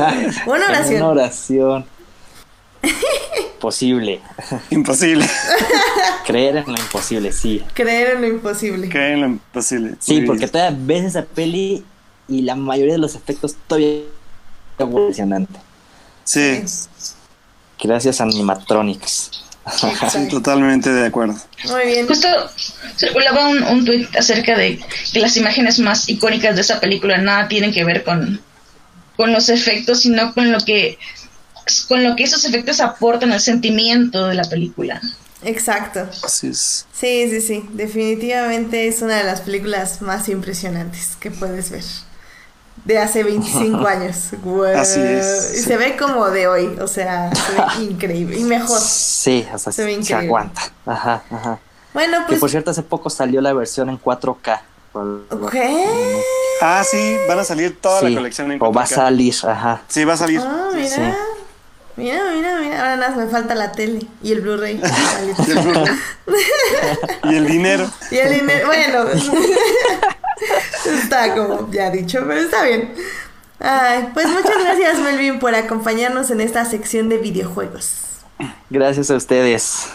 Una 0.46 0.66
oración. 0.68 0.96
Una 0.96 1.08
oración. 1.08 1.86
Posible. 3.60 4.20
Imposible. 4.70 5.28
Creer 6.26 6.56
en 6.56 6.66
lo 6.66 6.80
imposible, 6.80 7.32
sí. 7.32 7.62
Creer 7.72 8.16
en 8.16 8.22
lo 8.22 8.28
imposible. 8.28 8.88
Creer 8.88 9.12
en 9.12 9.20
lo 9.20 9.26
imposible. 9.28 9.94
Sí, 10.00 10.22
porque 10.22 10.48
todavía 10.48 10.76
ves 10.80 11.04
esa 11.04 11.24
peli 11.24 11.84
y 12.28 12.42
la 12.42 12.56
mayoría 12.56 12.94
de 12.94 12.98
los 12.98 13.14
efectos 13.14 13.56
todavía 13.66 13.98
es 13.98 14.04
impresionante. 14.80 15.60
Sí, 16.24 16.62
Gracias 17.78 18.20
a 18.20 18.24
animatronics. 18.24 19.30
Sí, 20.10 20.28
totalmente 20.28 20.92
de 20.92 21.06
acuerdo. 21.06 21.36
Muy 21.64 21.86
bien. 21.86 22.06
Justo 22.06 22.28
circulaba 22.96 23.48
un, 23.48 23.62
un 23.62 23.84
tweet 23.84 24.08
acerca 24.18 24.56
de 24.56 24.80
que 25.12 25.20
las 25.20 25.36
imágenes 25.36 25.78
más 25.78 26.08
icónicas 26.08 26.54
de 26.54 26.60
esa 26.60 26.80
película 26.80 27.18
nada 27.18 27.48
tienen 27.48 27.72
que 27.72 27.84
ver 27.84 28.04
con, 28.04 28.40
con 29.16 29.32
los 29.32 29.48
efectos, 29.48 30.02
sino 30.02 30.32
con 30.34 30.52
lo 30.52 30.60
que 30.60 30.98
con 31.88 32.04
lo 32.04 32.14
que 32.14 32.22
esos 32.22 32.44
efectos 32.44 32.80
aportan 32.80 33.32
al 33.32 33.40
sentimiento 33.40 34.28
de 34.28 34.34
la 34.36 34.44
película. 34.44 35.00
Exacto. 35.42 36.08
Así 36.22 36.48
es. 36.48 36.86
Sí, 36.92 37.28
sí, 37.28 37.40
sí. 37.40 37.64
Definitivamente 37.72 38.88
es 38.88 39.02
una 39.02 39.16
de 39.16 39.24
las 39.24 39.40
películas 39.40 40.00
más 40.00 40.28
impresionantes 40.28 41.16
que 41.18 41.30
puedes 41.30 41.70
ver. 41.70 41.84
De 42.86 42.98
hace 42.98 43.22
25 43.24 43.86
años. 43.86 44.30
Así 44.76 45.00
es, 45.00 45.52
Y 45.54 45.56
sí. 45.58 45.62
se 45.64 45.76
ve 45.76 45.96
como 45.96 46.30
de 46.30 46.46
hoy. 46.46 46.78
O 46.80 46.86
sea, 46.86 47.30
se 47.34 47.52
ve 47.52 47.84
increíble. 47.90 48.38
Y 48.38 48.44
mejor. 48.44 48.78
Sí, 48.80 49.46
o 49.52 49.58
sea, 49.58 49.72
Se 49.72 49.84
ve 49.84 49.92
se, 49.94 50.00
increíble. 50.00 50.26
aguanta. 50.26 50.62
Ajá, 50.86 51.22
ajá. 51.30 51.58
Bueno, 51.92 52.18
Que 52.20 52.28
pues. 52.28 52.40
por 52.40 52.50
cierto, 52.50 52.70
hace 52.70 52.82
poco 52.82 53.10
salió 53.10 53.40
la 53.40 53.52
versión 53.52 53.88
en 53.90 53.98
4K. 54.00 54.60
Por- 54.92 55.50
¿Qué? 55.50 55.86
Ah, 56.62 56.82
sí, 56.90 57.16
van 57.28 57.38
a 57.40 57.44
salir 57.44 57.78
toda 57.80 58.00
Sí, 58.00 58.08
la 58.10 58.20
colección 58.20 58.50
en 58.52 58.62
O 58.62 58.72
va 58.72 58.82
a 58.82 58.86
4K. 58.86 58.94
salir, 58.94 59.34
ajá. 59.46 59.82
Sí, 59.88 60.04
va 60.04 60.14
a 60.14 60.16
salir. 60.16 60.40
Ah, 60.42 60.68
mira. 60.74 60.88
Sí. 60.88 61.00
Mira, 61.96 62.22
mira, 62.34 62.58
mira. 62.60 62.78
Ahora 62.78 62.96
nada, 62.96 63.08
más 63.10 63.16
me 63.18 63.26
falta 63.26 63.54
la 63.54 63.72
tele 63.72 64.06
y 64.22 64.32
el 64.32 64.42
Blu-ray. 64.42 64.80
Y 65.46 65.50
el 65.50 65.58
Blu-ray. 65.58 65.96
y 67.24 67.34
el 67.34 67.46
dinero. 67.46 67.90
Y 68.10 68.16
el 68.18 68.34
dinero, 68.40 68.66
bueno, 68.66 69.04
está 70.90 71.34
como 71.34 71.70
ya 71.70 71.90
dicho, 71.90 72.24
pero 72.26 72.40
está 72.40 72.62
bien. 72.64 72.94
Ay, 73.58 74.10
pues 74.12 74.28
muchas 74.28 74.58
gracias 74.58 74.98
Melvin 74.98 75.38
por 75.38 75.54
acompañarnos 75.54 76.30
en 76.30 76.40
esta 76.40 76.64
sección 76.64 77.08
de 77.08 77.18
videojuegos. 77.18 78.02
Gracias 78.70 79.10
a 79.10 79.16
ustedes. 79.16 79.88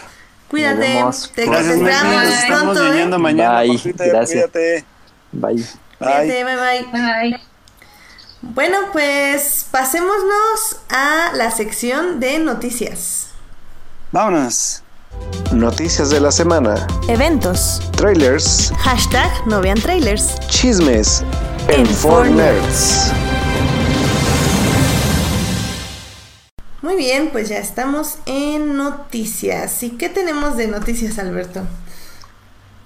Cuídate, 0.49 0.75
Nos 0.75 0.87
vemos 0.87 1.31
te, 1.33 1.43
esperamos 1.43 2.25
Nos 2.25 2.43
estamos 2.43 2.63
pronto, 2.77 2.87
¿eh? 2.87 2.95
viendo 2.95 3.19
mañana 3.19 3.59
Bye, 3.59 3.93
gracias. 3.95 4.49
Cuídate. 4.51 4.85
Bye. 5.31 5.55
Bye. 5.55 5.65
Cuídate, 5.99 6.43
bye 6.43 6.55
bye. 6.55 6.85
Bye. 6.91 7.41
Bueno, 8.41 8.77
pues 8.91 9.67
pasémonos 9.69 10.81
a 10.89 11.31
la 11.35 11.51
sección 11.51 12.19
de 12.19 12.39
noticias. 12.39 13.27
Vámonos. 14.11 14.80
Noticias 15.51 16.09
de 16.09 16.20
la 16.22 16.32
semana, 16.32 16.88
Eventos. 17.07 17.82
trailers, 17.97 18.72
Hashtag 18.80 19.30
no 19.47 19.62
vean 19.62 19.80
trailers. 19.80 20.39
chismes 20.47 21.24
en 21.68 21.82
En 21.86 21.93
4 22.01 22.26
Nerds. 22.26 23.12
Muy 26.82 26.95
bien, 26.95 27.30
pues 27.32 27.49
ya 27.49 27.57
estamos 27.59 28.18
en 28.26 28.76
noticias. 28.76 29.84
¿Y 29.84 29.91
qué 29.91 30.09
tenemos 30.09 30.57
de 30.57 30.68
noticias, 30.68 31.20
Alberto? 31.20 31.62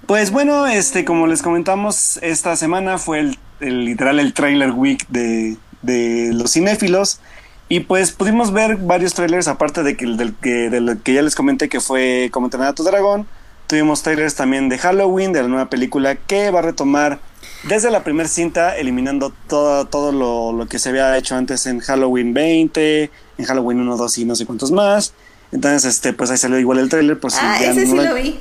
Pues 0.06 0.32
bueno, 0.32 0.68
este, 0.68 1.06
como 1.06 1.28
les 1.28 1.42
comentamos, 1.42 2.18
esta 2.22 2.56
semana 2.58 2.98
fue 2.98 3.20
el, 3.22 3.40
el- 3.62 3.86
literal 3.86 4.20
el 4.20 4.34
trailer 4.34 4.72
week 4.72 5.08
de, 5.08 5.58
de 5.82 6.32
los 6.34 6.52
cinéfilos. 6.54 7.20
Y 7.68 7.80
pues 7.82 8.12
pudimos 8.12 8.52
ver 8.54 8.78
varios 8.78 9.14
trailers, 9.16 9.48
aparte 9.48 9.82
de 9.84 9.98
que, 9.98 10.06
del 10.06 10.36
que, 10.36 10.70
de 10.70 10.82
lo 10.82 11.02
que 11.02 11.14
ya 11.14 11.22
les 11.24 11.36
comenté 11.36 11.68
que 11.68 11.80
fue 11.82 12.30
Como 12.32 12.48
entrenar 12.48 12.70
a 12.70 12.74
tu 12.74 12.84
dragón. 12.84 13.28
Tuvimos 13.68 14.04
trailers 14.04 14.36
también 14.36 14.70
de 14.70 14.78
Halloween, 14.78 15.34
de 15.34 15.42
la 15.42 15.48
nueva 15.48 15.70
película 15.72 16.14
que 16.16 16.52
va 16.52 16.60
a 16.60 16.62
retomar 16.62 17.18
desde 17.64 17.90
la 17.90 18.04
primera 18.04 18.30
cinta, 18.30 18.78
eliminando 18.78 19.34
todo, 19.48 19.86
todo 19.86 20.12
lo, 20.12 20.52
lo 20.56 20.68
que 20.68 20.78
se 20.78 20.90
había 20.90 21.18
hecho 21.18 21.36
antes 21.36 21.66
en 21.66 21.80
Halloween 21.80 22.32
20, 22.36 23.10
en 23.40 23.46
Halloween 23.46 23.80
1, 23.80 23.98
2 23.98 24.18
y 24.20 24.26
no 24.26 24.36
sé 24.36 24.46
cuántos 24.46 24.72
más. 24.72 25.14
Entonces, 25.52 25.86
este, 25.96 26.14
pues 26.14 26.30
ahí 26.30 26.38
salió 26.38 26.60
igual 26.60 26.78
el 26.78 26.90
trailer. 26.90 27.20
Por 27.20 27.32
si 27.32 27.40
ah, 27.42 27.58
ya 27.60 27.72
ese 27.72 27.86
no 27.86 27.92
sí 27.92 27.98
la- 27.98 28.04
lo 28.10 28.16
vi. 28.16 28.40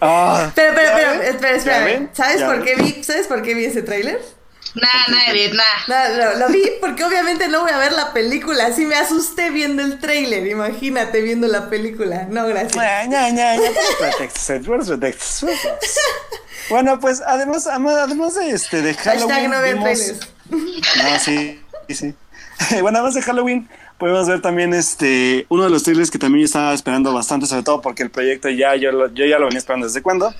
Ah, 0.00 0.50
Pero, 0.54 0.72
pero, 0.74 0.88
¿ya 0.88 0.96
pero, 0.96 1.22
espera, 1.22 1.56
¿Ya 1.58 1.88
espera. 1.88 2.10
¿Sabes 2.14 2.40
¿Ya 2.40 2.46
por 2.46 2.64
qué 2.64 2.76
vi? 2.76 3.04
¿Sabes 3.04 3.26
por 3.26 3.42
qué 3.42 3.54
vi 3.54 3.66
ese 3.66 3.82
tráiler? 3.82 4.18
Nah, 4.74 5.08
nah, 5.08 5.30
Edith, 5.32 5.52
nah. 5.54 5.62
No, 5.88 6.16
no, 6.16 6.38
lo 6.38 6.48
vi 6.52 6.62
porque 6.80 7.04
obviamente 7.04 7.48
no 7.48 7.62
voy 7.62 7.72
a 7.72 7.78
ver 7.78 7.92
la 7.92 8.12
película. 8.12 8.66
Así 8.66 8.86
me 8.86 8.94
asusté 8.96 9.50
viendo 9.50 9.82
el 9.82 9.98
tráiler. 9.98 10.46
Imagínate 10.46 11.20
viendo 11.22 11.46
la 11.48 11.68
película. 11.68 12.26
No, 12.30 12.46
gracias. 12.46 12.76
Pretextos, 13.98 14.66
puros 14.66 14.88
pretextos. 14.88 15.50
Bueno, 16.68 17.00
pues 17.00 17.20
además, 17.26 17.66
además 17.66 18.34
de 18.36 18.50
este 18.50 18.80
de 18.82 18.94
Hashtag 18.94 19.28
Halloween. 19.28 19.50
no 19.50 19.62
vimos-. 19.62 20.12
No, 20.50 21.18
sí, 21.18 21.60
sí. 21.88 22.14
Bueno, 22.82 22.98
además 22.98 23.14
de 23.14 23.22
Halloween, 23.22 23.68
podemos 23.98 24.28
ver 24.28 24.42
también 24.42 24.74
este 24.74 25.46
uno 25.48 25.64
de 25.64 25.70
los 25.70 25.82
trailers 25.82 26.10
que 26.10 26.18
también 26.18 26.42
yo 26.42 26.44
estaba 26.46 26.74
esperando 26.74 27.12
bastante, 27.14 27.46
sobre 27.46 27.62
todo 27.62 27.80
porque 27.80 28.02
el 28.02 28.10
proyecto 28.10 28.50
ya 28.50 28.76
yo, 28.76 28.92
lo- 28.92 29.12
yo 29.14 29.24
ya 29.24 29.38
lo 29.38 29.46
venía 29.46 29.58
esperando 29.60 29.86
desde 29.86 30.02
cuándo, 30.02 30.34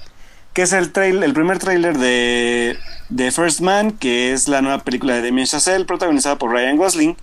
que 0.53 0.63
es 0.63 0.73
el 0.73 0.93
trail, 0.93 1.23
el 1.23 1.33
primer 1.33 1.59
trailer 1.59 1.99
de, 1.99 2.77
de 3.09 3.31
First 3.31 3.61
Man, 3.61 3.93
que 3.93 4.33
es 4.33 4.49
la 4.49 4.63
nueva 4.63 4.79
película 4.79 5.15
de 5.15 5.23
Damien 5.23 5.47
Chazelle, 5.47 5.85
protagonizada 5.85 6.37
por 6.37 6.51
Ryan 6.51 6.77
Gosling, 6.77 7.17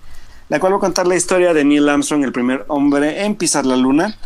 la 0.48 0.60
cual 0.60 0.72
va 0.72 0.76
a 0.78 0.80
contar 0.80 1.06
la 1.06 1.16
historia 1.16 1.52
de 1.52 1.64
Neil 1.64 1.88
Armstrong, 1.88 2.24
el 2.24 2.32
primer 2.32 2.64
hombre 2.68 3.24
en 3.24 3.34
pisar 3.34 3.66
la 3.66 3.76
luna. 3.76 4.16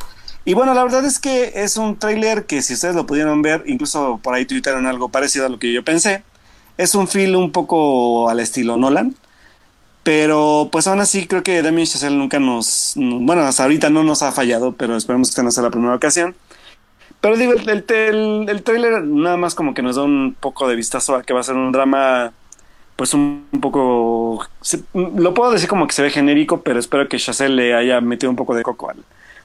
Y 0.45 0.55
bueno, 0.55 0.75
la 0.75 0.83
verdad 0.83 1.05
es 1.05 1.19
que 1.19 1.53
es 1.55 1.77
un 1.77 1.99
tráiler 1.99 2.47
que 2.47 2.63
si 2.63 2.75
ustedes 2.75 2.95
lo 2.95 3.07
pudieron 3.07 3.43
ver, 3.43 3.63
incluso 3.67 4.19
por 4.23 4.35
ahí 4.35 4.45
tuitaron 4.45 4.87
algo 4.87 5.09
parecido 5.09 5.47
a 5.47 5.49
lo 5.49 5.59
que 5.59 5.73
yo 5.73 5.85
pensé. 5.85 6.25
Es 6.79 6.95
un 6.95 7.07
feel 7.07 7.37
un 7.37 7.53
poco 7.53 8.29
al 8.29 8.41
estilo 8.41 8.77
Nolan. 8.77 9.15
Pero 10.03 10.69
pues 10.73 10.89
aún 10.89 11.01
así 11.01 11.27
creo 11.29 11.45
que 11.45 11.63
Damien 11.63 11.87
Chazelle 11.87 12.17
nunca 12.17 12.41
nos... 12.41 12.95
Bueno, 12.97 13.43
hasta 13.43 13.63
ahorita 13.63 13.89
no 13.89 14.03
nos 14.03 14.23
ha 14.23 14.33
fallado, 14.33 14.73
pero 14.73 14.97
esperemos 14.97 15.29
que 15.29 15.33
esta 15.33 15.43
no 15.45 15.53
sea 15.53 15.63
la 15.63 15.71
primera 15.71 15.95
ocasión. 15.95 16.35
Pero 17.23 17.37
digo, 17.39 17.55
el, 17.55 17.69
el, 17.71 17.85
el, 17.89 18.47
el 18.51 18.63
tráiler 18.65 19.05
nada 19.05 19.39
más 19.39 19.55
como 19.57 19.75
que 19.75 19.83
nos 19.83 19.97
da 19.97 20.03
un 20.05 20.37
poco 20.39 20.69
de 20.69 20.77
vistazo 20.77 21.17
a 21.17 21.23
que 21.25 21.35
va 21.35 21.41
a 21.41 21.45
ser 21.45 21.57
un 21.57 21.73
drama 21.73 22.35
pues 22.97 23.15
un, 23.15 23.47
un 23.53 23.61
poco... 23.61 24.47
se- 24.61 24.85
lo 24.95 25.35
puedo 25.35 25.53
decir 25.53 25.69
como 25.69 25.87
que 25.87 25.95
se 25.95 26.03
ve 26.03 26.11
genérico, 26.11 26.63
pero 26.63 26.79
espero 26.81 27.09
que 27.09 27.19
Chazelle 27.19 27.55
le 27.55 27.75
haya 27.75 28.01
metido 28.01 28.31
un 28.31 28.37
poco 28.37 28.55
de 28.55 28.63
coco 28.63 28.91
al, 28.91 28.99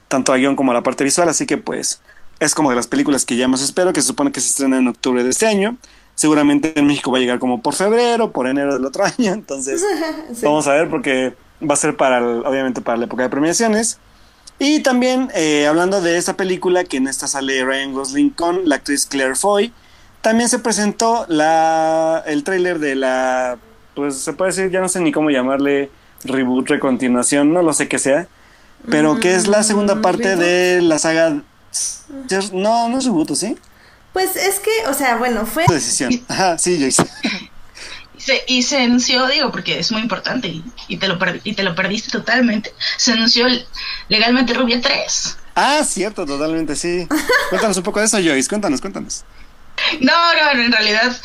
tanto 0.08 0.32
a 0.32 0.38
guion 0.38 0.56
como 0.56 0.72
a 0.72 0.74
la 0.74 0.82
parte 0.82 1.04
visual, 1.04 1.28
así 1.28 1.46
que 1.46 1.58
pues 1.58 2.02
es 2.40 2.54
como 2.54 2.70
de 2.70 2.76
las 2.76 2.86
películas 2.88 3.24
que 3.24 3.36
ya 3.36 3.48
más 3.48 3.62
espero, 3.62 3.92
que 3.92 4.00
se 4.02 4.08
supone 4.08 4.32
que 4.32 4.40
se 4.40 4.48
estrena 4.50 4.78
en 4.78 4.88
octubre 4.88 5.24
de 5.24 5.30
este 5.30 5.46
año. 5.46 5.76
Seguramente 6.14 6.78
en 6.78 6.86
México 6.86 7.12
va 7.12 7.18
a 7.18 7.20
llegar 7.20 7.38
como 7.40 7.62
por 7.62 7.74
febrero, 7.74 8.32
por 8.32 8.48
enero 8.48 8.74
del 8.74 8.84
otro 8.84 9.04
año, 9.18 9.32
entonces 9.32 9.84
Sí. 10.34 10.44
vamos 10.44 10.66
a 10.68 10.74
ver 10.74 10.88
porque 10.90 11.34
va 11.68 11.74
a 11.74 11.76
ser 11.76 11.96
para, 11.96 12.18
el- 12.18 12.44
obviamente, 12.46 12.80
para 12.80 12.98
la 12.98 13.04
época 13.06 13.22
de 13.24 13.30
premiaciones. 13.30 13.98
Y 14.58 14.80
también 14.80 15.30
eh, 15.34 15.66
hablando 15.66 16.00
de 16.00 16.16
esta 16.18 16.36
película, 16.36 16.84
que 16.84 16.96
en 16.96 17.06
esta 17.08 17.28
sale 17.28 17.64
Ryan 17.64 17.92
Gosling 17.92 18.30
con 18.30 18.68
la 18.68 18.76
actriz 18.76 19.06
Claire 19.06 19.36
Foy, 19.36 19.72
también 20.20 20.48
se 20.48 20.58
presentó 20.58 21.26
la, 21.28 22.22
el 22.26 22.42
tráiler 22.42 22.78
de 22.80 22.96
la, 22.96 23.56
pues 23.94 24.16
se 24.18 24.32
puede 24.32 24.50
decir, 24.50 24.70
ya 24.70 24.80
no 24.80 24.88
sé 24.88 25.00
ni 25.00 25.12
cómo 25.12 25.30
llamarle, 25.30 25.90
reboot, 26.24 26.68
recontinuación, 26.68 27.52
no 27.52 27.62
lo 27.62 27.72
sé 27.72 27.86
qué 27.86 27.98
sea, 28.00 28.26
pero 28.90 29.20
que 29.20 29.34
es 29.36 29.46
la 29.46 29.62
segunda 29.62 29.94
Mm, 29.94 30.02
parte 30.02 30.22
reboot. 30.34 30.44
de 30.44 30.82
la 30.82 30.98
saga... 30.98 31.40
No, 32.52 32.88
no 32.88 32.98
es 32.98 33.04
reboot, 33.04 33.30
¿o 33.30 33.34
¿sí? 33.36 33.56
Pues 34.12 34.34
es 34.34 34.58
que, 34.58 34.70
o 34.88 34.94
sea, 34.94 35.16
bueno, 35.16 35.46
fue. 35.46 35.66
Decisión. 35.68 36.10
Ajá, 36.28 36.58
sí, 36.58 36.80
Jason. 36.80 37.06
Y 38.28 38.36
se, 38.36 38.44
y 38.46 38.62
se 38.62 38.82
anunció, 38.82 39.26
digo, 39.26 39.50
porque 39.50 39.78
es 39.78 39.90
muy 39.90 40.02
importante 40.02 40.48
y, 40.48 40.62
y 40.88 40.96
te, 40.98 41.08
lo 41.08 41.18
per- 41.18 41.40
y 41.44 41.54
te 41.54 41.62
lo 41.62 41.74
perdiste 41.74 42.10
totalmente. 42.10 42.74
Se 42.96 43.12
anunció 43.12 43.46
legalmente 44.08 44.52
Rubia 44.54 44.80
3. 44.80 45.36
Ah, 45.54 45.82
cierto, 45.84 46.26
totalmente, 46.26 46.76
sí. 46.76 47.06
Cuéntanos 47.48 47.76
un 47.78 47.82
poco 47.82 48.00
de 48.00 48.06
eso, 48.06 48.18
Joyce, 48.18 48.48
cuéntanos, 48.48 48.80
cuéntanos. 48.80 49.24
No, 50.00 50.12
no, 50.34 50.60
en 50.60 50.72
realidad 50.72 51.16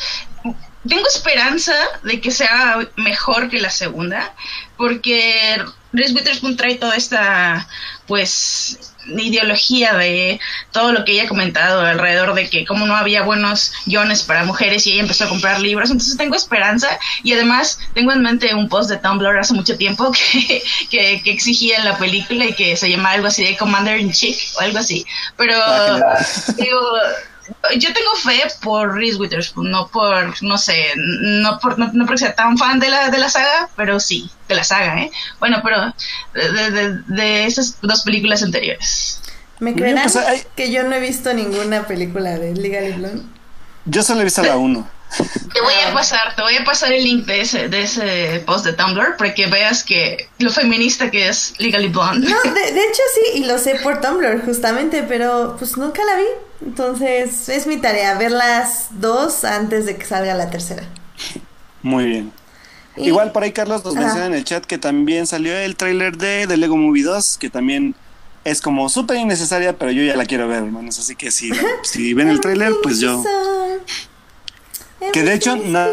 tengo 0.88 1.06
esperanza 1.08 1.74
de 2.02 2.20
que 2.20 2.30
sea 2.30 2.78
mejor 2.96 3.48
que 3.50 3.58
la 3.60 3.70
segunda, 3.70 4.34
porque 4.76 5.62
Reese 5.92 6.14
Witherspoon 6.14 6.56
trae 6.56 6.76
toda 6.76 6.96
esta, 6.96 7.68
pues, 8.06 8.93
ideología 9.06 9.94
de 9.94 10.40
todo 10.72 10.92
lo 10.92 11.04
que 11.04 11.12
ella 11.12 11.24
ha 11.24 11.28
comentado 11.28 11.80
alrededor 11.80 12.34
de 12.34 12.48
que 12.48 12.64
como 12.64 12.86
no 12.86 12.96
había 12.96 13.22
buenos 13.22 13.72
guiones 13.86 14.22
para 14.22 14.44
mujeres 14.44 14.86
y 14.86 14.92
ella 14.92 15.02
empezó 15.02 15.24
a 15.24 15.28
comprar 15.28 15.60
libros. 15.60 15.90
Entonces 15.90 16.16
tengo 16.16 16.36
esperanza 16.36 16.98
y 17.22 17.32
además 17.32 17.78
tengo 17.94 18.12
en 18.12 18.22
mente 18.22 18.54
un 18.54 18.68
post 18.68 18.90
de 18.90 18.96
Tumblr 18.98 19.38
hace 19.38 19.54
mucho 19.54 19.76
tiempo 19.76 20.12
que, 20.32 20.62
que, 20.90 21.22
que 21.22 21.30
exigía 21.30 21.78
en 21.78 21.84
la 21.84 21.98
película 21.98 22.44
y 22.44 22.52
que 22.54 22.76
se 22.76 22.90
llamaba 22.90 23.14
algo 23.14 23.26
así 23.28 23.44
de 23.44 23.56
Commander 23.56 23.98
in 23.98 24.12
Chief 24.12 24.36
o 24.56 24.60
algo 24.60 24.78
así. 24.78 25.06
Pero 25.36 25.56
digo 26.56 26.80
yo 27.78 27.92
tengo 27.92 28.14
fe 28.22 28.42
por 28.62 28.94
Reese 28.94 29.16
Witherspoon, 29.18 29.70
no 29.70 29.88
por, 29.88 30.42
no 30.42 30.58
sé, 30.58 30.92
no 30.96 31.58
por, 31.58 31.78
no, 31.78 31.90
no 31.92 32.06
porque 32.06 32.18
sea 32.18 32.34
tan 32.34 32.56
fan 32.58 32.80
de 32.80 32.88
la, 32.88 33.10
de 33.10 33.18
la 33.18 33.28
saga, 33.28 33.68
pero 33.76 34.00
sí, 34.00 34.30
de 34.48 34.54
la 34.54 34.64
saga, 34.64 35.00
¿eh? 35.02 35.10
Bueno, 35.40 35.60
pero 35.62 35.94
de, 36.34 36.70
de, 36.70 36.98
de 37.08 37.44
esas 37.46 37.78
dos 37.82 38.02
películas 38.02 38.42
anteriores. 38.42 39.20
¿Me 39.60 39.74
creerán 39.74 40.02
pues, 40.10 40.16
hay- 40.16 40.42
que 40.56 40.70
yo 40.72 40.82
no 40.82 40.94
he 40.96 41.00
visto 41.00 41.32
ninguna 41.32 41.86
película 41.86 42.36
de 42.38 42.54
Legally 42.54 42.92
Blonde? 42.92 43.22
Yo 43.84 44.02
solo 44.02 44.20
he 44.20 44.24
visto 44.24 44.42
la 44.42 44.56
1. 44.56 44.90
Te 45.52 45.60
voy 45.60 45.74
a 45.88 45.92
pasar, 45.92 46.34
te 46.34 46.42
voy 46.42 46.56
a 46.56 46.64
pasar 46.64 46.92
el 46.92 47.04
link 47.04 47.24
de 47.26 47.42
ese, 47.42 47.68
de 47.68 47.82
ese 47.82 48.42
post 48.44 48.64
de 48.64 48.72
Tumblr 48.72 49.16
para 49.16 49.32
que 49.32 49.46
veas 49.46 49.84
que 49.84 50.28
lo 50.38 50.50
feminista 50.50 51.08
que 51.10 51.28
es 51.28 51.54
Legally 51.58 51.86
Blonde. 51.88 52.28
No, 52.28 52.36
de, 52.42 52.72
de 52.72 52.80
hecho 52.80 53.02
sí, 53.14 53.38
y 53.38 53.44
lo 53.44 53.58
sé 53.58 53.76
por 53.76 54.00
Tumblr 54.00 54.44
justamente, 54.44 55.04
pero 55.06 55.54
pues 55.56 55.76
nunca 55.76 56.02
la 56.04 56.16
vi. 56.16 56.24
Entonces 56.64 57.48
es 57.48 57.66
mi 57.66 57.76
tarea 57.76 58.16
ver 58.16 58.30
las 58.32 58.88
dos 59.00 59.44
antes 59.44 59.86
de 59.86 59.96
que 59.96 60.04
salga 60.06 60.34
la 60.34 60.50
tercera. 60.50 60.82
Muy 61.82 62.06
bien. 62.06 62.32
Y- 62.96 63.08
Igual 63.08 63.32
por 63.32 63.42
ahí 63.42 63.52
Carlos 63.52 63.84
nos 63.84 63.94
menciona 63.94 64.26
en 64.26 64.34
el 64.34 64.44
chat 64.44 64.64
que 64.64 64.78
también 64.78 65.26
salió 65.26 65.56
el 65.56 65.76
tráiler 65.76 66.16
de 66.16 66.46
The 66.48 66.56
Lego 66.56 66.76
Movie 66.76 67.02
2, 67.02 67.38
que 67.38 67.50
también 67.50 67.94
es 68.44 68.60
como 68.60 68.88
súper 68.88 69.16
innecesaria, 69.18 69.76
pero 69.78 69.90
yo 69.90 70.02
ya 70.04 70.16
la 70.16 70.24
quiero 70.26 70.48
ver, 70.48 70.58
hermanos. 70.64 70.98
Así 70.98 71.16
que 71.16 71.30
si, 71.30 71.50
si 71.82 72.14
ven 72.14 72.28
el 72.28 72.40
tráiler, 72.40 72.72
pues 72.82 73.00
yo... 73.00 73.22
Que 75.12 75.22
de 75.22 75.34
hecho 75.34 75.56
na- 75.56 75.88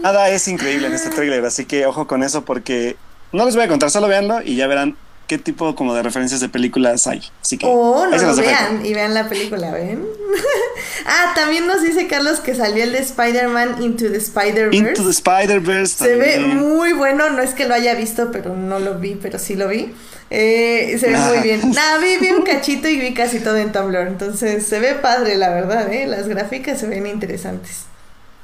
nada 0.00 0.30
es 0.30 0.48
increíble 0.48 0.86
en 0.86 0.94
este 0.94 1.10
tráiler, 1.10 1.44
así 1.44 1.66
que 1.66 1.84
ojo 1.86 2.06
con 2.06 2.22
eso 2.22 2.44
porque 2.46 2.96
no 3.32 3.44
les 3.44 3.56
voy 3.56 3.64
a 3.64 3.68
contar, 3.68 3.90
solo 3.90 4.08
véanlo 4.08 4.40
y 4.42 4.56
ya 4.56 4.66
verán 4.66 4.96
qué 5.34 5.42
tipo 5.42 5.74
como 5.74 5.94
de 5.94 6.02
referencias 6.02 6.40
de 6.40 6.48
películas 6.48 7.08
hay. 7.08 7.20
Así 7.42 7.58
que 7.58 7.66
Oh, 7.68 8.06
no 8.06 8.16
lo 8.16 8.36
dejo. 8.36 8.48
vean 8.48 8.86
y 8.86 8.94
vean 8.94 9.14
la 9.14 9.28
película, 9.28 9.72
¿ven? 9.72 10.06
ah, 11.06 11.32
también 11.34 11.66
nos 11.66 11.82
dice 11.82 12.06
Carlos 12.06 12.38
que 12.38 12.54
salió 12.54 12.84
el 12.84 12.92
de 12.92 13.00
Spider-Man 13.00 13.82
Into 13.82 14.10
the 14.10 14.18
Spider-Verse. 14.18 14.76
Into 14.76 15.02
the 15.02 15.10
Spider-Verse 15.10 16.04
Se 16.04 16.14
ve 16.14 16.38
muy 16.38 16.92
bueno, 16.92 17.30
no 17.30 17.42
es 17.42 17.52
que 17.54 17.66
lo 17.66 17.74
haya 17.74 17.94
visto, 17.94 18.30
pero 18.30 18.54
no 18.54 18.78
lo 18.78 19.00
vi, 19.00 19.16
pero 19.20 19.40
sí 19.40 19.56
lo 19.56 19.66
vi. 19.66 19.92
Eh, 20.30 20.96
se 21.00 21.10
ve 21.10 21.18
muy 21.18 21.38
bien. 21.38 21.70
Nada, 21.74 21.98
vi, 21.98 22.16
vi 22.18 22.30
un 22.30 22.42
cachito 22.42 22.86
y 22.88 23.00
vi 23.00 23.12
casi 23.12 23.40
todo 23.40 23.56
en 23.56 23.72
Tumblr. 23.72 24.06
Entonces 24.06 24.64
se 24.64 24.78
ve 24.78 24.94
padre, 24.94 25.36
la 25.36 25.50
verdad, 25.50 25.92
¿eh? 25.92 26.06
Las 26.06 26.28
gráficas 26.28 26.78
se 26.78 26.86
ven 26.86 27.08
interesantes. 27.08 27.86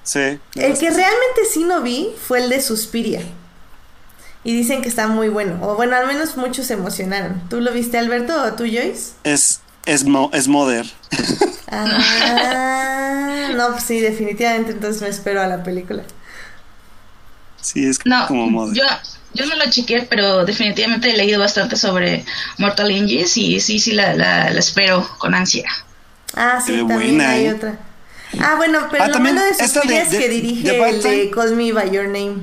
Sí. 0.03 0.41
El 0.57 0.77
que 0.77 0.91
realmente 0.91 1.45
sí 1.49 1.63
no 1.63 1.83
vi 1.83 2.13
fue 2.27 2.41
el 2.41 2.51
de 2.51 2.61
Suspiria. 2.61 3.23
Y 4.43 4.55
dicen 4.55 4.81
que 4.83 4.89
está 4.89 5.07
muy 5.07 5.29
bueno. 5.29 5.59
O 5.63 5.77
bueno, 5.77 5.97
al 5.97 6.07
menos 6.07 6.37
muchos 6.37 6.67
se 6.67 6.75
emocionaron. 6.75 7.43
¿Tú 7.51 7.61
lo 7.61 7.73
viste, 7.73 7.99
Alberto, 7.99 8.43
o 8.43 8.53
tú, 8.55 8.65
Joyce? 8.65 9.13
Es, 9.25 9.61
es, 9.85 10.05
mo- 10.05 10.31
es 10.33 10.49
Mother. 10.49 10.87
Ah, 11.73 13.49
no, 13.55 13.69
pues 13.73 13.85
sí, 13.85 14.01
definitivamente. 14.01 14.73
Entonces 14.73 15.03
me 15.03 15.09
espero 15.09 15.41
a 15.43 15.47
la 15.47 15.63
película. 15.63 16.03
Sí, 17.61 17.87
es 17.87 17.99
No, 18.05 18.27
como 18.27 18.49
Mother. 18.49 18.75
yo, 18.77 18.85
yo 19.35 19.47
no 19.47 19.57
lo 19.57 19.71
chequeé, 19.71 20.03
pero 20.09 20.45
definitivamente 20.47 21.11
he 21.11 21.17
leído 21.17 21.39
bastante 21.39 21.77
sobre 21.77 22.25
Mortal 22.59 22.91
Engines 22.91 23.37
y 23.37 23.61
sí, 23.61 23.79
sí, 23.79 23.93
la, 23.93 24.15
la, 24.15 24.51
la 24.51 24.59
espero 24.59 25.07
con 25.19 25.35
ansia. 25.35 25.71
Ah, 26.35 26.61
sí, 26.65 26.73
ve 26.73 26.79
también 26.79 27.17
buena, 27.17 27.31
hay 27.31 27.47
¿eh? 27.47 27.53
otra. 27.55 27.79
Ah, 28.41 28.55
bueno, 28.57 28.87
pero 28.91 29.05
Ah, 29.05 29.09
lo 29.09 29.13
también 29.15 29.35
malo 29.35 29.47
de 29.49 29.55
Suspiria 29.55 29.99
de- 29.99 30.03
es 30.05 30.09
que 30.25 30.29
dirige 30.29 30.89
el 30.89 31.03
de. 31.03 31.31
Call 31.31 31.57
Me 31.57 31.73
By 31.73 31.91
Your 31.91 32.05
Name. 32.07 32.37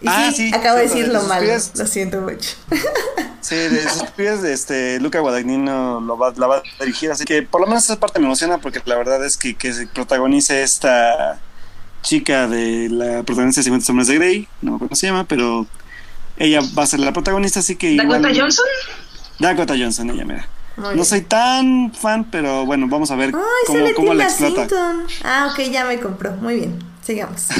Y 0.00 0.06
Ah, 0.06 0.30
sí, 0.34 0.48
sí, 0.48 0.54
acabo 0.54 0.78
de 0.78 0.88
cierto, 0.88 1.12
de 1.12 1.18
decirlo 1.18 1.22
mal. 1.22 1.38
Suspirias. 1.40 1.72
Lo 1.76 1.86
siento 1.86 2.20
mucho. 2.20 2.50
Sí, 3.40 3.54
de 3.54 4.36
de 4.42 4.52
este, 4.52 5.00
Luca 5.00 5.20
Guadagnino 5.20 6.00
lo 6.00 6.18
va, 6.18 6.34
la 6.36 6.46
va 6.48 6.56
a 6.56 6.84
dirigir, 6.84 7.10
así 7.10 7.24
que 7.24 7.42
por 7.42 7.62
lo 7.62 7.66
menos 7.66 7.84
esa 7.84 7.98
parte 7.98 8.18
me 8.18 8.26
emociona 8.26 8.58
porque 8.58 8.82
la 8.84 8.96
verdad 8.96 9.24
es 9.24 9.38
que, 9.38 9.54
que 9.54 9.72
se 9.72 9.86
protagonice 9.86 10.62
esta 10.62 11.40
chica 12.02 12.46
de 12.46 12.88
la 12.90 13.22
protagonista 13.22 13.60
de 13.60 13.64
50 13.64 13.86
sombras 13.86 14.08
de 14.08 14.16
Grey, 14.16 14.48
no 14.60 14.72
me 14.72 14.76
acuerdo 14.76 14.88
cómo 14.90 14.96
se 14.96 15.06
llama, 15.06 15.24
pero 15.24 15.66
ella 16.36 16.60
va 16.76 16.82
a 16.82 16.86
ser 16.86 17.00
la 17.00 17.12
protagonista, 17.12 17.60
así 17.60 17.76
que 17.76 17.96
Dakota 17.96 18.18
igual... 18.18 18.38
Johnson. 18.38 18.66
Dakota 19.38 19.74
Johnson, 19.78 20.10
ella, 20.10 20.24
mira. 20.26 20.48
Muy 20.76 20.88
No 20.88 20.92
bien. 20.94 21.04
soy 21.06 21.20
tan 21.22 21.92
fan, 21.94 22.24
pero 22.30 22.66
bueno, 22.66 22.86
vamos 22.88 23.10
a 23.10 23.16
ver 23.16 23.32
Ay, 23.34 23.40
cómo, 23.66 23.86
cómo 23.96 24.14
la 24.14 24.24
explota. 24.24 24.66
Ah, 25.24 25.48
ok, 25.52 25.60
ya 25.70 25.84
me 25.86 25.98
compró. 26.00 26.32
Muy 26.32 26.56
bien, 26.56 26.78
sigamos. 27.08 27.48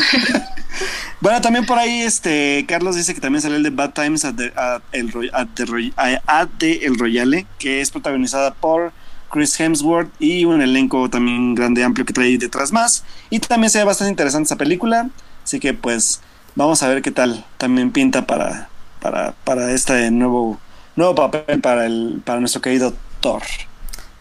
Bueno, 1.20 1.41
también 1.41 1.66
por 1.66 1.79
ahí 1.79 2.03
este 2.03 2.65
Carlos 2.69 2.95
dice 2.95 3.12
que 3.12 3.20
también 3.20 3.43
salió 3.43 3.57
el 3.57 3.65
de 3.65 3.70
Bad 3.70 3.93
Times 3.93 4.25
at 4.25 4.35
the, 4.37 4.53
el, 4.93 5.31
at 5.35 6.49
the 6.59 6.87
El 6.87 6.97
Royale, 6.97 7.45
que 7.59 7.81
es 7.81 7.91
protagonizada 7.91 8.55
por 8.55 8.93
Chris 9.29 9.59
Hemsworth 9.59 10.11
y 10.20 10.45
un 10.45 10.62
elenco 10.62 11.11
también 11.11 11.57
grande, 11.57 11.83
amplio 11.83 12.07
que 12.07 12.12
trae 12.12 12.39
detrás 12.39 12.70
más. 12.70 13.03
Y 13.31 13.41
también 13.41 13.69
se 13.69 13.83
bastante 13.83 14.12
interesante 14.12 14.47
esa 14.47 14.57
película, 14.57 15.11
así 15.43 15.59
que 15.59 15.75
pues 15.75 16.20
vamos 16.55 16.85
a 16.85 16.89
ver 16.89 17.03
qué 17.03 17.11
tal 17.11 17.45
también 17.57 17.91
pinta 17.91 18.25
para, 18.25 18.69
para, 19.01 19.33
para 19.43 19.73
este 19.73 20.12
nuevo, 20.12 20.61
nuevo 20.95 21.16
papel 21.16 21.61
para, 21.61 21.87
el, 21.87 22.23
para 22.25 22.39
nuestro 22.39 22.62
querido 22.62 22.95
Thor. 23.20 23.43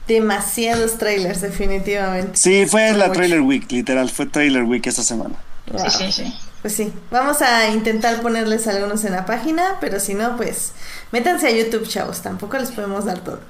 Demasiados 0.08 0.98
trailers, 0.98 1.42
definitivamente. 1.42 2.38
Sí, 2.38 2.66
fue 2.66 2.94
la. 2.94 3.12
Trailer 3.12 3.42
Week, 3.42 3.70
literal, 3.72 4.10
fue 4.10 4.26
Trailer 4.26 4.64
Week 4.64 4.86
esta 4.86 5.04
semana. 5.04 5.36
Wow. 5.72 5.90
Sí, 5.90 5.98
sí, 5.98 6.12
sí. 6.12 6.34
Pues 6.62 6.76
sí, 6.76 6.92
vamos 7.12 7.42
a 7.42 7.70
intentar 7.70 8.22
ponerles 8.22 8.68
algunos 8.68 9.06
en 9.06 9.12
la 9.12 9.26
página, 9.26 9.78
pero 9.80 10.00
si 10.00 10.16
no, 10.16 10.36
pues 10.38 10.72
métanse 11.12 11.48
a 11.48 11.52
YouTube, 11.52 11.88
chavos. 11.88 12.22
Tampoco 12.22 12.58
les 12.58 12.72
podemos 12.72 13.06
dar 13.06 13.20
todo. 13.20 13.40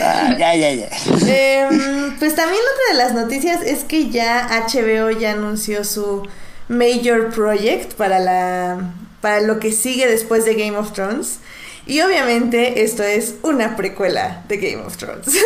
Ah, 0.00 0.34
ya, 0.36 0.56
ya, 0.56 0.72
ya. 0.72 0.88
Em, 1.28 2.18
pues 2.18 2.34
también 2.34 2.60
otra 2.60 2.84
de 2.90 2.94
las 3.04 3.14
noticias 3.14 3.62
es 3.62 3.84
que 3.84 4.10
ya 4.10 4.48
HBO 4.66 5.08
ya 5.12 5.30
anunció 5.30 5.84
su 5.84 6.26
Major 6.66 7.30
Project 7.30 7.94
para 7.94 8.18
la 8.18 8.90
para 9.20 9.40
lo 9.40 9.60
que 9.60 9.70
sigue 9.70 10.08
después 10.08 10.44
de 10.44 10.54
Game 10.54 10.76
of 10.76 10.92
Thrones. 10.92 11.38
Y 11.86 12.00
obviamente 12.00 12.82
esto 12.82 13.02
es 13.02 13.34
una 13.42 13.76
precuela 13.76 14.42
de 14.48 14.56
Game 14.56 14.84
of 14.84 14.96
Thrones. 14.96 15.26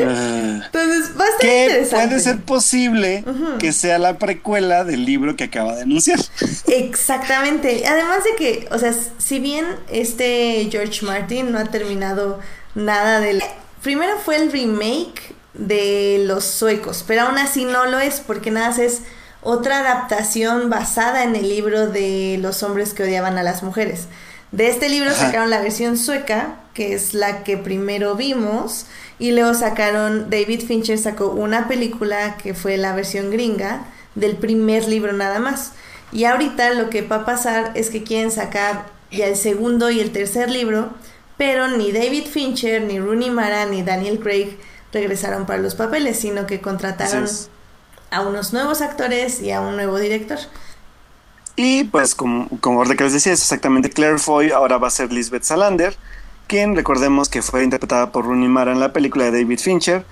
Ah. 0.00 0.60
Entonces 0.66 1.10
va 1.18 1.24
a 1.24 1.38
que 1.40 1.64
interesante. 1.64 2.06
puede 2.06 2.20
ser 2.20 2.40
posible 2.42 3.24
que 3.58 3.72
sea 3.72 3.98
la 3.98 4.16
precuela 4.18 4.84
del 4.84 5.04
libro 5.04 5.34
que 5.34 5.44
acaba 5.44 5.74
de 5.74 5.82
anunciar. 5.82 6.20
Exactamente. 6.68 7.84
Además 7.84 8.22
de 8.22 8.36
que, 8.36 8.68
o 8.70 8.78
sea, 8.78 8.94
si 9.18 9.40
bien 9.40 9.64
este 9.90 10.68
George 10.70 11.04
Martin 11.04 11.50
no 11.50 11.58
ha 11.58 11.64
terminado 11.64 12.38
nada 12.76 13.18
del... 13.18 13.42
Primero 13.82 14.18
fue 14.18 14.36
el 14.36 14.52
remake 14.52 15.34
de 15.54 16.22
los 16.26 16.44
suecos, 16.44 17.04
pero 17.06 17.22
aún 17.22 17.38
así 17.38 17.64
no 17.64 17.86
lo 17.86 17.98
es 17.98 18.20
porque 18.20 18.52
nada 18.52 18.68
más 18.68 18.78
es 18.78 19.02
otra 19.42 19.80
adaptación 19.80 20.70
basada 20.70 21.24
en 21.24 21.34
el 21.34 21.48
libro 21.48 21.88
de 21.88 22.38
los 22.40 22.62
hombres 22.62 22.94
que 22.94 23.02
odiaban 23.02 23.38
a 23.38 23.42
las 23.42 23.62
mujeres. 23.62 24.06
De 24.52 24.68
este 24.68 24.88
libro 24.88 25.10
Ajá. 25.10 25.26
sacaron 25.26 25.50
la 25.50 25.60
versión 25.60 25.96
sueca, 25.96 26.56
que 26.74 26.94
es 26.94 27.14
la 27.14 27.44
que 27.44 27.56
primero 27.56 28.14
vimos, 28.14 28.86
y 29.18 29.32
luego 29.32 29.54
sacaron, 29.54 30.30
David 30.30 30.62
Fincher 30.66 30.98
sacó 30.98 31.28
una 31.28 31.68
película 31.68 32.36
que 32.36 32.54
fue 32.54 32.76
la 32.76 32.94
versión 32.94 33.30
gringa 33.30 33.84
del 34.14 34.36
primer 34.36 34.88
libro 34.88 35.12
nada 35.12 35.38
más. 35.38 35.72
Y 36.12 36.24
ahorita 36.24 36.74
lo 36.74 36.88
que 36.88 37.02
va 37.02 37.16
a 37.16 37.24
pasar 37.24 37.72
es 37.74 37.90
que 37.90 38.02
quieren 38.02 38.30
sacar 38.30 38.86
ya 39.10 39.26
el 39.26 39.36
segundo 39.36 39.90
y 39.90 40.00
el 40.00 40.12
tercer 40.12 40.50
libro, 40.50 40.90
pero 41.36 41.68
ni 41.68 41.92
David 41.92 42.24
Fincher, 42.24 42.82
ni 42.82 42.98
Rooney 42.98 43.30
Mara, 43.30 43.66
ni 43.66 43.82
Daniel 43.82 44.18
Craig 44.18 44.56
regresaron 44.92 45.46
para 45.46 45.60
los 45.60 45.74
papeles, 45.74 46.18
sino 46.18 46.46
que 46.46 46.60
contrataron 46.60 47.26
a 48.10 48.20
unos 48.22 48.52
nuevos 48.52 48.80
actores 48.80 49.40
y 49.40 49.50
a 49.50 49.60
un 49.60 49.76
nuevo 49.76 49.98
director. 49.98 50.38
Y 51.60 51.82
pues 51.82 52.14
como, 52.14 52.48
como 52.60 52.84
que 52.84 53.02
les 53.02 53.12
decía, 53.12 53.32
es 53.32 53.40
exactamente 53.40 53.90
Claire 53.90 54.18
Foy, 54.18 54.52
ahora 54.52 54.78
va 54.78 54.86
a 54.86 54.92
ser 54.92 55.12
Lisbeth 55.12 55.42
Salander, 55.42 55.96
quien 56.46 56.76
recordemos 56.76 57.28
que 57.28 57.42
fue 57.42 57.64
interpretada 57.64 58.12
por 58.12 58.26
Rooney 58.26 58.46
Mara 58.46 58.70
en 58.70 58.78
la 58.78 58.92
película 58.92 59.24
de 59.24 59.42
David 59.42 59.58
Fincher. 59.58 60.04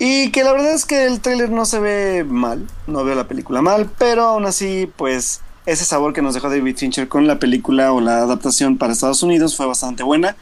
Y 0.00 0.32
que 0.32 0.42
la 0.42 0.50
verdad 0.50 0.74
es 0.74 0.86
que 0.86 1.06
el 1.06 1.20
tráiler 1.20 1.50
no 1.50 1.64
se 1.64 1.78
ve 1.78 2.24
mal, 2.24 2.66
no 2.88 3.04
veo 3.04 3.14
la 3.14 3.28
película 3.28 3.62
mal, 3.62 3.88
pero 3.98 4.24
aún 4.24 4.46
así 4.46 4.90
pues 4.96 5.42
ese 5.64 5.84
sabor 5.84 6.12
que 6.12 6.22
nos 6.22 6.34
dejó 6.34 6.50
David 6.50 6.76
Fincher 6.76 7.06
con 7.06 7.28
la 7.28 7.38
película 7.38 7.92
o 7.92 8.00
la 8.00 8.16
adaptación 8.16 8.76
para 8.76 8.92
Estados 8.92 9.22
Unidos 9.22 9.56
fue 9.56 9.66
bastante 9.66 10.02
buena. 10.02 10.34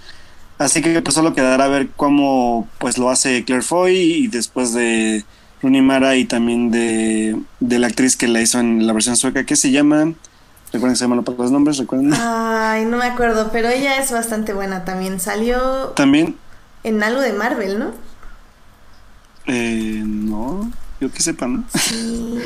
Así 0.57 0.81
que 0.81 1.03
pues 1.03 1.15
solo 1.15 1.35
quedará 1.35 1.67
a 1.67 1.69
ver 1.69 1.91
cómo 1.95 2.67
pues 2.79 2.97
lo 2.97 3.11
hace 3.11 3.45
Claire 3.45 3.63
Foy 3.63 3.95
y 3.95 4.29
después 4.29 4.73
de 4.73 5.27
Rooney 5.61 5.83
Mara 5.83 6.17
y 6.17 6.25
también 6.25 6.71
de, 6.71 7.39
de 7.61 7.79
la 7.79 7.89
actriz 7.89 8.17
que 8.17 8.29
la 8.29 8.41
hizo 8.41 8.59
en 8.61 8.87
la 8.87 8.95
versión 8.95 9.15
sueca 9.15 9.45
que 9.45 9.55
se 9.55 9.73
llama 9.73 10.15
Recuerden 10.73 10.95
que 10.95 10.97
se 10.97 11.05
llaman 11.05 11.25
los 11.27 11.51
nombres, 11.51 11.79
recuerden. 11.79 12.13
Ay, 12.15 12.85
no 12.85 12.99
me 12.99 13.07
acuerdo, 13.07 13.51
pero 13.53 13.69
ella 13.69 13.99
es 14.01 14.11
bastante 14.13 14.53
buena 14.53 14.85
también. 14.85 15.19
Salió. 15.21 15.89
También 15.97 16.37
en 16.85 17.03
algo 17.03 17.21
de 17.21 17.33
Marvel, 17.33 17.79
¿no? 17.79 17.93
Eh, 19.47 20.03
no, 20.05 20.71
yo 21.01 21.11
que 21.11 21.23
sepa, 21.23 21.47
¿no? 21.47 21.65
Sí, 21.75 22.43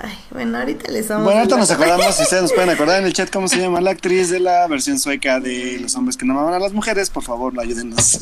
ay, 0.00 0.18
bueno, 0.30 0.58
ahorita 0.58 0.90
les 0.90 1.08
vamos 1.08 1.24
Bueno, 1.24 1.40
ahorita 1.40 1.56
a 1.56 1.58
nos 1.58 1.70
acordamos, 1.70 2.14
si 2.14 2.22
ustedes 2.22 2.42
nos 2.42 2.52
pueden 2.52 2.70
acordar 2.70 3.00
en 3.00 3.06
el 3.06 3.12
chat 3.12 3.30
cómo 3.30 3.46
se 3.46 3.58
llama 3.58 3.80
la 3.80 3.90
actriz 3.90 4.30
de 4.30 4.40
la 4.40 4.66
versión 4.68 4.98
sueca 4.98 5.38
de 5.38 5.78
Los 5.80 5.94
hombres 5.96 6.16
que 6.16 6.24
no 6.24 6.32
amaban 6.32 6.54
a 6.54 6.58
las 6.58 6.72
mujeres, 6.72 7.10
por 7.10 7.22
favor, 7.22 7.58
ayúdenos. 7.60 8.18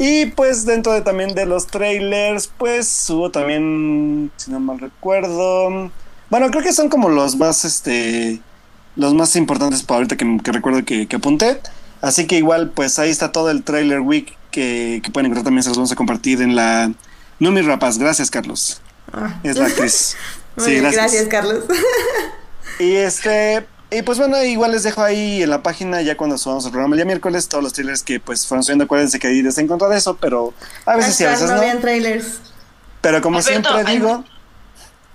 Y 0.00 0.26
pues 0.26 0.64
dentro 0.64 0.92
de 0.92 1.00
también 1.02 1.34
de 1.34 1.44
los 1.44 1.66
trailers, 1.66 2.48
pues 2.56 3.10
hubo 3.10 3.32
también, 3.32 4.30
si 4.36 4.50
no 4.50 4.60
mal 4.60 4.78
recuerdo, 4.78 5.90
bueno, 6.30 6.50
creo 6.50 6.62
que 6.62 6.72
son 6.72 6.88
como 6.88 7.08
los 7.08 7.36
más, 7.36 7.64
este, 7.64 8.40
los 8.98 9.14
más 9.14 9.34
importantes 9.36 9.82
para 9.82 9.98
ahorita 9.98 10.16
que, 10.16 10.38
que 10.42 10.52
recuerdo 10.52 10.84
que, 10.84 11.06
que 11.06 11.16
apunté. 11.16 11.60
Así 12.02 12.26
que 12.26 12.36
igual, 12.36 12.70
pues 12.70 12.98
ahí 12.98 13.10
está 13.10 13.32
todo 13.32 13.50
el 13.50 13.62
trailer 13.62 14.00
week 14.00 14.36
que, 14.50 15.00
que 15.02 15.10
pueden 15.10 15.26
encontrar 15.26 15.44
también, 15.44 15.62
se 15.62 15.70
los 15.70 15.78
vamos 15.78 15.92
a 15.92 15.96
compartir 15.96 16.42
en 16.42 16.56
la 16.56 16.92
Numi 17.38 17.62
Rapaz. 17.62 17.98
Gracias, 17.98 18.30
Carlos. 18.30 18.82
Ah. 19.12 19.40
Es 19.42 19.56
la 19.56 19.66
actriz. 19.66 20.16
Sí, 20.58 20.72
bien, 20.72 20.82
gracias. 20.82 21.12
gracias, 21.12 21.28
Carlos. 21.28 21.64
Y 22.80 22.96
este, 22.96 23.64
y 23.90 24.02
pues 24.02 24.18
bueno, 24.18 24.42
igual 24.42 24.72
les 24.72 24.82
dejo 24.82 25.02
ahí 25.02 25.42
en 25.42 25.50
la 25.50 25.62
página 25.62 26.02
ya 26.02 26.16
cuando 26.16 26.36
subamos 26.36 26.64
el 26.64 26.70
programa 26.70 26.94
el 26.94 26.98
día 26.98 27.04
miércoles 27.06 27.48
todos 27.48 27.62
los 27.64 27.72
trailers 27.72 28.02
que 28.02 28.20
pues 28.20 28.46
fueron 28.46 28.62
subiendo. 28.62 28.84
Acuérdense 28.84 29.18
que 29.18 29.28
ahí 29.28 29.42
les 29.42 29.56
en 29.58 29.66
contra 29.66 29.88
de 29.88 29.98
eso, 29.98 30.16
pero 30.16 30.52
a 30.84 30.96
veces 30.96 31.14
sí, 31.14 31.24
a 31.24 31.30
veces 31.30 31.48
no 31.48 31.56
no. 31.56 31.60
vean 31.60 31.80
trailers. 31.80 32.40
Pero 33.00 33.20
como 33.22 33.38
Alberto, 33.38 33.68
siempre 33.70 33.92
digo, 33.92 34.24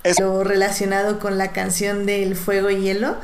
es 0.03 0.19
Lo 0.19 0.43
relacionado 0.43 1.19
con 1.19 1.37
la 1.37 1.51
canción 1.51 2.05
del 2.05 2.35
fuego 2.35 2.69
y 2.69 2.81
hielo, 2.81 3.17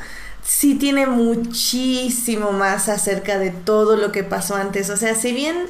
sí 0.44 0.74
tiene 0.74 1.06
muchísimo 1.06 2.52
más 2.52 2.88
acerca 2.88 3.38
de 3.38 3.50
todo 3.50 3.96
lo 3.96 4.12
que 4.12 4.24
pasó 4.24 4.56
antes. 4.56 4.90
O 4.90 4.96
sea, 4.96 5.14
si 5.14 5.32
bien 5.32 5.66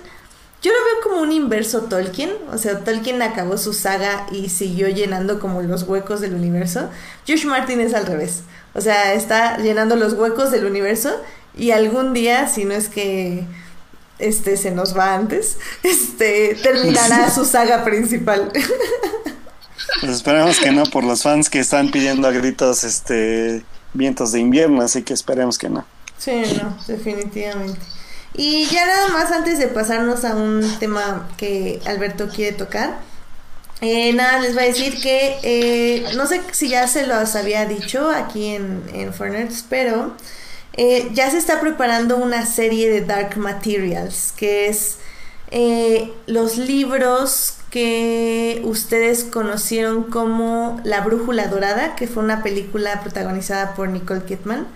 yo 0.63 0.73
lo 0.73 0.85
veo 0.85 1.03
como 1.03 1.23
un 1.23 1.33
inverso 1.33 1.83
Tolkien, 1.83 2.31
o 2.53 2.59
sea, 2.59 2.81
Tolkien 2.81 3.23
acabó 3.23 3.57
su 3.57 3.73
saga 3.73 4.27
y 4.31 4.51
siguió 4.51 4.89
llenando 4.89 5.41
como 5.41 5.63
los 5.63 5.85
huecos 5.85 6.21
del 6.21 6.35
universo, 6.35 6.91
Josh 7.27 7.47
Martin 7.47 7.81
es 7.81 7.95
al 7.95 8.07
revés. 8.07 8.43
O 8.75 8.81
sea, 8.81 9.15
está 9.15 9.59
llenando 9.59 9.97
los 9.97 10.13
huecos 10.13 10.51
del 10.51 10.67
universo 10.67 11.11
y 11.57 11.71
algún 11.71 12.13
día, 12.13 12.47
si 12.47 12.65
no 12.65 12.75
es 12.75 12.89
que 12.89 13.45
este 14.19 14.59
se 14.59 14.71
nos 14.71 14.97
va 14.97 15.15
antes, 15.15 15.59
este 15.83 16.57
terminará 16.63 17.31
su 17.35 17.47
saga 17.47 17.83
principal. 17.83 18.53
pues 20.01 20.13
esperemos 20.13 20.59
que 20.61 20.73
no 20.73 20.85
por 20.85 21.05
los 21.05 21.23
fans 21.23 21.49
que 21.49 21.59
están 21.59 21.91
pidiendo 21.91 22.29
a 22.29 22.33
gritos 22.33 22.85
este 22.85 23.65
vientos 23.95 24.33
de 24.33 24.41
invierno, 24.41 24.83
así 24.83 25.03
que 25.03 25.15
esperemos 25.15 25.59
que 25.59 25.69
no. 25.69 25.85
Sí, 26.19 26.43
no, 26.63 26.77
definitivamente. 26.87 27.81
Y 28.35 28.67
ya 28.67 28.87
nada 28.87 29.09
más 29.09 29.33
antes 29.33 29.59
de 29.59 29.67
pasarnos 29.67 30.25
a 30.25 30.35
un 30.37 30.63
tema 30.79 31.29
que 31.37 31.81
Alberto 31.87 32.29
quiere 32.29 32.57
tocar, 32.57 33.01
eh, 33.81 34.13
nada, 34.13 34.41
les 34.41 34.55
voy 34.55 34.65
a 34.65 34.67
decir 34.67 35.01
que 35.01 35.39
eh, 35.43 36.07
no 36.15 36.27
sé 36.27 36.43
si 36.53 36.69
ya 36.69 36.87
se 36.87 37.07
los 37.07 37.35
había 37.35 37.65
dicho 37.67 38.11
aquí 38.11 38.55
en, 38.55 38.83
en 38.93 39.13
Fornerds, 39.15 39.65
pero 39.69 40.15
eh, 40.75 41.11
ya 41.13 41.31
se 41.31 41.39
está 41.39 41.61
preparando 41.61 42.17
una 42.17 42.47
serie 42.47 42.91
de 42.91 43.01
Dark 43.01 43.37
Materials, 43.37 44.33
que 44.37 44.69
es 44.69 44.99
eh, 45.51 46.13
los 46.27 46.57
libros 46.57 47.55
que 47.71 48.61
ustedes 48.65 49.25
conocieron 49.25 50.05
como 50.05 50.81
La 50.85 51.01
Brújula 51.03 51.47
Dorada, 51.49 51.95
que 51.97 52.07
fue 52.09 52.23
una 52.23 52.43
película 52.43 53.01
protagonizada 53.03 53.75
por 53.75 53.89
Nicole 53.89 54.25
Kidman 54.25 54.67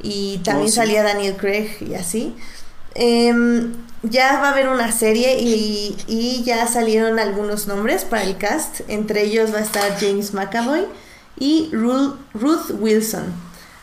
y 0.00 0.38
también 0.44 0.68
Oh, 0.68 0.70
sí. 0.70 0.76
salía 0.76 1.02
Daniel 1.02 1.36
Craig 1.36 1.76
y 1.80 1.94
así. 1.94 2.34
Em, 2.94 3.72
ya 4.02 4.40
va 4.40 4.48
a 4.48 4.52
haber 4.52 4.68
una 4.68 4.92
serie 4.92 5.38
y, 5.40 5.96
y 6.06 6.42
ya 6.44 6.66
salieron 6.66 7.18
algunos 7.18 7.66
nombres 7.66 8.04
para 8.04 8.22
el 8.24 8.36
cast. 8.38 8.80
Entre 8.88 9.22
ellos 9.24 9.52
va 9.52 9.58
a 9.58 9.62
estar 9.62 9.96
James 10.00 10.32
McAvoy 10.34 10.86
y 11.38 11.68
Ruth, 11.72 12.14
Ruth 12.34 12.70
Wilson. 12.78 13.24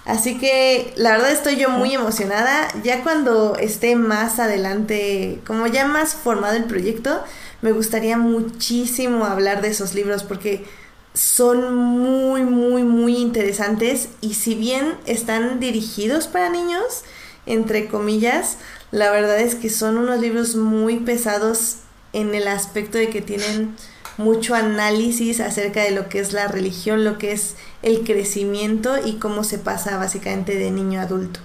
Así 0.06 0.38
que 0.40 0.94
la 0.96 1.12
verdad 1.12 1.32
estoy 1.32 1.58
yo 1.58 1.70
muy 1.70 1.94
emocionada. 1.94 2.68
Ya 2.84 3.04
cuando 3.04 3.58
esté 3.58 3.96
más 3.96 4.40
adelante, 4.40 5.42
como 5.46 5.68
ya 5.68 5.86
más 5.86 6.16
formado 6.16 6.56
el 6.56 6.64
proyecto, 6.64 7.22
me 7.62 7.72
gustaría 7.72 8.18
muchísimo 8.18 9.26
hablar 9.26 9.62
de 9.62 9.70
esos 9.70 9.96
libros 9.96 10.24
porque 10.24 10.66
son 11.14 11.76
muy, 11.76 12.44
muy, 12.44 12.84
muy 12.84 13.18
interesantes 13.18 14.10
y 14.22 14.36
si 14.36 14.54
bien 14.54 14.94
están 15.06 15.60
dirigidos 15.60 16.28
para 16.28 16.50
niños, 16.50 17.04
entre 17.48 17.88
comillas, 17.88 18.58
la 18.92 19.10
verdad 19.12 19.40
es 19.40 19.56
que 19.56 19.70
son 19.70 19.98
unos 19.98 20.20
libros 20.20 20.56
muy 20.56 20.98
pesados 20.98 21.78
en 22.14 22.36
el 22.36 22.48
aspecto 22.48 22.98
de 22.98 23.10
que 23.10 23.22
tienen 23.22 23.76
mucho 24.18 24.56
análisis 24.56 25.40
acerca 25.40 25.84
de 25.84 25.92
lo 25.92 26.10
que 26.10 26.20
es 26.20 26.34
la 26.34 26.48
religión, 26.48 27.04
lo 27.04 27.18
que 27.18 27.32
es 27.32 27.56
el 27.82 28.04
crecimiento 28.04 28.96
y 29.04 29.14
cómo 29.14 29.44
se 29.44 29.58
pasa 29.58 29.98
básicamente 29.98 30.56
de 30.56 30.72
niño 30.72 31.00
a 31.00 31.04
adulto. 31.04 31.40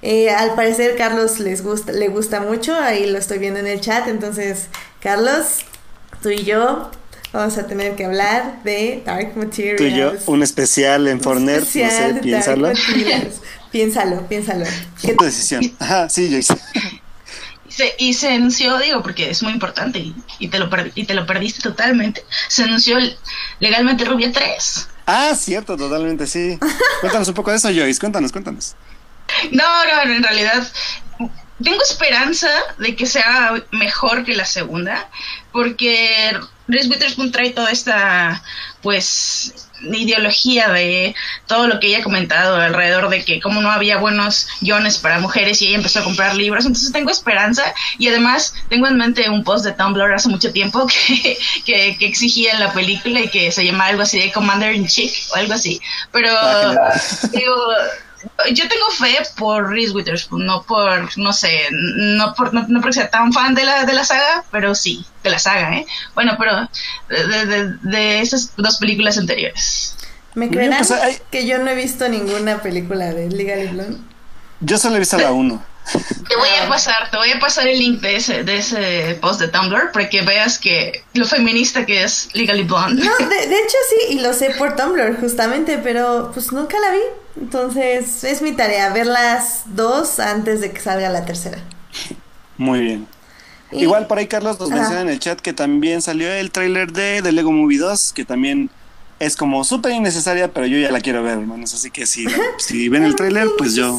Eh, 0.00 0.30
al 0.30 0.54
parecer 0.54 0.96
Carlos 0.96 1.40
les 1.40 1.62
gusta, 1.64 1.92
le 1.92 2.08
gusta 2.08 2.40
mucho, 2.40 2.74
ahí 2.74 3.06
lo 3.06 3.18
estoy 3.18 3.38
viendo 3.38 3.58
en 3.58 3.66
el 3.66 3.80
chat, 3.80 4.06
entonces 4.06 4.68
Carlos, 5.00 5.60
tú 6.22 6.30
y 6.30 6.44
yo 6.44 6.90
vamos 7.32 7.58
a 7.58 7.66
tener 7.66 7.94
que 7.94 8.04
hablar 8.06 8.62
de 8.64 9.02
Dark 9.04 9.36
Materials. 9.36 9.76
Tú 9.78 9.84
y 9.84 9.94
yo, 9.96 10.12
un 10.26 10.42
especial 10.42 11.06
en 11.08 11.20
Fortnite, 11.20 11.60
no 11.60 11.66
sé, 11.66 11.82
Especial 11.84 12.14
de 12.14 12.20
piénsalo. 12.20 12.66
Dark 12.68 12.78
Materials. 12.88 13.40
piénsalo, 13.70 14.28
piénsalo. 14.28 14.64
¿Qué 15.02 15.14
Tu 15.14 15.24
decisión. 15.24 15.72
Ajá, 15.78 16.08
sí, 16.08 16.28
Joyce. 16.30 16.54
Y 17.68 17.72
se, 17.72 17.94
y 17.98 18.14
se 18.14 18.28
anunció, 18.32 18.78
digo, 18.78 19.02
porque 19.02 19.30
es 19.30 19.42
muy 19.42 19.52
importante 19.52 19.98
y, 19.98 20.14
y 20.38 20.48
te, 20.48 20.58
lo 20.58 20.68
per- 20.70 20.92
y 20.94 21.04
te 21.04 21.14
lo 21.14 21.26
perdiste 21.26 21.60
totalmente. 21.62 22.24
Se 22.48 22.64
anunció 22.64 22.96
legalmente 23.60 24.04
Rubia 24.04 24.32
3. 24.32 24.88
Ah, 25.06 25.34
cierto, 25.36 25.76
totalmente, 25.76 26.26
sí. 26.26 26.58
Cuéntanos 27.00 27.28
un 27.28 27.34
poco 27.34 27.50
de 27.50 27.58
eso, 27.58 27.68
Joyce. 27.68 28.00
Cuéntanos, 28.00 28.32
cuéntanos. 28.32 28.74
No, 29.52 29.62
no, 29.84 30.10
en 30.12 30.22
realidad 30.22 30.66
tengo 31.62 31.82
esperanza 31.82 32.48
de 32.78 32.94
que 32.94 33.06
sea 33.06 33.52
mejor 33.72 34.24
que 34.24 34.34
la 34.34 34.44
segunda, 34.44 35.08
porque 35.52 36.38
Reese 36.68 36.88
Witherspoon 36.88 37.32
trae 37.32 37.50
toda 37.50 37.70
esta, 37.70 38.42
pues, 38.82 39.68
ideología 39.80 40.68
de 40.68 41.14
todo 41.46 41.68
lo 41.68 41.78
que 41.78 41.88
ella 41.88 41.98
ha 41.98 42.02
comentado 42.02 42.56
alrededor 42.56 43.08
de 43.08 43.24
que 43.24 43.40
como 43.40 43.62
no 43.62 43.70
había 43.70 43.98
buenos 43.98 44.48
guiones 44.60 44.98
para 44.98 45.20
mujeres 45.20 45.62
y 45.62 45.68
ella 45.68 45.76
empezó 45.76 46.00
a 46.00 46.04
comprar 46.04 46.34
libros, 46.34 46.66
entonces 46.66 46.92
tengo 46.92 47.10
esperanza 47.10 47.62
y 47.96 48.08
además 48.08 48.54
tengo 48.68 48.86
en 48.86 48.96
mente 48.96 49.28
un 49.30 49.44
post 49.44 49.64
de 49.64 49.72
Tumblr 49.72 50.12
hace 50.12 50.28
mucho 50.28 50.52
tiempo 50.52 50.86
que, 51.06 51.38
que, 51.64 51.96
que 51.98 52.06
exigía 52.06 52.52
en 52.52 52.60
la 52.60 52.72
película 52.72 53.20
y 53.20 53.28
que 53.28 53.52
se 53.52 53.64
llamaba 53.64 53.86
algo 53.86 54.02
así 54.02 54.18
de 54.18 54.32
Commander 54.32 54.74
in 54.74 54.86
Chief 54.86 55.12
o 55.32 55.36
algo 55.36 55.54
así, 55.54 55.80
pero 56.12 56.30
digo, 57.32 57.54
yo 58.52 58.68
tengo 58.68 58.90
fe 58.90 59.16
por 59.36 59.70
Reese 59.70 59.92
Witherspoon, 59.92 60.44
no 60.46 60.62
por, 60.62 61.16
no 61.18 61.32
sé, 61.32 61.68
no 61.70 62.34
por, 62.34 62.52
no, 62.54 62.64
no 62.68 62.80
porque 62.80 62.94
sea 62.94 63.10
tan 63.10 63.32
fan 63.32 63.54
de 63.54 63.64
la, 63.64 63.84
de 63.84 63.92
la 63.92 64.04
saga, 64.04 64.44
pero 64.50 64.74
sí, 64.74 65.04
de 65.22 65.30
la 65.30 65.38
saga, 65.38 65.76
¿eh? 65.76 65.86
Bueno, 66.14 66.36
pero 66.38 66.68
de, 67.08 67.46
de, 67.46 67.72
de 67.82 68.20
esas 68.20 68.54
dos 68.56 68.78
películas 68.78 69.18
anteriores. 69.18 69.96
¿Me 70.34 70.48
creerán 70.50 70.78
pues, 70.78 70.90
hay- 70.92 71.18
que 71.30 71.46
yo 71.46 71.58
no 71.58 71.70
he 71.70 71.74
visto 71.74 72.08
ninguna 72.08 72.60
película 72.62 73.06
de 73.12 73.28
Legally 73.30 73.68
Blonde? 73.68 73.98
Yo 74.60 74.78
solo 74.78 74.96
he 74.96 74.98
visto 75.00 75.18
la 75.18 75.32
1. 75.32 75.62
Te 76.28 76.36
voy 76.36 76.48
a 76.62 76.68
pasar, 76.68 77.10
te 77.10 77.16
voy 77.16 77.30
a 77.30 77.38
pasar 77.40 77.66
el 77.68 77.78
link 77.78 78.00
de 78.00 78.16
ese, 78.16 78.44
de 78.44 78.58
ese 78.58 79.18
post 79.20 79.40
de 79.40 79.48
Tumblr 79.48 79.92
para 79.92 80.08
que 80.10 80.22
veas 80.22 80.58
que 80.58 81.02
lo 81.14 81.24
feminista 81.24 81.86
que 81.86 82.02
es 82.04 82.28
Legally 82.34 82.64
Blonde. 82.64 83.02
No, 83.04 83.16
de, 83.18 83.46
de 83.46 83.54
hecho 83.60 83.76
sí, 83.90 84.14
y 84.14 84.20
lo 84.20 84.32
sé 84.34 84.50
por 84.58 84.76
Tumblr 84.76 85.18
justamente, 85.20 85.78
pero 85.78 86.30
pues 86.34 86.52
nunca 86.52 86.78
la 86.80 86.90
vi. 86.90 87.00
Entonces 87.40 88.24
es 88.24 88.42
mi 88.42 88.52
tarea 88.52 88.92
ver 88.92 89.06
las 89.06 89.62
dos 89.74 90.18
antes 90.20 90.60
de 90.60 90.72
que 90.72 90.80
salga 90.80 91.08
la 91.08 91.24
tercera. 91.24 91.58
Muy 92.56 92.80
bien. 92.80 93.06
Y- 93.70 93.82
Igual 93.82 94.06
por 94.06 94.18
ahí 94.18 94.26
Carlos 94.26 94.58
nos 94.58 94.70
Ajá. 94.70 94.78
menciona 94.80 95.00
en 95.02 95.08
el 95.08 95.18
chat 95.20 95.40
que 95.40 95.52
también 95.52 96.02
salió 96.02 96.30
el 96.32 96.50
tráiler 96.50 96.92
de, 96.92 97.22
de 97.22 97.32
Lego 97.32 97.52
Movie 97.52 97.78
2, 97.78 98.12
que 98.12 98.24
también 98.24 98.70
es 99.18 99.36
como 99.36 99.64
súper 99.64 99.92
innecesaria, 99.92 100.52
pero 100.52 100.66
yo 100.66 100.78
ya 100.78 100.90
la 100.90 101.00
quiero 101.00 101.22
ver, 101.22 101.38
hermanos. 101.38 101.74
Así 101.74 101.90
que 101.90 102.06
si, 102.06 102.26
si 102.58 102.88
ven 102.88 103.04
el 103.04 103.14
tráiler, 103.14 103.46
pues 103.56 103.74
yo... 103.74 103.98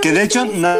Que 0.00 0.12
de 0.12 0.22
hecho 0.22 0.44
na- 0.46 0.78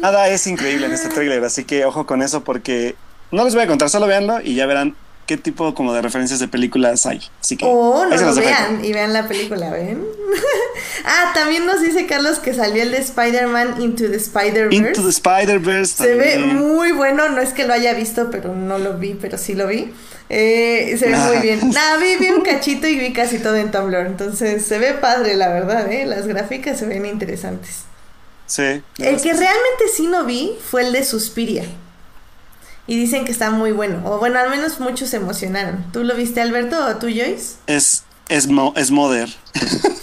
nada 0.00 0.28
es 0.28 0.46
increíble 0.46 0.86
en 0.86 0.92
este 0.92 1.08
tráiler, 1.08 1.44
así 1.44 1.64
que 1.64 1.84
ojo 1.84 2.06
con 2.06 2.22
eso 2.22 2.44
porque 2.44 2.94
no 3.30 3.44
les 3.44 3.54
voy 3.54 3.64
a 3.64 3.66
contar, 3.66 3.90
solo 3.90 4.06
véanlo 4.06 4.40
y 4.42 4.54
ya 4.54 4.66
verán 4.66 4.94
qué 5.26 5.36
tipo 5.36 5.74
como 5.74 5.94
de 5.94 6.02
referencias 6.02 6.40
de 6.40 6.48
películas 6.48 7.06
hay. 7.06 7.20
Así 7.40 7.56
que 7.56 7.64
O 7.64 8.04
no 8.04 8.16
lo 8.16 8.34
vean 8.34 8.84
y 8.84 8.92
vean 8.92 9.12
la 9.12 9.28
película, 9.28 9.70
¿ven? 9.70 10.04
ah, 11.04 11.30
también 11.34 11.64
nos 11.64 11.80
dice 11.80 12.06
Carlos 12.06 12.38
que 12.38 12.54
salió 12.54 12.82
el 12.82 12.90
de 12.90 12.98
Spider-Man 12.98 13.80
Into 13.80 14.10
the 14.10 14.16
Spider-Verse. 14.16 14.76
Into 14.76 15.02
the 15.02 15.10
Spider-Verse. 15.10 15.94
Se 16.04 16.14
ve 16.14 16.38
muy 16.38 16.92
bueno, 16.92 17.28
no 17.28 17.40
es 17.40 17.50
que 17.52 17.66
lo 17.66 17.72
haya 17.72 17.94
visto, 17.94 18.30
pero 18.30 18.54
no 18.54 18.78
lo 18.78 18.98
vi, 18.98 19.14
pero 19.14 19.38
sí 19.38 19.54
lo 19.54 19.68
vi. 19.68 19.92
Eh, 20.28 20.96
se 20.98 21.08
ve 21.10 21.16
muy 21.16 21.38
bien. 21.38 21.70
Nada, 21.72 21.98
vi, 21.98 22.16
vi 22.16 22.30
un 22.30 22.42
cachito 22.42 22.86
y 22.86 22.98
vi 22.98 23.12
casi 23.12 23.38
todo 23.38 23.56
en 23.56 23.70
Tumblr. 23.70 24.06
Entonces 24.06 24.64
se 24.64 24.78
ve 24.78 24.92
padre, 24.94 25.36
la 25.36 25.48
verdad, 25.48 25.90
¿eh? 25.90 26.04
Las 26.06 26.26
gráficas 26.26 26.78
se 26.78 26.86
ven 26.86 27.06
interesantes. 27.06 27.84
Sí. 28.54 28.82
El 28.98 29.16
que 29.22 29.32
realmente 29.32 29.88
sí 29.94 30.06
no 30.08 30.24
vi 30.26 30.52
fue 30.70 30.82
el 30.82 30.92
de 30.92 31.04
Suspiria. 31.06 31.64
Y 32.86 32.96
dicen 32.98 33.24
que 33.24 33.32
está 33.32 33.50
muy 33.50 33.72
bueno. 33.72 34.02
O 34.04 34.18
bueno, 34.18 34.38
al 34.38 34.50
menos 34.50 34.78
muchos 34.78 35.08
se 35.08 35.16
emocionaron. 35.16 35.90
¿Tú 35.92 36.04
lo 36.04 36.14
viste, 36.14 36.42
Alberto, 36.42 36.84
o 36.84 36.96
tú, 36.96 37.06
Joyce? 37.06 37.54
Es, 37.66 38.02
es, 38.28 38.46
mo- 38.48 38.74
es 38.76 38.90
Mother. 38.90 39.30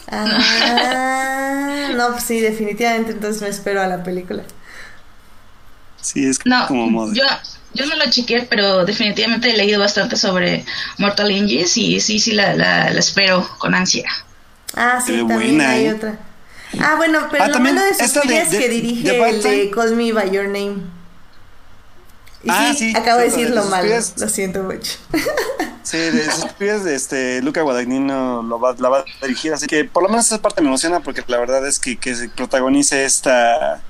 Ah, 0.07 1.91
no, 1.95 2.11
pues 2.11 2.23
sí, 2.23 2.39
definitivamente 2.39 3.11
entonces 3.11 3.41
me 3.43 3.49
espero 3.49 3.81
a 3.81 3.87
la 3.87 4.01
película. 4.03 4.43
Sí, 6.01 6.25
es 6.25 6.39
No, 6.45 6.65
como 6.67 6.89
Mother. 6.89 7.15
yo, 7.17 7.23
yo 7.73 7.85
no 7.85 7.95
lo 7.97 8.09
chequeé, 8.09 8.43
pero 8.43 8.85
definitivamente 8.85 9.51
he 9.51 9.57
leído 9.57 9.79
bastante 9.79 10.15
sobre 10.15 10.65
Mortal 10.97 11.29
Engines 11.29 11.77
y 11.77 11.99
sí, 11.99 12.19
sí, 12.19 12.31
la, 12.31 12.55
la, 12.55 12.89
la 12.89 12.99
espero 12.99 13.47
con 13.59 13.75
ansia. 13.75 14.09
Ah, 14.73 15.01
sí, 15.05 15.11
Qué 15.13 15.25
también 15.25 15.57
buena, 15.57 15.69
hay 15.71 15.87
¿eh? 15.87 15.93
otra. 15.93 16.17
Ah, 16.79 16.95
bueno, 16.97 17.27
pero 17.31 17.43
Ah, 17.43 17.47
lo 17.47 17.53
también 17.53 17.75
malo 17.75 17.87
de 17.87 17.95
Suspiria 18.07 18.37
de- 18.37 18.43
es 18.43 18.51
de- 18.51 18.59
que 18.59 18.69
dirige 18.69 19.11
de 19.11 19.29
el 19.29 19.41
de. 19.43 19.71
Call 19.71 19.95
Me 19.95 20.11
By 20.13 20.29
Your 20.31 20.45
Name. 20.45 20.75
Y 22.43 22.49
Ah, 22.49 22.71
sí, 22.73 22.91
sí, 22.91 22.97
acabo 22.97 23.19
de 23.19 23.25
decir 23.25 23.49
de 23.49 23.55
lo 23.55 23.65
malo. 23.65 23.93
Lo 24.17 24.29
siento 24.29 24.63
mucho. 24.63 24.97
Sí, 25.81 25.97
de 25.97 26.29
Suspirias, 26.31 26.83
de 26.83 26.93
este, 26.93 27.41
Luca 27.41 27.63
Guadagnino 27.63 28.43
lo 28.43 28.59
va, 28.59 28.75
la 28.77 28.89
va 28.89 28.99
a 28.99 29.25
dirigir, 29.25 29.51
así 29.53 29.65
que 29.65 29.85
por 29.85 30.03
lo 30.03 30.09
menos 30.09 30.27
esa 30.27 30.39
parte 30.39 30.61
me 30.61 30.67
emociona 30.67 30.99
porque 30.99 31.23
la 31.25 31.39
verdad 31.39 31.65
es 31.67 31.79
que, 31.79 31.97
que 31.97 32.13
se 32.13 32.29
protagonice 32.29 33.05
esta 33.05 33.81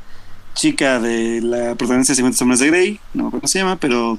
chica 0.54 1.00
de 1.02 1.42
la 1.42 1.76
protagonista 1.76 2.14
de 2.14 2.16
50 2.18 2.38
sombras 2.38 2.62
de 2.62 2.68
Grey, 2.68 3.02
no 3.14 3.24
me 3.24 3.28
acuerdo 3.28 3.42
cómo 3.42 3.48
se 3.50 3.60
llama, 3.60 3.76
pero 3.76 4.18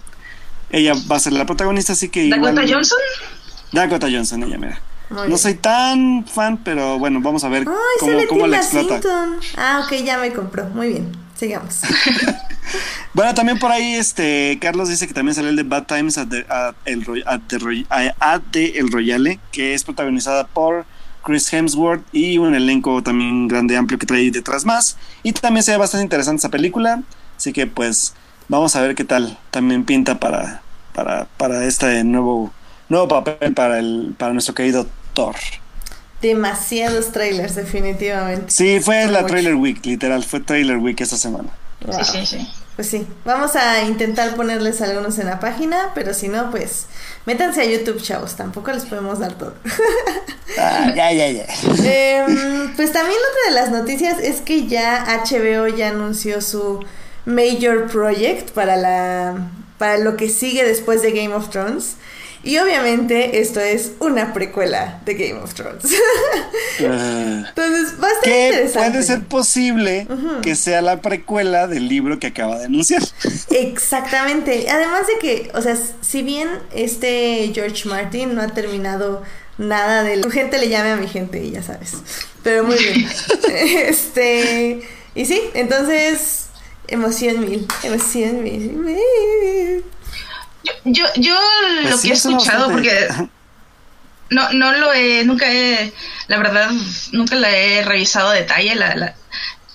ella 0.68 0.92
va 1.10 1.16
a 1.16 1.20
ser 1.20 1.32
la 1.32 1.46
protagonista, 1.46 1.94
así 1.94 2.10
que 2.10 2.28
¿Dakota 2.28 2.50
igual... 2.50 2.70
Johnson? 2.70 2.98
Dakota 3.72 4.08
Johnson, 4.12 4.42
ella, 4.42 4.58
mira. 4.58 4.82
No 5.10 5.36
soy 5.36 5.54
tan 5.54 6.24
fan, 6.26 6.58
pero 6.62 6.98
bueno, 6.98 7.20
vamos 7.20 7.42
a 7.44 7.48
ver 7.48 7.64
Ay, 7.66 7.74
cómo, 7.98 8.12
sale 8.12 8.26
cómo 8.28 8.46
la 8.46 8.56
explota. 8.58 9.00
Ah, 9.56 9.82
ok, 9.84 9.92
ya 10.04 10.18
me 10.18 10.32
compró. 10.32 10.66
Muy 10.66 10.88
bien, 10.88 11.12
sigamos. 11.36 11.80
Bueno, 13.12 13.34
también 13.34 13.58
por 13.58 13.72
ahí 13.72 13.94
este 13.94 14.56
Carlos 14.60 14.88
dice 14.88 15.08
que 15.08 15.14
también 15.14 15.34
salió 15.34 15.50
el 15.50 15.56
de 15.56 15.64
Bad 15.64 15.86
Times 15.86 16.16
at 16.16 16.28
the, 16.28 16.46
at 16.48 16.74
el, 16.84 17.04
Roy- 17.04 17.24
at 17.26 17.40
the 17.48 17.58
Roy- 17.58 17.84
at 17.90 18.40
the 18.52 18.78
El 18.78 18.92
Royale, 18.92 19.40
que 19.50 19.74
es 19.74 19.82
protagonizada 19.82 20.46
por 20.46 20.84
Chris 21.24 21.52
Hemsworth 21.52 22.02
y 22.12 22.38
un 22.38 22.54
elenco 22.54 23.02
también 23.02 23.48
grande, 23.48 23.76
amplio 23.76 23.98
que 23.98 24.06
trae 24.06 24.30
detrás 24.30 24.64
más. 24.64 24.96
Y 25.24 25.32
también 25.32 25.64
se 25.64 25.72
ve 25.72 25.78
bastante 25.78 26.04
interesante 26.04 26.38
esa 26.38 26.50
película, 26.50 27.02
así 27.36 27.52
que 27.52 27.66
pues 27.66 28.14
vamos 28.48 28.76
a 28.76 28.82
ver 28.82 28.94
qué 28.94 29.04
tal 29.04 29.36
también 29.50 29.84
pinta 29.84 30.20
para, 30.20 30.62
para, 30.94 31.24
para 31.36 31.64
este 31.64 32.04
nuevo, 32.04 32.52
nuevo 32.88 33.08
papel 33.08 33.52
para, 33.54 33.80
el, 33.80 34.14
para 34.16 34.32
nuestro 34.32 34.54
querido 34.54 34.86
Thor. 35.20 35.36
Demasiados 36.22 37.12
trailers, 37.12 37.54
definitivamente. 37.54 38.50
Sí, 38.50 38.80
fue 38.80 39.06
la 39.06 39.20
Mucho. 39.20 39.26
Trailer 39.26 39.54
Week, 39.54 39.84
literal, 39.84 40.22
fue 40.24 40.40
Trailer 40.40 40.78
Week 40.78 40.98
esta 41.00 41.16
semana. 41.16 41.50
Wow. 41.84 42.04
Sí, 42.04 42.12
sí, 42.12 42.26
sí. 42.26 42.48
Pues 42.76 42.88
sí, 42.88 43.06
vamos 43.26 43.56
a 43.56 43.82
intentar 43.82 44.34
ponerles 44.36 44.80
algunos 44.80 45.18
en 45.18 45.26
la 45.26 45.38
página, 45.38 45.90
pero 45.94 46.14
si 46.14 46.28
no, 46.28 46.50
pues 46.50 46.86
métanse 47.26 47.60
a 47.60 47.64
YouTube, 47.66 48.00
chavos. 48.00 48.36
Tampoco 48.36 48.72
les 48.72 48.84
podemos 48.86 49.18
dar 49.18 49.34
todo. 49.34 49.54
Ah, 50.58 50.92
ya, 50.96 51.12
ya, 51.12 51.28
ya. 51.28 51.44
Em, 51.84 52.74
pues 52.76 52.92
también 52.92 53.18
otra 53.18 53.50
de 53.50 53.60
las 53.60 53.70
noticias 53.70 54.18
es 54.18 54.40
que 54.40 54.66
ya 54.66 55.04
HBO 55.24 55.68
ya 55.68 55.90
anunció 55.90 56.40
su 56.40 56.82
major 57.26 57.86
project 57.86 58.50
para 58.52 58.76
la 58.76 59.48
para 59.78 59.98
lo 59.98 60.16
que 60.16 60.28
sigue 60.28 60.64
después 60.64 61.02
de 61.02 61.12
Game 61.12 61.34
of 61.34 61.50
Thrones. 61.50 61.96
Y 62.42 62.56
obviamente 62.58 63.40
esto 63.40 63.60
es 63.60 63.92
una 63.98 64.32
precuela 64.32 65.00
de 65.04 65.14
Game 65.14 65.40
of 65.40 65.54
Thrones. 65.54 65.84
Ah. 66.82 67.44
Entonces 67.46 67.94
va 68.02 68.06
a 68.06 68.10
estar 68.10 68.22
que 68.22 68.46
interesante. 68.46 68.90
puede 68.90 69.02
ser 69.02 69.24
posible 69.24 70.06
que 70.40 70.56
sea 70.56 70.80
la 70.80 71.02
precuela 71.02 71.66
del 71.66 71.88
libro 71.88 72.18
que 72.18 72.28
acaba 72.28 72.58
de 72.58 72.64
anunciar. 72.64 73.02
Exactamente. 73.50 74.66
Además 74.70 75.06
de 75.06 75.18
que, 75.20 75.50
o 75.52 75.60
sea, 75.60 75.76
si 76.00 76.22
bien 76.22 76.48
este 76.74 77.50
George 77.52 77.86
Martin 77.86 78.34
no 78.34 78.40
ha 78.40 78.48
terminado 78.48 79.22
nada 79.58 80.02
de 80.02 80.18
tu 80.18 80.30
gente 80.30 80.56
le 80.56 80.70
llame 80.70 80.92
a 80.92 80.96
mi 80.96 81.06
gente 81.06 81.44
y 81.44 81.50
ya 81.50 81.62
sabes. 81.62 81.98
Pero 82.42 82.64
muy 82.64 82.78
bien. 82.78 83.06
este, 83.86 84.80
y 85.14 85.26
sí, 85.26 85.42
entonces 85.52 86.46
emoción 86.88 87.40
mil, 87.40 87.66
emoción 87.82 88.42
mil. 88.42 89.84
Yo, 90.62 90.72
yo, 90.84 91.04
yo 91.16 91.38
Pues 91.82 91.90
lo 91.90 91.96
sí, 91.98 92.08
que 92.08 92.14
he 92.14 92.16
escuchado, 92.16 92.68
bastante. 92.68 92.72
porque 92.72 93.30
no, 94.30 94.52
no 94.52 94.72
lo 94.72 94.92
he, 94.92 95.24
nunca 95.24 95.52
he, 95.52 95.92
la 96.28 96.38
verdad, 96.38 96.70
nunca 97.12 97.34
la 97.36 97.50
he 97.50 97.82
revisado 97.84 98.28
a 98.28 98.34
detalle 98.34 98.74
la, 98.74 98.94
la, 98.94 99.14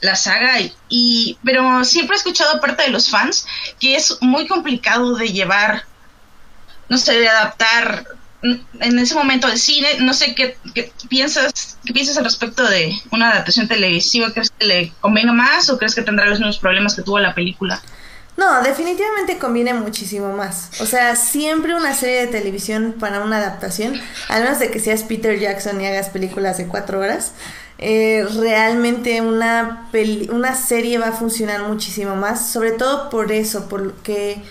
la 0.01 0.15
saga, 0.15 0.59
y, 0.61 0.73
y- 0.89 1.37
pero 1.43 1.83
siempre 1.83 2.15
he 2.15 2.19
escuchado 2.19 2.59
parte 2.61 2.83
de 2.83 2.89
los 2.89 3.09
fans 3.09 3.45
que 3.79 3.95
es 3.95 4.17
muy 4.21 4.47
complicado 4.47 5.15
de 5.15 5.29
llevar, 5.33 5.83
no 6.89 6.97
sé, 6.97 7.19
de 7.19 7.27
adaptar 7.27 8.05
en 8.79 8.99
ese 8.99 9.15
momento 9.15 9.47
de 9.47 9.57
cine, 9.57 9.87
no 10.01 10.13
sé 10.13 10.35
qué, 10.35 10.55
qué 10.75 10.93
piensas, 11.09 11.79
qué 11.83 11.93
piensas 11.93 12.15
al 12.17 12.25
respecto 12.25 12.63
de 12.69 12.95
una 13.11 13.31
adaptación 13.31 13.67
televisiva, 13.67 14.31
¿crees 14.31 14.51
que 14.51 14.65
le 14.67 14.93
convenga 15.01 15.33
más 15.33 15.67
o 15.71 15.79
crees 15.79 15.95
que 15.95 16.03
tendrá 16.03 16.27
los 16.27 16.37
mismos 16.39 16.59
problemas 16.59 16.95
que 16.95 17.01
tuvo 17.01 17.17
la 17.17 17.33
película? 17.33 17.81
No, 18.37 18.61
definitivamente 18.63 19.37
conviene 19.37 19.73
muchísimo 19.73 20.33
más. 20.33 20.69
O 20.81 20.85
sea, 20.85 21.15
siempre 21.15 21.73
una 21.73 21.93
serie 21.93 22.25
de 22.25 22.27
televisión 22.27 22.95
para 22.99 23.21
una 23.21 23.37
adaptación, 23.37 23.93
al 24.27 24.43
menos 24.43 24.59
de 24.59 24.69
que 24.71 24.79
seas 24.79 25.03
Peter 25.03 25.39
Jackson 25.39 25.79
y 25.79 25.87
hagas 25.87 26.09
películas 26.09 26.57
de 26.57 26.67
cuatro 26.67 26.99
horas, 26.99 27.31
eh, 27.77 28.25
realmente 28.37 29.21
una, 29.21 29.89
una 30.31 30.55
serie 30.55 30.97
va 30.97 31.07
a 31.07 31.11
funcionar 31.13 31.63
muchísimo 31.63 32.15
más. 32.17 32.51
Sobre 32.51 32.73
todo 32.73 33.09
por 33.09 33.31
eso, 33.31 33.69
porque 33.69 34.41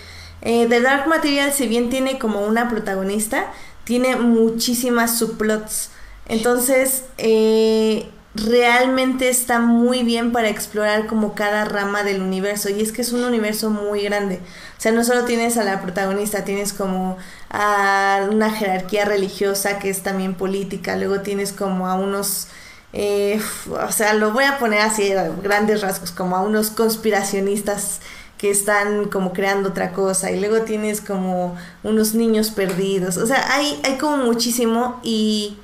eh, 0.41 0.65
The 0.67 0.81
Dark 0.81 1.07
Material, 1.07 1.53
si 1.53 1.67
bien 1.67 1.91
tiene 1.91 2.17
como 2.17 2.41
una 2.41 2.69
protagonista, 2.69 3.51
tiene 3.83 4.15
muchísimas 4.15 5.19
subplots. 5.19 5.91
Entonces, 6.27 7.03
eh, 7.19 8.09
realmente 8.35 9.29
está 9.29 9.59
muy 9.59 10.03
bien 10.03 10.31
para 10.31 10.49
explorar 10.49 11.07
como 11.07 11.35
cada 11.35 11.63
rama 11.63 12.03
del 12.03 12.21
universo 12.21 12.69
y 12.69 12.81
es 12.81 12.91
que 12.91 13.01
es 13.01 13.13
un 13.13 13.23
universo 13.23 13.69
muy 13.69 14.03
grande. 14.03 14.41
O 14.77 14.81
sea, 14.81 14.91
no 14.91 15.03
solo 15.03 15.23
tienes 15.23 15.57
a 15.57 15.63
la 15.63 15.81
protagonista, 15.81 16.43
tienes 16.43 16.73
como 16.73 17.17
a 17.49 18.27
una 18.29 18.51
jerarquía 18.51 19.05
religiosa 19.05 19.79
que 19.79 19.89
es 19.89 20.03
también 20.03 20.35
política, 20.35 20.97
luego 20.97 21.21
tienes 21.21 21.53
como 21.53 21.87
a 21.87 21.95
unos, 21.95 22.47
eh, 22.91 23.41
o 23.69 23.91
sea, 23.91 24.13
lo 24.13 24.33
voy 24.33 24.43
a 24.43 24.59
poner 24.59 24.81
así 24.81 25.13
a 25.13 25.29
grandes 25.29 25.81
rasgos, 25.81 26.11
como 26.11 26.35
a 26.35 26.41
unos 26.41 26.71
conspiracionistas 26.71 28.01
que 28.37 28.51
están 28.51 29.05
como 29.05 29.31
creando 29.31 29.69
otra 29.69 29.93
cosa 29.93 30.29
y 30.31 30.41
luego 30.41 30.63
tienes 30.63 30.99
como 30.99 31.55
unos 31.83 32.13
niños 32.15 32.51
perdidos, 32.51 33.15
o 33.15 33.25
sea, 33.25 33.53
hay, 33.53 33.79
hay 33.85 33.97
como 33.97 34.17
muchísimo 34.17 34.99
y 35.03 35.57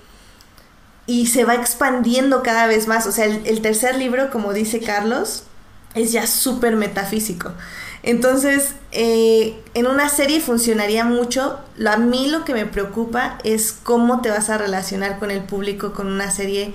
y 1.12 1.28
se 1.28 1.44
va 1.44 1.56
expandiendo 1.56 2.42
cada 2.42 2.68
vez 2.68 2.88
más. 2.88 3.06
O 3.06 3.12
sea, 3.12 3.26
el, 3.26 3.62
tercer 3.62 3.98
libro, 3.98 4.32
como 4.32 4.54
dice 4.54 4.80
Carlos, 4.80 5.44
es 5.94 6.14
ya 6.14 6.26
súper 6.26 6.78
metafísico. 6.78 7.52
Entonces, 8.02 8.76
eh, 8.94 9.62
en 9.74 9.88
una 9.88 10.08
serie 10.08 10.40
funcionaría 10.40 11.04
mucho. 11.04 11.60
Lo, 11.76 11.92
a 11.92 11.98
mí 11.98 12.30
lo 12.30 12.46
que 12.46 12.54
me 12.54 12.66
preocupa 12.66 13.40
es 13.44 13.74
cómo 13.74 14.22
te 14.22 14.30
vas 14.30 14.50
a 14.50 14.58
relacionar 14.58 15.20
con 15.20 15.32
el 15.32 15.44
público 15.44 15.92
con 15.92 16.08
una 16.08 16.32
serie 16.32 16.74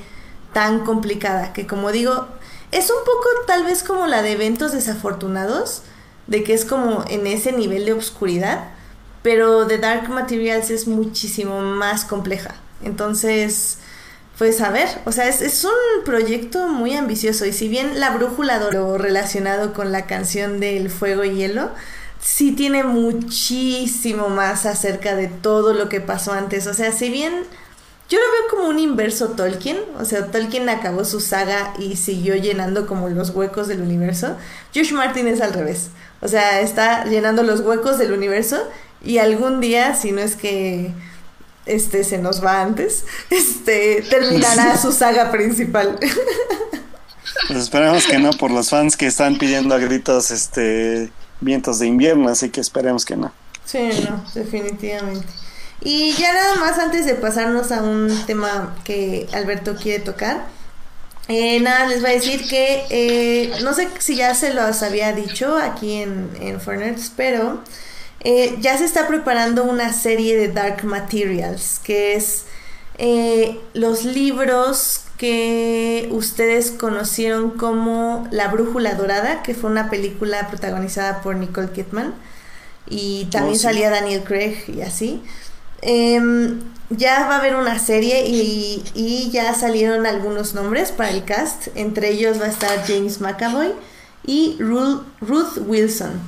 tan 0.52 0.84
complicada, 0.84 1.54
que 1.54 1.66
como 1.66 1.90
digo, 1.90 2.28
es 2.72 2.90
un 2.90 3.04
poco 3.06 3.28
tal 3.46 3.64
vez 3.64 3.82
como 3.82 4.06
la 4.06 4.20
de 4.20 4.32
eventos 4.32 4.72
desafortunados, 4.72 5.80
de 6.26 6.44
que 6.44 6.52
es 6.52 6.66
como 6.66 7.06
en 7.08 7.26
ese 7.26 7.52
nivel 7.52 7.86
de 7.86 7.94
obscuridad, 7.94 8.68
pero 9.22 9.66
The 9.66 9.78
Dark 9.78 10.10
Materials 10.10 10.68
es 10.68 10.86
muchísimo 10.86 11.62
más 11.62 12.04
compleja. 12.04 12.54
Entonces, 12.84 13.78
pues 14.38 14.60
a 14.60 14.70
ver, 14.70 14.88
o 15.06 15.12
sea, 15.12 15.28
es, 15.28 15.64
un 15.64 16.04
proyecto 16.04 16.68
muy 16.68 16.94
ambicioso 16.94 17.46
y 17.46 17.52
si 17.52 17.68
bien 17.68 17.98
la 17.98 18.10
brújula 18.10 18.58
lo 18.58 18.98
relacionado 18.98 19.72
con 19.72 19.92
la 19.92 20.06
canción 20.06 20.60
del 20.60 20.90
fuego 20.90 21.24
y 21.24 21.34
hielo, 21.34 21.70
sí 22.20 22.52
tiene 22.52 22.84
muchísimo 22.84 24.28
más 24.28 24.66
acerca 24.66 25.14
de 25.14 25.28
todo 25.28 25.72
lo 25.72 25.88
que 25.88 26.00
pasó 26.00 26.32
antes. 26.32 26.66
O 26.66 26.74
sea, 26.74 26.92
si 26.92 27.08
bien 27.08 27.32
yo 28.10 28.18
lo 28.18 28.24
veo 28.24 28.50
como 28.50 28.68
un 28.68 28.78
inverso 28.78 29.30
Tolkien, 29.30 29.78
o 29.98 30.04
sea, 30.04 30.26
Tolkien 30.26 30.68
acabó 30.68 31.06
su 31.06 31.20
saga 31.20 31.72
y 31.78 31.96
siguió 31.96 32.36
llenando 32.36 32.86
como 32.86 33.08
los 33.08 33.30
huecos 33.30 33.68
del 33.68 33.80
universo, 33.80 34.36
Josh 34.74 34.92
Martin 34.92 35.28
es 35.28 35.40
al 35.40 35.54
revés. 35.54 35.88
O 36.20 36.28
sea, 36.28 36.60
está 36.60 37.06
llenando 37.06 37.42
los 37.42 37.60
huecos 37.60 37.98
del 37.98 38.12
universo 38.12 38.62
y 39.02 39.18
algún 39.18 39.60
día, 39.60 39.94
si 39.94 40.12
no 40.12 40.20
es 40.20 40.36
que 40.36 40.92
este 41.66 42.05
se 42.05 42.18
nos 42.18 42.44
va 42.44 42.62
antes, 42.62 43.05
este 43.30 44.02
terminará 44.09 44.78
su 44.78 44.93
saga 44.93 45.30
principal. 45.30 45.98
Pues 47.48 47.59
esperemos 47.60 48.06
que 48.06 48.18
no, 48.18 48.30
por 48.30 48.51
los 48.51 48.70
fans 48.70 48.97
que 48.97 49.06
están 49.06 49.38
pidiendo 49.38 49.74
a 49.74 49.78
gritos 49.78 50.30
este 50.30 51.10
vientos 51.40 51.78
de 51.78 51.86
invierno, 51.86 52.28
así 52.28 52.48
que 52.48 52.60
esperemos 52.60 53.05
que 53.05 53.16
no. 53.16 53.32
Sí, 53.64 53.90
no, 54.09 54.24
definitivamente. 54.34 55.26
Y 55.80 56.12
ya 56.12 56.32
nada 56.32 56.55
más 56.56 56.78
antes 56.78 57.05
de 57.05 57.14
pasarnos 57.14 57.70
a 57.72 57.82
un 57.82 58.24
tema 58.26 58.74
que 58.84 59.28
Alberto 59.32 59.76
quiere 59.76 60.02
tocar, 60.02 60.47
eh, 61.28 61.60
nada, 61.60 61.86
les 61.86 62.01
voy 62.01 62.10
a 62.10 62.14
decir 62.14 62.48
que 62.48 62.84
eh, 62.88 63.52
no 63.62 63.74
sé 63.74 63.88
si 63.98 64.14
ya 64.16 64.34
se 64.34 64.55
los 64.55 64.82
había 64.82 65.12
dicho 65.12 65.56
aquí 65.56 65.94
en, 65.94 66.30
en 66.40 66.60
pero 67.16 67.60
eh, 68.26 68.56
ya 68.60 68.76
se 68.76 68.84
está 68.84 69.06
preparando 69.06 69.64
una 69.64 69.92
serie 69.92 70.36
de 70.36 70.48
Dark 70.48 70.84
Materials, 70.84 71.80
que 71.84 72.14
es 72.16 72.44
eh, 72.98 73.58
los 73.74 74.04
libros 74.04 75.02
que 75.16 76.08
ustedes 76.10 76.70
conocieron 76.72 77.50
como 77.52 78.26
La 78.32 78.48
Brújula 78.48 78.94
Dorada, 78.94 79.42
que 79.42 79.54
fue 79.54 79.70
una 79.70 79.88
película 79.90 80.48
protagonizada 80.48 81.22
por 81.22 81.36
Nicole 81.36 81.70
Kidman 81.70 82.14
y 82.88 83.26
también 83.30 83.56
Oh, 83.56 83.56
sí. 83.56 83.62
salía 83.62 83.90
Daniel 83.90 84.24
Craig 84.24 84.56
y 84.68 84.82
así. 84.82 85.22
Em, 85.82 86.60
ya 86.90 87.26
va 87.28 87.36
a 87.36 87.38
haber 87.38 87.56
una 87.56 87.78
serie 87.78 88.26
y, 88.28 88.84
y 88.94 89.30
ya 89.30 89.54
salieron 89.54 90.06
algunos 90.06 90.54
nombres 90.54 90.92
para 90.92 91.10
el 91.10 91.24
cast. 91.24 91.68
Entre 91.76 92.10
ellos 92.10 92.40
va 92.40 92.46
a 92.46 92.48
estar 92.48 92.84
James 92.86 93.20
McAvoy 93.20 93.72
y 94.26 94.56
Ruth 94.60 95.58
Wilson. 95.66 96.20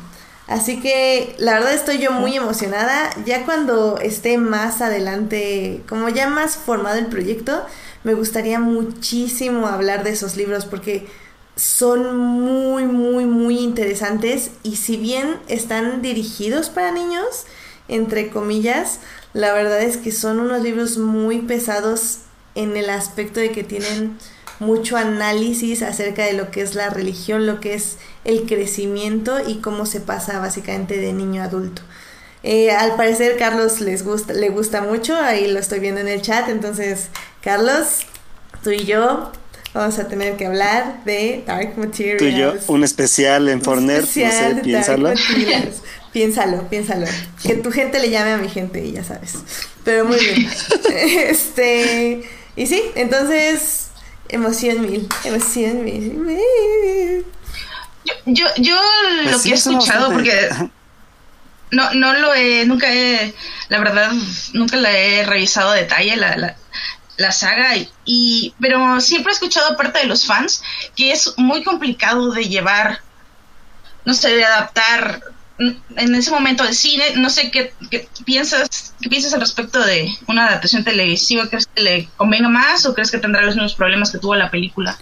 Así 0.48 0.80
que 0.80 1.36
la 1.38 1.52
verdad 1.52 1.74
estoy 1.74 1.98
yo 1.98 2.10
muy 2.10 2.34
emocionada. 2.34 3.10
Ya 3.26 3.44
cuando 3.44 3.98
esté 3.98 4.38
más 4.38 4.80
adelante, 4.80 5.82
como 5.86 6.08
ya 6.08 6.28
más 6.28 6.56
formado 6.56 6.98
el 6.98 7.06
proyecto, 7.06 7.64
me 8.02 8.14
gustaría 8.14 8.58
muchísimo 8.58 9.66
hablar 9.66 10.04
de 10.04 10.10
esos 10.10 10.36
libros 10.36 10.64
porque 10.64 11.06
son 11.54 12.16
muy, 12.16 12.84
muy, 12.84 13.26
muy 13.26 13.58
interesantes 13.58 14.52
y 14.62 14.76
si 14.76 14.96
bien 14.96 15.36
están 15.48 16.00
dirigidos 16.00 16.70
para 16.70 16.92
niños, 16.92 17.44
entre 17.88 18.30
comillas, 18.30 19.00
la 19.34 19.52
verdad 19.52 19.82
es 19.82 19.98
que 19.98 20.12
son 20.12 20.40
unos 20.40 20.62
libros 20.62 20.96
muy 20.96 21.40
pesados 21.40 22.20
en 22.54 22.76
el 22.76 22.88
aspecto 22.88 23.40
de 23.40 23.50
que 23.50 23.64
tienen 23.64 24.16
mucho 24.60 24.96
análisis 24.96 25.82
acerca 25.82 26.24
de 26.24 26.32
lo 26.32 26.50
que 26.50 26.62
es 26.62 26.74
la 26.74 26.90
religión, 26.90 27.46
lo 27.46 27.60
que 27.60 27.74
es 27.74 27.96
el 28.24 28.42
crecimiento 28.46 29.38
y 29.46 29.56
cómo 29.56 29.86
se 29.86 30.00
pasa 30.00 30.38
básicamente 30.38 30.98
de 30.98 31.12
niño 31.12 31.42
a 31.42 31.46
adulto. 31.46 31.82
Eh, 32.42 32.70
al 32.70 32.96
parecer 32.96 33.36
Carlos 33.36 33.80
les 33.80 34.04
gusta, 34.04 34.32
le 34.32 34.48
gusta 34.48 34.80
mucho, 34.80 35.16
ahí 35.16 35.50
lo 35.50 35.58
estoy 35.58 35.80
viendo 35.80 36.00
en 36.00 36.08
el 36.08 36.22
chat, 36.22 36.48
entonces 36.48 37.08
Carlos, 37.42 38.06
tú 38.62 38.70
y 38.70 38.84
yo 38.84 39.32
vamos 39.74 39.98
a 39.98 40.08
tener 40.08 40.36
que 40.36 40.46
hablar 40.46 41.04
de 41.04 41.42
Dark 41.46 41.76
Materials. 41.76 42.18
Tú 42.18 42.24
y 42.24 42.36
yo, 42.36 42.54
un 42.68 42.84
especial 42.84 43.48
en 43.48 43.62
Fortnite, 43.62 44.00
no 44.00 44.06
sé, 44.06 44.60
piénsalo. 44.62 45.12
Piénsalo, 46.12 46.68
piénsalo. 46.70 47.06
Que 47.42 47.54
tu 47.54 47.70
gente 47.70 47.98
le 47.98 48.08
llame 48.10 48.32
a 48.32 48.38
mi 48.38 48.48
gente 48.48 48.84
y 48.84 48.92
ya 48.92 49.04
sabes. 49.04 49.34
Pero 49.84 50.06
muy 50.06 50.18
bien. 50.18 50.48
este, 51.28 52.22
y 52.56 52.66
sí, 52.66 52.82
entonces, 52.94 53.87
emoción 54.28 54.80
mil, 54.82 55.08
emoción 55.24 55.84
mil. 55.84 57.24
Yo, 58.04 58.14
yo, 58.26 58.46
yo 58.56 58.76
Pues 59.22 59.32
lo 59.32 59.38
sí, 59.38 59.48
que 59.48 59.54
he 59.54 59.58
escuchado, 59.58 60.10
bastante. 60.10 60.14
porque 60.14 60.70
no, 61.70 61.92
no 61.94 62.12
lo 62.14 62.34
he, 62.34 62.64
nunca 62.66 62.92
he, 62.92 63.34
la 63.68 63.78
verdad, 63.78 64.12
nunca 64.54 64.76
la 64.76 64.90
he 64.92 65.24
revisado 65.24 65.70
a 65.70 65.74
detalle 65.74 66.16
la, 66.16 66.36
la, 66.36 66.56
la 67.16 67.32
saga, 67.32 67.76
y, 67.76 67.90
y- 68.06 68.54
pero 68.60 69.00
siempre 69.00 69.32
he 69.32 69.34
escuchado 69.34 69.76
parte 69.76 69.98
de 69.98 70.06
los 70.06 70.24
fans 70.24 70.62
que 70.96 71.12
es 71.12 71.34
muy 71.36 71.62
complicado 71.64 72.30
de 72.32 72.48
llevar, 72.48 73.00
no 74.04 74.14
sé, 74.14 74.34
de 74.36 74.44
adaptar 74.44 75.20
en 75.58 76.14
ese 76.14 76.30
momento 76.30 76.62
al 76.62 76.74
cine, 76.74 77.04
no 77.16 77.30
sé 77.30 77.50
qué, 77.50 77.72
piensas, 78.24 78.94
qué 79.00 79.08
piensas 79.08 79.34
al 79.34 79.40
respecto 79.40 79.84
de 79.84 80.08
una 80.28 80.46
adaptación 80.46 80.84
televisiva, 80.84 81.48
¿crees 81.48 81.66
que 81.66 81.82
le 81.82 82.08
convenga 82.16 82.48
más 82.48 82.86
o 82.86 82.94
crees 82.94 83.10
que 83.10 83.18
tendrá 83.18 83.42
los 83.42 83.56
mismos 83.56 83.74
problemas 83.74 84.12
que 84.12 84.18
tuvo 84.18 84.36
la 84.36 84.50
película? 84.50 84.96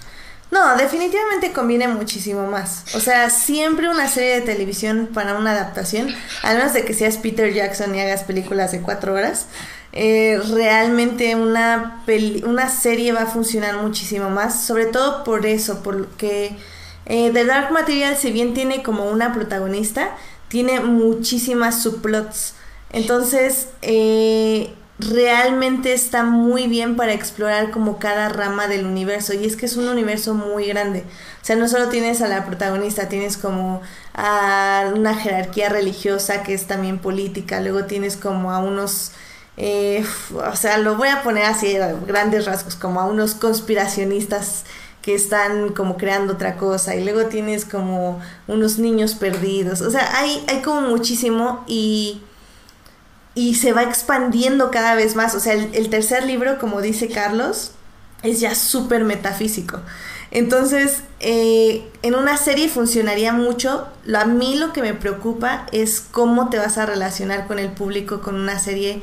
No, 0.51 0.77
definitivamente 0.77 1.53
conviene 1.53 1.89
muchísimo 1.89 2.47
más. 2.47 2.85
O 2.95 3.01
sea, 3.01 3.31
siempre 3.31 3.89
una 3.89 4.09
serie 4.09 4.41
de 4.41 4.41
televisión 4.43 5.11
para 5.13 5.35
una 5.35 5.53
adaptación, 5.53 6.15
a 6.43 6.55
menos 6.55 6.73
de 6.73 6.85
que 6.85 6.95
seas 6.95 7.17
Peter 7.19 7.53
Jackson 7.53 7.95
y 7.95 8.01
hagas 8.01 8.23
películas 8.23 8.73
de 8.73 8.81
cuatro 8.81 9.13
horas, 9.13 9.47
eh, 9.93 10.41
realmente 10.55 11.35
una, 11.35 12.03
una 12.45 12.69
serie 12.69 13.13
va 13.13 13.23
a 13.23 13.27
funcionar 13.27 13.79
muchísimo 13.79 14.31
más, 14.31 14.65
sobre 14.65 14.87
todo 14.87 15.25
por 15.25 15.47
eso, 15.47 15.83
porque 15.83 16.57
eh, 17.07 17.31
The 17.33 17.45
Dark 17.45 17.73
Material, 17.73 18.17
si 18.17 18.31
bien 18.31 18.55
tiene 18.55 18.83
como 18.83 19.11
una 19.11 19.33
protagonista, 19.33 20.17
tiene 20.49 20.81
muchísimas 20.81 21.83
subplots. 21.83 22.55
Entonces, 22.91 23.69
eh, 23.83 24.73
realmente 24.99 25.93
está 25.93 26.23
muy 26.25 26.69
bien 26.69 26.97
para 26.97 27.13
explorar 27.13 27.71
como 27.71 27.99
cada 27.99 28.29
rama 28.29 28.69
del 28.69 28.87
universo. 28.87 29.35
Y 29.35 29.45
es 29.45 29.57
que 29.57 29.67
es 29.67 29.77
un 29.77 29.89
universo 29.89 30.35
muy 30.35 30.67
grande. 30.67 31.01
O 31.43 31.45
sea, 31.45 31.57
no 31.57 31.69
solo 31.69 31.89
tienes 31.89 32.23
a 32.23 32.29
la 32.29 32.47
protagonista, 32.47 33.09
tienes 33.09 33.37
como 33.37 33.83
a 34.15 34.91
una 34.95 35.15
jerarquía 35.15 35.69
religiosa 35.69 36.43
que 36.43 36.55
es 36.55 36.67
también 36.67 36.99
política. 36.99 37.61
Luego 37.61 37.85
tienes 37.85 38.17
como 38.17 38.53
a 38.53 38.59
unos... 38.59 39.13
eh, 39.57 40.05
o 40.33 40.57
sea, 40.57 40.79
lo 40.79 40.97
voy 40.97 41.09
a 41.09 41.23
poner 41.23 41.45
así 41.45 41.77
grandes 42.07 42.47
rasgos, 42.47 42.77
como 42.77 43.01
a 43.01 43.07
unos 43.07 43.35
conspiracionistas 43.35 44.65
que 45.07 45.15
están 45.15 45.69
como 45.69 45.97
creando 45.97 46.33
otra 46.33 46.57
cosa 46.57 46.97
y 46.97 47.05
luego 47.05 47.27
tienes 47.27 47.65
como 47.65 48.21
unos 48.49 48.81
niños 48.81 49.15
perdidos, 49.15 49.81
o 49.81 49.89
sea, 49.89 50.19
hay, 50.19 50.45
hay 50.49 50.63
como 50.63 50.81
muchísimo 50.81 51.63
y, 51.69 52.23
y 53.37 53.55
se 53.55 53.73
va 53.73 53.85
expandiendo 53.85 54.73
cada 54.73 54.97
vez 54.97 55.15
más, 55.15 55.37
o 55.37 55.39
sea, 55.39 55.53
el, 55.53 55.91
tercer 55.91 56.25
libro, 56.25 56.59
como 56.59 56.83
dice 56.83 57.07
Carlos, 57.07 57.71
es 58.25 58.41
ya 58.41 58.57
súper 58.57 59.05
metafísico. 59.05 59.79
Entonces, 60.33 61.03
eh, 61.21 61.89
en 62.03 62.17
una 62.17 62.37
serie 62.37 62.69
funcionaría 62.69 63.33
mucho. 63.33 63.87
Lo, 64.05 64.19
a 64.19 64.25
mí 64.25 64.57
lo 64.57 64.73
que 64.73 64.83
me 64.83 64.93
preocupa 64.93 65.67
es 65.71 66.01
cómo 66.01 66.51
te 66.51 66.59
vas 66.59 66.79
a 66.79 66.87
relacionar 66.87 67.47
con 67.47 67.61
el 67.61 67.71
público 67.71 68.23
con 68.23 68.35
una 68.35 68.59
serie 68.59 69.03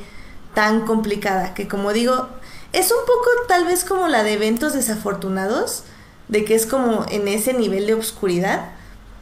tan 0.52 0.82
complicada, 0.82 1.54
que 1.54 1.66
como 1.66 1.94
digo, 1.94 2.28
es 2.74 2.92
un 2.92 3.06
poco 3.06 3.30
tal 3.48 3.64
vez 3.64 3.84
como 3.84 4.08
la 4.08 4.22
de 4.22 4.34
eventos 4.34 4.74
desafortunados, 4.74 5.84
de 6.34 6.44
que 6.44 6.56
es 6.56 6.66
como 6.66 7.06
en 7.10 7.28
ese 7.28 7.52
nivel 7.52 7.86
de 7.86 7.94
obscuridad, 7.94 8.72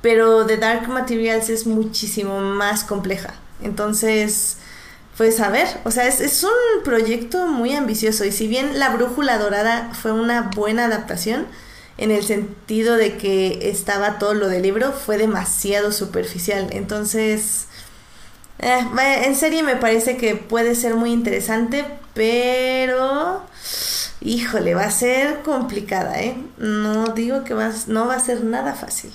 pero 0.01 0.47
The 0.47 0.57
Dark 0.57 0.89
Materials 0.89 1.51
es 1.51 1.67
muchísimo 1.67 2.41
más 2.41 2.85
compleja. 2.85 3.35
Entonces, 3.63 4.57
pues 5.19 5.39
a 5.41 5.51
ver, 5.51 5.69
o 5.85 5.91
sea, 5.91 6.09
es, 6.09 6.23
es 6.23 6.43
un 6.43 6.83
proyecto 6.85 7.47
muy 7.49 7.75
ambicioso 7.75 8.25
y 8.25 8.33
si 8.33 8.47
bien 8.49 8.79
La 8.79 8.89
Brújula 8.89 9.37
Dorada 9.37 9.93
fue 9.93 10.13
una 10.13 10.51
buena 10.57 10.87
adaptación, 10.87 11.47
en 11.99 12.11
el 12.11 12.25
sentido 12.25 12.97
de 12.97 13.19
que 13.19 13.69
estaba 13.69 14.19
todo 14.19 14.33
lo 14.33 14.49
del 14.49 14.63
libro, 14.63 14.93
fue 14.93 15.19
demasiado 15.19 15.93
superficial. 15.93 16.69
Entonces, 16.71 17.67
eh, 18.59 18.87
en 19.25 19.37
serie 19.37 19.63
me 19.63 19.77
parece 19.77 20.17
que 20.17 20.35
puede 20.35 20.75
ser 20.75 20.95
muy 20.95 21.13
interesante, 21.13 21.85
pero 22.15 23.43
híjole, 24.25 24.75
va 24.75 24.85
a 24.85 24.91
ser 24.91 25.43
complicada, 25.43 26.21
¿eh? 26.23 26.37
No 26.59 27.09
digo 27.15 27.45
que 27.45 27.55
va, 27.55 27.71
no 27.89 28.07
va 28.07 28.15
a 28.17 28.21
ser 28.21 28.45
nada 28.45 28.75
fácil. 28.75 29.13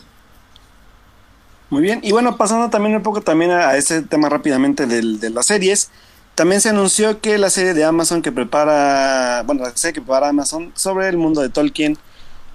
Muy 1.70 1.82
bien, 1.82 2.00
y 2.04 2.12
bueno, 2.14 2.38
pasando 2.38 2.70
también 2.70 2.96
un 2.96 3.04
poco 3.04 3.22
también 3.22 3.52
a, 3.52 3.70
a 3.70 3.78
ese 3.78 4.02
tema 4.02 4.30
rápidamente 4.30 4.86
del- 4.88 5.20
de 5.20 5.30
las 5.30 5.48
series, 5.48 5.90
también 6.36 6.62
se 6.62 6.70
anunció 6.70 7.20
que 7.20 7.38
la 7.38 7.50
serie 7.50 7.74
de 7.74 7.84
Amazon 7.84 8.22
que 8.22 8.32
prepara, 8.32 9.44
bueno, 9.46 9.64
la 9.64 9.76
serie 9.76 9.94
que 9.94 10.02
prepara 10.02 10.30
Amazon 10.30 10.72
sobre 10.76 11.10
el 11.10 11.18
mundo 11.18 11.42
de 11.42 11.50
Tolkien 11.50 11.98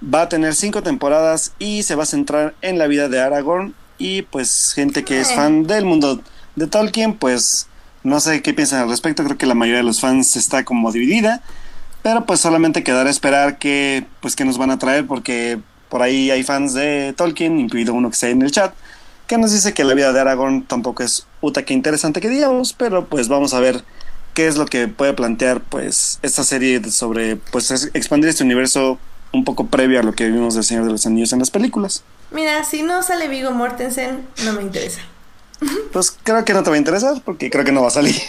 va 0.03 0.23
a 0.23 0.29
tener 0.29 0.55
cinco 0.55 0.81
temporadas 0.83 1.53
y 1.59 1.83
se 1.83 1.95
va 1.95 2.03
a 2.03 2.05
centrar 2.07 2.55
en 2.61 2.79
la 2.79 2.87
vida 2.87 3.07
de 3.09 3.21
Aragorn 3.21 3.75
y 3.99 4.23
pues 4.23 4.73
gente 4.73 5.03
que 5.03 5.21
es 5.21 5.33
fan 5.33 5.67
del 5.67 5.85
mundo 5.85 6.21
de 6.55 6.67
Tolkien, 6.67 7.15
pues 7.15 7.67
no 8.03 8.19
sé 8.19 8.41
qué 8.41 8.53
piensan 8.53 8.81
al 8.81 8.89
respecto, 8.89 9.23
creo 9.23 9.37
que 9.37 9.45
la 9.45 9.53
mayoría 9.55 9.77
de 9.79 9.83
los 9.85 10.01
fans 10.01 10.35
está 10.35 10.65
como 10.65 10.91
dividida, 10.91 11.41
pero 12.03 12.25
pues 12.25 12.39
solamente 12.39 12.83
quedará 12.83 13.09
esperar 13.09 13.57
que 13.57 14.05
pues 14.21 14.35
que 14.35 14.45
nos 14.45 14.57
van 14.59 14.69
a 14.71 14.77
traer 14.77 15.07
porque 15.07 15.59
por 15.89 16.01
ahí 16.03 16.29
hay 16.29 16.43
fans 16.43 16.73
de 16.73 17.13
Tolkien, 17.17 17.59
incluido 17.59 17.93
uno 17.93 18.09
que 18.09 18.13
está 18.13 18.29
en 18.29 18.41
el 18.43 18.51
chat, 18.51 18.73
que 19.27 19.37
nos 19.37 19.51
dice 19.51 19.73
que 19.73 19.83
la 19.83 19.93
vida 19.95 20.11
de 20.13 20.19
Aragorn 20.19 20.63
tampoco 20.63 21.01
es 21.03 21.25
uta 21.41 21.63
que 21.63 21.73
interesante 21.73 22.19
que 22.21 22.29
digamos, 22.29 22.73
pero 22.73 23.05
pues 23.05 23.27
vamos 23.29 23.53
a 23.53 23.59
ver 23.59 23.83
qué 24.33 24.47
es 24.47 24.57
lo 24.57 24.65
que 24.65 24.87
puede 24.87 25.13
plantear 25.13 25.61
pues 25.61 26.19
esta 26.23 26.43
serie 26.43 26.83
sobre 26.91 27.35
pues 27.37 27.71
es- 27.71 27.89
expandir 27.93 28.29
este 28.29 28.43
universo 28.43 28.99
un 29.31 29.43
poco 29.45 29.67
previo 29.67 29.99
a 29.99 30.03
lo 30.03 30.13
que 30.13 30.27
vimos 30.29 30.55
del 30.55 30.63
Señor 30.63 30.85
de 30.85 30.91
los 30.91 31.05
Anillos 31.05 31.33
en 31.33 31.39
las 31.39 31.49
películas. 31.51 32.03
Mira, 32.31 32.63
si 32.63 32.81
no 32.83 33.01
sale 33.03 33.27
Vigo 33.27 33.51
Mortensen, 33.51 34.25
no 34.45 34.53
me 34.53 34.61
interesa. 34.63 35.01
Pues 35.91 36.15
creo 36.23 36.43
que 36.43 36.53
no 36.53 36.63
te 36.63 36.69
va 36.69 36.75
a 36.75 36.79
interesar 36.79 37.21
porque 37.23 37.49
creo 37.49 37.63
que 37.63 37.71
no 37.71 37.81
va 37.81 37.87
a 37.87 37.91
salir. 37.91 38.15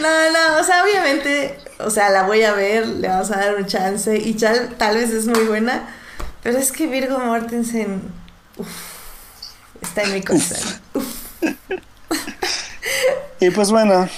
No, 0.00 0.08
no, 0.32 0.60
o 0.60 0.64
sea, 0.64 0.82
obviamente, 0.82 1.56
o 1.78 1.90
sea, 1.90 2.10
la 2.10 2.22
voy 2.22 2.42
a 2.42 2.54
ver, 2.54 2.86
le 2.86 3.08
vamos 3.08 3.30
a 3.30 3.36
dar 3.36 3.54
un 3.54 3.66
chance 3.66 4.16
y 4.16 4.32
tal, 4.32 4.74
tal 4.76 4.96
vez 4.96 5.10
es 5.10 5.26
muy 5.26 5.44
buena, 5.44 5.94
pero 6.42 6.58
es 6.58 6.72
que 6.72 6.86
Virgo 6.86 7.18
Mortensen, 7.18 8.02
uf, 8.56 8.66
está 9.82 10.02
en 10.02 10.14
mi 10.14 10.22
corazón. 10.22 10.80
Y 13.40 13.50
pues 13.50 13.70
bueno, 13.70 14.08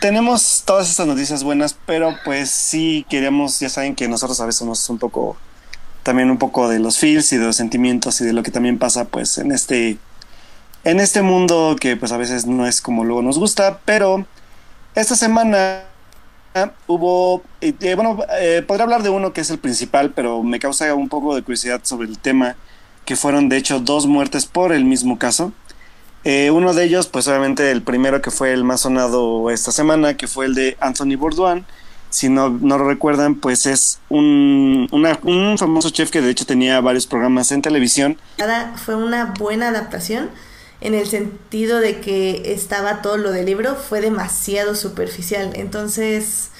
tenemos 0.00 0.64
todas 0.64 0.90
estas 0.90 1.06
noticias 1.06 1.44
buenas, 1.44 1.76
pero 1.86 2.16
pues 2.24 2.50
sí 2.50 3.06
queremos, 3.08 3.60
ya 3.60 3.68
saben 3.68 3.94
que 3.94 4.08
nosotros 4.08 4.40
a 4.40 4.46
veces 4.46 4.58
somos 4.58 4.88
un 4.90 4.98
poco, 4.98 5.36
también 6.02 6.30
un 6.30 6.38
poco 6.38 6.68
de 6.68 6.80
los 6.80 6.98
feels 6.98 7.32
y 7.32 7.36
de 7.36 7.44
los 7.44 7.56
sentimientos 7.56 8.20
y 8.20 8.24
de 8.24 8.32
lo 8.32 8.42
que 8.42 8.50
también 8.50 8.78
pasa 8.78 9.04
pues 9.04 9.38
en 9.38 9.52
este, 9.52 9.98
en 10.84 11.00
este 11.00 11.22
mundo 11.22 11.76
que 11.78 11.96
pues 11.96 12.12
a 12.12 12.16
veces 12.16 12.46
no 12.46 12.66
es 12.66 12.80
como 12.80 13.04
luego 13.04 13.22
nos 13.22 13.38
gusta, 13.38 13.80
pero 13.84 14.26
esta 14.94 15.14
semana 15.14 15.84
hubo, 16.86 17.42
eh, 17.60 17.74
eh, 17.80 17.94
bueno, 17.94 18.18
eh, 18.40 18.64
podría 18.66 18.84
hablar 18.84 19.02
de 19.02 19.10
uno 19.10 19.32
que 19.32 19.40
es 19.40 19.50
el 19.50 19.58
principal, 19.58 20.10
pero 20.10 20.42
me 20.42 20.58
causa 20.58 20.92
un 20.94 21.08
poco 21.08 21.34
de 21.34 21.42
curiosidad 21.42 21.80
sobre 21.84 22.08
el 22.08 22.18
tema, 22.18 22.56
que 23.04 23.16
fueron 23.16 23.48
de 23.48 23.56
hecho 23.56 23.80
dos 23.80 24.06
muertes 24.06 24.46
por 24.46 24.72
el 24.72 24.84
mismo 24.84 25.18
caso. 25.18 25.52
Eh, 26.22 26.50
uno 26.50 26.74
de 26.74 26.84
ellos, 26.84 27.06
pues 27.06 27.28
obviamente 27.28 27.70
el 27.70 27.82
primero 27.82 28.20
que 28.20 28.30
fue 28.30 28.52
el 28.52 28.62
más 28.64 28.82
sonado 28.82 29.50
esta 29.50 29.72
semana, 29.72 30.16
que 30.16 30.26
fue 30.26 30.46
el 30.46 30.54
de 30.54 30.76
Anthony 30.80 31.16
Bourdain. 31.16 31.64
Si 32.10 32.28
no, 32.28 32.50
no 32.50 32.76
lo 32.76 32.88
recuerdan, 32.88 33.36
pues 33.36 33.66
es 33.66 34.00
un, 34.08 34.88
un 34.90 35.58
famoso 35.58 35.90
chef 35.90 36.10
que 36.10 36.20
de 36.20 36.30
hecho 36.30 36.44
tenía 36.44 36.80
varios 36.80 37.06
programas 37.06 37.52
en 37.52 37.62
televisión. 37.62 38.18
Fue 38.84 38.96
una 38.96 39.26
buena 39.38 39.68
adaptación 39.68 40.28
en 40.80 40.94
el 40.94 41.06
sentido 41.06 41.78
de 41.80 42.00
que 42.00 42.52
estaba 42.52 43.02
todo 43.02 43.16
lo 43.16 43.32
del 43.32 43.46
libro, 43.46 43.74
fue 43.76 44.00
demasiado 44.00 44.74
superficial. 44.74 45.52
Entonces, 45.54 46.50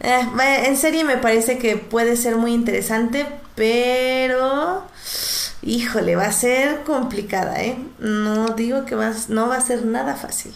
eh, 0.00 0.26
en 0.64 0.76
serie 0.76 1.04
me 1.04 1.16
parece 1.16 1.58
que 1.58 1.76
puede 1.76 2.16
ser 2.16 2.36
muy 2.36 2.52
interesante, 2.52 3.26
pero 3.54 4.84
híjole, 5.62 6.16
va 6.16 6.26
a 6.26 6.32
ser 6.32 6.82
complicada, 6.84 7.62
¿eh? 7.62 7.78
No 7.98 8.48
digo 8.50 8.84
que 8.84 8.94
va, 8.94 9.12
no 9.28 9.48
va 9.48 9.56
a 9.56 9.60
ser 9.60 9.84
nada 9.84 10.14
fácil. 10.14 10.52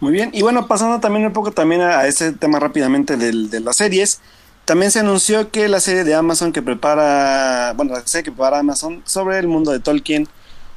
Muy 0.00 0.12
bien, 0.12 0.30
y 0.32 0.42
bueno, 0.42 0.66
pasando 0.66 0.98
también 0.98 1.26
un 1.26 1.32
poco 1.32 1.52
también 1.52 1.80
a, 1.80 2.06
ese 2.06 2.32
tema 2.32 2.58
rápidamente 2.58 3.16
de 3.16 3.60
las 3.60 3.76
series, 3.76 4.20
también 4.64 4.90
se 4.90 5.00
anunció 5.00 5.50
que 5.50 5.68
la 5.68 5.80
serie 5.80 6.04
de 6.04 6.14
Amazon 6.14 6.52
que 6.52 6.62
prepara, 6.62 7.72
bueno, 7.76 7.94
la 7.94 8.06
serie 8.06 8.24
que 8.24 8.30
prepara 8.30 8.60
Amazon 8.60 9.02
sobre 9.04 9.38
el 9.38 9.48
mundo 9.48 9.72
de 9.72 9.80
Tolkien 9.80 10.28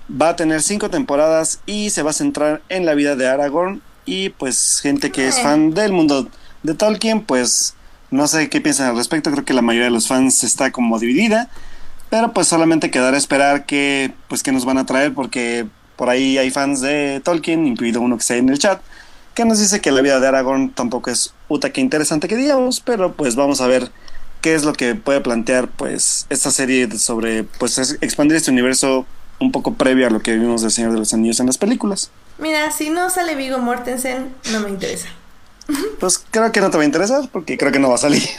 va 0.10 0.30
a 0.30 0.36
tener 0.36 0.62
cinco 0.62 0.90
temporadas 0.90 1.60
y 1.66 1.90
se 1.90 2.04
va 2.04 2.12
a 2.12 2.14
centrar 2.14 2.62
en 2.70 2.86
la 2.86 2.94
vida 2.94 3.16
de 3.16 3.28
Aragorn. 3.28 3.82
Y 4.06 4.30
pues 4.30 4.80
gente 4.82 5.12
que 5.12 5.28
es 5.28 5.38
Eh. 5.38 5.44
fan 5.44 5.72
del 5.74 5.92
mundo 5.92 6.28
de 6.64 6.74
Tolkien, 6.76 7.22
pues 7.24 7.74
no 8.12 8.28
sé 8.28 8.50
qué 8.50 8.62
piensan 8.62 8.90
al 8.90 8.96
respecto, 8.98 9.32
creo 9.32 9.44
que 9.46 9.54
la 9.54 9.62
mayoría 9.64 9.86
de 9.86 9.92
los 9.92 10.08
fans 10.08 10.44
está 10.44 10.72
como 10.72 11.00
dividida, 11.00 11.50
pero 12.10 12.34
pues 12.34 12.48
solamente 12.48 12.92
quedará 12.92 13.16
a 13.16 13.20
esperar 13.20 13.66
que 13.66 14.14
pues 14.28 14.44
que 14.44 14.52
nos 14.52 14.64
van 14.64 14.78
a 14.78 14.86
traer 14.86 15.14
porque 15.14 15.66
por 15.96 16.10
ahí 16.10 16.38
hay 16.38 16.52
fans 16.52 16.82
de 16.82 17.20
Tolkien, 17.24 17.66
incluido 17.66 18.02
uno 18.02 18.16
que 18.18 18.22
está 18.22 18.36
en 18.36 18.50
el 18.50 18.60
chat, 18.60 18.80
que 19.34 19.44
nos 19.44 19.60
dice 19.60 19.82
que 19.82 19.92
la 19.92 20.02
vida 20.02 20.20
de 20.20 20.28
Aragorn 20.28 20.70
tampoco 20.70 21.10
es 21.10 21.34
uta 21.50 21.72
que 21.72 21.82
interesante 21.82 22.28
que 22.28 22.38
digamos, 22.38 22.80
pero 22.80 23.14
pues 23.14 23.36
vamos 23.36 23.60
a 23.60 23.68
ver 23.68 23.92
qué 24.42 24.54
es 24.54 24.64
lo 24.64 24.74
que 24.74 24.94
puede 24.96 25.20
plantear 25.22 25.68
pues 25.68 26.28
esta 26.30 26.52
serie 26.52 26.90
sobre 27.00 27.44
pues 27.44 27.78
es- 27.80 27.98
expandir 28.02 28.38
este 28.38 28.52
universo 28.52 29.06
un 29.40 29.52
poco 29.52 29.74
previo 29.74 30.08
a 30.08 30.10
lo 30.10 30.22
que 30.22 30.34
vimos 30.34 30.62
del 30.62 30.72
Señor 30.72 30.92
de 30.94 31.00
los 31.00 31.14
Anillos 31.14 31.40
en 31.40 31.48
las 31.48 31.58
películas. 31.58 32.10
Mira, 32.38 32.72
si 32.72 32.90
no 32.90 33.10
sale 33.10 33.36
Vigo 33.36 33.60
Mortensen, 33.60 34.34
no 34.52 34.60
me 34.62 34.70
interesa. 34.70 35.08
Pues 36.00 36.24
creo 36.30 36.52
que 36.52 36.62
no 36.62 36.70
te 36.70 36.78
va 36.78 36.84
a 36.84 36.86
interesar 36.86 37.28
porque 37.32 37.58
creo 37.58 37.72
que 37.72 37.80
no 37.80 37.90
va 37.90 37.96
a 37.96 38.00
salir. 38.00 38.24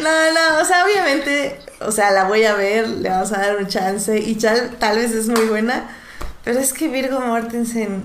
No, 0.00 0.32
no, 0.32 0.62
o 0.62 0.64
sea, 0.64 0.84
obviamente, 0.84 1.58
o 1.80 1.90
sea, 1.90 2.12
la 2.12 2.24
voy 2.24 2.44
a 2.44 2.54
ver, 2.54 2.86
le 2.86 3.08
vamos 3.08 3.32
a 3.32 3.38
dar 3.38 3.56
un 3.56 3.66
chance 3.66 4.16
y 4.16 4.36
tal, 4.36 4.76
tal 4.78 4.96
vez 4.96 5.10
es 5.10 5.26
muy 5.26 5.44
buena, 5.46 5.88
pero 6.44 6.60
es 6.60 6.72
que 6.72 6.86
Virgo 6.86 7.18
Mortensen, 7.18 8.04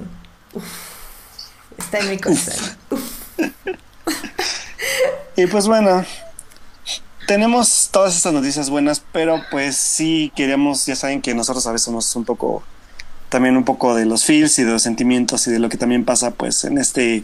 uf, 0.53 0.63
está 1.77 1.99
en 1.99 2.09
mi 2.09 2.17
corazón. 2.17 2.55
Y 5.35 5.47
pues 5.47 5.67
bueno, 5.67 6.05
tenemos 7.31 7.87
todas 7.93 8.17
estas 8.17 8.33
noticias 8.33 8.69
buenas, 8.69 9.01
pero 9.13 9.41
pues 9.51 9.77
sí 9.77 10.33
queríamos, 10.35 10.85
ya 10.85 10.97
saben 10.97 11.21
que 11.21 11.33
nosotros 11.33 11.65
a 11.65 11.71
veces 11.71 11.85
somos 11.85 12.13
un 12.17 12.25
poco, 12.25 12.61
también 13.29 13.55
un 13.55 13.63
poco 13.63 13.95
de 13.95 14.05
los 14.05 14.25
feels 14.25 14.59
y 14.59 14.65
de 14.65 14.71
los 14.73 14.81
sentimientos 14.81 15.47
y 15.47 15.51
de 15.51 15.59
lo 15.59 15.69
que 15.69 15.77
también 15.77 16.03
pasa 16.03 16.31
pues 16.31 16.65
en 16.65 16.77
este, 16.77 17.23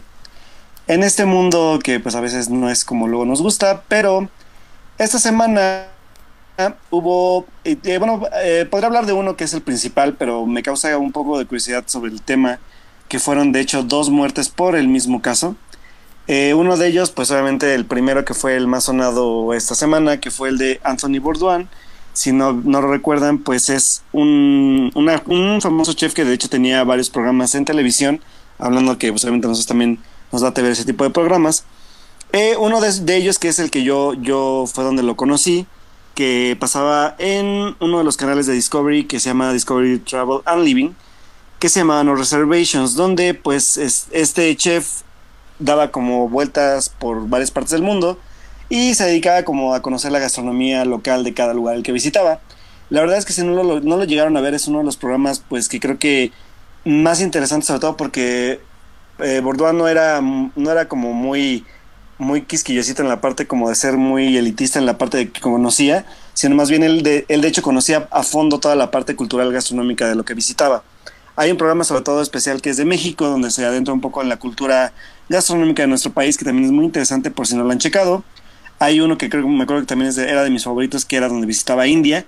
en 0.86 1.02
este 1.02 1.26
mundo 1.26 1.78
que 1.84 2.00
pues 2.00 2.14
a 2.14 2.22
veces 2.22 2.48
no 2.48 2.70
es 2.70 2.86
como 2.86 3.06
luego 3.06 3.26
nos 3.26 3.42
gusta, 3.42 3.82
pero 3.86 4.30
esta 4.96 5.18
semana 5.18 5.88
hubo, 6.88 7.44
eh, 7.64 7.76
eh, 7.84 7.98
bueno, 7.98 8.22
eh, 8.42 8.66
podría 8.70 8.86
hablar 8.86 9.04
de 9.04 9.12
uno 9.12 9.36
que 9.36 9.44
es 9.44 9.52
el 9.52 9.60
principal, 9.60 10.14
pero 10.14 10.46
me 10.46 10.62
causa 10.62 10.96
un 10.96 11.12
poco 11.12 11.38
de 11.38 11.44
curiosidad 11.44 11.84
sobre 11.84 12.12
el 12.12 12.22
tema, 12.22 12.60
que 13.08 13.18
fueron 13.18 13.52
de 13.52 13.60
hecho 13.60 13.82
dos 13.82 14.08
muertes 14.08 14.48
por 14.48 14.74
el 14.74 14.88
mismo 14.88 15.20
caso. 15.20 15.54
Eh, 16.28 16.52
uno 16.54 16.76
de 16.76 16.88
ellos, 16.88 17.10
pues 17.10 17.30
obviamente 17.30 17.74
el 17.74 17.86
primero 17.86 18.24
que 18.24 18.34
fue 18.34 18.54
el 18.56 18.66
más 18.66 18.84
sonado 18.84 19.54
esta 19.54 19.74
semana, 19.74 20.20
que 20.20 20.30
fue 20.30 20.50
el 20.50 20.58
de 20.58 20.78
Anthony 20.84 21.18
Bourdain. 21.20 21.68
Si 22.12 22.32
no, 22.32 22.52
no 22.52 22.80
lo 22.82 22.90
recuerdan, 22.90 23.38
pues 23.38 23.70
es 23.70 24.02
un, 24.12 24.90
un 24.94 25.60
famoso 25.62 25.92
chef 25.94 26.12
que 26.14 26.24
de 26.24 26.34
hecho 26.34 26.48
tenía 26.48 26.84
varios 26.84 27.10
programas 27.10 27.54
en 27.54 27.64
televisión, 27.64 28.20
hablando 28.58 28.98
que 28.98 29.10
pues 29.10 29.24
obviamente 29.24 29.46
a 29.46 29.50
nosotros 29.50 29.68
también 29.68 29.98
nos 30.32 30.42
da 30.42 30.50
ver 30.50 30.66
ese 30.72 30.84
tipo 30.84 31.04
de 31.04 31.10
programas. 31.10 31.64
Eh, 32.32 32.56
uno 32.58 32.80
de, 32.80 32.92
de 32.92 33.16
ellos, 33.16 33.38
que 33.38 33.48
es 33.48 33.58
el 33.58 33.70
que 33.70 33.82
yo, 33.82 34.12
yo 34.14 34.64
fue 34.72 34.84
donde 34.84 35.02
lo 35.02 35.16
conocí, 35.16 35.66
que 36.14 36.56
pasaba 36.60 37.14
en 37.18 37.74
uno 37.80 37.98
de 37.98 38.04
los 38.04 38.16
canales 38.16 38.46
de 38.46 38.52
Discovery 38.52 39.04
que 39.04 39.20
se 39.20 39.30
llama 39.30 39.52
Discovery 39.52 40.00
Travel 40.00 40.40
and 40.44 40.64
Living, 40.64 40.90
que 41.60 41.68
se 41.68 41.80
llama 41.80 42.02
No 42.04 42.16
Reservations, 42.16 42.94
donde 42.96 43.32
pues 43.34 43.76
es- 43.78 44.08
este 44.10 44.54
chef 44.56 45.02
daba 45.58 45.90
como 45.90 46.28
vueltas 46.28 46.88
por 46.88 47.28
varias 47.28 47.50
partes 47.50 47.72
del 47.72 47.82
mundo 47.82 48.18
y 48.68 48.94
se 48.94 49.04
dedicaba 49.04 49.42
como 49.44 49.74
a 49.74 49.82
conocer 49.82 50.12
la 50.12 50.18
gastronomía 50.18 50.84
local 50.84 51.24
de 51.24 51.34
cada 51.34 51.54
lugar 51.54 51.82
que 51.82 51.92
visitaba. 51.92 52.40
La 52.90 53.00
verdad 53.00 53.18
es 53.18 53.24
que 53.24 53.32
si 53.32 53.42
no 53.42 53.62
lo, 53.62 53.80
no 53.80 53.96
lo 53.96 54.04
llegaron 54.04 54.36
a 54.36 54.40
ver 54.40 54.54
es 54.54 54.68
uno 54.68 54.78
de 54.78 54.84
los 54.84 54.96
programas 54.96 55.42
pues 55.46 55.68
que 55.68 55.80
creo 55.80 55.98
que 55.98 56.32
más 56.84 57.20
interesantes 57.20 57.66
sobre 57.66 57.80
todo 57.80 57.96
porque 57.96 58.60
eh, 59.18 59.42
no 59.42 59.88
era, 59.88 60.20
no 60.20 60.70
era 60.70 60.88
como 60.88 61.12
muy 61.12 61.64
muy 62.18 62.42
quisquillosito 62.42 63.02
en 63.02 63.08
la 63.08 63.20
parte 63.20 63.46
como 63.46 63.68
de 63.68 63.76
ser 63.76 63.96
muy 63.96 64.36
elitista 64.36 64.78
en 64.78 64.86
la 64.86 64.98
parte 64.98 65.18
de 65.18 65.30
que 65.30 65.40
conocía, 65.40 66.04
sino 66.34 66.56
más 66.56 66.68
bien 66.68 66.82
él 66.82 67.02
de, 67.02 67.24
él 67.28 67.40
de 67.40 67.48
hecho 67.48 67.62
conocía 67.62 68.08
a 68.10 68.24
fondo 68.24 68.58
toda 68.58 68.74
la 68.74 68.90
parte 68.90 69.14
cultural 69.14 69.52
gastronómica 69.52 70.08
de 70.08 70.16
lo 70.16 70.24
que 70.24 70.34
visitaba. 70.34 70.82
Hay 71.36 71.52
un 71.52 71.56
programa 71.56 71.84
sobre 71.84 72.02
todo 72.02 72.20
especial 72.20 72.60
que 72.60 72.70
es 72.70 72.76
de 72.76 72.84
México, 72.84 73.28
donde 73.28 73.52
se 73.52 73.64
adentra 73.64 73.94
un 73.94 74.00
poco 74.00 74.20
en 74.20 74.28
la 74.28 74.38
cultura 74.38 74.92
gastronómica 75.28 75.82
de 75.82 75.88
nuestro 75.88 76.12
país, 76.12 76.36
que 76.38 76.44
también 76.44 76.66
es 76.66 76.72
muy 76.72 76.84
interesante 76.86 77.30
por 77.30 77.46
si 77.46 77.56
no 77.56 77.64
lo 77.64 77.70
han 77.70 77.78
checado. 77.78 78.24
Hay 78.78 79.00
uno 79.00 79.18
que 79.18 79.28
creo 79.28 79.46
me 79.48 79.64
acuerdo 79.64 79.82
que 79.82 79.86
también 79.88 80.08
es 80.10 80.16
de- 80.16 80.28
era 80.30 80.44
de 80.44 80.50
mis 80.50 80.64
favoritos, 80.64 81.04
que 81.04 81.16
era 81.16 81.28
donde 81.28 81.46
visitaba 81.46 81.86
India, 81.86 82.24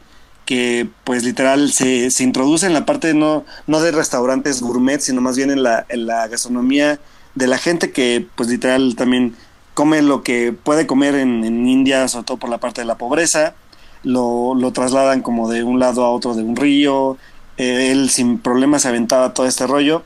que 0.47 0.89
pues 1.05 1.22
literal 1.24 1.70
se, 1.72 2.10
se 2.10 2.24
introduce 2.24 2.66
en 2.66 2.74
la 2.74 2.85
parte 2.86 3.14
no, 3.14 3.44
no 3.66 3.81
de 3.81 3.93
restaurantes 3.93 4.60
gourmet, 4.60 5.01
sino 5.01 5.20
más 5.20 5.36
bien 5.36 5.51
en 5.51 5.62
la, 5.62 5.86
en 5.89 6.06
la 6.06 6.27
gastronomía 6.28 6.98
de 7.35 7.47
la 7.47 7.59
gente 7.59 7.93
que 7.93 8.27
pues 8.35 8.48
literal 8.48 8.97
también 8.97 9.36
come 9.74 10.02
lo 10.02 10.22
que 10.22 10.52
puede 10.52 10.86
comer 10.86 11.14
en, 11.14 11.44
en 11.44 11.66
India, 11.68 12.09
sobre 12.09 12.24
todo 12.27 12.36
por 12.39 12.51
la 12.51 12.59
parte 12.59 12.81
de 12.81 12.86
la 12.86 12.98
pobreza, 12.98 13.55
lo, 14.02 14.55
lo 14.55 14.72
trasladan 14.72 15.22
como 15.22 15.48
de 15.48 15.62
un 15.62 15.78
lado 15.78 16.05
a 16.05 16.10
otro 16.10 16.35
de 16.35 16.43
un 16.43 16.56
río, 16.56 17.16
eh, 17.56 17.90
él 17.93 18.10
sin 18.10 18.39
problemas 18.39 18.82
se 18.82 18.89
aventaba 18.89 19.32
todo 19.35 19.47
este 19.47 19.66
rollo 19.66 20.05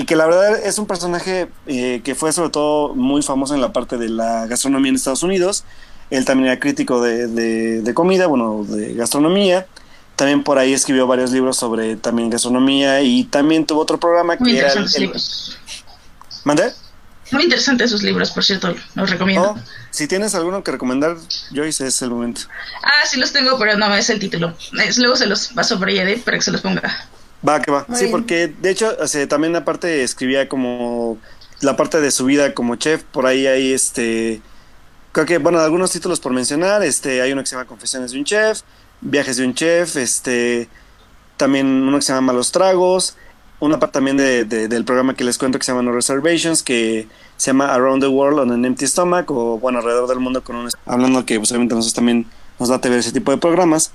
y 0.00 0.04
que 0.06 0.16
la 0.16 0.24
verdad 0.26 0.58
es 0.64 0.78
un 0.78 0.86
personaje 0.86 1.48
eh, 1.66 2.00
que 2.02 2.14
fue 2.14 2.32
sobre 2.32 2.48
todo 2.50 2.94
muy 2.94 3.22
famoso 3.22 3.54
en 3.54 3.60
la 3.60 3.72
parte 3.72 3.98
de 3.98 4.08
la 4.08 4.46
gastronomía 4.46 4.88
en 4.88 4.96
Estados 4.96 5.22
Unidos. 5.22 5.64
Él 6.10 6.24
también 6.24 6.50
era 6.50 6.58
crítico 6.58 7.02
de, 7.02 7.26
de, 7.28 7.82
de 7.82 7.94
comida, 7.94 8.26
bueno, 8.26 8.64
de 8.66 8.94
gastronomía. 8.94 9.66
También 10.16 10.42
por 10.42 10.58
ahí 10.58 10.72
escribió 10.72 11.06
varios 11.06 11.30
libros 11.32 11.56
sobre 11.58 11.96
también 11.96 12.30
gastronomía 12.30 13.02
y 13.02 13.24
también 13.24 13.66
tuvo 13.66 13.80
otro 13.82 14.00
programa 14.00 14.36
que 14.38 14.56
era... 14.58 14.72
el- 14.72 14.86
libros. 14.98 15.58
¿Mandé? 16.44 16.72
Muy 17.32 17.44
interesantes 17.44 17.86
esos 17.86 18.02
libros, 18.02 18.30
por 18.32 18.42
cierto, 18.44 18.74
los 18.94 19.08
recomiendo. 19.10 19.50
Oh, 19.56 19.58
si 19.90 20.08
tienes 20.08 20.34
alguno 20.34 20.64
que 20.64 20.72
recomendar, 20.72 21.16
Joyce, 21.54 21.86
es 21.86 22.02
el 22.02 22.10
momento. 22.10 22.40
Ah, 22.82 23.06
sí 23.06 23.20
los 23.20 23.32
tengo, 23.32 23.56
pero 23.58 23.76
no 23.78 23.94
es 23.94 24.10
el 24.10 24.18
título. 24.18 24.54
Es- 24.84 24.98
luego 24.98 25.14
se 25.16 25.26
los 25.26 25.48
paso 25.48 25.78
por 25.78 25.88
ahí 25.88 25.98
Edith 25.98 26.24
para 26.24 26.38
que 26.38 26.42
se 26.42 26.50
los 26.50 26.60
ponga. 26.62 26.82
Va, 27.46 27.60
que 27.62 27.70
va. 27.70 27.84
Muy 27.88 27.96
sí, 27.96 28.04
bien. 28.04 28.12
porque 28.12 28.48
de 28.48 28.70
hecho, 28.70 28.94
o 29.00 29.06
sea, 29.06 29.26
también 29.28 29.56
aparte 29.56 30.02
escribía 30.02 30.48
como 30.48 31.18
la 31.60 31.76
parte 31.76 32.00
de 32.00 32.10
su 32.10 32.24
vida 32.26 32.54
como 32.54 32.76
chef, 32.76 33.02
por 33.04 33.26
ahí 33.26 33.46
hay 33.46 33.72
este, 33.72 34.40
creo 35.12 35.26
que, 35.26 35.38
bueno, 35.38 35.58
algunos 35.60 35.90
títulos 35.90 36.20
por 36.20 36.32
mencionar, 36.32 36.82
este, 36.82 37.22
hay 37.22 37.32
uno 37.32 37.42
que 37.42 37.46
se 37.48 37.54
llama 37.56 37.66
Confesiones 37.66 38.12
de 38.12 38.18
un 38.18 38.24
Chef, 38.24 38.60
Viajes 39.00 39.36
de 39.38 39.46
un 39.46 39.54
Chef, 39.54 39.96
este, 39.96 40.68
también 41.36 41.66
uno 41.66 41.96
que 41.98 42.02
se 42.02 42.12
llama 42.12 42.32
Malos 42.32 42.52
Tragos, 42.52 43.16
una 43.58 43.78
parte 43.78 43.94
también 43.94 44.16
de, 44.16 44.44
de- 44.44 44.68
del 44.68 44.84
programa 44.84 45.14
que 45.14 45.24
les 45.24 45.36
cuento 45.38 45.58
que 45.58 45.64
se 45.64 45.72
llama 45.72 45.82
No 45.82 45.92
Reservations, 45.92 46.62
que 46.62 47.08
se 47.36 47.46
llama 47.50 47.72
Around 47.74 48.02
the 48.02 48.08
World 48.08 48.38
on 48.40 48.52
an 48.52 48.64
Empty 48.64 48.86
Stomach, 48.86 49.30
o 49.30 49.58
bueno, 49.58 49.78
alrededor 49.78 50.08
del 50.08 50.20
mundo 50.20 50.42
con 50.42 50.56
un... 50.56 50.70
Hablando 50.86 51.24
que 51.26 51.38
pues, 51.38 51.50
obviamente 51.52 51.74
nosotros 51.74 51.94
también 51.94 52.26
nos 52.58 52.68
da 52.70 52.78
ver 52.78 52.92
ese 52.98 53.12
tipo 53.12 53.32
de 53.32 53.38
programas. 53.38 53.92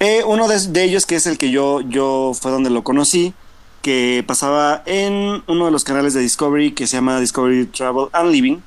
Eh, 0.00 0.24
uno 0.24 0.48
de, 0.48 0.82
ellos, 0.82 1.04
que 1.04 1.16
es 1.16 1.26
el 1.26 1.36
que 1.36 1.50
yo, 1.50 1.82
yo 1.82 2.32
fue 2.32 2.50
donde 2.50 2.70
lo 2.70 2.82
conocí, 2.82 3.34
que 3.82 4.24
pasaba 4.26 4.82
en 4.86 5.42
uno 5.46 5.66
de 5.66 5.70
los 5.70 5.84
canales 5.84 6.14
de 6.14 6.20
Discovery 6.20 6.72
que 6.72 6.86
se 6.86 6.96
llama 6.96 7.20
Discovery 7.20 7.66
Travel 7.66 8.08
and 8.12 8.30
Living, 8.30 8.58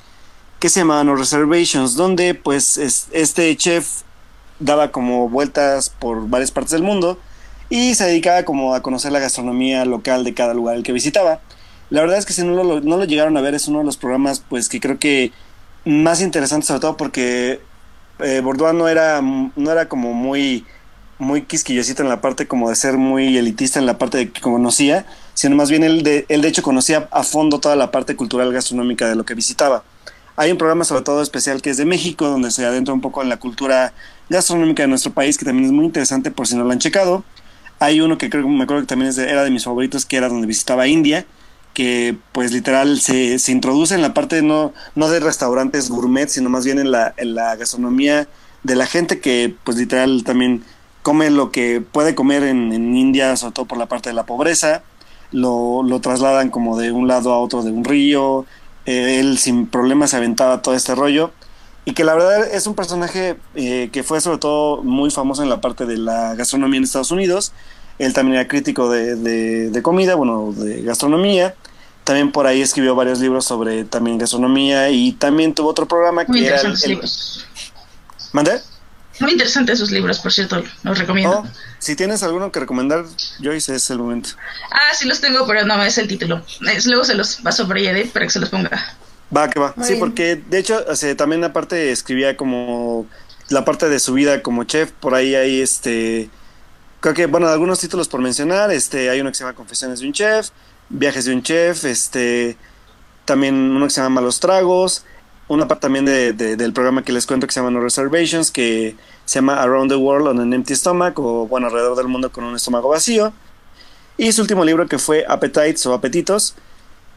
que 0.59 0.69
se 0.69 0.81
llama 0.81 1.03
No 1.03 1.15
Reservations, 1.15 1.95
donde 1.95 2.35
pues 2.35 2.77
es- 2.77 3.07
este 3.11 3.55
chef 3.57 4.03
daba 4.59 4.91
como 4.91 5.27
vueltas 5.27 5.89
por 5.89 6.29
varias 6.29 6.51
partes 6.51 6.71
del 6.71 6.83
mundo 6.83 7.17
y 7.67 7.95
se 7.95 8.05
dedicaba 8.05 8.43
como 8.43 8.75
a 8.75 8.83
conocer 8.83 9.11
la 9.11 9.19
gastronomía 9.19 9.85
local 9.85 10.23
de 10.23 10.35
cada 10.35 10.53
lugar 10.53 10.75
el 10.75 10.83
que 10.83 10.91
visitaba. 10.91 11.41
La 11.89 12.01
verdad 12.01 12.19
es 12.19 12.25
que 12.27 12.33
si 12.33 12.43
no 12.43 12.63
lo, 12.63 12.79
no 12.81 12.97
lo 12.97 13.05
llegaron 13.05 13.35
a 13.37 13.41
ver 13.41 13.55
es 13.55 13.67
uno 13.67 13.79
de 13.79 13.85
los 13.85 13.97
programas 13.97 14.43
pues 14.47 14.69
que 14.69 14.79
creo 14.79 14.99
que 14.99 15.31
más 15.83 16.21
interesantes 16.21 16.67
sobre 16.67 16.81
todo 16.81 16.95
porque 16.95 17.59
eh, 18.19 18.41
Bourdain 18.43 18.77
no 18.77 18.87
era, 18.87 19.19
no 19.21 19.71
era 19.71 19.89
como 19.89 20.13
muy 20.13 20.63
muy 21.19 21.43
quisquillosito 21.43 22.03
en 22.03 22.09
la 22.09 22.21
parte 22.21 22.47
como 22.47 22.69
de 22.69 22.75
ser 22.75 22.97
muy 22.97 23.37
elitista 23.37 23.79
en 23.79 23.85
la 23.85 23.97
parte 23.97 24.17
de 24.17 24.31
que 24.31 24.41
conocía, 24.41 25.05
sino 25.33 25.55
más 25.55 25.69
bien 25.69 25.83
él 25.83 26.03
de, 26.03 26.25
él 26.29 26.41
de 26.41 26.47
hecho 26.47 26.63
conocía 26.63 27.07
a 27.11 27.23
fondo 27.23 27.59
toda 27.59 27.75
la 27.75 27.91
parte 27.91 28.15
cultural 28.15 28.51
gastronómica 28.51 29.07
de 29.07 29.15
lo 29.15 29.25
que 29.25 29.33
visitaba. 29.33 29.83
Hay 30.35 30.51
un 30.51 30.57
programa 30.57 30.83
sobre 30.83 31.03
todo 31.03 31.21
especial 31.21 31.61
que 31.61 31.69
es 31.69 31.77
de 31.77 31.85
México, 31.85 32.27
donde 32.27 32.49
se 32.49 32.65
adentra 32.65 32.93
un 32.93 33.01
poco 33.01 33.21
en 33.21 33.29
la 33.29 33.37
cultura 33.37 33.93
gastronómica 34.29 34.83
de 34.83 34.87
nuestro 34.87 35.13
país, 35.13 35.37
que 35.37 35.45
también 35.45 35.67
es 35.67 35.71
muy 35.71 35.85
interesante 35.85 36.31
por 36.31 36.47
si 36.47 36.55
no 36.55 36.63
lo 36.63 36.71
han 36.71 36.79
checado. 36.79 37.23
Hay 37.79 38.01
uno 38.01 38.17
que 38.17 38.29
creo 38.29 38.47
me 38.47 38.63
acuerdo 38.63 38.81
que 38.81 38.87
también 38.87 39.11
era 39.19 39.43
de 39.43 39.51
mis 39.51 39.63
favoritos, 39.65 40.05
que 40.05 40.17
era 40.17 40.29
donde 40.29 40.47
visitaba 40.47 40.87
India, 40.87 41.25
que 41.73 42.15
pues 42.31 42.51
literal 42.51 42.99
se, 42.99 43.37
se 43.37 43.51
introduce 43.51 43.93
en 43.93 44.01
la 44.01 44.13
parte 44.13 44.41
no, 44.41 44.73
no 44.95 45.09
de 45.09 45.19
restaurantes 45.19 45.89
gourmet, 45.89 46.29
sino 46.29 46.49
más 46.49 46.65
bien 46.65 46.79
en 46.79 46.91
la, 46.91 47.13
en 47.17 47.35
la 47.35 47.55
gastronomía 47.55 48.27
de 48.63 48.75
la 48.75 48.85
gente 48.85 49.19
que 49.19 49.55
pues 49.63 49.77
literal 49.77 50.23
también 50.23 50.63
come 51.03 51.29
lo 51.29 51.51
que 51.51 51.79
puede 51.81 52.15
comer 52.15 52.41
en, 52.43 52.73
en 52.73 52.95
India, 52.95 53.35
sobre 53.37 53.53
todo 53.53 53.65
por 53.65 53.77
la 53.77 53.85
parte 53.85 54.09
de 54.09 54.15
la 54.15 54.25
pobreza, 54.25 54.81
lo, 55.31 55.83
lo, 55.83 55.99
trasladan 56.01 56.49
como 56.49 56.77
de 56.77 56.91
un 56.91 57.07
lado 57.07 57.31
a 57.33 57.37
otro 57.37 57.61
de 57.61 57.71
un 57.71 57.83
río, 57.83 58.45
eh, 58.85 59.19
él 59.19 59.37
sin 59.37 59.67
problemas 59.67 60.09
se 60.11 60.17
aventaba 60.17 60.61
todo 60.61 60.73
este 60.75 60.95
rollo, 60.95 61.31
y 61.85 61.93
que 61.93 62.03
la 62.03 62.13
verdad 62.15 62.47
es 62.53 62.65
un 62.65 62.75
personaje 62.75 63.35
eh, 63.55 63.89
que 63.91 64.03
fue 64.03 64.21
sobre 64.21 64.37
todo 64.37 64.81
muy 64.83 65.11
famoso 65.11 65.43
en 65.43 65.49
la 65.49 65.59
parte 65.61 65.85
de 65.85 65.97
la 65.97 66.33
gastronomía 66.35 66.77
en 66.77 66.83
Estados 66.85 67.11
Unidos, 67.11 67.51
él 67.99 68.13
también 68.13 68.39
era 68.39 68.47
crítico 68.47 68.89
de, 68.89 69.15
de, 69.15 69.69
de 69.69 69.81
comida, 69.81 70.15
bueno, 70.15 70.53
de 70.55 70.81
gastronomía, 70.81 71.53
también 72.05 72.31
por 72.31 72.47
ahí 72.47 72.61
escribió 72.61 72.95
varios 72.95 73.19
libros 73.19 73.45
sobre 73.45 73.83
también 73.85 74.17
gastronomía 74.17 74.89
y 74.89 75.11
también 75.13 75.53
tuvo 75.53 75.69
otro 75.69 75.87
programa 75.87 76.23
Muy 76.27 76.39
que 76.41 76.47
era... 76.47 76.61
el- 76.61 76.73
libros. 76.87 77.45
¿Mandé? 78.31 78.59
Muy 79.19 79.31
interesantes 79.31 79.75
esos 79.75 79.91
libros, 79.91 80.19
por 80.19 80.33
cierto, 80.33 80.63
los 80.83 80.97
recomiendo. 80.97 81.43
Oh, 81.45 81.47
si 81.79 81.95
tienes 81.95 82.23
alguno 82.23 82.51
que 82.51 82.59
recomendar, 82.59 83.05
Joyce, 83.41 83.75
es 83.75 83.89
el 83.89 83.99
momento. 83.99 84.29
Ah, 84.71 84.93
sí 84.95 85.07
los 85.07 85.21
tengo, 85.21 85.45
pero 85.45 85.65
no 85.65 85.81
es 85.83 85.97
el 85.97 86.07
título. 86.07 86.43
Es- 86.73 86.85
luego 86.87 87.03
se 87.05 87.13
los 87.13 87.35
paso 87.37 87.67
por 87.67 87.77
Edith 87.77 88.11
para 88.11 88.25
que 88.25 88.31
se 88.31 88.39
los 88.39 88.49
ponga. 88.49 88.95
Va, 89.35 89.49
que 89.49 89.59
va. 89.59 89.73
Muy 89.75 89.85
sí, 89.85 89.93
bien. 89.93 89.99
porque 89.99 90.35
de 90.47 90.57
hecho, 90.59 90.83
o 90.87 90.95
sea, 90.95 91.15
también 91.15 91.43
aparte 91.43 91.91
escribía 91.91 92.35
como 92.37 93.05
la 93.49 93.63
parte 93.65 93.87
de 93.89 93.99
su 93.99 94.13
vida 94.13 94.41
como 94.41 94.63
chef, 94.63 94.91
por 94.91 95.13
ahí 95.15 95.35
hay 95.35 95.61
este, 95.61 96.29
creo 96.99 97.13
que, 97.13 97.25
bueno, 97.27 97.47
algunos 97.47 97.79
títulos 97.79 98.07
por 98.07 98.21
mencionar, 98.21 98.71
este, 98.71 99.09
hay 99.09 99.21
uno 99.21 99.29
que 99.31 99.35
se 99.35 99.43
llama 99.43 99.55
Confesiones 99.55 99.99
de 99.99 100.07
un 100.07 100.13
Chef, 100.13 100.49
Viajes 100.89 101.25
de 101.25 101.33
un 101.33 101.43
Chef, 101.43 101.83
este, 101.85 102.57
también 103.25 103.55
uno 103.55 103.85
que 103.85 103.91
se 103.91 104.01
llama 104.01 104.21
Malos 104.21 104.39
Tragos, 104.39 105.03
una 105.47 105.67
parte 105.67 105.81
también 105.83 106.05
de, 106.05 106.33
de- 106.33 106.55
del 106.55 106.73
programa 106.73 107.03
que 107.03 107.11
les 107.11 107.25
cuento 107.25 107.47
que 107.47 107.53
se 107.53 107.59
llama 107.59 107.71
No 107.71 107.81
Reservations, 107.81 108.51
que 108.51 108.95
se 109.25 109.35
llama 109.39 109.61
Around 109.61 109.91
the 109.91 109.97
World 109.97 110.27
on 110.27 110.39
an 110.39 110.53
Empty 110.53 110.75
Stomach, 110.75 111.17
o 111.19 111.47
bueno, 111.47 111.67
alrededor 111.67 111.95
del 111.97 112.07
mundo 112.07 112.31
con 112.31 112.43
un 112.43 112.55
estómago 112.55 112.89
vacío, 112.89 113.33
y 114.17 114.31
su 114.31 114.41
último 114.41 114.63
libro 114.63 114.87
que 114.87 114.97
fue 114.99 115.25
Appetites 115.27 115.85
o 115.85 115.93
Apetitos, 115.93 116.55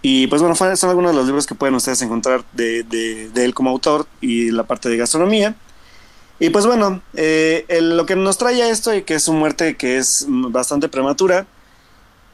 y 0.02 0.26
pues 0.28 0.40
bueno, 0.40 0.54
son 0.54 0.90
algunos 0.90 1.10
de 1.12 1.16
los 1.16 1.26
libros 1.26 1.46
que 1.46 1.54
pueden 1.54 1.74
ustedes 1.74 2.00
encontrar 2.02 2.44
de, 2.52 3.30
él 3.34 3.54
como 3.54 3.70
autor 3.70 4.06
y 4.20 4.50
la 4.52 4.62
parte 4.62 4.88
de 4.88 4.96
gastronomía. 4.96 5.56
Y 6.38 6.50
pues 6.50 6.66
bueno, 6.66 7.00
eh, 7.14 7.64
lo 7.80 8.06
que 8.06 8.14
nos 8.14 8.38
trae 8.38 8.62
a 8.62 8.68
esto 8.68 8.94
y 8.94 9.02
que 9.02 9.14
es 9.14 9.24
su 9.24 9.32
muerte 9.32 9.76
que 9.76 9.96
es 9.96 10.26
bastante 10.28 10.88
prematura. 10.88 11.46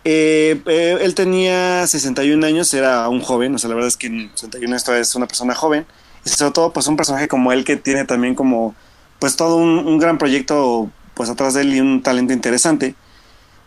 Eh, 0.05 0.61
eh, 0.67 0.99
él 1.01 1.15
tenía 1.15 1.87
61 1.87 2.45
años, 2.47 2.73
era 2.75 3.09
un 3.09 3.21
joven, 3.21 3.55
o 3.55 3.59
sea, 3.59 3.69
la 3.69 3.75
verdad 3.75 3.89
es 3.89 3.97
que 3.97 4.09
en 4.09 4.31
61 4.35 4.77
esto 4.77 4.95
es 4.95 5.15
una 5.15 5.27
persona 5.27 5.55
joven. 5.55 5.87
Y 6.25 6.31
sobre 6.31 6.53
todo, 6.53 6.73
pues 6.73 6.87
un 6.87 6.97
personaje 6.97 7.29
como 7.29 7.53
él 7.53 7.65
que 7.65 7.77
tiene 7.77 8.05
también 8.05 8.35
como, 8.35 8.75
pues 9.19 9.37
todo 9.37 9.57
un, 9.57 9.79
un 9.87 9.99
gran 9.99 10.19
proyecto 10.19 10.91
pues 11.15 11.29
atrás 11.31 11.55
de 11.55 11.63
él 11.63 11.75
y 11.75 11.81
un 11.81 12.03
talento 12.03 12.33
interesante. 12.33 12.95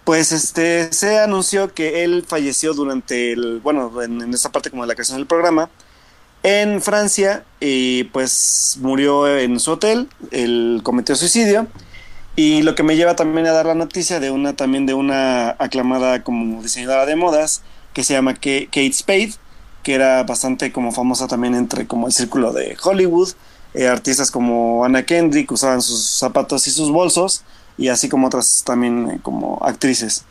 Pues 0.04 0.32
este 0.32 0.92
se 0.94 1.20
anunció 1.20 1.74
que 1.74 2.04
él 2.04 2.24
falleció 2.28 2.74
durante 2.74 3.34
el, 3.34 3.60
bueno, 3.62 4.02
en, 4.02 4.22
en 4.22 4.34
esta 4.34 4.52
parte 4.52 4.70
como 4.70 4.84
de 4.84 4.88
la 4.88 4.96
creación 4.96 5.18
del 5.18 5.28
programa, 5.28 5.70
en 6.44 6.82
Francia 6.82 7.44
y 7.60 8.06
pues 8.06 8.78
murió 8.82 9.28
en 9.28 9.60
su 9.60 9.72
hotel, 9.72 10.08
él 10.32 10.82
cometió 10.84 11.16
suicidio 11.16 11.68
y 12.36 12.64
lo 12.64 12.76
que 12.76 12.84
me 12.84 12.96
lleva 12.96 13.16
también 13.16 13.48
a 13.48 13.52
dar 13.52 13.66
la 13.66 13.76
noticia 13.76 14.20
de 14.20 14.30
una 14.30 14.56
también 14.56 14.86
de 14.86 14.94
una 14.94 15.52
aclamada 15.52 16.24
como 16.24 16.62
diseñadora 16.62 17.06
de 17.06 17.16
modas 17.16 17.62
que 17.94 18.04
se 18.04 18.14
llama 18.14 18.34
Kate 18.34 18.92
Spade, 18.92 19.34
que 19.84 19.94
era 19.94 20.24
bastante 20.24 20.72
como 20.74 20.92
famosa 20.92 21.28
también 21.28 21.56
entre 21.56 21.88
como 21.88 22.08
el 22.08 22.14
círculo 22.14 22.52
de 22.52 22.76
Hollywood, 22.84 23.30
eh, 23.74 23.88
artistas 23.88 24.32
como 24.32 24.84
Anna 24.84 25.04
Kendrick 25.06 25.50
usaban 25.52 25.82
sus 25.82 26.06
zapatos 26.06 26.68
y 26.68 26.72
sus 26.72 26.92
bolsos 26.92 27.44
y 27.78 27.88
así 27.88 28.10
como 28.10 28.28
otras 28.28 28.64
también 28.66 29.10
eh, 29.10 29.20
como 29.22 29.60
actrices. 29.62 30.26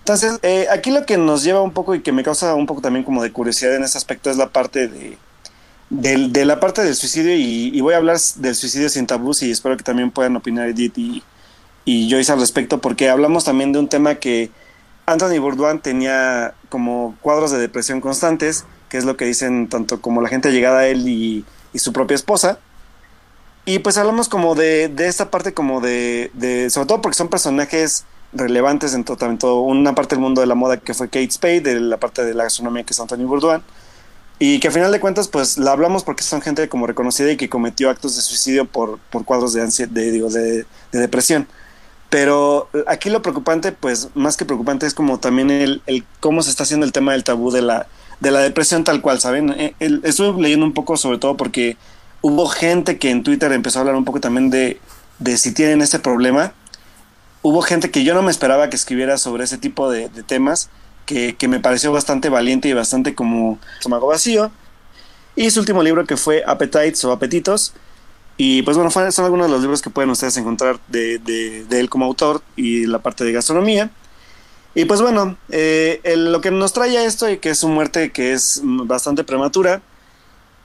Entonces, 0.00 0.38
eh, 0.42 0.66
aquí 0.70 0.90
lo 0.90 1.06
que 1.06 1.16
nos 1.16 1.42
lleva 1.42 1.62
un 1.62 1.72
poco 1.72 1.94
y 1.94 2.02
que 2.02 2.12
me 2.12 2.22
causa 2.22 2.54
un 2.54 2.66
poco 2.66 2.80
también 2.82 3.04
como 3.04 3.22
de 3.22 3.32
curiosidad 3.32 3.74
en 3.74 3.82
ese 3.82 3.96
aspecto 3.96 4.30
es 4.30 4.36
la 4.36 4.50
parte 4.50 4.88
de, 4.88 5.18
de 5.88 6.44
la 6.44 6.60
parte 6.60 6.82
del 6.82 6.94
suicidio 6.94 7.34
y, 7.34 7.70
y 7.74 7.80
voy 7.80 7.94
a 7.94 7.96
hablar 7.96 8.18
del 8.36 8.54
suicidio 8.54 8.88
sin 8.90 9.06
tabús 9.06 9.42
y 9.42 9.50
espero 9.50 9.76
que 9.76 9.84
también 9.84 10.10
puedan 10.10 10.36
opinar 10.36 10.68
Edith 10.68 10.98
y, 10.98 11.22
y 11.86 12.10
Joyce 12.10 12.32
al 12.32 12.40
respecto 12.40 12.80
porque 12.80 13.08
hablamos 13.08 13.44
también 13.44 13.72
de 13.72 13.78
un 13.78 13.88
tema 13.88 14.16
que 14.16 14.50
Anthony 15.06 15.38
Bourdain 15.40 15.78
tenía 15.78 16.52
como 16.68 17.16
cuadros 17.22 17.52
de 17.52 17.58
depresión 17.58 18.00
constantes, 18.00 18.66
que 18.88 18.98
es 18.98 19.04
lo 19.04 19.16
que 19.16 19.24
dicen 19.24 19.68
tanto 19.68 20.02
como 20.02 20.20
la 20.20 20.28
gente 20.28 20.50
llegada 20.50 20.80
a 20.80 20.86
él 20.88 21.08
y, 21.08 21.44
su 21.76 21.92
propia 21.92 22.14
esposa. 22.14 22.58
Y 23.66 23.80
pues 23.80 23.98
hablamos 23.98 24.30
como 24.30 24.54
de, 24.54 24.88
de 24.88 25.08
esta 25.08 25.30
parte 25.30 25.52
como 25.52 25.82
de, 25.82 26.30
de, 26.32 26.70
sobre 26.70 26.86
todo 26.86 27.02
porque 27.02 27.18
son 27.18 27.28
personajes 27.28 28.06
relevantes 28.32 28.94
en 28.94 29.04
todo, 29.04 29.18
también 29.18 29.38
todo, 29.38 29.60
una 29.60 29.94
parte 29.94 30.14
del 30.14 30.22
mundo 30.22 30.40
de 30.40 30.46
la 30.46 30.54
moda 30.54 30.78
que 30.78 30.94
fue 30.94 31.08
Kate 31.08 31.30
Spade, 31.30 31.60
de 31.60 31.80
la 31.80 31.98
parte 31.98 32.24
de 32.24 32.32
la 32.32 32.44
gastronomía 32.44 32.84
que 32.84 32.94
es 32.94 33.00
Anthony 33.00 33.26
Bourdain, 33.26 33.62
y 34.38 34.58
que 34.58 34.68
a 34.68 34.70
final 34.70 34.90
de 34.90 35.00
cuentas 35.00 35.28
pues 35.28 35.58
la 35.58 35.72
hablamos 35.72 36.02
porque 36.02 36.22
son 36.22 36.40
gente 36.40 36.68
como 36.68 36.86
reconocida 36.86 37.30
y 37.30 37.36
que 37.36 37.50
cometió 37.50 37.90
actos 37.90 38.16
de 38.16 38.22
suicidio 38.22 38.64
por, 38.64 38.98
por 39.10 39.24
cuadros 39.26 39.52
de, 39.52 39.60
ansiedad, 39.60 39.90
de, 39.90 40.10
digo, 40.10 40.30
de, 40.30 40.64
de 40.92 40.98
depresión. 40.98 41.46
Pero 42.08 42.68
aquí 42.86 43.10
lo 43.10 43.20
preocupante, 43.22 43.72
pues 43.72 44.08
más 44.14 44.36
que 44.36 44.44
preocupante, 44.44 44.86
es 44.86 44.94
como 44.94 45.18
también 45.18 45.50
el, 45.50 45.82
el 45.86 46.04
cómo 46.20 46.42
se 46.42 46.50
está 46.50 46.62
haciendo 46.62 46.86
el 46.86 46.92
tema 46.92 47.12
del 47.12 47.24
tabú 47.24 47.50
de 47.50 47.62
la, 47.62 47.88
de 48.20 48.30
la 48.30 48.40
depresión 48.40 48.84
tal 48.84 49.00
cual, 49.00 49.20
¿saben? 49.20 49.50
Eh, 49.58 49.74
el- 49.80 50.00
estuve 50.04 50.40
leyendo 50.40 50.64
un 50.64 50.72
poco 50.72 50.96
sobre 50.96 51.18
todo 51.18 51.36
porque 51.36 51.76
hubo 52.22 52.46
gente 52.46 52.98
que 52.98 53.10
en 53.10 53.22
Twitter 53.24 53.52
empezó 53.52 53.78
a 53.78 53.82
hablar 53.82 53.96
un 53.96 54.04
poco 54.04 54.20
también 54.20 54.50
de, 54.50 54.80
de 55.18 55.36
si 55.36 55.52
tienen 55.52 55.82
este 55.82 55.98
problema. 55.98 56.52
Hubo 57.42 57.60
gente 57.62 57.90
que 57.90 58.04
yo 58.04 58.14
no 58.14 58.22
me 58.22 58.30
esperaba 58.30 58.70
que 58.70 58.76
escribiera 58.76 59.18
sobre 59.18 59.44
ese 59.44 59.58
tipo 59.58 59.90
de, 59.90 60.08
de 60.08 60.22
temas, 60.22 60.70
que, 61.06 61.36
que 61.36 61.48
me 61.48 61.60
pareció 61.60 61.92
bastante 61.92 62.28
valiente 62.28 62.68
y 62.68 62.72
bastante 62.72 63.14
como 63.14 63.58
estómago 63.78 64.08
vacío. 64.08 64.50
Y 65.36 65.50
su 65.50 65.60
último 65.60 65.82
libro 65.82 66.06
que 66.06 66.16
fue 66.16 66.42
Appetites 66.46 67.04
o 67.04 67.12
Apetitos, 67.12 67.74
y 68.36 68.62
pues 68.62 68.76
bueno, 68.76 68.90
son 68.90 69.24
algunos 69.24 69.46
de 69.46 69.52
los 69.52 69.60
libros 69.62 69.82
que 69.82 69.90
pueden 69.90 70.10
ustedes 70.10 70.36
encontrar 70.36 70.78
de, 70.88 71.18
de- 71.18 71.64
de 71.64 71.80
él 71.80 71.88
como 71.88 72.04
autor 72.04 72.42
y 72.56 72.86
la 72.86 72.98
parte 73.00 73.24
de 73.24 73.32
gastronomía. 73.32 73.90
Y 74.74 74.84
pues 74.86 75.00
bueno, 75.02 75.38
eh, 75.50 76.00
el- 76.04 76.32
lo 76.32 76.40
que 76.42 76.50
nos 76.50 76.72
trae 76.74 76.96
a 76.98 77.04
esto 77.04 77.30
y 77.30 77.38
que 77.38 77.50
es 77.50 77.58
su 77.58 77.68
muerte 77.68 78.12
que 78.12 78.32
es 78.34 78.60
bastante 78.64 79.24
prematura. 79.24 79.82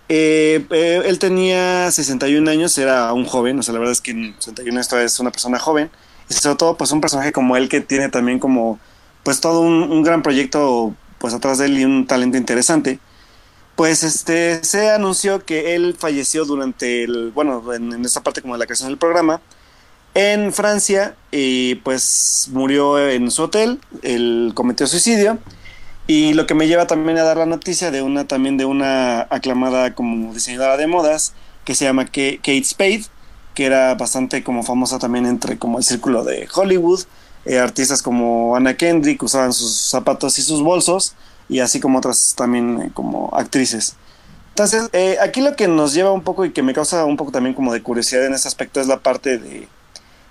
eh, 0.09 0.65
eh, 0.71 1.01
él 1.05 1.19
tenía 1.19 1.89
61 1.91 2.47
años, 2.49 2.77
era 2.77 3.13
un 3.13 3.25
joven, 3.25 3.59
o 3.59 3.63
sea, 3.63 3.73
la 3.73 3.79
verdad 3.79 3.93
es 3.93 4.01
que 4.01 4.11
en 4.11 4.35
61 4.39 4.79
esto 4.81 4.99
es 4.99 5.19
una 5.19 5.31
persona 5.31 5.59
joven. 5.59 5.89
Y 6.29 6.33
sobre 6.33 6.55
todo, 6.57 6.77
pues 6.77 6.91
un 6.91 7.01
personaje 7.01 7.31
como 7.31 7.55
él 7.57 7.69
que 7.69 7.81
tiene 7.81 8.09
también 8.09 8.39
como, 8.39 8.79
pues 9.23 9.39
todo 9.41 9.61
un, 9.61 9.83
un 9.91 10.03
gran 10.03 10.21
proyecto 10.23 10.93
pues 11.19 11.33
atrás 11.33 11.57
de 11.59 11.65
él 11.67 11.77
y 11.79 11.85
un 11.85 12.07
talento 12.07 12.37
interesante 12.37 12.99
pues 13.75 14.03
este 14.03 14.63
se 14.63 14.91
anunció 14.91 15.43
que 15.45 15.75
él 15.75 15.95
falleció 15.97 16.45
durante 16.45 17.03
el 17.03 17.31
bueno 17.31 17.73
en, 17.73 18.03
esta 18.05 18.21
parte 18.21 18.41
como 18.41 18.55
de 18.55 18.59
la 18.59 18.65
creación 18.65 18.89
del 18.89 18.97
programa 18.97 19.41
en 20.13 20.51
Francia 20.51 21.15
y 21.31 21.75
pues 21.75 22.49
murió 22.51 22.99
en 22.99 23.31
su 23.31 23.43
hotel 23.43 23.79
él 24.01 24.51
cometió 24.53 24.87
suicidio 24.87 25.39
y 26.07 26.33
lo 26.33 26.45
que 26.47 26.53
me 26.53 26.67
lleva 26.67 26.87
también 26.87 27.17
a 27.17 27.23
dar 27.23 27.37
la 27.37 27.45
noticia 27.45 27.91
de 27.91 28.01
una 28.01 28.27
también 28.27 28.57
de 28.57 28.65
una 28.65 29.21
aclamada 29.29 29.95
como 29.95 30.33
diseñadora 30.33 30.77
de 30.77 30.87
modas 30.87 31.33
que 31.63 31.75
se 31.75 31.85
llama 31.85 32.05
Kate 32.05 32.63
Spade 32.63 33.05
que 33.53 33.65
era 33.65 33.95
bastante 33.95 34.43
como 34.43 34.63
famosa 34.63 34.99
también 34.99 35.25
entre 35.25 35.57
como 35.57 35.77
el 35.77 35.83
círculo 35.83 36.23
de 36.23 36.47
Hollywood 36.53 37.01
eh, 37.45 37.57
artistas 37.57 38.01
como 38.01 38.55
Anna 38.55 38.75
Kendrick 38.75 39.23
usaban 39.23 39.53
sus 39.53 39.75
zapatos 39.75 40.37
y 40.37 40.41
sus 40.41 40.61
bolsos 40.61 41.15
y 41.51 41.61
así 41.61 41.81
como 41.81 41.99
otras 41.99 42.35
también 42.37 42.81
eh, 42.83 42.91
como 42.95 43.29
actrices. 43.35 43.97
Entonces, 44.51 44.89
eh, 44.93 45.17
aquí 45.21 45.41
lo 45.41 45.55
que 45.57 45.67
nos 45.69 45.93
lleva 45.93 46.11
un 46.13 46.23
poco 46.23 46.45
y 46.45 46.53
que 46.53 46.63
me 46.63 46.73
causa 46.73 47.05
un 47.05 47.17
poco 47.17 47.31
también 47.33 47.55
como 47.55 47.73
de 47.73 47.83
curiosidad 47.83 48.25
en 48.25 48.35
ese 48.35 48.47
aspecto 48.49 48.81
es 48.81 48.87
la 48.87 49.01
parte 49.01 49.39
de, 49.39 49.69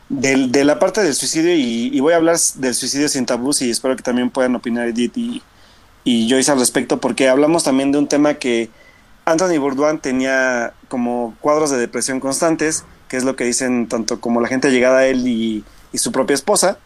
del- 0.09 0.52
de, 0.52 0.64
la 0.64 0.78
parte 0.78 1.02
del 1.02 1.14
suicidio 1.14 1.55
y, 1.55 1.90
y 1.97 2.01
voy 2.01 2.12
a 2.14 2.16
hablar 2.16 2.38
del 2.56 2.74
suicidio 2.74 3.09
sin 3.09 3.26
tabús 3.26 3.62
y 3.62 3.70
espero 3.70 3.97
que 3.97 4.02
también 4.02 4.30
puedan 4.30 4.55
opinar 4.56 4.88
Edith 4.88 5.16
y, 5.18 5.44
y 6.05 6.28
Joyce 6.30 6.52
al 6.52 6.60
respecto 6.60 7.01
porque 7.01 7.28
hablamos 7.28 7.64
también 7.64 7.92
de 7.92 7.98
un 7.98 8.09
tema 8.09 8.34
que 8.34 8.70
Anthony 9.26 9.59
Bourdain 9.60 10.01
tenía 10.01 10.74
como 10.88 11.36
cuadros 11.40 11.70
de 11.70 11.78
depresión 11.78 12.20
constantes, 12.20 12.84
que 13.09 13.16
es 13.18 13.24
lo 13.24 13.36
que 13.36 13.44
dicen 13.44 13.88
tanto 13.88 14.20
como 14.20 14.40
la 14.40 14.48
gente 14.48 14.70
llegada 14.70 15.01
a 15.01 15.06
él 15.06 15.26
y, 15.28 15.66
y 15.92 15.98
su 15.98 16.12
propia 16.12 16.34
esposa. 16.34 16.78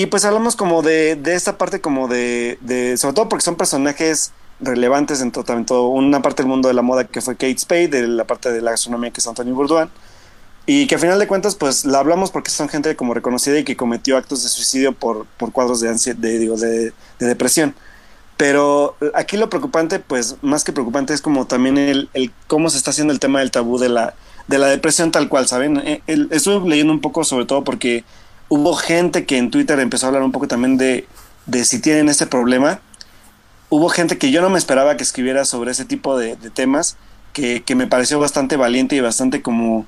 Y 0.00 0.06
pues 0.06 0.24
hablamos 0.24 0.54
como 0.54 0.82
de, 0.82 1.16
de 1.16 1.34
esta 1.34 1.58
parte 1.58 1.80
como 1.80 2.06
de, 2.06 2.56
de, 2.60 2.96
sobre 2.96 3.14
todo 3.16 3.28
porque 3.28 3.44
son 3.44 3.56
personajes 3.56 4.30
relevantes 4.60 5.20
en 5.20 5.32
todo, 5.32 5.42
tanto 5.42 5.88
una 5.88 6.22
parte 6.22 6.42
del 6.44 6.48
mundo 6.48 6.68
de 6.68 6.74
la 6.74 6.82
moda 6.82 7.02
que 7.08 7.20
fue 7.20 7.34
Kate 7.34 7.58
Spade, 7.58 7.88
de 7.88 8.06
la 8.06 8.24
parte 8.24 8.52
de 8.52 8.60
la 8.62 8.70
gastronomía 8.70 9.10
que 9.10 9.18
es 9.20 9.26
Anthony 9.26 9.52
Bourdain, 9.52 9.88
y 10.66 10.86
que 10.86 10.94
a 10.94 10.98
final 11.00 11.18
de 11.18 11.26
cuentas 11.26 11.56
pues 11.56 11.84
la 11.84 11.98
hablamos 11.98 12.30
porque 12.30 12.52
son 12.52 12.68
gente 12.68 12.94
como 12.94 13.12
reconocida 13.12 13.58
y 13.58 13.64
que 13.64 13.76
cometió 13.76 14.16
actos 14.16 14.44
de 14.44 14.48
suicidio 14.48 14.92
por, 14.92 15.26
por 15.36 15.50
cuadros 15.50 15.80
de, 15.80 15.88
ansiedad, 15.88 16.18
de, 16.20 16.38
digo, 16.38 16.56
de, 16.56 16.92
de 17.18 17.26
depresión. 17.26 17.74
Pero 18.36 18.96
aquí 19.14 19.36
lo 19.36 19.50
preocupante, 19.50 19.98
pues 19.98 20.36
más 20.42 20.62
que 20.62 20.72
preocupante, 20.72 21.12
es 21.12 21.20
como 21.22 21.48
también 21.48 21.76
el, 21.76 22.08
el 22.14 22.32
cómo 22.46 22.70
se 22.70 22.76
está 22.78 22.90
haciendo 22.92 23.12
el 23.12 23.18
tema 23.18 23.40
del 23.40 23.50
tabú 23.50 23.78
de 23.78 23.88
la, 23.88 24.14
de 24.46 24.58
la 24.58 24.68
depresión 24.68 25.10
tal 25.10 25.28
cual, 25.28 25.48
¿saben? 25.48 25.78
Eh, 25.78 26.02
el- 26.06 26.28
estuve 26.30 26.68
leyendo 26.68 26.92
un 26.92 27.00
poco 27.00 27.24
sobre 27.24 27.46
todo 27.46 27.64
porque 27.64 28.04
hubo 28.48 28.74
gente 28.74 29.26
que 29.26 29.38
en 29.38 29.50
Twitter 29.50 29.78
empezó 29.80 30.06
a 30.06 30.08
hablar 30.08 30.22
un 30.22 30.32
poco 30.32 30.48
también 30.48 30.76
de, 30.76 31.06
de 31.46 31.64
si 31.64 31.80
tienen 31.80 32.08
este 32.08 32.26
problema. 32.26 32.80
Hubo 33.70 33.88
gente 33.88 34.18
que 34.18 34.30
yo 34.30 34.40
no 34.40 34.50
me 34.50 34.58
esperaba 34.58 34.96
que 34.96 35.02
escribiera 35.02 35.44
sobre 35.44 35.70
ese 35.70 35.84
tipo 35.84 36.18
de, 36.18 36.36
de 36.36 36.50
temas, 36.50 36.96
que, 37.32 37.62
que 37.62 37.74
me 37.74 37.86
pareció 37.86 38.18
bastante 38.18 38.56
valiente 38.56 38.96
y 38.96 39.00
bastante 39.00 39.42
como, 39.42 39.86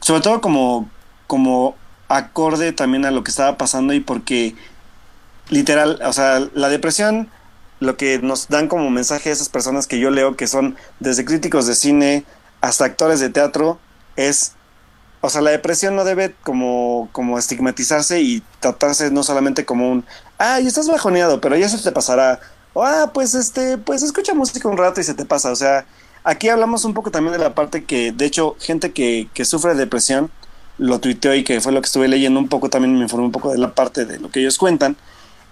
sobre 0.00 0.20
todo 0.22 0.40
como, 0.40 0.90
como 1.26 1.76
acorde 2.08 2.72
también 2.72 3.04
a 3.04 3.12
lo 3.12 3.22
que 3.22 3.30
estaba 3.30 3.56
pasando 3.56 3.92
y 3.92 4.00
porque 4.00 4.54
literal, 5.48 6.00
o 6.04 6.12
sea, 6.12 6.40
la 6.54 6.68
depresión, 6.68 7.28
lo 7.78 7.96
que 7.96 8.18
nos 8.18 8.48
dan 8.48 8.68
como 8.68 8.90
mensaje 8.90 9.30
a 9.30 9.32
esas 9.32 9.48
personas 9.48 9.86
que 9.86 9.98
yo 9.98 10.10
leo, 10.10 10.36
que 10.36 10.46
son 10.46 10.76
desde 10.98 11.24
críticos 11.24 11.66
de 11.66 11.74
cine 11.74 12.24
hasta 12.60 12.84
actores 12.84 13.20
de 13.20 13.30
teatro, 13.30 13.78
es, 14.16 14.54
o 15.20 15.28
sea, 15.28 15.40
la 15.40 15.50
depresión 15.50 15.96
no 15.96 16.04
debe 16.04 16.34
como, 16.42 17.08
como 17.12 17.38
estigmatizarse 17.38 18.20
y 18.20 18.42
tratarse 18.60 19.10
no 19.10 19.22
solamente 19.22 19.64
como 19.64 19.90
un, 19.90 20.04
ay, 20.38 20.66
estás 20.66 20.88
bajoneado, 20.88 21.40
pero 21.40 21.56
ya 21.56 21.68
se 21.68 21.78
te 21.78 21.92
pasará, 21.92 22.40
o 22.72 22.84
ah, 22.84 23.10
pues 23.12 23.34
este, 23.34 23.78
pues 23.78 24.02
escucha 24.02 24.34
música 24.34 24.68
un 24.68 24.78
rato 24.78 25.00
y 25.00 25.04
se 25.04 25.14
te 25.14 25.24
pasa, 25.24 25.50
o 25.50 25.56
sea, 25.56 25.86
aquí 26.24 26.48
hablamos 26.48 26.84
un 26.84 26.94
poco 26.94 27.10
también 27.10 27.32
de 27.32 27.38
la 27.38 27.54
parte 27.54 27.84
que, 27.84 28.12
de 28.12 28.24
hecho, 28.24 28.56
gente 28.60 28.92
que, 28.92 29.28
que 29.34 29.44
sufre 29.44 29.74
de 29.74 29.80
depresión, 29.80 30.30
lo 30.78 30.98
tuiteó 30.98 31.34
y 31.34 31.44
que 31.44 31.60
fue 31.60 31.72
lo 31.72 31.82
que 31.82 31.86
estuve 31.86 32.08
leyendo 32.08 32.40
un 32.40 32.48
poco, 32.48 32.70
también 32.70 32.94
me 32.94 33.02
informé 33.02 33.26
un 33.26 33.32
poco 33.32 33.52
de 33.52 33.58
la 33.58 33.74
parte 33.74 34.06
de 34.06 34.18
lo 34.18 34.30
que 34.30 34.40
ellos 34.40 34.56
cuentan, 34.56 34.96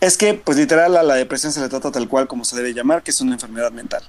es 0.00 0.16
que, 0.16 0.34
pues 0.34 0.56
literal, 0.56 0.96
a 0.96 1.02
la 1.02 1.14
depresión 1.14 1.52
se 1.52 1.60
le 1.60 1.68
trata 1.68 1.90
tal 1.90 2.08
cual 2.08 2.28
como 2.28 2.44
se 2.44 2.56
debe 2.56 2.72
llamar, 2.72 3.02
que 3.02 3.10
es 3.10 3.20
una 3.20 3.34
enfermedad 3.34 3.72
mental. 3.72 4.02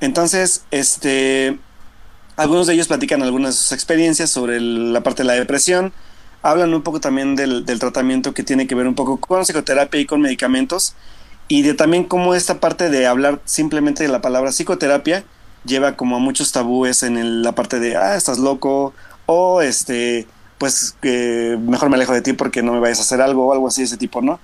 Entonces, 0.00 0.64
este, 0.70 1.58
algunos 2.36 2.66
de 2.66 2.74
ellos 2.74 2.88
platican 2.88 3.22
algunas 3.22 3.54
de 3.54 3.60
sus 3.62 3.72
experiencias 3.72 4.30
sobre 4.30 4.56
el- 4.56 4.92
la 4.92 5.02
parte 5.02 5.22
de 5.22 5.26
la 5.26 5.34
depresión, 5.34 5.92
hablan 6.42 6.74
un 6.74 6.82
poco 6.82 7.00
también 7.00 7.36
del, 7.36 7.64
tratamiento 7.78 8.34
que 8.34 8.42
tiene 8.42 8.66
que 8.66 8.74
ver 8.74 8.86
un 8.86 8.94
poco 8.94 9.18
con 9.18 9.42
psicoterapia 9.42 10.00
y 10.00 10.06
con 10.06 10.20
medicamentos, 10.20 10.94
y 11.48 11.62
de 11.62 11.74
también 11.74 12.04
cómo 12.04 12.34
esta 12.34 12.60
parte 12.60 12.90
de 12.90 13.06
hablar 13.06 13.40
simplemente 13.44 14.02
de 14.02 14.08
la 14.08 14.20
palabra 14.20 14.50
psicoterapia 14.50 15.24
lleva 15.64 15.96
como 15.96 16.16
a 16.16 16.18
muchos 16.18 16.52
tabúes 16.52 17.02
en 17.02 17.42
la 17.42 17.52
parte 17.52 17.78
de, 17.78 17.96
ah, 17.96 18.16
estás 18.16 18.38
loco, 18.38 18.94
o 19.26 19.62
este, 19.62 20.26
pues 20.58 20.96
que 21.00 21.58
mejor 21.60 21.90
me 21.90 21.96
alejo 21.96 22.12
de 22.12 22.22
ti 22.22 22.32
porque 22.32 22.62
no 22.62 22.72
me 22.72 22.80
vayas 22.80 22.98
a 22.98 23.02
hacer 23.02 23.20
algo 23.20 23.46
o 23.46 23.52
algo 23.52 23.68
así 23.68 23.82
de 23.82 23.86
ese 23.86 23.96
tipo, 23.96 24.22
¿no? 24.22 24.40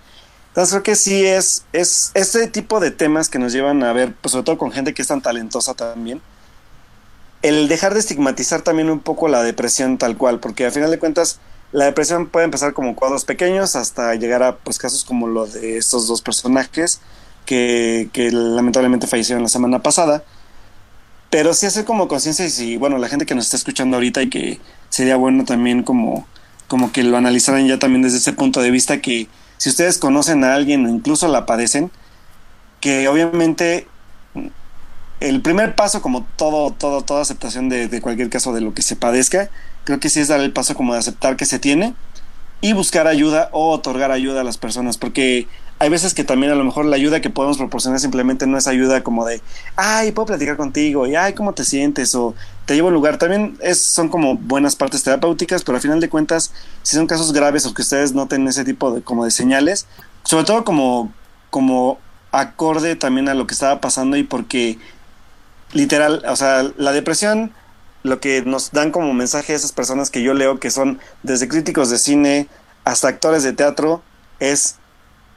Entonces 0.49 0.73
creo 0.73 0.83
que 0.83 0.97
sí 0.97 1.25
es, 1.25 1.65
es 1.73 2.11
este 2.15 2.49
tipo 2.49 2.81
de 2.81 2.91
temas 2.91 3.29
que 3.29 3.39
nos 3.39 3.53
llevan 3.53 3.83
a 3.85 3.93
ver, 3.93 4.15
pues 4.21 4.33
sobre 4.33 4.45
todo 4.45 4.59
con 4.59 4.73
gente 4.73 4.95
que 4.95 5.03
es 5.03 5.09
tan 5.09 5.21
talentosa 5.23 5.75
también, 5.75 6.21
el 7.43 7.69
dejar 7.69 7.95
de 7.95 8.01
estigmatizar 8.01 8.63
también 8.63 8.91
un 8.91 9.01
poco 9.01 9.29
la 9.29 9.43
depresión 9.43 9.99
tal 9.99 10.17
cual, 10.17 10.41
porque 10.41 10.65
al 10.67 10.73
final 10.73 10.91
de 10.91 10.99
cuentas 10.99 11.41
la 11.73 11.85
depresión 11.85 12.29
puede 12.29 12.45
empezar 12.45 12.73
como 12.73 12.97
cuadros 12.97 13.25
pequeños 13.25 13.77
hasta 13.77 14.15
llegar 14.15 14.43
a 14.43 14.57
pues 14.57 14.79
casos 14.79 15.05
como 15.05 15.29
lo 15.29 15.47
de 15.47 15.77
estos 15.77 16.07
dos 16.07 16.23
personajes 16.23 17.01
que, 17.45 18.09
que 18.13 18.31
lamentablemente 18.31 19.07
fallecieron 19.07 19.43
la 19.43 19.49
semana 19.49 19.83
pasada. 19.83 20.23
Pero 21.31 21.53
sí 21.53 21.67
hacer 21.67 21.85
como 21.85 22.09
conciencia 22.09 22.47
y 22.47 22.51
si, 22.51 22.77
bueno, 22.79 22.97
la 22.97 23.09
gente 23.09 23.27
que 23.27 23.35
nos 23.35 23.45
está 23.45 23.59
escuchando 23.59 23.97
ahorita 23.99 24.23
y 24.23 24.31
que 24.31 24.61
sería 24.89 25.17
bueno 25.17 25.45
también 25.45 25.83
como, 25.83 26.27
como 26.69 26.91
que 26.91 27.05
lo 27.05 27.19
analizaran 27.19 27.67
ya 27.67 27.79
también 27.79 28.03
desde 28.03 28.19
ese 28.19 28.33
punto 28.33 28.63
de 28.63 28.71
vista 28.71 29.03
que 29.03 29.29
si 29.59 29.69
ustedes 29.69 29.99
conocen 29.99 30.45
a 30.45 30.55
alguien 30.55 30.87
o 30.87 30.89
incluso 30.89 31.29
la 31.29 31.45
padecen, 31.45 31.91
que 32.81 33.09
obviamente 33.09 33.89
el 35.21 35.41
primer 35.43 35.75
paso, 35.75 36.03
como 36.03 36.27
todo, 36.37 36.73
todo, 36.73 37.03
toda 37.03 37.23
aceptación 37.23 37.69
de, 37.69 37.89
de 37.89 38.01
cualquier 38.01 38.31
caso 38.31 38.53
de 38.53 38.61
lo 38.61 38.75
que 38.75 38.83
se 38.83 38.97
padezca, 38.97 39.51
creo 39.85 40.01
que 40.01 40.09
sí 40.09 40.21
es 40.21 40.29
dar 40.29 40.41
el 40.41 40.53
paso 40.53 40.75
como 40.75 40.93
de 40.93 41.01
aceptar 41.01 41.37
que 41.37 41.47
se 41.47 41.59
tiene 41.59 41.95
y 42.61 42.73
buscar 42.73 43.07
ayuda 43.07 43.49
o 43.53 43.71
otorgar 43.71 44.11
ayuda 44.11 44.41
a 44.41 44.45
las 44.45 44.59
personas, 44.59 44.99
porque 44.99 45.47
hay 45.81 45.91
veces 45.91 46.13
que 46.13 46.25
también 46.25 46.53
a 46.53 46.57
lo 46.57 46.65
mejor 46.65 46.87
la 46.87 46.97
ayuda 46.97 47.21
que 47.21 47.31
podemos 47.31 47.57
proporcionar 47.57 48.01
simplemente 48.01 48.47
no 48.47 48.59
es 48.59 48.67
ayuda 48.67 49.05
como 49.05 49.25
de, 49.25 49.41
ay, 49.77 50.11
puedo 50.11 50.27
platicar 50.27 50.57
contigo, 50.57 51.07
y 51.07 51.15
ay, 51.15 51.35
¿cómo 51.35 51.53
te 51.53 51.65
sientes? 51.65 52.15
O 52.17 52.35
te 52.67 52.75
llevo 52.75 52.89
a 52.89 52.91
un 52.91 52.95
lugar. 52.95 53.17
También 53.19 53.57
es, 53.61 53.79
son 53.79 54.09
como 54.09 54.37
buenas 54.37 54.75
partes 54.75 55.05
terapéuticas, 55.05 55.63
pero 55.63 55.77
al 55.77 55.83
final 55.83 56.01
de 56.01 56.09
cuentas, 56.09 56.53
si 56.83 56.97
son 56.97 57.07
casos 57.07 57.33
graves 57.33 57.65
o 57.65 57.75
que 57.75 57.83
ustedes 57.83 58.13
noten 58.13 58.49
ese 58.49 58.65
tipo 58.65 58.91
de, 58.91 59.03
como 59.03 59.25
de 59.25 59.31
señales, 59.31 59.87
sobre 60.25 60.45
todo 60.45 60.65
como, 60.65 61.13
como 61.51 61.99
acorde 62.33 62.97
también 62.97 63.29
a 63.29 63.35
lo 63.35 63.47
que 63.47 63.55
estaba 63.55 63.81
pasando 63.81 64.17
y 64.17 64.25
porque 64.25 64.79
literal, 65.73 66.25
o 66.29 66.37
sea, 66.37 66.71
la 66.77 66.93
depresión, 66.93 67.53
lo 68.03 68.21
que 68.21 68.43
nos 68.43 68.73
dan 68.73 68.91
como 68.91 69.13
mensaje 69.13 69.53
a 69.53 69.57
esas 69.57 69.73
personas 69.73 70.11
que 70.11 70.23
yo 70.23 70.35
leo, 70.35 70.61
que 70.61 70.71
son 70.71 70.99
desde 71.23 71.49
críticos 71.49 71.91
de 71.91 71.99
cine 71.99 72.49
hasta 72.85 73.09
actores 73.09 73.43
de 73.43 73.53
teatro, 73.53 74.03
es, 74.41 74.77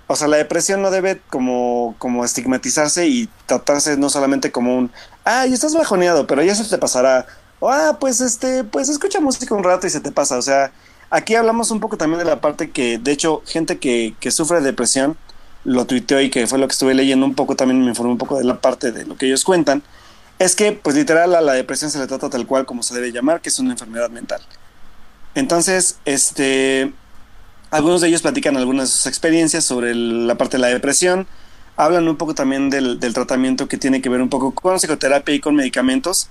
o 0.08 0.16
sea, 0.16 0.28
la 0.28 0.38
depresión 0.38 0.82
no 0.82 0.92
debe 0.92 1.22
como, 1.30 1.96
como 1.98 2.24
estigmatizarse 2.24 3.08
y 3.08 3.30
tratarse 3.46 3.98
no 3.98 4.10
solamente 4.10 4.52
como 4.52 4.78
un, 4.78 4.92
ay, 5.24 5.54
estás 5.54 5.74
bajoneado, 5.74 6.28
pero 6.28 6.44
ya 6.44 6.56
se 6.56 6.64
te 6.64 6.78
pasará, 6.78 7.26
o 7.60 7.70
ah, 7.70 7.98
pues 8.00 8.22
este, 8.22 8.64
pues 8.64 8.90
escucha 8.90 9.20
música 9.20 9.54
un 9.54 9.64
rato 9.64 9.88
y 9.88 9.90
se 9.90 10.00
te 10.00 10.12
pasa, 10.12 10.38
o 10.38 10.42
sea, 10.42 10.72
aquí 11.10 11.36
hablamos 11.36 11.72
un 11.72 11.80
poco 11.80 11.98
también 11.98 12.20
de 12.20 12.26
la 12.26 12.42
parte 12.42 12.72
que, 12.72 12.98
de 12.98 13.12
hecho, 13.12 13.42
gente 13.46 13.80
que, 13.80 14.16
que 14.20 14.32
sufre 14.32 14.60
de 14.60 14.66
depresión, 14.66 15.18
lo 15.64 15.86
tuiteó 15.86 16.20
y 16.22 16.30
que 16.30 16.48
fue 16.48 16.58
lo 16.58 16.68
que 16.68 16.72
estuve 16.72 16.94
leyendo 16.94 17.26
un 17.26 17.36
poco, 17.36 17.56
también 17.56 17.82
me 17.82 17.90
informé 17.90 18.14
un 18.14 18.18
poco 18.18 18.38
de 18.38 18.46
la 18.46 18.60
parte 18.60 18.92
de 18.92 19.06
lo 19.06 19.16
que 19.16 19.28
ellos 19.28 19.44
cuentan, 19.44 19.84
es 20.42 20.56
que, 20.56 20.72
pues 20.72 20.96
literal, 20.96 21.36
a 21.36 21.42
la 21.42 21.54
depresión 21.54 21.92
se 21.92 22.00
le 22.00 22.08
trata 22.08 22.28
tal 22.28 22.48
cual 22.48 22.66
como 22.66 22.82
se 22.82 22.96
debe 22.96 23.12
llamar, 23.12 23.42
que 23.42 23.50
es 23.50 23.60
una 23.60 23.74
enfermedad 23.74 24.10
mental. 24.10 24.42
Entonces, 25.36 26.00
este, 26.06 26.92
algunos 27.70 28.02
de 28.02 28.08
ellos 28.08 28.24
platican 28.24 28.58
algunas 28.58 28.90
de 28.90 28.96
sus 28.96 29.06
experiencias 29.06 29.64
sobre 29.64 29.94
la 29.94 30.36
parte 30.36 30.58
de 30.58 30.62
la 30.62 30.70
depresión, 30.70 31.28
hablan 31.78 32.08
un 32.08 32.18
poco 32.18 32.34
también 32.34 32.72
del, 32.72 33.00
tratamiento 33.14 33.68
que 33.68 33.78
tiene 33.78 34.02
que 34.02 34.10
ver 34.10 34.20
un 34.20 34.30
poco 34.30 34.52
con 34.52 34.78
psicoterapia 34.78 35.36
y 35.36 35.40
con 35.40 35.54
medicamentos, 35.54 36.28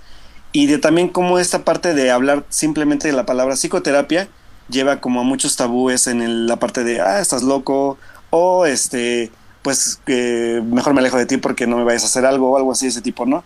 y 0.51 0.65
de 0.65 0.77
también 0.77 1.07
cómo 1.07 1.39
esta 1.39 1.63
parte 1.63 1.93
de 1.93 2.11
hablar 2.11 2.43
simplemente 2.49 3.07
de 3.07 3.13
la 3.13 3.25
palabra 3.25 3.55
psicoterapia 3.55 4.27
lleva 4.67 4.99
como 4.99 5.21
a 5.21 5.23
muchos 5.23 5.55
tabúes 5.55 6.07
en 6.07 6.47
la 6.47 6.57
parte 6.57 6.83
de, 6.83 6.99
ah, 6.99 7.21
estás 7.21 7.43
loco, 7.43 7.97
o 8.29 8.65
este, 8.65 9.31
pues 9.61 10.01
que 10.05 10.61
mejor 10.65 10.93
me 10.93 10.99
alejo 10.99 11.15
de 11.15 11.25
ti 11.25 11.37
porque 11.37 11.65
no 11.65 11.77
me 11.77 11.85
vayas 11.85 12.03
a 12.03 12.07
hacer 12.07 12.25
algo 12.25 12.51
o 12.51 12.57
algo 12.57 12.73
así 12.73 12.87
de 12.87 12.89
ese 12.89 13.01
tipo, 13.01 13.25
¿no? 13.25 13.45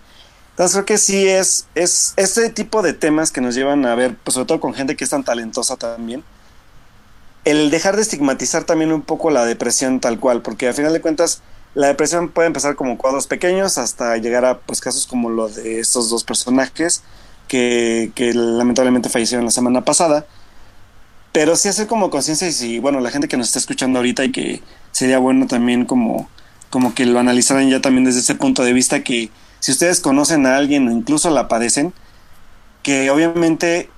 Entonces 0.55 0.73
creo 0.73 0.85
que 0.85 0.97
sí 0.97 1.27
es, 1.27 1.67
es 1.75 2.13
este 2.15 2.49
tipo 2.49 2.81
de 2.81 2.93
temas 2.93 3.31
que 3.31 3.41
nos 3.41 3.55
llevan 3.55 3.85
a 3.85 3.93
ver, 3.93 4.15
pues 4.23 4.35
sobre 4.35 4.47
todo 4.47 4.61
con 4.61 4.73
gente 4.73 4.95
que 4.95 5.03
es 5.03 5.09
tan 5.09 5.25
talentosa 5.25 5.75
también, 5.75 6.23
el 7.43 7.69
dejar 7.71 7.97
de 7.97 8.01
estigmatizar 8.01 8.63
también 8.63 8.93
un 8.93 9.01
poco 9.01 9.29
la 9.31 9.45
depresión 9.45 9.99
tal 9.99 10.17
cual, 10.17 10.41
porque 10.41 10.69
al 10.69 10.73
final 10.73 10.93
de 10.93 11.01
cuentas 11.01 11.41
la 11.73 11.87
depresión 11.87 12.29
puede 12.29 12.47
empezar 12.47 12.77
como 12.77 12.97
cuadros 12.97 13.27
pequeños 13.27 13.77
hasta 13.77 14.15
llegar 14.15 14.45
a 14.45 14.59
pues 14.59 14.79
casos 14.79 15.05
como 15.05 15.29
lo 15.29 15.49
de 15.49 15.81
estos 15.81 16.09
dos 16.09 16.23
personajes 16.23 17.03
que, 17.49 18.11
lamentablemente 18.33 19.09
fallecieron 19.09 19.45
la 19.45 19.51
semana 19.51 19.83
pasada. 19.83 20.25
Pero 21.33 21.57
sí 21.57 21.67
hacer 21.67 21.87
como 21.87 22.09
conciencia 22.09 22.47
y 22.47 22.53
si, 22.53 22.79
bueno, 22.79 23.01
la 23.01 23.11
gente 23.11 23.27
que 23.27 23.35
nos 23.35 23.47
está 23.47 23.59
escuchando 23.59 23.99
ahorita 23.99 24.23
y 24.23 24.31
que 24.31 24.63
sería 24.93 25.19
bueno 25.19 25.47
también 25.47 25.85
como, 25.85 26.29
como 26.69 26.95
que 26.95 27.05
lo 27.05 27.19
analizaran 27.19 27.69
ya 27.69 27.81
también 27.81 28.05
desde 28.05 28.21
ese 28.21 28.35
punto 28.35 28.63
de 28.63 28.71
vista 28.71 29.03
que 29.03 29.29
si 29.59 29.71
ustedes 29.71 29.99
conocen 29.99 30.45
a 30.45 30.57
alguien 30.57 30.87
o 30.87 30.91
incluso 30.91 31.29
la 31.29 31.47
padecen, 31.47 31.93
que 32.83 33.09
obviamente 33.09 33.89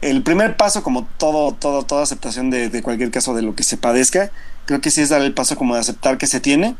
el 0.00 0.22
primer 0.22 0.56
paso, 0.56 0.82
como 0.82 1.06
todo, 1.18 1.52
todo, 1.52 1.84
toda 1.84 2.02
aceptación 2.02 2.50
de, 2.50 2.68
de 2.68 2.82
cualquier 2.82 3.10
caso 3.10 3.34
de 3.34 3.42
lo 3.42 3.54
que 3.54 3.62
se 3.62 3.76
padezca, 3.76 4.30
creo 4.66 4.80
que 4.80 4.90
sí 4.90 5.00
es 5.00 5.08
dar 5.08 5.22
el 5.22 5.32
paso 5.32 5.56
como 5.56 5.74
de 5.74 5.80
aceptar 5.80 6.18
que 6.18 6.26
se 6.26 6.40
tiene 6.40 6.76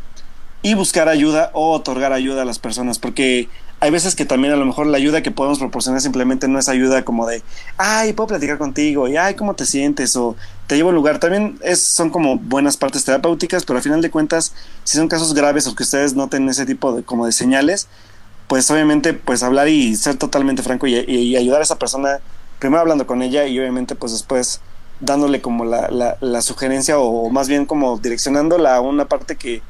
y 0.62 0.74
buscar 0.74 1.08
ayuda 1.08 1.50
o 1.52 1.72
otorgar 1.72 2.12
ayuda 2.12 2.42
a 2.42 2.44
las 2.44 2.58
personas, 2.58 2.98
porque 2.98 3.48
hay 3.84 3.90
veces 3.90 4.14
que 4.14 4.24
también 4.24 4.54
a 4.54 4.56
lo 4.56 4.64
mejor 4.64 4.86
la 4.86 4.96
ayuda 4.96 5.22
que 5.22 5.30
podemos 5.30 5.58
proporcionar 5.58 6.00
simplemente 6.00 6.48
no 6.48 6.58
es 6.58 6.70
ayuda 6.70 7.04
como 7.04 7.26
de, 7.26 7.42
ay, 7.76 8.14
puedo 8.14 8.28
platicar 8.28 8.56
contigo, 8.56 9.08
y 9.08 9.18
ay, 9.18 9.34
¿cómo 9.34 9.54
te 9.54 9.66
sientes? 9.66 10.16
O 10.16 10.36
te 10.66 10.76
llevo 10.76 10.88
a 10.88 10.92
un 10.92 10.96
lugar. 10.96 11.18
También 11.20 11.58
es, 11.62 11.80
son 11.80 12.08
como 12.08 12.38
buenas 12.38 12.78
partes 12.78 13.04
terapéuticas, 13.04 13.66
pero 13.66 13.76
al 13.76 13.82
final 13.82 14.00
de 14.00 14.10
cuentas, 14.10 14.54
si 14.84 14.96
son 14.96 15.08
casos 15.08 15.34
graves 15.34 15.66
o 15.66 15.74
que 15.74 15.82
ustedes 15.82 16.14
noten 16.14 16.48
ese 16.48 16.64
tipo 16.64 16.94
de, 16.96 17.02
como 17.02 17.26
de 17.26 17.32
señales, 17.32 17.86
pues 18.48 18.70
obviamente 18.70 19.12
pues 19.12 19.42
hablar 19.42 19.68
y 19.68 19.96
ser 19.96 20.16
totalmente 20.16 20.62
franco 20.62 20.86
y, 20.86 20.94
y 20.96 21.36
ayudar 21.36 21.60
a 21.60 21.64
esa 21.64 21.78
persona, 21.78 22.20
primero 22.60 22.80
hablando 22.80 23.06
con 23.06 23.20
ella 23.20 23.46
y 23.46 23.58
obviamente 23.58 23.94
pues 23.94 24.12
después 24.12 24.60
dándole 25.00 25.42
como 25.42 25.66
la, 25.66 25.88
la, 25.90 26.16
la 26.20 26.40
sugerencia 26.40 26.98
o, 26.98 27.28
más 27.28 27.48
bien 27.48 27.66
como 27.66 27.98
direccionándola 27.98 28.76
a 28.76 28.80
una 28.80 29.06
parte 29.06 29.36
que, 29.36 29.62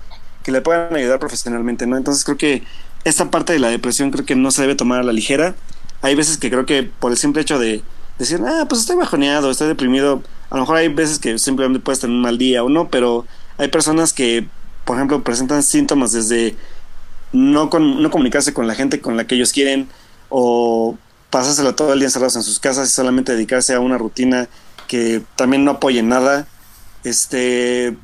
que 0.44 0.52
le 0.52 0.60
puedan 0.60 0.94
ayudar 0.94 1.18
profesionalmente, 1.18 1.86
¿no? 1.86 1.96
Entonces 1.96 2.24
creo 2.24 2.36
que 2.36 2.62
esta 3.04 3.30
parte 3.30 3.52
de 3.52 3.58
la 3.58 3.68
depresión 3.68 4.10
creo 4.10 4.24
que 4.24 4.36
no 4.36 4.50
se 4.50 4.62
debe 4.62 4.74
tomar 4.74 5.00
a 5.00 5.04
la 5.04 5.12
ligera. 5.12 5.54
Hay 6.02 6.14
veces 6.14 6.38
que 6.38 6.50
creo 6.50 6.66
que 6.66 6.82
por 6.82 7.10
el 7.12 7.18
simple 7.18 7.42
hecho 7.42 7.58
de 7.58 7.82
decir, 8.18 8.40
ah, 8.46 8.66
pues 8.68 8.80
estoy 8.80 8.96
bajoneado, 8.96 9.50
estoy 9.50 9.68
deprimido, 9.68 10.22
a 10.50 10.56
lo 10.56 10.62
mejor 10.62 10.76
hay 10.76 10.88
veces 10.88 11.18
que 11.18 11.38
simplemente 11.38 11.80
puedes 11.80 12.00
tener 12.00 12.14
un 12.14 12.22
mal 12.22 12.38
día 12.38 12.62
o 12.62 12.68
no, 12.68 12.88
pero 12.88 13.26
hay 13.58 13.68
personas 13.68 14.12
que, 14.12 14.46
por 14.84 14.96
ejemplo, 14.96 15.22
presentan 15.22 15.62
síntomas 15.62 16.12
desde 16.12 16.56
no, 17.32 17.70
con, 17.70 18.02
no 18.02 18.10
comunicarse 18.10 18.54
con 18.54 18.66
la 18.66 18.74
gente 18.74 19.00
con 19.00 19.16
la 19.16 19.26
que 19.26 19.34
ellos 19.34 19.52
quieren 19.52 19.88
o 20.28 20.96
pasárselo 21.30 21.74
todo 21.74 21.92
el 21.92 21.98
día 21.98 22.06
encerrados 22.06 22.36
en 22.36 22.42
sus 22.42 22.60
casas 22.60 22.88
y 22.88 22.92
solamente 22.92 23.32
dedicarse 23.32 23.74
a 23.74 23.80
una 23.80 23.98
rutina 23.98 24.48
que 24.86 25.22
también 25.34 25.64
no 25.64 25.72
apoye 25.72 26.02
nada. 26.02 26.46
Este 27.02 27.96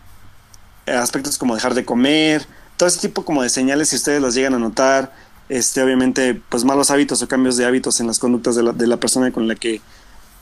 aspectos 0.86 1.38
como 1.38 1.54
dejar 1.54 1.74
de 1.74 1.84
comer, 1.84 2.46
todo 2.80 2.88
ese 2.88 3.00
tipo 3.00 3.26
como 3.26 3.42
de 3.42 3.50
señales, 3.50 3.90
si 3.90 3.96
ustedes 3.96 4.22
las 4.22 4.34
llegan 4.34 4.54
a 4.54 4.58
notar, 4.58 5.12
este, 5.50 5.82
obviamente, 5.82 6.40
pues 6.48 6.64
malos 6.64 6.90
hábitos 6.90 7.20
o 7.20 7.28
cambios 7.28 7.58
de 7.58 7.66
hábitos 7.66 8.00
en 8.00 8.06
las 8.06 8.18
conductas 8.18 8.56
de 8.56 8.62
la, 8.62 8.72
de 8.72 8.86
la 8.86 8.96
persona 8.96 9.30
con 9.32 9.48
la 9.48 9.54
que 9.54 9.82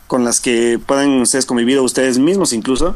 con 0.07 0.25
las 0.25 0.39
que 0.39 0.79
puedan 0.87 1.21
ustedes 1.21 1.47
convivir 1.47 1.79
o 1.79 1.83
ustedes 1.83 2.21
mismos 2.21 2.53
incluso, 2.53 2.95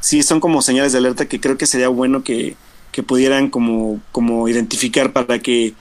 sí 0.00 0.24
son 0.24 0.40
como 0.40 0.62
señales 0.62 0.90
de 0.90 0.98
alerta 0.98 1.26
que 1.26 1.40
creo 1.40 1.56
que 1.56 1.66
sería 1.66 1.86
bueno 1.86 2.24
que, 2.24 2.56
que 2.90 3.04
pudieran 3.04 3.50
como, 3.50 4.00
como 4.10 4.48
identificar 4.48 5.12
para 5.12 5.38
que 5.38 5.74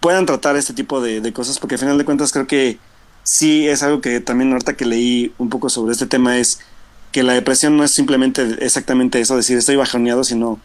puedan 0.00 0.24
tratar 0.24 0.56
este 0.56 0.72
tipo 0.72 1.02
de, 1.02 1.20
de, 1.20 1.32
cosas, 1.34 1.58
porque 1.58 1.74
al 1.74 1.80
final 1.80 1.98
de 1.98 2.06
cuentas 2.06 2.32
creo 2.32 2.46
que 2.46 2.78
sí 3.24 3.68
es 3.68 3.82
algo 3.82 4.00
que 4.00 4.20
también 4.20 4.50
ahorita 4.52 4.74
que 4.74 4.86
leí 4.86 5.34
un 5.36 5.50
poco 5.50 5.68
sobre 5.68 5.92
este 5.92 6.06
tema 6.06 6.38
es 6.38 6.60
que 7.12 7.24
la 7.24 7.34
depresión 7.34 7.76
no 7.76 7.84
es 7.84 7.90
simplemente 7.90 8.56
exactamente 8.64 9.20
eso, 9.20 9.36
decir 9.36 9.58
estoy 9.58 9.76
bajoneado, 9.76 10.24
sino 10.24 10.58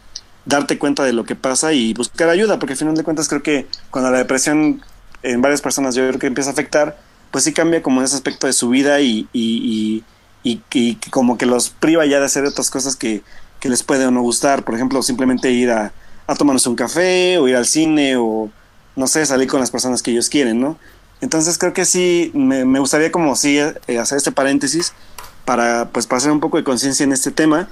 darte 0.46 0.78
cuenta 0.78 1.04
de 1.04 1.12
lo 1.12 1.24
que 1.24 1.34
pasa 1.34 1.72
y 1.72 1.92
buscar 1.92 2.28
ayuda, 2.28 2.58
porque 2.58 2.72
al 2.72 2.78
final 2.78 2.94
de 2.94 3.04
cuentas 3.04 3.28
creo 3.28 3.42
que 3.42 3.66
cuando 3.90 4.10
la 4.10 4.18
depresión 4.18 4.82
en 5.22 5.42
varias 5.42 5.60
personas 5.60 5.94
yo 5.94 6.06
creo 6.08 6.20
que 6.20 6.28
empieza 6.28 6.50
a 6.50 6.52
afectar, 6.52 6.96
pues 7.30 7.44
sí 7.44 7.52
cambia 7.52 7.82
como 7.82 8.00
ese 8.02 8.14
aspecto 8.14 8.46
de 8.46 8.52
su 8.52 8.68
vida 8.68 9.00
y, 9.00 9.28
y, 9.32 10.04
y, 10.42 10.62
y 10.72 10.94
como 11.10 11.36
que 11.36 11.46
los 11.46 11.70
priva 11.70 12.06
ya 12.06 12.20
de 12.20 12.26
hacer 12.26 12.44
otras 12.44 12.70
cosas 12.70 12.96
que, 12.96 13.22
que, 13.60 13.68
les 13.68 13.82
puede 13.82 14.06
o 14.06 14.10
no 14.12 14.22
gustar, 14.22 14.64
por 14.64 14.76
ejemplo, 14.76 15.02
simplemente 15.02 15.50
ir 15.50 15.70
a, 15.70 15.92
a 16.28 16.34
tomarnos 16.36 16.66
un 16.66 16.76
café 16.76 17.38
o 17.38 17.48
ir 17.48 17.56
al 17.56 17.66
cine 17.66 18.16
o 18.16 18.48
no 18.94 19.06
sé, 19.08 19.26
salir 19.26 19.48
con 19.48 19.60
las 19.60 19.70
personas 19.70 20.02
que 20.02 20.12
ellos 20.12 20.28
quieren, 20.28 20.60
¿no? 20.60 20.78
Entonces 21.20 21.58
creo 21.58 21.72
que 21.72 21.84
sí, 21.84 22.30
me, 22.34 22.64
me 22.64 22.78
gustaría 22.78 23.10
como 23.10 23.34
sí 23.36 23.58
eh, 23.58 23.98
hacer 23.98 24.18
este 24.18 24.32
paréntesis 24.32 24.92
para 25.44 25.88
pues 25.88 26.06
pasar 26.06 26.30
un 26.30 26.40
poco 26.40 26.56
de 26.56 26.64
conciencia 26.64 27.04
en 27.04 27.12
este 27.12 27.30
tema 27.30 27.68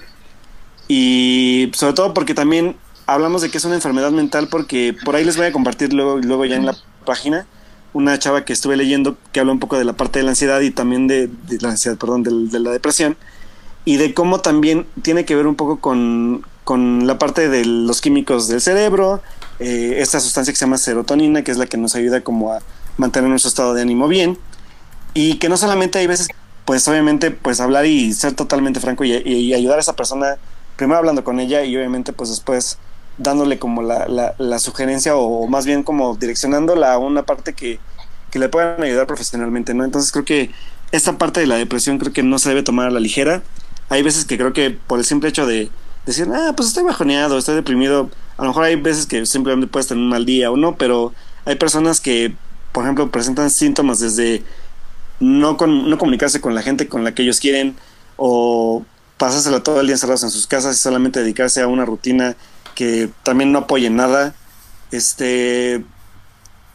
y 0.89 1.70
sobre 1.74 1.94
todo 1.94 2.15
porque 2.15 2.35
también 2.35 2.77
hablamos 3.06 3.43
de 3.43 3.51
que 3.51 3.59
es 3.59 3.65
una 3.65 3.74
enfermedad 3.74 4.11
mental 4.11 4.48
porque 4.48 4.97
por 5.05 5.16
ahí 5.16 5.24
les 5.24 5.36
voy 5.36 5.47
a 5.47 5.52
compartir 5.52 5.93
luego, 5.93 6.19
luego 6.19 6.44
ya 6.44 6.56
en 6.56 6.66
la 6.66 6.77
página 7.05 7.47
una 7.93 8.19
chava 8.19 8.44
que 8.44 8.52
estuve 8.52 8.77
leyendo 8.77 9.16
que 9.32 9.40
habla 9.40 9.52
un 9.52 9.61
poco 9.61 9.78
de 9.78 9.85
la 9.85 9.93
parte 9.93 10.19
de 10.19 10.24
la 10.24 10.31
ansiedad 10.31 10.61
y 10.61 10.70
también 10.70 11.06
de, 11.06 11.31
la 11.61 11.70
ansiedad, 11.70 11.97
perdón, 11.97 12.23
de, 12.23 12.59
la 12.59 12.70
depresión 12.70 13.16
y 13.85 13.97
de 13.97 14.15
cómo 14.15 14.40
también 14.40 14.86
tiene 15.02 15.24
que 15.24 15.36
ver 15.36 15.47
un 15.47 15.55
poco 15.55 15.78
con, 15.78 16.44
con 16.65 17.06
la 17.06 17.19
parte 17.19 17.48
de 17.48 17.65
los 17.65 18.01
químicos 18.01 18.48
del 18.48 18.61
cerebro, 18.61 19.23
eh, 19.61 19.97
esta 19.98 20.19
sustancia 20.19 20.52
que 20.52 20.59
se 20.59 20.65
llama 20.65 20.78
serotonina, 20.78 21.43
que 21.43 21.52
es 21.52 21.59
la 21.59 21.66
que 21.66 21.77
nos 21.77 21.94
ayuda 21.94 22.23
como 22.23 22.52
a 22.52 22.61
mantener 22.97 23.31
nuestro 23.31 23.48
estado 23.48 23.74
de 23.74 23.82
ánimo 23.82 24.09
bien 24.09 24.39
y 25.12 25.35
que 25.35 25.48
no 25.48 25.56
solamente 25.56 26.01
hay 26.01 26.09
veces, 26.09 26.28
pues 26.65 26.89
obviamente, 26.89 27.31
pues 27.31 27.61
hablar 27.61 27.86
y 27.86 28.12
ser 28.12 28.32
totalmente 28.32 28.81
franco 28.81 29.05
y 29.05 29.55
ayudar 29.55 29.78
a 29.78 29.82
esa 29.82 29.94
persona 29.94 30.39
primero 30.76 30.98
hablando 30.98 31.24
con 31.24 31.40
ella 31.40 31.64
y 31.64 31.76
obviamente 31.76 32.12
pues 32.12 32.30
después 32.30 32.78
dándole 33.18 33.59
como 33.59 33.82
la, 33.82 34.34
la, 34.38 34.59
sugerencia 34.59 35.16
o 35.16 35.46
más 35.46 35.66
bien 35.66 35.82
como 35.82 36.16
direccionándola 36.16 36.92
a 36.92 36.98
una 36.98 37.22
parte 37.22 37.52
que, 37.52 37.78
que, 38.30 38.38
le 38.40 38.48
puedan 38.48 38.82
ayudar 38.82 39.06
profesionalmente, 39.06 39.72
¿no? 39.72 39.84
Entonces 39.84 40.10
creo 40.10 40.24
que 40.24 40.51
esta 40.90 41.16
parte 41.16 41.40
de 41.40 41.46
la 41.46 41.56
depresión 41.56 41.98
creo 41.98 42.12
que 42.12 42.24
no 42.24 42.38
se 42.38 42.48
debe 42.48 42.64
tomar 42.64 42.88
a 42.88 42.90
la 42.90 43.01
ligera. 43.01 43.42
Hay 43.88 44.02
veces 44.02 44.24
que 44.24 44.36
creo 44.36 44.52
que 44.52 44.70
por 44.70 44.98
el 44.98 45.05
simple 45.05 45.28
hecho 45.28 45.46
de 45.46 45.70
decir, 46.06 46.28
ah, 46.34 46.52
pues 46.56 46.68
estoy 46.68 46.84
bajoneado, 46.84 47.38
estoy 47.38 47.55
deprimido, 47.55 48.10
a 48.36 48.42
lo 48.42 48.48
mejor 48.48 48.64
hay 48.64 48.76
veces 48.76 49.06
que 49.06 49.24
simplemente 49.26 49.68
puedes 49.68 49.86
tener 49.86 50.02
un 50.02 50.10
mal 50.10 50.26
día 50.26 50.51
o 50.51 50.56
no, 50.56 50.76
pero 50.76 51.12
hay 51.44 51.55
personas 51.56 52.01
que, 52.01 52.34
por 52.72 52.84
ejemplo, 52.84 53.10
presentan 53.10 53.51
síntomas 53.51 54.01
desde 54.01 54.42
no, 55.20 55.56
con, 55.56 55.88
no 55.88 55.98
comunicarse 55.98 56.40
con 56.40 56.55
la 56.55 56.62
gente 56.62 56.88
con 56.88 57.05
la 57.05 57.14
que 57.14 57.22
ellos 57.22 57.40
quieren 57.40 57.76
o 58.16 58.84
pasárselo 59.19 59.62
todo 59.62 59.81
el 59.81 59.86
día 59.86 59.95
encerrados 59.95 60.23
en 60.24 60.31
sus 60.31 60.47
casas 60.47 60.77
y 60.77 60.81
solamente 60.81 61.20
dedicarse 61.20 61.62
a 61.62 61.66
una 61.66 61.85
rutina 61.85 62.36
que 62.74 63.11
también 63.23 63.53
no 63.53 63.61
apoye 63.61 63.91
nada. 63.91 64.35
Este 64.91 65.85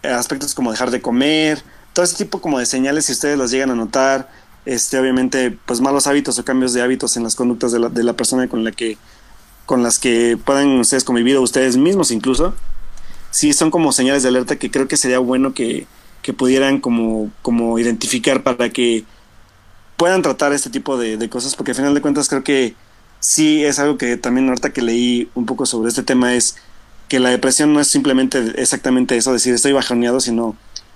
aspectos 0.04 0.54
como 0.54 0.72
dejar 0.72 0.92
de 0.92 1.02
comer, 1.02 1.62
todo 1.94 2.06
ese 2.06 2.16
tipo 2.16 2.42
como 2.42 2.60
de 2.60 2.66
señales 2.66 3.06
si 3.06 3.12
ustedes 3.12 3.38
las 3.38 3.52
llegan 3.52 3.70
a 3.72 3.76
notar, 3.76 4.30
este 4.66 4.98
obviamente 5.00 5.58
pues 5.66 5.82
malos 5.82 6.08
hábitos 6.08 6.40
o 6.40 6.46
cambios 6.46 6.74
de 6.74 6.82
hábitos 6.82 7.18
en 7.18 7.24
las 7.24 7.36
conductas 7.36 7.72
de 7.72 7.80
la, 7.80 7.90
de 7.90 8.04
la 8.04 8.14
persona 8.14 8.48
con 8.48 8.64
la 8.64 8.72
que 8.72 8.98
con 9.66 9.84
las 9.84 10.00
que 10.00 10.38
puedan 10.44 10.80
ustedes 10.80 11.04
convivir 11.04 11.38
o 11.38 11.42
ustedes 11.42 11.78
mismos 11.78 12.10
incluso, 12.12 12.56
sí 13.30 13.54
son 13.54 13.70
como 13.70 13.92
señales 13.92 14.24
de 14.24 14.30
alerta 14.30 14.56
que 14.56 14.72
creo 14.72 14.88
que 14.88 14.98
sería 14.98 15.20
bueno 15.20 15.54
que, 15.54 15.86
que 16.22 16.34
pudieran 16.34 16.80
como, 16.80 17.32
como 17.42 17.78
identificar 17.78 18.44
para 18.44 18.70
que 18.70 19.06
puedan 20.00 20.22
tratar 20.22 20.54
este 20.54 20.70
tipo 20.70 20.98
de, 20.98 21.18
de, 21.18 21.30
cosas, 21.30 21.58
porque 21.58 21.72
al 21.72 21.76
final 21.76 21.94
de 21.94 22.00
cuentas 22.00 22.30
creo 22.30 22.42
que 22.42 22.74
sí 23.20 23.66
es 23.66 23.80
algo 23.80 23.98
que 23.98 24.16
también 24.16 24.48
ahorita 24.48 24.72
que 24.72 24.82
leí 24.82 25.30
un 25.36 25.46
poco 25.46 25.66
sobre 25.66 25.90
este 25.90 26.04
tema 26.04 26.34
es 26.34 26.56
que 27.10 27.20
la 27.20 27.30
depresión 27.30 27.74
no 27.74 27.82
es 27.82 27.90
simplemente 27.90 28.54
exactamente 28.56 29.18
eso, 29.18 29.34
decir 29.34 29.54
estoy 29.54 29.74
bajoneado, 29.74 30.22
sino 30.22 30.56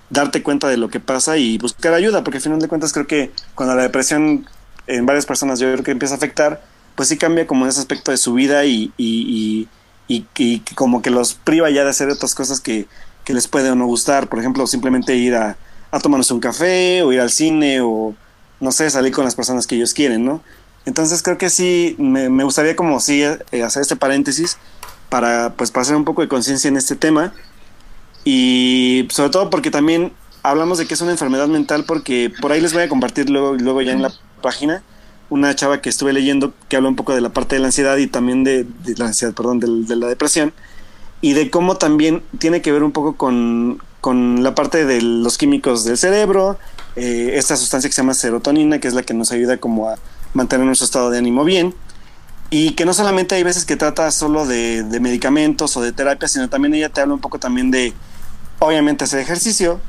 darte 0.10 0.42
cuenta 0.42 0.70
de 0.70 0.78
lo 0.78 0.90
que 0.90 1.02
pasa 1.02 1.36
y 1.38 1.58
buscar 1.58 1.94
ayuda, 1.94 2.24
porque 2.24 2.38
al 2.38 2.44
final 2.44 2.60
de 2.60 2.70
cuentas 2.70 2.94
creo 2.94 3.06
que 3.06 3.32
cuando 3.56 3.76
la 3.76 3.82
depresión 3.82 4.48
en 4.88 5.06
varias 5.06 5.26
personas 5.26 5.60
yo 5.60 5.70
creo 5.74 5.84
que 5.84 5.92
empieza 5.92 6.14
a 6.14 6.18
afectar, 6.18 6.64
pues 6.96 7.10
sí 7.10 7.18
cambia 7.18 7.46
como 7.46 7.68
ese 7.68 7.82
aspecto 7.82 8.12
de 8.12 8.18
su 8.18 8.34
vida 8.34 8.64
y, 8.64 8.94
y, 8.96 9.68
y, 10.08 10.26
y 10.38 10.60
como 10.76 11.02
que 11.02 11.10
los 11.10 11.34
priva 11.34 11.70
ya 11.72 11.84
de 11.84 11.90
hacer 11.90 12.08
otras 12.10 12.36
cosas 12.36 12.62
que, 12.62 12.88
que 13.26 13.34
les 13.34 13.50
puede 13.50 13.70
o 13.70 13.76
no 13.76 13.86
gustar, 13.86 14.30
por 14.30 14.40
ejemplo, 14.40 14.66
simplemente 14.66 15.14
ir 15.18 15.36
a, 15.36 15.58
a 15.92 16.00
tomarnos 16.00 16.32
un 16.32 16.40
café 16.40 17.02
o 17.04 17.12
ir 17.12 17.20
al 17.20 17.32
cine 17.32 17.82
o 17.82 18.16
no 18.60 18.72
sé, 18.72 18.90
salir 18.90 19.14
con 19.14 19.26
las 19.26 19.36
personas 19.36 19.68
que 19.68 19.76
ellos 19.76 19.94
quieren, 19.94 20.26
¿no? 20.26 20.42
Entonces 20.86 21.22
creo 21.24 21.38
que 21.38 21.50
sí, 21.50 21.96
me, 21.98 22.30
me 22.30 22.44
gustaría 22.44 22.76
como 22.76 23.00
sí 23.00 23.24
eh, 23.24 23.64
hacer 23.64 23.82
este 23.82 23.96
paréntesis 23.96 24.58
para 25.10 25.54
pues 25.54 25.72
pasar 25.72 25.96
un 25.96 26.06
poco 26.06 26.22
de 26.22 26.28
conciencia 26.28 26.68
en 26.68 26.78
este 26.78 26.96
tema 26.96 27.34
y 28.26 29.08
sobre 29.12 29.30
todo 29.30 29.50
porque 29.50 29.72
también 29.72 30.12
hablamos 30.42 30.78
de 30.78 30.88
que 30.88 30.94
es 30.94 31.02
una 31.02 31.12
enfermedad 31.12 31.48
mental 31.48 31.86
porque 31.86 32.32
por 32.42 32.52
ahí 32.52 32.60
les 32.60 32.74
voy 32.74 32.84
a 32.84 32.90
compartir 32.90 33.30
luego, 33.30 33.54
luego 33.54 33.82
ya 33.82 33.94
en 33.94 34.02
la 34.02 34.12
página 34.42 34.84
una 35.30 35.56
chava 35.56 35.82
que 35.82 35.90
estuve 35.90 36.14
leyendo 36.14 36.54
que 36.68 36.76
habla 36.76 36.90
un 36.90 36.96
poco 36.96 37.16
de 37.16 37.22
la 37.22 37.30
parte 37.30 37.56
de 37.56 37.62
la 37.62 37.68
ansiedad 37.68 37.98
y 37.98 38.08
también 38.08 38.44
de, 38.44 38.66
de 38.66 38.96
la 38.98 39.06
ansiedad, 39.06 39.34
perdón, 39.34 39.60
de, 39.60 39.68
de, 39.88 39.96
la 39.96 40.08
depresión 40.08 40.54
y 41.22 41.34
de 41.34 41.50
cómo 41.50 41.78
también 41.78 42.22
tiene 42.40 42.62
que 42.62 42.72
ver 42.72 42.84
un 42.84 42.92
poco 42.92 43.16
con, 43.16 43.82
con 44.02 44.44
la 44.44 44.54
parte 44.54 44.86
de 44.86 45.02
los 45.02 45.38
químicos 45.38 45.86
del 45.86 45.98
cerebro, 45.98 46.60
eh, 46.96 47.32
esta 47.36 47.56
sustancia 47.56 47.90
que 47.90 47.94
se 47.94 48.02
llama 48.02 48.14
serotonina, 48.14 48.80
que 48.80 48.88
es 48.88 48.94
la 48.94 49.04
que 49.04 49.14
nos 49.14 49.32
ayuda 49.32 49.58
como 49.58 49.90
a 49.90 49.96
mantener 50.34 50.66
nuestro 50.66 50.86
estado 50.86 51.10
de 51.10 51.18
ánimo 51.18 51.44
bien. 51.44 51.74
Y 52.50 52.72
que 52.72 52.86
no 52.86 52.94
solamente 52.94 53.36
hay 53.36 53.44
veces 53.44 53.66
que 53.66 53.76
trata 53.76 54.12
solo 54.12 54.46
de, 54.46 54.86
medicamentos 55.02 55.76
o 55.76 55.82
de 55.82 55.92
terapia, 55.92 56.28
sino 56.28 56.50
también 56.50 56.76
ella 56.76 56.90
te 56.90 57.02
habla 57.02 57.16
un 57.16 57.20
poco 57.20 57.40
también 57.40 57.72
de, 57.72 57.94
obviamente, 58.60 59.06
hacer 59.06 59.20
ejercicio, 59.20 59.80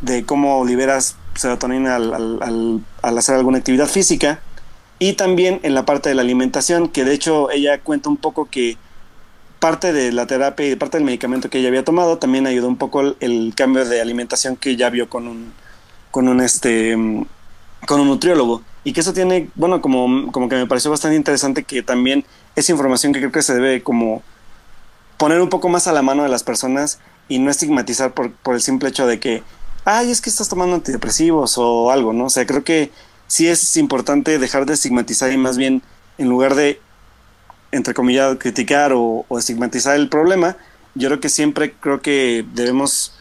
de 0.00 0.24
cómo 0.24 0.64
liberas 0.64 1.16
serotonina 1.34 1.96
al 1.96 3.18
hacer 3.18 3.34
alguna 3.34 3.58
actividad 3.58 3.88
física. 3.88 4.40
Y 4.98 5.12
también 5.12 5.60
en 5.62 5.74
la 5.74 5.84
parte 5.84 6.08
de 6.08 6.14
la 6.14 6.22
alimentación, 6.22 6.88
que 6.88 7.04
de 7.04 7.12
hecho 7.12 7.50
ella 7.50 7.78
cuenta 7.80 8.08
un 8.08 8.16
poco 8.16 8.46
que 8.46 8.78
parte 9.60 9.92
de 9.92 10.10
la 10.12 10.26
terapia 10.26 10.68
y 10.68 10.76
parte 10.76 10.96
del 10.96 11.04
medicamento 11.04 11.50
que 11.50 11.58
ella 11.58 11.68
había 11.68 11.84
tomado 11.84 12.18
también 12.18 12.46
ayudó 12.46 12.68
un 12.68 12.76
poco 12.76 13.00
el, 13.00 13.16
el 13.20 13.52
cambio 13.56 13.84
de 13.84 14.00
alimentación 14.00 14.56
que 14.56 14.70
ella 14.70 14.88
vio 14.88 15.08
con 15.08 15.28
un, 15.28 15.52
con 16.10 16.28
un 16.28 16.40
este 16.40 16.96
con 17.86 18.00
un 18.00 18.08
nutriólogo 18.08 18.62
y 18.84 18.92
que 18.92 19.00
eso 19.00 19.12
tiene 19.12 19.50
bueno 19.54 19.80
como, 19.80 20.32
como 20.32 20.48
que 20.48 20.56
me 20.56 20.66
pareció 20.66 20.90
bastante 20.90 21.16
interesante 21.16 21.64
que 21.64 21.82
también 21.82 22.24
es 22.56 22.68
información 22.70 23.12
que 23.12 23.20
creo 23.20 23.32
que 23.32 23.42
se 23.42 23.54
debe 23.54 23.82
como 23.82 24.22
poner 25.18 25.40
un 25.40 25.50
poco 25.50 25.68
más 25.68 25.86
a 25.86 25.92
la 25.92 26.00
mano 26.00 26.22
de 26.22 26.28
las 26.30 26.44
personas 26.44 27.00
y 27.28 27.38
no 27.38 27.50
estigmatizar 27.50 28.14
por, 28.14 28.32
por 28.32 28.54
el 28.54 28.62
simple 28.62 28.88
hecho 28.88 29.06
de 29.06 29.20
que, 29.20 29.42
ay, 29.84 30.10
es 30.10 30.20
que 30.22 30.30
estás 30.30 30.48
tomando 30.48 30.76
antidepresivos 30.76 31.58
o 31.58 31.90
algo, 31.90 32.12
¿no? 32.14 32.26
O 32.26 32.30
sea, 32.30 32.46
creo 32.46 32.64
que 32.64 32.90
sí 33.26 33.46
es 33.46 33.76
importante 33.76 34.38
dejar 34.38 34.64
de 34.64 34.74
estigmatizar 34.74 35.30
y 35.30 35.36
más 35.36 35.58
bien, 35.58 35.82
en 36.16 36.28
lugar 36.28 36.54
de, 36.54 36.80
entre 37.72 37.92
comillas, 37.92 38.38
criticar 38.38 38.92
o, 38.94 39.26
o 39.28 39.38
estigmatizar 39.38 39.96
el 39.96 40.08
problema, 40.08 40.56
yo 40.94 41.08
creo 41.08 41.20
que 41.20 41.28
siempre 41.28 41.74
creo 41.78 42.00
que 42.00 42.46
debemos 42.54 43.14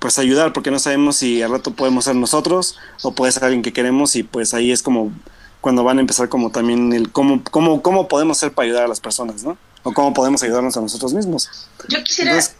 pues 0.00 0.18
ayudar 0.18 0.52
porque 0.52 0.70
no 0.72 0.78
sabemos 0.80 1.16
si 1.16 1.42
al 1.42 1.52
rato 1.52 1.72
podemos 1.72 2.06
ser 2.06 2.16
nosotros 2.16 2.78
o 3.02 3.12
puede 3.12 3.30
ser 3.32 3.44
alguien 3.44 3.62
que 3.62 3.72
queremos 3.72 4.16
y 4.16 4.24
pues 4.24 4.54
ahí 4.54 4.72
es 4.72 4.82
como 4.82 5.12
cuando 5.60 5.84
van 5.84 5.98
a 5.98 6.00
empezar 6.00 6.28
como 6.28 6.50
también 6.50 6.92
el 6.92 7.12
cómo, 7.12 7.44
cómo, 7.44 7.82
cómo 7.82 8.08
podemos 8.08 8.38
ser 8.38 8.52
para 8.52 8.66
ayudar 8.66 8.84
a 8.84 8.88
las 8.88 8.98
personas, 8.98 9.44
¿no? 9.44 9.58
O 9.82 9.92
cómo 9.92 10.14
podemos 10.14 10.42
ayudarnos 10.42 10.76
a 10.76 10.80
nosotros 10.80 11.12
mismos. 11.12 11.48
Yo 11.88 12.02
quisiera, 12.02 12.32
Entonces, 12.32 12.56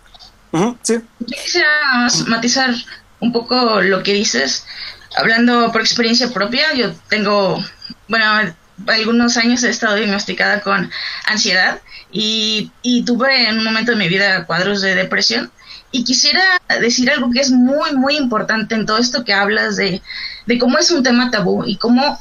ujú, 0.52 0.76
sí. 0.82 0.94
yo 1.20 1.36
quisiera 1.42 1.68
matizar 2.28 2.74
un 3.20 3.32
poco 3.32 3.80
lo 3.80 4.02
que 4.02 4.12
dices. 4.12 4.66
Hablando 5.16 5.72
por 5.72 5.80
experiencia 5.80 6.30
propia, 6.32 6.74
yo 6.74 6.92
tengo, 7.08 7.58
bueno, 8.08 8.54
algunos 8.86 9.36
años 9.38 9.62
he 9.62 9.70
estado 9.70 9.96
diagnosticada 9.96 10.60
con 10.60 10.90
ansiedad 11.26 11.80
y, 12.12 12.70
y 12.82 13.04
tuve 13.04 13.48
en 13.48 13.58
un 13.58 13.64
momento 13.64 13.92
de 13.92 13.98
mi 13.98 14.08
vida 14.08 14.44
cuadros 14.46 14.82
de 14.82 14.94
depresión. 14.94 15.50
Y 15.92 16.04
quisiera 16.04 16.42
decir 16.80 17.10
algo 17.10 17.30
que 17.30 17.40
es 17.40 17.50
muy, 17.50 17.92
muy 17.94 18.16
importante 18.16 18.74
en 18.74 18.86
todo 18.86 18.98
esto 18.98 19.24
que 19.24 19.32
hablas 19.32 19.76
de, 19.76 20.02
de 20.46 20.58
cómo 20.58 20.78
es 20.78 20.90
un 20.90 21.02
tema 21.02 21.30
tabú 21.30 21.64
y 21.64 21.76
cómo, 21.76 22.20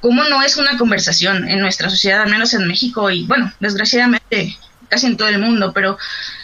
cómo 0.00 0.24
no 0.24 0.42
es 0.42 0.56
una 0.56 0.78
conversación 0.78 1.48
en 1.48 1.60
nuestra 1.60 1.90
sociedad, 1.90 2.22
al 2.22 2.30
menos 2.30 2.54
en 2.54 2.66
México 2.68 3.10
y, 3.10 3.24
bueno, 3.24 3.52
desgraciadamente 3.60 4.56
casi 4.88 5.06
en 5.06 5.16
todo 5.16 5.28
el 5.28 5.38
mundo, 5.38 5.72
pero 5.72 5.98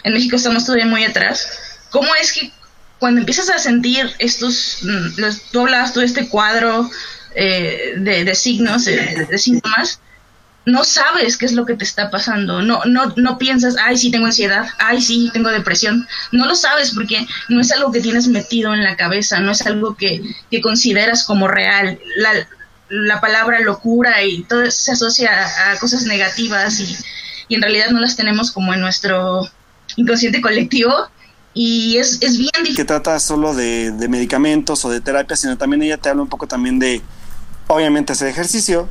en 0.05 0.13
México 0.13 0.37
estamos 0.37 0.65
todavía 0.65 0.87
muy 0.87 1.05
atrás. 1.05 1.49
¿Cómo 1.91 2.09
es 2.21 2.33
que 2.33 2.53
cuando 2.99 3.21
empiezas 3.21 3.51
a 3.51 3.59
sentir 3.59 4.11
estos, 4.19 4.79
mm, 4.83 5.21
los, 5.21 5.43
tú 5.51 5.61
hablabas 5.61 5.93
todo 5.93 6.05
este 6.05 6.29
cuadro 6.29 6.91
eh, 7.35 7.95
de, 7.99 8.25
de 8.25 8.35
signos, 8.35 8.87
de, 8.87 9.27
de 9.29 9.39
síntomas, 9.39 10.01
no 10.67 10.83
sabes 10.83 11.37
qué 11.37 11.47
es 11.47 11.53
lo 11.53 11.65
que 11.65 11.77
te 11.77 11.85
está 11.85 12.11
pasando, 12.11 12.61
no, 12.61 12.85
no, 12.85 13.15
no 13.17 13.39
piensas, 13.39 13.77
ay, 13.81 13.97
sí 13.97 14.11
tengo 14.11 14.27
ansiedad, 14.27 14.67
ay, 14.79 15.01
sí 15.01 15.31
tengo 15.33 15.49
depresión, 15.51 16.07
no 16.33 16.45
lo 16.45 16.57
sabes 16.57 16.91
porque 16.91 17.25
no 17.49 17.61
es 17.61 17.71
algo 17.71 17.93
que 17.93 18.01
tienes 18.01 18.27
metido 18.27 18.75
en 18.75 18.83
la 18.83 18.97
cabeza, 18.97 19.39
no 19.39 19.53
es 19.53 19.65
algo 19.65 19.97
que, 19.97 20.23
que 20.51 20.61
consideras 20.61 21.25
como 21.25 21.47
real. 21.47 22.01
La, 22.17 22.49
la 22.89 23.21
palabra 23.21 23.61
locura 23.61 24.25
y 24.25 24.43
todo 24.43 24.69
se 24.71 24.93
asocia 24.93 25.31
a, 25.71 25.79
cosas 25.79 26.03
negativas 26.03 26.81
y, 26.81 26.97
y 27.49 27.55
en 27.55 27.63
realidad 27.63 27.91
no 27.91 28.01
las 28.01 28.17
tenemos 28.17 28.51
como 28.51 28.75
en 28.75 28.81
nuestro 28.81 29.49
inconsciente 29.97 30.41
colectivo 30.41 30.93
y 31.55 31.97
es, 31.97 32.21
es 32.23 32.39
bien 32.39 32.51
difícil. 32.59 32.77
que 32.77 32.85
trata 32.85 33.19
solo 33.21 33.55
de, 33.55 33.93
de 33.93 34.09
medicamentos 34.09 34.85
o 34.85 34.91
de 34.91 35.01
terapia, 35.01 35.37
sino 35.37 35.57
también 35.57 35.83
ella 35.85 35.97
te 35.97 36.09
habla 36.09 36.23
un 36.23 36.29
poco 36.29 36.47
también 36.47 36.79
de, 36.79 37.01
obviamente, 37.69 38.13
hacer 38.13 38.29
ejercicio, 38.29 38.89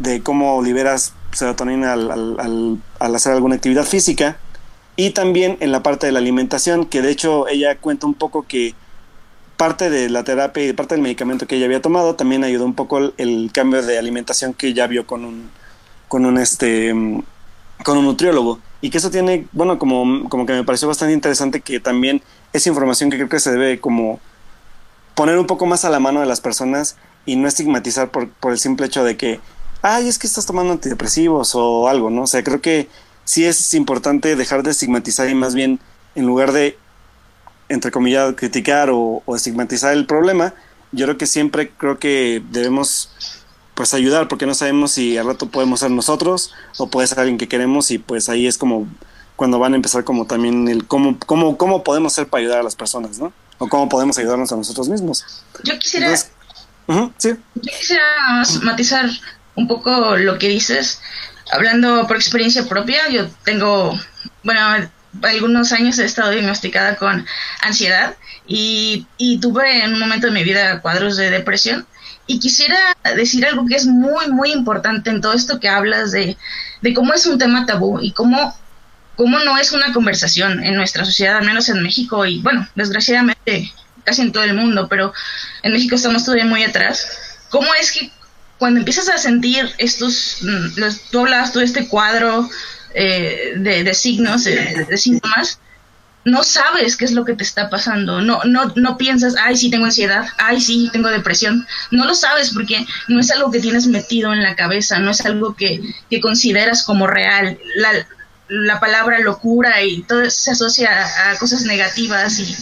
de 0.00 0.22
cómo 0.22 0.60
liberas 0.62 1.12
serotonina 1.32 1.92
al, 1.92 2.10
al, 2.98 3.14
hacer 3.14 3.32
alguna 3.32 3.54
actividad 3.54 3.84
física, 3.84 4.38
y 4.96 5.10
también 5.10 5.56
en 5.60 5.72
la 5.72 5.82
parte 5.82 6.06
de 6.06 6.12
la 6.12 6.18
alimentación, 6.18 6.84
que 6.84 7.00
de 7.00 7.10
hecho 7.10 7.46
ella 7.48 7.76
cuenta 7.76 8.06
un 8.06 8.14
poco 8.14 8.46
que 8.46 8.74
parte 9.56 9.90
de 9.90 10.08
la 10.08 10.24
terapia 10.24 10.66
y 10.66 10.72
parte 10.72 10.94
del 10.94 11.02
medicamento 11.02 11.46
que 11.46 11.56
ella 11.56 11.66
había 11.66 11.82
tomado 11.82 12.16
también 12.16 12.44
ayudó 12.44 12.64
un 12.64 12.74
poco 12.74 12.98
el, 13.16 13.50
cambio 13.52 13.82
de 13.82 13.98
alimentación 13.98 14.54
que 14.54 14.68
ella 14.68 14.86
vio 14.86 15.06
con 15.06 15.24
un, 15.24 15.50
con 16.08 16.24
un 16.24 16.38
este 16.38 16.94
con 17.84 17.98
un 17.98 18.04
nutriólogo. 18.04 18.58
Y 18.82 18.90
que 18.90 18.98
eso 18.98 19.10
tiene, 19.10 19.46
bueno, 19.52 19.78
como, 19.78 20.28
como 20.30 20.46
que 20.46 20.54
me 20.54 20.64
pareció 20.64 20.88
bastante 20.88 21.12
interesante 21.12 21.60
que 21.60 21.80
también 21.80 22.22
es 22.52 22.66
información 22.66 23.10
que 23.10 23.16
creo 23.16 23.28
que 23.28 23.40
se 23.40 23.52
debe 23.52 23.80
como 23.80 24.20
poner 25.14 25.38
un 25.38 25.46
poco 25.46 25.66
más 25.66 25.84
a 25.84 25.90
la 25.90 26.00
mano 26.00 26.20
de 26.20 26.26
las 26.26 26.40
personas 26.40 26.96
y 27.26 27.36
no 27.36 27.46
estigmatizar 27.46 28.10
por, 28.10 28.30
por 28.30 28.52
el 28.52 28.58
simple 28.58 28.86
hecho 28.86 29.04
de 29.04 29.16
que, 29.18 29.40
ay, 29.82 30.08
es 30.08 30.18
que 30.18 30.26
estás 30.26 30.46
tomando 30.46 30.72
antidepresivos 30.72 31.54
o 31.54 31.88
algo, 31.88 32.10
¿no? 32.10 32.22
O 32.22 32.26
sea, 32.26 32.42
creo 32.42 32.60
que 32.60 32.88
sí 33.24 33.44
es 33.44 33.74
importante 33.74 34.36
dejar 34.36 34.62
de 34.62 34.70
estigmatizar 34.70 35.28
y 35.28 35.34
más 35.34 35.54
bien, 35.54 35.80
en 36.14 36.26
lugar 36.26 36.52
de, 36.52 36.78
entre 37.68 37.90
comillas, 37.90 38.34
criticar 38.36 38.90
o, 38.90 39.22
o 39.24 39.36
estigmatizar 39.36 39.92
el 39.92 40.06
problema, 40.06 40.54
yo 40.92 41.06
creo 41.06 41.18
que 41.18 41.26
siempre 41.26 41.70
creo 41.70 41.98
que 41.98 42.42
debemos 42.50 43.10
pues 43.74 43.94
ayudar 43.94 44.28
porque 44.28 44.44
no 44.46 44.54
sabemos 44.54 44.92
si 44.92 45.16
al 45.16 45.26
rato 45.26 45.48
podemos 45.48 45.80
ser 45.80 45.90
nosotros 45.90 46.52
o 46.76 46.88
puede 46.88 47.06
ser 47.06 47.20
alguien 47.20 47.38
que 47.38 47.48
queremos 47.48 47.90
y 47.90 47.98
pues 47.98 48.28
ahí 48.28 48.46
es 48.46 48.58
como 48.58 48.86
cuando 49.36 49.58
van 49.58 49.72
a 49.72 49.76
empezar 49.76 50.04
como 50.04 50.26
también 50.26 50.68
el 50.68 50.86
cómo, 50.86 51.16
cómo, 51.18 51.56
cómo 51.56 51.82
podemos 51.82 52.12
ser 52.12 52.28
para 52.28 52.42
ayudar 52.42 52.58
a 52.58 52.62
las 52.62 52.76
personas, 52.76 53.18
¿no? 53.18 53.32
O 53.56 53.68
cómo 53.68 53.88
podemos 53.88 54.18
ayudarnos 54.18 54.52
a 54.52 54.56
nosotros 54.56 54.90
mismos. 54.90 55.24
Yo 55.64 55.78
quisiera, 55.78 56.08
Entonces, 56.08 56.30
sí. 57.16 57.30
yo 57.54 57.72
quisiera 57.78 58.04
matizar 58.64 59.08
un 59.54 59.68
poco 59.68 60.16
lo 60.16 60.38
que 60.38 60.48
dices. 60.48 61.00
Hablando 61.52 62.06
por 62.06 62.16
experiencia 62.16 62.68
propia, 62.68 63.08
yo 63.08 63.28
tengo, 63.44 63.98
bueno, 64.44 64.90
algunos 65.22 65.72
años 65.72 65.98
he 65.98 66.04
estado 66.04 66.30
diagnosticada 66.30 66.96
con 66.96 67.26
ansiedad 67.62 68.14
y, 68.46 69.06
y 69.16 69.38
tuve 69.38 69.84
en 69.84 69.94
un 69.94 70.00
momento 70.00 70.28
de 70.28 70.32
mi 70.32 70.44
vida 70.44 70.80
cuadros 70.80 71.16
de 71.16 71.30
depresión. 71.30 71.86
Y 72.26 72.38
quisiera 72.38 72.78
decir 73.16 73.44
algo 73.44 73.66
que 73.66 73.74
es 73.74 73.86
muy, 73.86 74.30
muy 74.30 74.52
importante 74.52 75.10
en 75.10 75.20
todo 75.20 75.32
esto 75.32 75.58
que 75.58 75.68
hablas 75.68 76.12
de, 76.12 76.36
de 76.80 76.94
cómo 76.94 77.12
es 77.12 77.26
un 77.26 77.38
tema 77.38 77.66
tabú 77.66 77.98
y 78.00 78.12
cómo, 78.12 78.56
cómo 79.16 79.40
no 79.40 79.58
es 79.58 79.72
una 79.72 79.92
conversación 79.92 80.62
en 80.62 80.76
nuestra 80.76 81.04
sociedad, 81.04 81.38
al 81.38 81.44
menos 81.44 81.68
en 81.68 81.82
México 81.82 82.24
y, 82.24 82.40
bueno, 82.40 82.68
desgraciadamente 82.76 83.72
casi 84.04 84.22
en 84.22 84.32
todo 84.32 84.44
el 84.44 84.54
mundo, 84.54 84.86
pero 84.88 85.12
en 85.62 85.72
México 85.72 85.96
estamos 85.96 86.24
todavía 86.24 86.46
muy 86.46 86.62
atrás. 86.62 87.06
¿Cómo 87.50 87.74
es 87.74 87.90
que 87.92 88.12
cuando 88.60 88.78
empiezas 88.78 89.08
a 89.08 89.16
sentir 89.16 89.72
estos, 89.78 90.36
mm, 90.42 90.78
los, 90.78 91.00
tú 91.10 91.20
hablabas 91.20 91.50
todo 91.50 91.62
este 91.62 91.88
cuadro 91.88 92.48
eh, 92.94 93.54
de, 93.56 93.94
signos, 93.94 94.44
de, 94.44 94.84
de, 94.86 94.98
síntomas, 94.98 95.60
no 96.26 96.42
sabes 96.44 96.98
qué 96.98 97.06
es 97.06 97.12
lo 97.12 97.24
que 97.24 97.32
te 97.32 97.42
está 97.42 97.70
pasando, 97.70 98.20
no, 98.20 98.44
no, 98.44 98.70
no 98.76 98.98
piensas, 98.98 99.34
ay, 99.42 99.56
sí 99.56 99.70
tengo 99.70 99.86
ansiedad, 99.86 100.26
ay, 100.36 100.60
sí 100.60 100.90
tengo 100.92 101.08
depresión, 101.08 101.66
no 101.90 102.04
lo 102.04 102.14
sabes 102.14 102.50
porque 102.50 102.84
no 103.08 103.18
es 103.18 103.30
algo 103.30 103.50
que 103.50 103.60
tienes 103.60 103.86
metido 103.86 104.34
en 104.34 104.42
la 104.42 104.54
cabeza, 104.56 104.98
no 104.98 105.10
es 105.10 105.24
algo 105.24 105.56
que, 105.56 105.80
que 106.10 106.20
consideras 106.20 106.82
como 106.82 107.06
real. 107.06 107.58
La, 107.76 108.06
la 108.48 108.78
palabra 108.78 109.20
locura 109.20 109.82
y 109.82 110.02
todo 110.02 110.28
se 110.28 110.50
asocia 110.50 110.90
a, 110.90 111.30
a 111.30 111.38
cosas 111.38 111.62
negativas 111.62 112.38
y, 112.38 112.54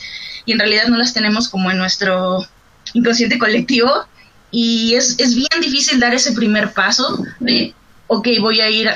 y 0.47 0.53
en 0.53 0.61
realidad 0.61 0.87
no 0.87 0.97
las 0.97 1.13
tenemos 1.13 1.49
como 1.49 1.73
en 1.73 1.79
nuestro 1.79 2.47
inconsciente 2.95 3.37
colectivo 3.37 4.07
y 4.51 4.95
es, 4.95 5.19
es 5.19 5.35
bien 5.35 5.61
difícil 5.61 6.01
dar 6.01 6.15
ese 6.15 6.33
primer 6.33 6.73
paso 6.73 7.25
de, 7.41 7.75
ok, 8.07 8.29
voy 8.41 8.61
a 8.61 8.71
ir 8.71 8.89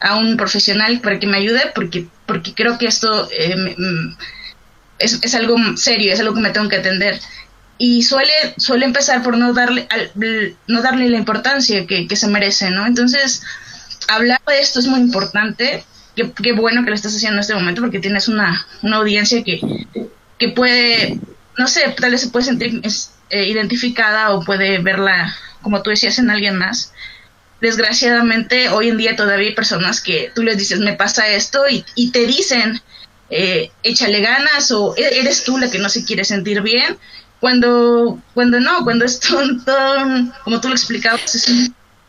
a, 0.00 0.16
un 0.16 0.36
profesional 0.36 1.00
para 1.00 1.18
que 1.18 1.26
me 1.26 1.38
ayude 1.38 1.72
porque, 1.74 2.06
porque 2.26 2.54
creo 2.54 2.76
que 2.78 2.86
esto 2.86 3.28
eh, 3.30 3.74
es, 4.98 5.18
es, 5.22 5.34
algo 5.34 5.56
serio, 5.76 6.12
es 6.12 6.20
algo 6.20 6.34
que 6.34 6.40
me 6.40 6.50
tengo 6.50 6.68
que 6.68 6.76
atender. 6.76 7.20
Y 7.76 8.02
suele, 8.02 8.32
suele 8.56 8.84
empezar 8.84 9.22
por 9.22 9.36
no 9.36 9.52
darle, 9.52 9.86
al, 9.90 10.12
no 10.66 10.82
darle 10.82 11.08
la 11.08 11.18
importancia 11.18 11.86
que, 11.86 12.06
que, 12.06 12.16
se 12.16 12.28
merece, 12.28 12.70
¿no? 12.70 12.86
Entonces, 12.86 13.42
hablar 14.08 14.40
de 14.46 14.60
esto 14.60 14.78
es 14.80 14.86
muy 14.86 15.00
importante. 15.00 15.84
Qué, 16.14 16.30
qué 16.32 16.52
bueno 16.52 16.84
que 16.84 16.90
lo 16.90 16.96
estás 16.96 17.16
haciendo 17.16 17.36
en 17.36 17.40
este 17.40 17.54
momento 17.54 17.80
porque 17.80 17.98
tienes 17.98 18.28
una, 18.28 18.64
una 18.82 18.96
audiencia 18.96 19.42
que, 19.42 19.60
que 20.38 20.48
puede, 20.50 21.18
no 21.58 21.66
sé, 21.66 21.92
tal 21.98 22.12
vez 22.12 22.20
se 22.20 22.28
puede 22.28 22.44
sentir 22.44 22.80
eh, 23.34 23.48
identificada 23.48 24.30
o 24.30 24.44
puede 24.44 24.78
verla, 24.78 25.36
como 25.60 25.82
tú 25.82 25.90
decías, 25.90 26.20
en 26.20 26.30
alguien 26.30 26.56
más. 26.56 26.92
Desgraciadamente 27.60 28.68
hoy 28.68 28.90
en 28.90 28.96
día 28.96 29.16
todavía 29.16 29.48
hay 29.48 29.54
personas 29.56 30.00
que 30.00 30.30
tú 30.36 30.44
les 30.44 30.56
dices 30.56 30.78
me 30.78 30.92
pasa 30.92 31.26
esto 31.26 31.64
y, 31.68 32.10
te 32.12 32.26
dicen 32.28 32.80
eh, 33.30 33.72
échale 33.82 34.20
ganas 34.20 34.70
o 34.70 34.94
e-, 34.96 35.18
eres 35.18 35.42
tú 35.42 35.58
la 35.58 35.68
que 35.68 35.80
no 35.80 35.88
se 35.88 36.04
quiere 36.04 36.24
sentir 36.24 36.60
bien 36.60 36.96
cuando 37.40 38.22
cuando 38.34 38.60
no 38.60 38.84
cuando 38.84 39.04
es 39.04 39.18
todo 39.18 39.56
como 40.44 40.60
tú 40.60 40.68
lo 40.68 40.74
explicabas 40.74 41.34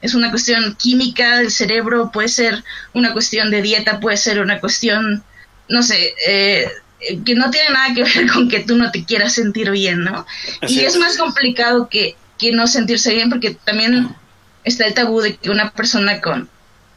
es, 0.01 0.13
una 0.13 0.29
cuestión 0.29 0.75
química 0.75 1.39
del 1.39 1.49
cerebro 1.49 2.11
puede 2.11 2.27
ser 2.27 2.63
una 2.93 3.13
cuestión 3.13 3.49
de 3.49 3.63
dieta 3.63 3.99
puede 3.99 4.17
ser 4.17 4.41
una 4.41 4.59
cuestión 4.59 5.23
no 5.69 5.81
sé 5.81 6.13
eh, 6.27 6.69
que 7.25 7.35
no 7.35 7.49
tiene 7.51 7.69
nada 7.69 7.93
que 7.93 8.03
ver 8.03 8.31
con 8.33 8.49
que 8.49 8.61
tú 8.61 8.75
no 8.75 8.91
te 8.91 9.03
quieras 9.03 9.33
sentir 9.33 9.71
bien 9.71 10.03
no 10.03 10.25
Así 10.61 10.75
y 10.75 10.85
es. 10.85 10.93
es 10.93 10.99
más 10.99 11.17
complicado 11.17 11.89
que 11.89 12.15
que 12.37 12.51
no 12.51 12.67
sentirse 12.67 13.13
bien 13.13 13.29
porque 13.29 13.55
también 13.63 14.15
está 14.63 14.85
el 14.85 14.93
tabú 14.93 15.21
de 15.21 15.37
que 15.37 15.49
una 15.49 15.71
persona 15.71 16.21
con, 16.21 16.49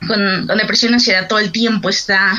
con, 0.06 0.46
con 0.46 0.58
depresión 0.58 0.92
y 0.92 0.94
ansiedad 0.94 1.28
todo 1.28 1.38
el 1.38 1.52
tiempo 1.52 1.88
está 1.88 2.34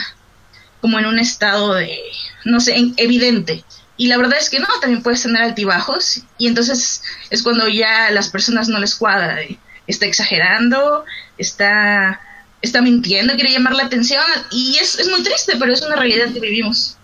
como 0.82 1.00
en 1.00 1.06
un 1.06 1.20
estado 1.20 1.74
de, 1.76 2.00
no 2.46 2.60
sé, 2.60 2.76
evidente. 2.98 3.64
Y 3.98 4.08
la 4.08 4.18
verdad 4.18 4.40
es 4.40 4.50
que 4.50 4.60
no, 4.60 4.68
también 4.80 5.04
puedes 5.04 5.22
tener 5.22 5.41
altibajos 5.41 6.24
y 6.38 6.48
entonces 6.48 7.02
es 7.30 7.44
cuando 7.44 7.68
ya 7.68 8.08
a 8.08 8.12
las 8.12 8.30
personas 8.30 8.70
no 8.70 8.80
les 8.80 8.96
cuadra, 8.96 9.40
está 9.88 10.06
exagerando, 10.06 11.04
está, 11.38 12.22
está 12.62 12.82
mintiendo, 12.82 13.36
quiere 13.36 13.52
llamar 13.52 13.76
la 13.76 13.84
atención 13.84 14.24
y 14.52 14.78
es, 14.78 15.00
es 15.00 15.10
muy 15.10 15.22
triste, 15.22 15.54
pero 15.60 15.74
es 15.74 15.82
una 15.82 15.98
realidad 15.98 16.32
que 16.32 16.40
vivimos. 16.40 16.98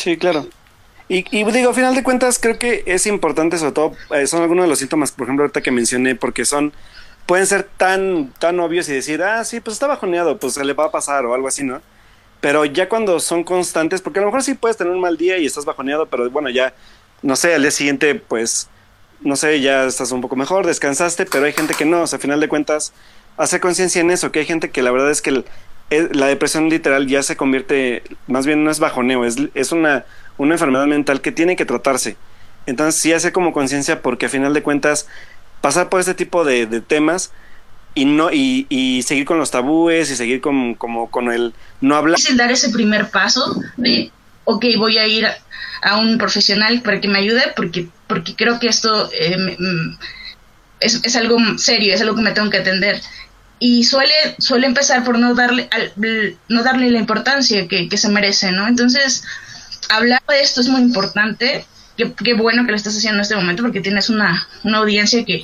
Sí, 0.00 0.16
claro. 0.16 0.46
Y, 1.08 1.26
y 1.30 1.44
digo, 1.52 1.70
a 1.70 1.74
final 1.74 1.94
de 1.94 2.02
cuentas, 2.02 2.38
creo 2.38 2.58
que 2.58 2.84
es 2.86 3.04
importante, 3.04 3.58
sobre 3.58 3.72
todo, 3.72 3.92
eh, 4.14 4.26
son 4.26 4.40
algunos 4.40 4.64
de 4.64 4.68
los 4.70 4.78
síntomas, 4.78 5.12
por 5.12 5.26
ejemplo, 5.26 5.42
ahorita 5.42 5.60
que 5.60 5.70
mencioné, 5.70 6.14
porque 6.14 6.46
son, 6.46 6.72
pueden 7.26 7.46
ser 7.46 7.64
tan, 7.64 8.32
tan 8.38 8.58
obvios 8.60 8.88
y 8.88 8.94
decir, 8.94 9.22
ah, 9.22 9.44
sí, 9.44 9.60
pues 9.60 9.74
está 9.74 9.86
bajoneado, 9.88 10.38
pues 10.38 10.54
se 10.54 10.64
le 10.64 10.72
va 10.72 10.86
a 10.86 10.90
pasar 10.90 11.26
o 11.26 11.34
algo 11.34 11.48
así, 11.48 11.64
¿no? 11.64 11.82
Pero 12.40 12.64
ya 12.64 12.88
cuando 12.88 13.20
son 13.20 13.44
constantes, 13.44 14.00
porque 14.00 14.20
a 14.20 14.22
lo 14.22 14.28
mejor 14.28 14.42
sí 14.42 14.54
puedes 14.54 14.78
tener 14.78 14.90
un 14.90 15.02
mal 15.02 15.18
día 15.18 15.36
y 15.36 15.44
estás 15.44 15.66
bajoneado, 15.66 16.06
pero 16.06 16.30
bueno, 16.30 16.48
ya, 16.48 16.72
no 17.20 17.36
sé, 17.36 17.54
al 17.54 17.60
día 17.60 17.70
siguiente, 17.70 18.14
pues, 18.14 18.70
no 19.20 19.36
sé, 19.36 19.60
ya 19.60 19.84
estás 19.84 20.12
un 20.12 20.22
poco 20.22 20.34
mejor, 20.34 20.66
descansaste, 20.66 21.26
pero 21.26 21.44
hay 21.44 21.52
gente 21.52 21.74
que 21.74 21.84
no, 21.84 22.00
o 22.00 22.06
sea, 22.06 22.16
a 22.16 22.22
final 22.22 22.40
de 22.40 22.48
cuentas, 22.48 22.94
hacer 23.36 23.60
conciencia 23.60 24.00
en 24.00 24.10
eso, 24.10 24.32
que 24.32 24.38
hay 24.38 24.46
gente 24.46 24.70
que 24.70 24.82
la 24.82 24.92
verdad 24.92 25.10
es 25.10 25.20
que 25.20 25.44
la 25.90 26.26
depresión 26.26 26.68
literal 26.68 27.06
ya 27.06 27.22
se 27.22 27.36
convierte, 27.36 28.02
más 28.28 28.46
bien 28.46 28.62
no 28.64 28.70
es 28.70 28.78
bajoneo, 28.78 29.24
es, 29.24 29.36
es 29.54 29.72
una, 29.72 30.04
una 30.38 30.54
enfermedad 30.54 30.86
mental 30.86 31.20
que 31.20 31.32
tiene 31.32 31.56
que 31.56 31.64
tratarse. 31.64 32.16
Entonces 32.66 33.00
sí 33.00 33.12
hace 33.12 33.32
como 33.32 33.52
conciencia 33.52 34.02
porque 34.02 34.26
a 34.26 34.28
final 34.28 34.54
de 34.54 34.62
cuentas 34.62 35.08
pasar 35.60 35.88
por 35.88 36.00
este 36.00 36.14
tipo 36.14 36.44
de, 36.44 36.66
temas 36.80 37.32
y 37.94 38.04
no 38.04 38.30
y, 38.32 39.02
seguir 39.02 39.24
con 39.24 39.38
los 39.38 39.50
tabúes 39.50 40.10
y 40.10 40.16
seguir 40.16 40.40
con, 40.40 40.74
como 40.74 41.10
con 41.10 41.32
el 41.32 41.52
no 41.80 41.96
hablar 41.96 42.16
difícil 42.16 42.36
dar 42.36 42.50
ese 42.50 42.70
primer 42.70 43.10
paso 43.10 43.60
de, 43.76 44.12
ok, 44.44 44.64
voy 44.78 44.98
a 44.98 45.06
ir 45.06 45.26
a, 45.82 45.96
un 45.96 46.18
profesional 46.18 46.82
para 46.82 47.00
que 47.00 47.08
me 47.08 47.18
ayude 47.18 47.42
porque, 47.56 47.88
porque 48.06 48.36
creo 48.36 48.60
que 48.60 48.68
esto 48.68 49.10
eh, 49.12 49.56
mm, 49.58 49.98
es, 50.80 51.00
es 51.02 51.16
algo 51.16 51.38
serio, 51.56 51.94
es 51.94 52.00
algo 52.00 52.14
que 52.14 52.22
me 52.22 52.32
tengo 52.32 52.50
que 52.50 52.58
atender. 52.58 53.00
Y 53.60 53.84
suele, 53.84 54.14
suele 54.38 54.66
empezar 54.66 55.04
por 55.04 55.18
no 55.18 55.34
darle, 55.34 55.68
al- 55.70 55.92
no 56.48 56.62
darle 56.64 56.90
la 56.90 56.98
importancia 56.98 57.68
que, 57.68 57.88
que 57.88 57.96
se 57.98 58.08
merece, 58.08 58.52
¿no? 58.52 58.66
Entonces, 58.66 59.22
hablar 59.90 60.22
de 60.28 60.40
esto 60.42 60.60
es 60.62 60.68
muy 60.68 60.80
importante. 60.82 61.66
Qué, 61.96 62.32
bueno 62.34 62.64
que 62.64 62.70
lo 62.70 62.76
estás 62.76 62.96
haciendo 62.96 63.16
en 63.18 63.22
este 63.22 63.36
momento 63.36 63.62
porque 63.62 63.82
tienes 63.82 64.08
una, 64.08 64.48
una 64.64 64.78
audiencia 64.78 65.24
que, 65.24 65.42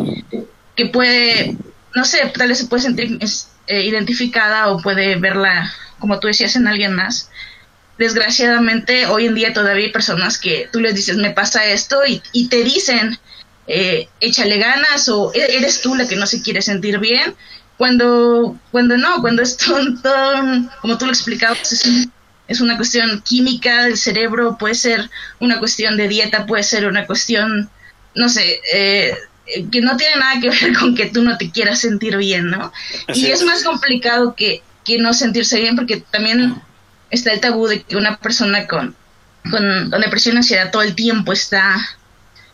que 0.74 0.86
puede, 0.86 1.56
no 1.94 2.04
sé, 2.06 2.32
tal 2.34 2.48
vez 2.48 2.58
se 2.58 2.66
puede 2.66 2.82
sentir 2.84 3.18
eh, 3.66 3.84
identificada 3.84 4.68
o 4.68 4.80
puede 4.80 5.16
verla, 5.16 5.72
como 5.98 6.18
tú 6.18 6.28
decías, 6.28 6.56
en 6.56 6.66
alguien 6.66 6.94
más. 6.94 7.30
Desgraciadamente, 7.98 9.06
hoy 9.06 9.26
en 9.26 9.34
día 9.34 9.54
todavía 9.54 9.86
hay 9.86 9.92
personas 9.92 10.38
que 10.38 10.68
tú 10.72 10.80
les 10.80 10.94
dices, 10.94 11.16
me 11.16 11.30
pasa 11.30 11.64
esto, 11.66 12.00
y, 12.06 12.22
y 12.32 12.48
te 12.48 12.62
dicen, 12.62 13.18
eh, 13.66 14.08
échale 14.20 14.58
ganas, 14.58 15.08
o 15.08 15.32
"E- 15.34 15.56
eres 15.56 15.80
tú 15.80 15.94
la 15.94 16.06
que 16.06 16.16
no 16.16 16.26
se 16.26 16.42
quiere 16.42 16.60
sentir 16.60 16.98
bien, 16.98 17.34
cuando, 17.76 18.58
cuando 18.70 18.96
no, 18.96 19.20
cuando 19.20 19.42
es 19.42 19.56
un- 19.68 20.00
como 20.80 20.96
tú 20.98 21.06
lo 21.06 21.12
explicabas, 21.12 21.72
es, 21.72 21.84
un- 21.86 22.12
es 22.48 22.60
una 22.60 22.76
cuestión 22.76 23.20
química 23.22 23.84
del 23.84 23.96
cerebro, 23.96 24.56
puede 24.58 24.74
ser 24.74 25.10
una 25.40 25.58
cuestión 25.58 25.96
de 25.96 26.08
dieta, 26.08 26.46
puede 26.46 26.62
ser 26.62 26.86
una 26.86 27.06
cuestión, 27.06 27.68
no 28.14 28.28
sé, 28.28 28.60
eh, 28.72 29.14
que 29.70 29.80
no 29.80 29.96
tiene 29.96 30.16
nada 30.16 30.40
que 30.40 30.50
ver 30.50 30.72
con 30.78 30.94
que 30.94 31.06
tú 31.06 31.22
no 31.22 31.36
te 31.36 31.50
quieras 31.50 31.80
sentir 31.80 32.16
bien, 32.16 32.50
¿no? 32.50 32.72
Así 33.08 33.20
y 33.22 33.26
es. 33.26 33.40
es. 33.40 33.46
más 33.46 33.62
complicado 33.62 34.34
que, 34.34 34.62
que 34.84 34.98
no 34.98 35.12
sentirse 35.12 35.60
bien 35.60 35.76
porque 35.76 35.98
también 36.10 36.60
está 37.10 37.32
el 37.32 37.40
tabú 37.40 37.66
de 37.66 37.82
que 37.82 37.96
una 37.96 38.16
persona 38.16 38.66
con, 38.66 38.94
con, 39.50 39.90
con 39.90 40.00
depresión 40.00 40.34
y 40.36 40.38
ansiedad 40.38 40.70
todo 40.70 40.82
el 40.82 40.94
tiempo 40.94 41.32
está 41.32 41.76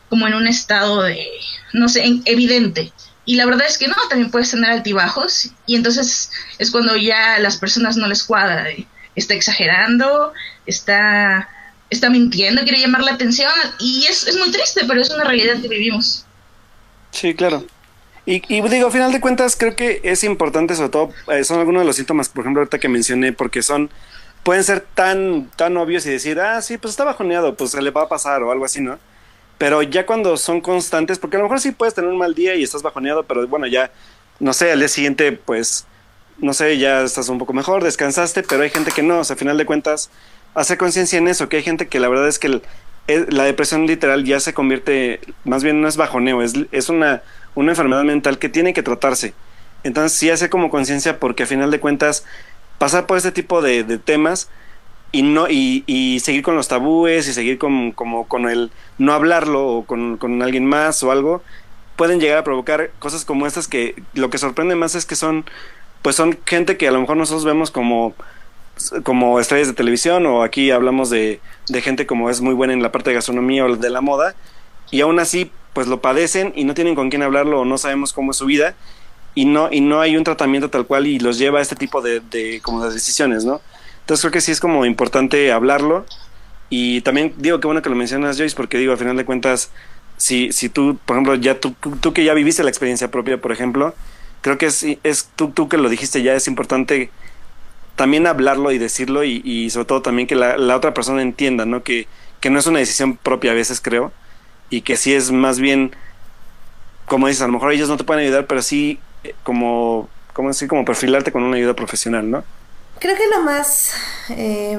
como 0.09 0.27
en 0.27 0.35
un 0.35 0.47
estado 0.47 1.03
de, 1.03 1.27
no 1.73 1.89
sé, 1.89 2.05
en- 2.05 2.23
evidente. 2.27 2.93
Y 3.25 3.37
la 3.37 3.47
verdad 3.47 3.67
es 3.67 3.79
que 3.79 3.87
no, 3.87 3.95
también 4.09 4.31
puedes 4.31 4.51
tener 4.51 4.71
altibajos 4.71 5.51
y 5.67 5.77
entonces 5.77 6.31
es 6.59 6.71
cuando 6.71 6.97
ya 6.97 7.39
las 7.39 7.57
personas 7.57 7.97
no 7.97 8.09
les 8.09 8.25
cuadra. 8.25 8.67
está 9.15 9.35
exagerando, 9.35 10.33
está, 10.67 11.49
está 11.89 12.11
mintiendo, 12.11 12.63
quiere 12.63 12.81
llamar 12.81 13.03
la 13.03 13.13
atención 13.13 13.53
y 13.79 14.07
es, 14.09 14.27
es 14.27 14.37
muy 14.37 14.51
triste, 14.51 14.83
pero 14.89 15.01
es 15.01 15.11
una 15.11 15.25
realidad 15.25 15.61
que 15.61 15.69
vivimos. 15.69 16.25
Sí, 17.13 17.35
claro. 17.35 17.65
Y, 18.25 18.43
y 18.55 18.61
digo, 18.69 18.89
a 18.89 18.91
final 18.91 19.13
de 19.13 19.21
cuentas, 19.21 19.57
creo 19.57 19.75
que 19.75 20.01
es 20.05 20.25
importante, 20.25 20.75
sobre 20.75 20.89
todo, 20.91 21.11
eh, 21.33 21.45
son 21.45 21.59
algunos 21.59 21.83
de 21.83 21.87
los 21.87 21.97
síntomas, 21.97 22.29
por 22.29 22.43
ejemplo, 22.43 22.61
ahorita 22.61 22.79
que 22.79 22.89
mencioné, 22.89 23.33
porque 23.33 23.63
son, 23.63 23.91
pueden 24.43 24.63
ser 24.65 24.81
tan, 24.81 25.51
tan 25.57 25.77
obvios 25.77 26.07
y 26.07 26.11
decir, 26.11 26.41
ah, 26.41 26.63
sí, 26.63 26.79
pues 26.79 26.93
está 26.93 27.05
bajoneado, 27.05 27.57
pues 27.57 27.73
se 27.73 27.83
le 27.83 27.91
va 27.91 28.03
a 28.03 28.09
pasar 28.09 28.43
o 28.43 28.53
algo 28.53 28.65
así, 28.65 28.81
¿no? 28.81 28.99
Pero 29.63 29.81
ya 29.81 30.05
cuando 30.07 30.37
son 30.37 30.61
constantes, 30.61 31.21
porque 31.21 31.37
a 31.37 31.39
lo 31.39 31.45
mejor 31.45 31.61
sí 31.61 31.71
puedes 31.71 31.95
tener 31.95 32.11
un 32.11 32.19
mal 32.19 32.35
día 32.35 32.57
y 32.57 32.65
estás 32.65 32.83
bajoneado, 32.83 33.23
pero 33.23 33.47
bueno, 33.47 33.69
ya, 33.69 33.93
no 34.41 34.53
sé, 34.53 34.73
al 34.73 34.81
día 34.81 34.89
siguiente, 34.89 35.31
pues, 35.31 35.87
no 36.39 36.53
sé, 36.53 36.79
ya 36.79 37.03
estás 37.03 37.29
un 37.29 37.39
poco 37.39 37.53
mejor, 37.53 37.85
descansaste, 37.85 38.43
pero 38.43 38.65
hay 38.65 38.71
gente 38.71 38.91
que 38.91 39.05
no, 39.05 39.21
o 39.21 39.25
sea, 39.25 39.35
a 39.35 39.39
final 39.39 39.57
de 39.57 39.65
cuentas, 39.65 40.11
hacer 40.55 40.79
conciencia 40.79 41.17
en 41.17 41.29
eso, 41.29 41.49
que 41.49 41.59
hay 41.59 41.63
gente 41.63 41.87
que 41.87 42.01
la 42.01 42.09
verdad 42.09 42.27
es 42.27 42.41
que 42.41 42.49
el- 42.49 42.63
la 43.29 43.45
depresión 43.45 43.87
literal 43.87 44.25
ya 44.25 44.41
se 44.41 44.53
convierte, 44.53 45.21
más 45.45 45.63
bien 45.63 45.81
no 45.81 45.87
es 45.87 45.97
bajoneo, 45.97 46.43
es, 46.43 46.55
es 46.73 46.89
una, 46.89 47.23
una 47.55 47.71
enfermedad 47.71 48.03
mental 48.03 48.41
que 48.41 48.49
tiene 48.49 48.75
que 48.75 48.83
tratarse. 48.83 49.33
Entonces 49.85 50.19
sí 50.19 50.29
hace 50.29 50.51
como 50.51 50.71
conciencia 50.71 51.21
porque 51.21 51.45
a 51.45 51.47
final 51.47 51.71
de 51.71 51.79
cuentas 51.79 52.25
pasar 52.79 53.07
por 53.07 53.17
este 53.17 53.31
tipo 53.31 53.63
de 53.63 53.85
temas 53.99 54.49
y 55.13 55.23
no 55.23 55.49
y, 55.49 55.85
y 55.87 56.21
seguir 56.21 56.43
con 56.43 56.57
los 56.57 56.69
tabúes 56.69 57.29
y 57.29 57.35
seguir 57.35 57.59
con, 57.59 57.93
como 57.93 58.27
con 58.27 58.49
el 58.49 58.71
no 58.99 59.13
hablarlo 59.13 59.67
o 59.69 59.85
con, 59.85 60.17
con 60.17 60.43
alguien 60.43 60.67
más 60.67 61.03
o 61.03 61.13
algo 61.13 61.43
pueden 61.97 62.19
llegar 62.19 62.39
a 62.39 62.45
provocar 62.45 62.91
cosas 62.99 63.25
como 63.25 63.47
estas 63.47 63.69
que 63.69 64.03
lo 64.15 64.31
que 64.31 64.39
sorprende 64.39 64.75
más 64.75 64.95
es 64.95 65.07
que 65.07 65.15
son 65.15 65.45
pues 66.01 66.17
son 66.17 66.39
gente 66.47 66.77
que 66.77 66.89
a 66.89 66.91
lo 66.91 67.01
mejor 67.01 67.17
nosotros 67.17 67.45
vemos 67.45 67.71
como 67.71 68.15
como 69.05 69.39
estrellas 69.39 69.69
de 69.69 69.75
televisión 69.75 70.27
o 70.27 70.43
aquí 70.43 70.71
hablamos 70.71 71.11
de, 71.11 71.41
de 71.69 71.83
gente 71.83 72.07
como 72.07 72.31
es 72.31 72.41
muy 72.41 72.55
buena 72.55 72.73
en 72.73 72.83
la 72.83 72.91
parte 72.91 73.11
de 73.11 73.15
gastronomía 73.15 73.65
o 73.67 73.77
de 73.77 73.91
la 73.91 74.01
moda 74.01 74.35
y 74.91 75.03
aún 75.03 75.19
así 75.19 75.51
pues 75.75 75.87
lo 75.87 76.01
padecen 76.01 76.53
y 76.57 76.65
no 76.65 76.75
tienen 76.75 76.95
con 76.95 77.11
quién 77.11 77.23
hablarlo 77.23 77.61
o 77.61 77.65
no 77.65 77.79
sabemos 77.79 78.13
cómo 78.13 78.31
es 78.31 78.39
su 78.39 78.47
vida 78.47 78.75
y 79.35 79.45
no 79.45 79.69
y 79.71 79.81
no 79.81 80.01
hay 80.01 80.17
un 80.17 80.25
tratamiento 80.25 80.71
tal 80.71 80.87
cual 80.87 81.07
y 81.07 81.19
los 81.19 81.39
lleva 81.39 81.59
a 81.59 81.63
este 81.63 81.77
tipo 81.77 82.03
de, 82.03 82.61
como 82.63 82.85
de 82.85 82.93
decisiones 82.93 83.45
no 83.45 83.61
entonces 84.03 84.23
creo 84.23 84.33
que 84.33 84.41
sí 84.41 84.53
es 84.53 84.61
como 84.61 84.85
importante 84.85 85.51
hablarlo 85.53 86.07
y 86.71 87.01
también 87.01 87.35
digo 87.39 87.61
que 87.61 87.67
bueno 87.67 87.83
que 87.83 87.91
lo 87.91 87.97
mencionas 87.97 88.37
Joyce 88.37 88.57
porque 88.57 88.79
digo 88.79 88.93
al 88.93 88.99
final 88.99 89.17
de 89.17 89.25
cuentas 89.25 89.71
si 90.17 90.53
si 90.53 90.69
tú 90.69 90.99
por 91.05 91.17
ejemplo 91.17 91.35
ya 91.37 91.59
tú 91.59 91.75
tú 92.01 92.13
que 92.13 92.25
ya 92.25 92.35
viviste 92.35 92.63
la 92.63 92.71
experiencia 92.71 93.11
propia 93.11 93.41
por 93.41 93.53
ejemplo 93.53 93.95
creo 94.41 94.59
que 94.59 94.67
es 94.67 94.85
es 95.03 95.31
tú 95.37 95.51
tú 95.51 95.69
que 95.69 95.79
lo 95.79 95.89
dijiste 95.89 96.23
ya 96.23 96.35
es 96.35 96.47
importante 96.47 97.11
también 97.97 98.27
hablarlo 98.27 98.73
y 98.73 98.79
decirlo 98.79 99.25
y, 99.25 99.43
y 99.45 99.71
sobre 99.71 99.87
todo 99.87 100.03
también 100.03 100.27
que 100.27 100.35
la, 100.35 100.77
otra 100.77 100.95
persona 100.95 101.23
entienda, 101.23 101.67
¿no? 101.67 101.83
Que, 101.83 102.07
que 102.41 102.51
no 102.51 102.59
es 102.59 102.67
una 102.67 102.79
decisión 102.79 103.17
propia 103.17 103.53
a 103.53 103.55
veces, 103.55 103.81
creo, 103.81 104.13
y 104.71 104.83
que 104.83 104.97
sí 104.97 105.13
es 105.15 105.31
más 105.31 105.59
bien, 105.61 105.95
como 107.07 107.29
dices, 107.29 107.43
a 107.43 107.47
lo 107.47 107.53
mejor 107.53 107.73
ellos 107.73 107.89
no 107.89 107.97
te 107.97 108.05
pueden 108.05 108.25
ayudar, 108.25 108.47
pero 108.47 108.63
sí 108.63 108.99
eh, 109.25 109.35
como, 109.43 110.09
como 110.33 110.49
decir, 110.49 110.69
como 110.69 110.85
perfilarte 110.85 111.33
con 111.33 111.43
una 111.43 111.57
ayuda 111.57 111.75
profesional, 111.75 112.31
¿no? 112.31 112.45
Creo 113.03 113.17
que 113.17 113.29
lo 113.37 113.43
más... 113.43 113.91
eh, 114.31 114.79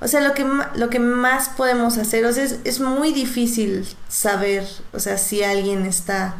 o 0.00 0.08
sea, 0.08 0.22
lo 0.22 0.32
que, 0.32 0.46
lo 0.76 0.88
que 0.88 0.98
más 0.98 1.50
podemos 1.50 1.98
hacer, 1.98 2.24
o 2.24 2.32
sea, 2.32 2.44
es, 2.44 2.58
es 2.64 2.80
muy 2.80 3.12
difícil 3.12 3.86
saber, 4.08 4.66
o 4.94 4.98
sea, 4.98 5.18
si 5.18 5.42
alguien 5.42 5.84
está 5.84 6.36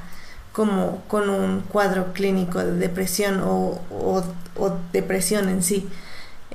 como 0.53 1.03
con 1.09 1.29
un 1.29 1.61
cuadro 1.61 2.13
clínico 2.15 2.59
de 2.61 2.73
depresión 2.73 3.41
o, 3.43 3.81
o- 3.91 4.25
o 4.57 4.77
depresión 4.93 5.49
en 5.49 5.63
sí. 5.63 5.87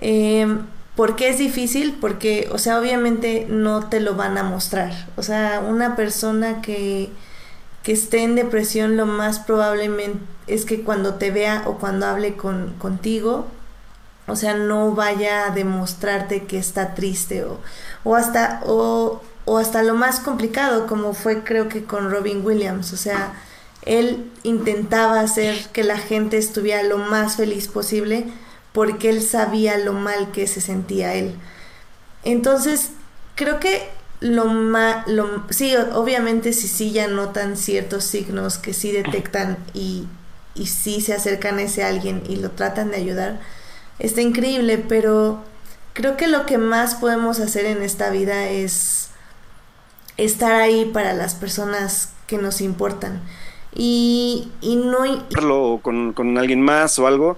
Eh, 0.02 0.48
¿Por 0.96 1.16
qué 1.16 1.30
es 1.30 1.38
difícil? 1.38 1.98
Porque, 2.02 2.50
o 2.52 2.58
sea, 2.58 2.80
obviamente 2.80 3.46
no 3.50 3.88
te 3.90 4.00
lo 4.00 4.16
van 4.16 4.38
a 4.38 4.44
mostrar. 4.44 5.08
O 5.18 5.24
sea, 5.24 5.60
una 5.68 5.96
persona 5.96 6.62
que, 6.62 7.10
que 7.84 7.92
esté 7.94 8.24
en 8.24 8.36
depresión 8.36 8.98
lo 8.98 9.06
más 9.06 9.40
probablemente 9.40 10.20
es 10.48 10.66
que 10.66 10.82
cuando 10.84 11.16
te 11.16 11.32
vea 11.32 11.64
o 11.68 11.78
cuando 11.78 12.06
hable 12.08 12.36
con, 12.36 12.74
contigo, 12.80 13.48
o 14.28 14.36
sea, 14.36 14.56
no 14.56 14.92
vaya 14.94 15.48
a 15.48 15.50
demostrarte 15.52 16.46
que 16.46 16.58
está 16.58 16.96
triste 16.96 17.44
o, 17.44 17.60
o 18.04 18.16
hasta 18.16 18.62
o, 18.66 19.22
o 19.46 19.58
hasta 19.58 19.84
lo 19.84 19.96
más 19.96 20.20
complicado 20.20 20.88
como 20.88 21.14
fue 21.14 21.44
creo 21.44 21.70
que 21.70 21.84
con 21.84 22.10
Robin 22.12 22.46
Williams, 22.46 22.94
o 22.94 22.98
sea, 22.98 23.34
él 23.84 24.32
intentaba 24.44 25.20
hacer 25.20 25.56
que 25.72 25.84
la 25.84 25.98
gente 25.98 26.38
estuviera 26.38 26.84
lo 26.84 26.98
más 26.98 27.36
feliz 27.36 27.68
posible 27.68 28.26
porque 28.74 29.10
él 29.10 29.22
sabía 29.22 29.78
lo 29.78 29.94
mal 29.94 30.32
que 30.32 30.48
se 30.48 30.60
sentía 30.60 31.14
él. 31.14 31.36
Entonces, 32.24 32.90
creo 33.36 33.60
que 33.60 33.88
lo 34.20 34.46
más, 34.46 35.06
sí, 35.52 35.76
obviamente 35.94 36.52
si 36.52 36.68
sí 36.68 36.92
ya 36.92 37.08
notan 37.08 37.58
ciertos 37.58 38.04
signos 38.04 38.58
que 38.58 38.74
sí 38.74 38.92
detectan 38.92 39.58
y, 39.74 40.08
y 40.56 40.68
sí 40.68 41.02
se 41.02 41.14
acercan 41.14 41.60
a 41.60 41.64
ese 41.64 41.84
alguien 41.84 42.24
y 42.28 42.38
lo 42.38 42.52
tratan 42.52 42.92
de 42.92 42.98
ayudar, 42.98 43.40
está 44.00 44.22
increíble, 44.22 44.78
pero 44.78 45.44
creo 45.94 46.18
que 46.18 46.28
lo 46.28 46.46
que 46.46 46.58
más 46.58 46.96
podemos 46.96 47.40
hacer 47.40 47.66
en 47.66 47.82
esta 47.82 48.10
vida 48.10 48.50
es 48.50 49.10
estar 50.18 50.54
ahí 50.54 50.86
para 50.86 51.14
las 51.14 51.36
personas 51.36 52.14
que 52.28 52.38
nos 52.38 52.62
importan. 52.62 53.22
Y, 53.74 54.52
y 54.62 54.78
no... 54.78 55.00
O 55.50 55.80
con, 55.82 56.14
con 56.14 56.38
alguien 56.38 56.62
más 56.62 56.98
o 57.00 57.08
algo, 57.08 57.38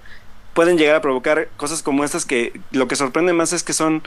pueden 0.54 0.78
llegar 0.78 0.96
a 0.96 1.02
provocar 1.02 1.50
cosas 1.58 1.84
como 1.84 2.04
estas 2.04 2.26
que 2.26 2.60
lo 2.72 2.88
que 2.88 2.96
sorprende 2.96 3.34
más 3.34 3.54
es 3.54 3.64
que 3.64 3.74
son 3.74 4.04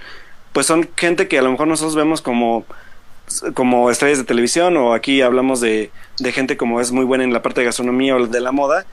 pues 0.52 0.66
son 0.66 0.88
gente 0.96 1.28
que 1.28 1.38
a 1.38 1.42
lo 1.42 1.50
mejor 1.52 1.68
nosotros 1.68 1.94
vemos 1.94 2.22
como, 2.22 2.64
como 3.54 3.90
estrellas 3.90 4.18
de 4.18 4.24
televisión 4.24 4.76
o 4.76 4.94
aquí 4.94 5.22
hablamos 5.22 5.60
de, 5.60 5.90
de 6.18 6.32
gente 6.32 6.56
como 6.56 6.80
es 6.80 6.90
muy 6.90 7.04
buena 7.04 7.24
en 7.24 7.32
la 7.32 7.42
parte 7.42 7.60
de 7.60 7.66
gastronomía 7.66 8.16
o 8.16 8.26
de 8.26 8.40
la 8.40 8.52
moda 8.52 8.84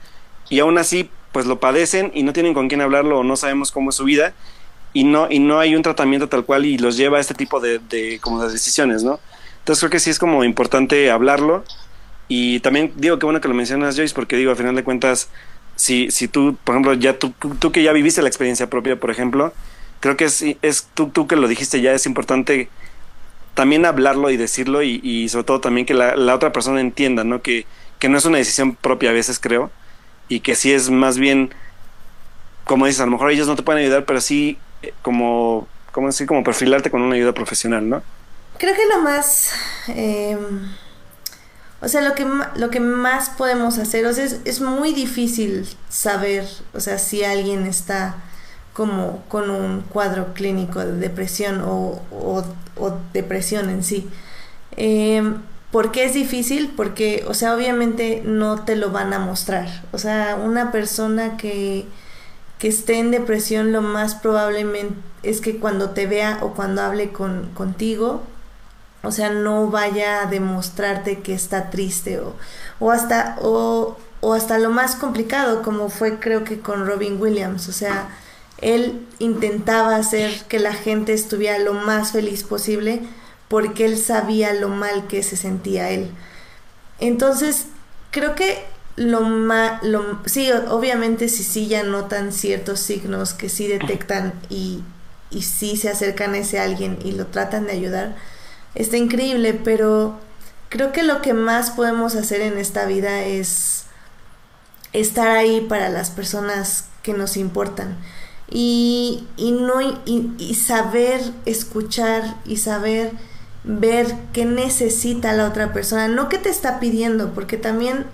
y 0.48 0.60
aún 0.60 0.78
así 0.78 1.10
pues 1.32 1.46
lo 1.46 1.60
padecen 1.60 2.10
y 2.14 2.22
no 2.22 2.32
tienen 2.32 2.54
con 2.54 2.68
quién 2.68 2.80
hablarlo 2.80 3.18
o 3.18 3.24
no 3.24 3.36
sabemos 3.36 3.72
cómo 3.72 3.90
es 3.90 3.96
su 3.96 4.04
vida 4.04 4.34
y 4.92 5.04
no, 5.04 5.28
y 5.30 5.38
no 5.38 5.60
hay 5.60 5.74
un 5.74 5.82
tratamiento 5.82 6.28
tal 6.28 6.44
cual 6.44 6.66
y 6.66 6.78
los 6.78 6.96
lleva 6.96 7.18
a 7.18 7.20
este 7.20 7.34
tipo 7.34 7.60
de, 7.60 8.18
como 8.20 8.42
de 8.42 8.52
decisiones, 8.52 9.02
¿no? 9.02 9.20
Entonces 9.58 9.80
creo 9.80 9.90
que 9.90 10.00
sí 10.00 10.10
es 10.10 10.18
como 10.18 10.44
importante 10.44 11.10
hablarlo 11.10 11.64
y 12.26 12.60
también 12.60 12.92
digo 12.96 13.18
que 13.18 13.26
bueno 13.26 13.40
que 13.40 13.48
lo 13.48 13.54
mencionas 13.54 13.96
Joyce 13.96 14.14
porque 14.14 14.36
digo, 14.36 14.50
al 14.50 14.56
final 14.56 14.74
de 14.74 14.84
cuentas, 14.84 15.28
si, 15.76 16.10
si 16.10 16.26
tú, 16.28 16.56
por 16.64 16.74
ejemplo, 16.74 16.94
ya 16.94 17.18
tú, 17.18 17.32
tú 17.58 17.70
que 17.70 17.82
ya 17.82 17.92
viviste 17.92 18.22
la 18.22 18.28
experiencia 18.28 18.68
propia, 18.68 18.98
por 18.98 19.10
ejemplo, 19.10 19.52
creo 20.00 20.16
que 20.16 20.24
es, 20.24 20.44
es 20.62 20.88
tú, 20.94 21.08
tú 21.08 21.26
que 21.26 21.36
lo 21.36 21.48
dijiste 21.48 21.80
ya, 21.80 21.92
es 21.92 22.06
importante 22.06 22.68
también 23.54 23.84
hablarlo 23.86 24.30
y 24.30 24.36
decirlo 24.36 24.82
y, 24.82 25.00
y 25.02 25.28
sobre 25.28 25.44
todo 25.44 25.60
también 25.60 25.86
que 25.86 25.94
la, 25.94 26.16
la, 26.16 26.34
otra 26.34 26.52
persona 26.52 26.80
entienda, 26.80 27.24
¿no? 27.24 27.42
Que, 27.42 27.66
que 27.98 28.08
no 28.08 28.16
es 28.18 28.24
una 28.24 28.38
decisión 28.38 28.76
propia 28.76 29.10
a 29.10 29.12
veces, 29.12 29.38
creo, 29.38 29.70
y 30.28 30.40
que 30.40 30.54
sí 30.54 30.72
es 30.72 30.90
más 30.90 31.18
bien, 31.18 31.54
como 32.64 32.86
dices, 32.86 33.00
a 33.00 33.06
lo 33.06 33.12
mejor 33.12 33.30
ellos 33.30 33.46
no 33.46 33.56
te 33.56 33.62
pueden 33.62 33.82
ayudar, 33.82 34.04
pero 34.04 34.20
sí 34.20 34.58
eh, 34.82 34.92
como, 35.02 35.66
como 35.92 36.08
decir, 36.08 36.26
como 36.26 36.44
perfilarte 36.44 36.90
con 36.90 37.02
una 37.02 37.14
ayuda 37.14 37.32
profesional, 37.32 37.88
¿no? 37.88 38.02
Creo 38.58 38.74
que 38.74 38.86
lo 38.86 39.00
más... 39.02 39.52
Eh, 39.88 40.36
o 41.80 41.86
sea, 41.86 42.00
lo 42.00 42.14
que, 42.14 42.26
lo 42.56 42.70
que 42.70 42.80
más 42.80 43.30
podemos 43.30 43.78
hacer, 43.78 44.04
o 44.06 44.12
sea, 44.12 44.24
es, 44.24 44.40
es 44.44 44.60
muy 44.60 44.92
difícil 44.92 45.68
saber, 45.88 46.44
o 46.74 46.80
sea, 46.80 46.98
si 46.98 47.22
alguien 47.22 47.66
está 47.66 48.16
como 48.72 49.22
con 49.28 49.50
un 49.50 49.82
cuadro 49.82 50.34
clínico 50.34 50.80
de 50.80 50.92
depresión 50.92 51.60
o, 51.60 52.02
o, 52.10 52.44
o 52.76 52.98
depresión 53.12 53.70
en 53.70 53.84
sí. 53.84 54.08
Eh, 54.76 55.22
¿Por 55.70 55.92
qué 55.92 56.04
es 56.04 56.14
difícil? 56.14 56.72
Porque, 56.74 57.24
o 57.28 57.34
sea, 57.34 57.54
obviamente 57.54 58.22
no 58.24 58.64
te 58.64 58.74
lo 58.74 58.90
van 58.90 59.12
a 59.12 59.18
mostrar. 59.18 59.84
O 59.92 59.98
sea, 59.98 60.36
una 60.42 60.72
persona 60.72 61.36
que, 61.36 61.86
que 62.58 62.68
esté 62.68 62.98
en 62.98 63.10
depresión 63.10 63.72
lo 63.72 63.82
más 63.82 64.14
probablemente 64.14 64.96
es 65.22 65.40
que 65.40 65.58
cuando 65.58 65.90
te 65.90 66.06
vea 66.06 66.38
o 66.42 66.54
cuando 66.54 66.82
hable 66.82 67.12
con, 67.12 67.50
contigo, 67.54 68.22
o 69.02 69.12
sea, 69.12 69.30
no 69.30 69.68
vaya 69.68 70.22
a 70.22 70.26
demostrarte 70.26 71.20
que 71.20 71.34
está 71.34 71.70
triste 71.70 72.20
o, 72.20 72.34
o 72.80 72.90
hasta 72.90 73.36
o, 73.40 73.96
o 74.20 74.34
hasta 74.34 74.58
lo 74.58 74.70
más 74.70 74.96
complicado 74.96 75.62
como 75.62 75.88
fue 75.88 76.18
creo 76.18 76.44
que 76.44 76.60
con 76.60 76.86
Robin 76.86 77.20
Williams, 77.20 77.68
o 77.68 77.72
sea, 77.72 78.08
él 78.58 79.06
intentaba 79.18 79.96
hacer 79.96 80.32
que 80.48 80.58
la 80.58 80.72
gente 80.72 81.12
estuviera 81.12 81.58
lo 81.58 81.74
más 81.74 82.12
feliz 82.12 82.42
posible 82.42 83.02
porque 83.48 83.84
él 83.84 83.98
sabía 83.98 84.52
lo 84.52 84.68
mal 84.68 85.06
que 85.06 85.22
se 85.22 85.36
sentía 85.36 85.90
él. 85.90 86.10
Entonces, 87.00 87.66
creo 88.10 88.34
que 88.34 88.64
lo 88.96 89.20
más, 89.22 89.80
sí, 90.26 90.50
obviamente 90.68 91.28
si 91.28 91.44
sí 91.44 91.68
ya 91.68 91.82
notan 91.82 92.32
ciertos 92.32 92.80
signos 92.80 93.32
que 93.32 93.48
sí 93.48 93.68
detectan 93.68 94.34
y, 94.50 94.82
y 95.30 95.42
sí 95.42 95.76
se 95.76 95.88
acercan 95.88 96.34
a 96.34 96.38
ese 96.38 96.58
alguien 96.58 96.98
y 97.04 97.12
lo 97.12 97.26
tratan 97.26 97.66
de 97.66 97.72
ayudar, 97.72 98.16
está 98.74 98.96
increíble, 98.96 99.54
pero 99.54 100.18
creo 100.68 100.92
que 100.92 101.02
lo 101.02 101.22
que 101.22 101.32
más 101.32 101.70
podemos 101.70 102.16
hacer 102.16 102.40
en 102.40 102.58
esta 102.58 102.86
vida 102.86 103.22
es 103.24 103.84
estar 104.92 105.28
ahí 105.28 105.60
para 105.60 105.88
las 105.90 106.10
personas 106.10 106.86
que 107.02 107.12
nos 107.12 107.36
importan 107.36 107.96
y, 108.50 109.26
y 109.36 109.52
no 109.52 109.80
y, 109.80 110.54
saber 110.54 111.20
escuchar 111.44 112.36
y 112.46 112.56
saber 112.56 113.12
ver 113.64 114.14
qué 114.32 114.44
necesita 114.44 115.32
la 115.32 115.46
otra 115.46 115.72
persona, 115.72 116.08
no 116.08 116.28
qué 116.28 116.38
te 116.38 116.48
está 116.48 116.80
pidiendo, 116.80 117.32
porque 117.34 117.56
también 117.56 118.06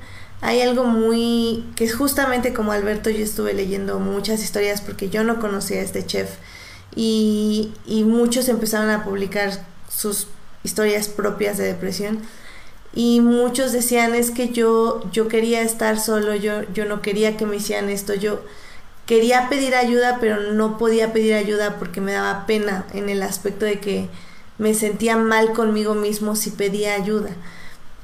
hay 0.44 0.60
algo 0.60 0.84
muy 0.84 1.64
que 1.74 1.84
es 1.84 1.94
justamente 1.94 2.52
como 2.52 2.72
Alberto 2.72 3.08
yo 3.08 3.24
estuve 3.24 3.54
leyendo 3.54 3.98
muchas 3.98 4.42
historias 4.42 4.82
porque 4.82 5.08
yo 5.08 5.24
no 5.24 5.40
conocía 5.40 5.78
a 5.80 5.82
este 5.82 6.04
chef 6.04 6.28
y, 6.94 7.72
muchos 8.06 8.48
empezaron 8.48 8.90
a 8.90 9.04
publicar 9.04 9.52
sus 9.88 10.28
historias 10.62 11.08
propias 11.08 11.56
de 11.56 11.64
depresión 11.64 12.20
y 12.94 13.20
muchos 13.20 13.72
decían 13.72 14.14
es 14.14 14.30
que 14.30 14.50
yo 14.50 15.02
yo 15.12 15.28
quería 15.28 15.62
estar 15.62 15.98
solo, 15.98 16.34
yo 16.34 16.62
yo 16.74 16.84
no 16.84 17.00
quería 17.00 17.36
que 17.38 17.46
me 17.46 17.56
hicieran 17.56 17.88
esto, 17.88 18.12
yo 18.12 18.42
quería 19.06 19.48
pedir 19.48 19.74
ayuda, 19.74 20.18
pero 20.20 20.52
no 20.52 20.76
podía 20.76 21.12
pedir 21.12 21.34
ayuda 21.34 21.76
porque 21.78 22.00
me 22.00 22.12
daba 22.12 22.46
pena 22.46 22.86
en 22.92 23.08
el 23.08 23.22
aspecto 23.22 23.64
de 23.64 23.80
que 23.80 24.08
me 24.58 24.74
sentía 24.74 25.16
mal 25.16 25.52
conmigo 25.52 25.94
mismo 25.94 26.36
si 26.36 26.50
pedía 26.50 26.94
ayuda 26.94 27.30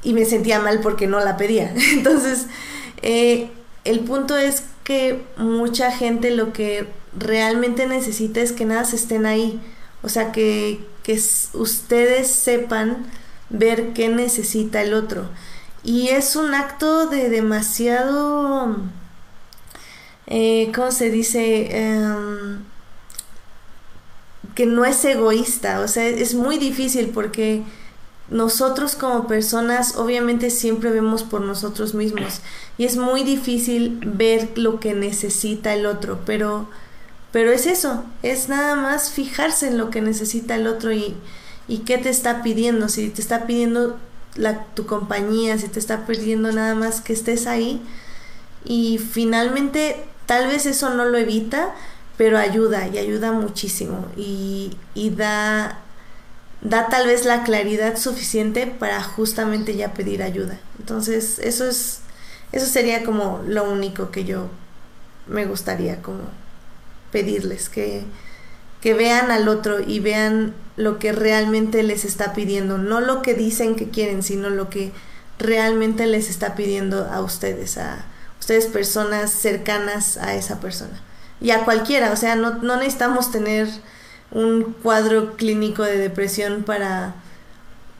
y 0.02 0.14
me 0.14 0.24
sentía 0.24 0.60
mal 0.60 0.81
porque 0.81 1.06
no 1.06 1.20
la 1.20 1.36
pedía. 1.36 1.72
Entonces, 1.93 2.47
eh, 3.02 3.51
el 3.85 4.01
punto 4.01 4.36
es 4.36 4.64
que 4.85 5.22
mucha 5.36 5.93
gente 5.93 6.31
lo 6.31 6.52
que 6.52 6.86
realmente 7.16 7.86
necesita 7.86 8.40
es 8.40 8.52
que 8.52 8.64
nada 8.64 8.85
se 8.85 8.97
estén 8.97 9.27
ahí, 9.27 9.60
o 10.02 10.09
sea, 10.09 10.32
que, 10.32 10.81
que 11.02 11.20
ustedes 11.55 12.31
sepan 12.31 13.06
ver 13.51 13.93
qué 13.93 14.09
necesita 14.09 14.82
el 14.82 14.94
otro. 14.94 15.28
Y 15.82 16.09
es 16.09 16.36
un 16.36 16.55
acto 16.55 17.06
de 17.06 17.31
demasiado, 17.31 18.77
eh, 20.27 20.70
¿cómo 20.74 20.90
se 20.90 21.10
dice? 21.10 22.05
Um, 22.06 22.70
que 24.61 24.66
no 24.66 24.85
es 24.85 25.03
egoísta, 25.07 25.81
o 25.81 25.89
sea, 25.89 26.07
es 26.07 26.35
muy 26.35 26.59
difícil 26.59 27.09
porque 27.15 27.62
nosotros 28.28 28.95
como 28.95 29.27
personas 29.27 29.97
obviamente 29.97 30.51
siempre 30.51 30.91
vemos 30.91 31.23
por 31.23 31.41
nosotros 31.41 31.95
mismos 31.95 32.43
y 32.77 32.85
es 32.85 32.99
muy 32.99 33.24
difícil 33.24 33.99
ver 34.05 34.51
lo 34.57 34.78
que 34.78 34.93
necesita 34.93 35.73
el 35.73 35.87
otro, 35.87 36.20
pero 36.27 36.69
pero 37.32 37.51
es 37.53 37.65
eso, 37.65 38.05
es 38.23 38.51
nada 38.51 38.77
más 38.77 39.11
fijarse 39.11 39.69
en 39.69 39.78
lo 39.78 39.89
que 39.89 40.03
necesita 40.03 40.57
el 40.57 40.66
otro 40.66 40.93
y, 40.93 41.16
qué 41.87 41.97
te 41.97 42.11
está 42.11 42.43
pidiendo, 42.43 42.91
si 42.91 43.09
te 43.09 43.23
está 43.23 43.47
pidiendo 43.47 43.97
tu 44.74 44.85
compañía, 44.85 45.57
si 45.57 45.69
te 45.69 45.78
está 45.78 46.05
pidiendo 46.05 46.53
nada 46.53 46.74
más 46.74 47.01
que 47.01 47.15
estés 47.15 47.47
ahí 47.47 47.81
y 48.66 48.99
finalmente 48.99 50.05
tal 50.27 50.49
vez 50.49 50.66
eso 50.66 50.91
no 50.91 51.07
lo 51.07 51.16
evita, 51.16 51.74
pero 52.21 52.37
ayuda 52.37 52.87
y 52.87 52.99
ayuda 52.99 53.33
muchísimo 53.33 54.05
y, 54.15 54.77
y 54.93 55.09
da, 55.09 55.79
da 56.61 56.89
tal 56.89 57.07
vez 57.07 57.25
la 57.25 57.45
claridad 57.45 57.97
suficiente 57.97 58.67
para 58.67 59.03
justamente 59.03 59.75
ya 59.75 59.95
pedir 59.95 60.23
ayuda. 60.23 60.59
Entonces 60.79 61.39
eso 61.39 61.67
es, 61.67 62.01
eso 62.53 62.67
sería 62.67 63.05
como 63.05 63.43
lo 63.47 63.65
único 63.65 64.11
que 64.11 64.27
yo 64.27 64.49
me 65.29 65.47
gustaría 65.47 66.03
como 66.03 66.25
pedirles, 67.11 67.71
que, 67.71 68.05
que 68.83 68.93
vean 68.93 69.31
al 69.31 69.49
otro 69.49 69.81
y 69.81 70.01
vean 70.01 70.55
lo 70.77 70.99
que 70.99 71.13
realmente 71.13 71.83
les 71.83 72.05
está 72.05 72.35
pidiendo, 72.35 72.77
no 72.77 73.01
lo 73.01 73.23
que 73.23 73.33
dicen 73.33 73.77
que 73.77 73.89
quieren, 73.89 74.23
sino 74.23 74.51
lo 74.51 74.69
que 74.69 74.93
realmente 75.39 76.07
les 76.07 76.29
está 76.29 76.55
pidiendo 76.55 77.07
a 77.11 77.23
ustedes, 77.23 77.79
a 77.79 78.05
ustedes 78.39 78.67
personas 78.67 79.31
cercanas 79.31 80.19
a 80.19 80.35
esa 80.35 80.61
persona. 80.61 81.01
Y 81.41 81.51
a 81.53 81.65
cualquiera, 81.65 82.12
o 82.12 82.17
sea, 82.17 82.37
no, 82.37 82.55
no 82.62 82.77
necesitamos 82.77 83.31
tener 83.31 83.69
un 84.31 84.75
cuadro 84.83 85.37
clínico 85.37 85.83
de 85.83 85.97
depresión 85.97 86.62
para, 86.62 87.15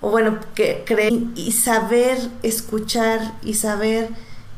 o 0.01 0.11
bueno, 0.11 0.39
que 0.55 0.85
creer 0.87 1.12
y 1.35 1.53
saber 1.53 2.19
escuchar 2.43 3.33
y 3.43 3.55
saber 3.55 4.09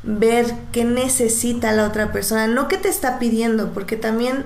ver 0.03 0.53
qué 0.73 0.85
necesita 0.85 1.73
la 1.73 1.87
otra 1.87 2.13
persona, 2.13 2.47
no 2.47 2.69
qué 2.69 2.77
te 2.77 2.89
está 2.89 3.19
pidiendo, 3.19 3.73
porque 3.73 3.97
también 3.97 4.45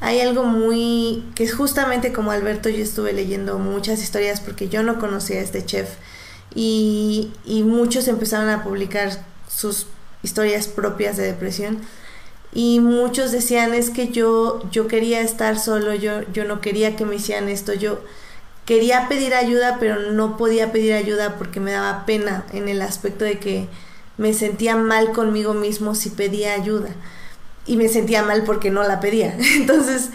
hay 0.00 0.20
algo 0.20 0.44
muy 0.44 1.24
que 1.34 1.44
es 1.44 1.54
justamente 1.54 2.12
como 2.12 2.30
Alberto 2.30 2.68
yo 2.68 2.82
estuve 2.82 3.12
leyendo 3.12 3.58
muchas 3.58 4.00
historias 4.00 4.40
porque 4.40 4.68
yo 4.68 4.82
no 4.82 5.00
conocía 5.00 5.38
a 5.38 5.42
este 5.42 5.64
chef 5.64 5.88
y, 6.54 7.32
y 7.44 7.64
muchos 7.64 8.06
empezaron 8.06 8.48
a 8.48 8.62
publicar 8.62 9.10
sus 9.48 9.86
historias 10.22 10.68
propias 10.68 11.16
de 11.16 11.24
depresión 11.24 11.80
y 12.52 12.80
muchos 12.80 13.32
decían 13.32 13.74
es 13.74 13.90
que 13.90 14.08
yo 14.08 14.62
yo 14.70 14.88
quería 14.88 15.20
estar 15.20 15.58
solo, 15.58 15.94
yo 15.94 16.22
yo 16.32 16.44
no 16.44 16.60
quería 16.60 16.96
que 16.96 17.04
me 17.04 17.16
hicieran 17.16 17.48
esto, 17.48 17.74
yo 17.74 18.00
quería 18.64 19.08
pedir 19.08 19.34
ayuda, 19.34 19.78
pero 19.80 20.12
no 20.12 20.36
podía 20.36 20.72
pedir 20.72 20.92
ayuda 20.92 21.36
porque 21.36 21.60
me 21.60 21.72
daba 21.72 22.04
pena 22.04 22.44
en 22.52 22.68
el 22.68 22.82
aspecto 22.82 23.24
de 23.24 23.38
que 23.38 23.66
me 24.18 24.34
sentía 24.34 24.76
mal 24.76 25.12
conmigo 25.12 25.54
mismo 25.54 25.94
si 25.94 26.10
pedía 26.10 26.54
ayuda 26.54 26.90
y 27.66 27.76
me 27.76 27.88
sentía 27.88 28.22
mal 28.22 28.44
porque 28.44 28.70
no 28.70 28.82
la 28.82 29.00
pedía. 29.00 29.36
Entonces, 29.56 30.10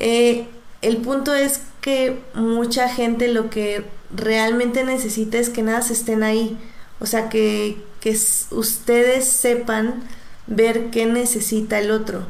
eh, 0.00 0.46
el 0.80 0.96
punto 0.98 1.34
es 1.34 1.60
que 1.80 2.20
mucha 2.34 2.88
gente 2.88 3.28
lo 3.28 3.50
que 3.50 3.84
realmente 4.14 4.84
necesita 4.84 5.38
es 5.38 5.50
que 5.50 5.62
nada 5.62 5.82
se 5.82 5.92
estén 5.92 6.22
ahí, 6.22 6.56
o 7.00 7.06
sea, 7.06 7.28
que, 7.28 7.76
que 8.00 8.16
ustedes 8.50 9.28
sepan 9.28 10.02
ver 10.46 10.90
qué 10.90 11.06
necesita 11.06 11.78
el 11.78 11.90
otro. 11.90 12.26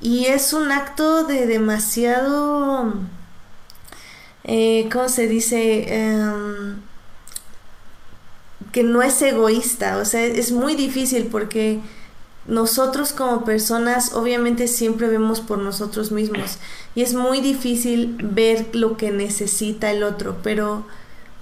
Y 0.00 0.26
es 0.26 0.52
un 0.52 0.72
acto 0.72 1.24
de 1.24 1.46
demasiado... 1.46 2.94
eh, 4.44 4.88
¿cómo 4.92 5.08
se 5.08 5.28
dice? 5.28 5.86
Em, 5.94 6.80
que 8.72 8.82
no 8.82 9.02
es 9.02 9.20
egoísta, 9.22 9.98
o 9.98 10.04
sea, 10.04 10.24
es 10.24 10.50
muy 10.50 10.74
difícil 10.74 11.26
porque 11.26 11.80
nosotros 12.46 13.12
como 13.12 13.44
personas 13.44 14.14
obviamente 14.14 14.66
siempre 14.66 15.08
vemos 15.08 15.40
por 15.40 15.58
nosotros 15.58 16.10
mismos 16.10 16.58
y 16.94 17.02
es 17.02 17.14
muy 17.14 17.40
difícil 17.40 18.16
ver 18.20 18.74
lo 18.74 18.96
que 18.96 19.10
necesita 19.10 19.90
el 19.90 20.02
otro, 20.02 20.38
pero 20.42 20.86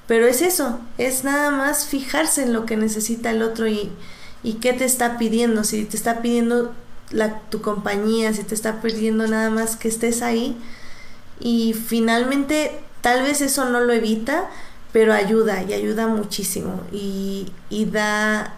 pero 0.07 0.27
es 0.27 0.43
eso, 0.43 0.81
es 0.99 1.23
nada 1.23 1.53
más 1.53 1.87
fijarse 1.87 2.43
en 2.43 2.53
lo 2.53 2.67
que 2.67 2.77
necesita 2.77 3.31
el 3.31 3.43
otro 3.43 3.69
y, 3.69 3.91
y 4.43 4.55
qué 4.55 4.73
te 4.73 4.85
está 4.85 5.19
pidiendo, 5.19 5.65
si 5.65 5.85
te 5.85 5.97
está 5.97 6.23
pidiendo 6.23 6.75
la, 7.11 7.41
tu 7.51 7.61
compañía, 7.61 8.33
si 8.33 8.43
te 8.43 8.55
está 8.55 8.81
pidiendo 8.81 9.27
nada 9.27 9.51
más 9.51 9.77
que 9.77 9.89
estés 9.89 10.23
ahí. 10.23 10.57
Y 11.41 11.75
finalmente 11.75 12.73
tal 13.01 13.23
vez 13.23 13.41
eso 13.41 13.69
no 13.69 13.81
lo 13.81 13.93
evita, 13.93 14.51
pero 14.93 15.13
ayuda 15.13 15.63
y 15.63 15.73
ayuda 15.73 16.07
muchísimo. 16.07 16.83
Y, 16.93 17.53
y 17.69 17.87
da 17.87 18.57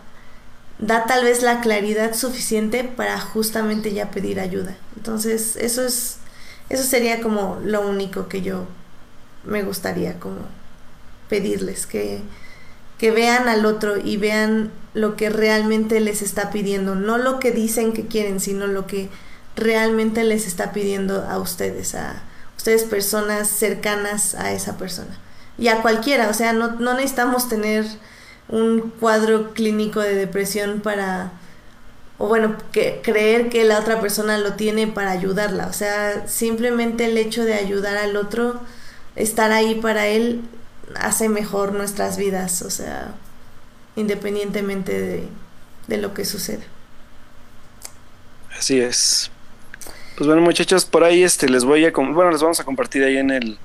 da 0.78 1.04
tal 1.06 1.22
vez 1.24 1.42
la 1.42 1.60
claridad 1.60 2.12
suficiente 2.14 2.82
para 2.82 3.20
justamente 3.20 3.92
ya 3.92 4.10
pedir 4.10 4.40
ayuda. 4.40 4.76
Entonces, 4.96 5.56
eso 5.56 5.84
es 5.84 6.18
eso 6.72 6.84
sería 6.84 7.20
como 7.20 7.60
lo 7.62 7.86
único 7.86 8.28
que 8.28 8.40
yo 8.40 8.64
me 9.44 9.62
gustaría 9.62 10.18
como 10.18 10.40
pedirles 11.28 11.86
que 11.86 12.22
que 13.02 13.10
vean 13.10 13.48
al 13.48 13.66
otro 13.66 13.96
y 13.96 14.16
vean 14.16 14.70
lo 14.94 15.16
que 15.16 15.28
realmente 15.28 15.98
les 15.98 16.22
está 16.22 16.52
pidiendo, 16.52 16.94
no 16.94 17.18
lo 17.18 17.40
que 17.40 17.50
dicen 17.50 17.92
que 17.92 18.06
quieren, 18.06 18.38
sino 18.38 18.68
lo 18.68 18.86
que 18.86 19.08
realmente 19.56 20.22
les 20.22 20.46
está 20.46 20.70
pidiendo 20.70 21.24
a 21.28 21.38
ustedes, 21.38 21.96
a 21.96 22.22
ustedes 22.56 22.84
personas 22.84 23.48
cercanas 23.48 24.36
a 24.36 24.52
esa 24.52 24.78
persona. 24.78 25.18
Y 25.58 25.66
a 25.66 25.82
cualquiera, 25.82 26.28
o 26.28 26.32
sea, 26.32 26.52
no, 26.52 26.76
no 26.76 26.94
necesitamos 26.94 27.48
tener 27.48 27.84
un 28.48 28.92
cuadro 29.00 29.52
clínico 29.52 29.98
de 29.98 30.14
depresión 30.14 30.78
para, 30.78 31.32
o 32.18 32.28
bueno, 32.28 32.56
que 32.70 33.00
creer 33.02 33.48
que 33.48 33.64
la 33.64 33.80
otra 33.80 34.00
persona 34.00 34.38
lo 34.38 34.52
tiene 34.52 34.86
para 34.86 35.10
ayudarla. 35.10 35.66
O 35.66 35.72
sea, 35.72 36.28
simplemente 36.28 37.06
el 37.06 37.18
hecho 37.18 37.44
de 37.44 37.54
ayudar 37.54 37.96
al 37.96 38.16
otro, 38.16 38.60
estar 39.16 39.50
ahí 39.50 39.74
para 39.74 40.06
él, 40.06 40.42
hace 40.96 41.28
mejor 41.28 41.72
nuestras 41.72 42.16
vidas, 42.16 42.62
o 42.62 42.70
sea, 42.70 43.14
independientemente 43.96 45.00
de, 45.00 45.28
de 45.86 45.96
lo 45.98 46.14
que 46.14 46.24
suceda. 46.24 46.64
Así 48.56 48.80
es. 48.80 49.30
Pues 50.16 50.26
bueno, 50.26 50.42
muchachos, 50.42 50.84
por 50.84 51.04
ahí 51.04 51.22
este 51.22 51.48
les 51.48 51.64
voy 51.64 51.84
a 51.86 51.90
bueno, 51.90 52.30
les 52.30 52.42
vamos 52.42 52.60
a 52.60 52.64
compartir 52.64 53.02
ahí 53.02 53.16
en 53.16 53.30
el 53.30 53.58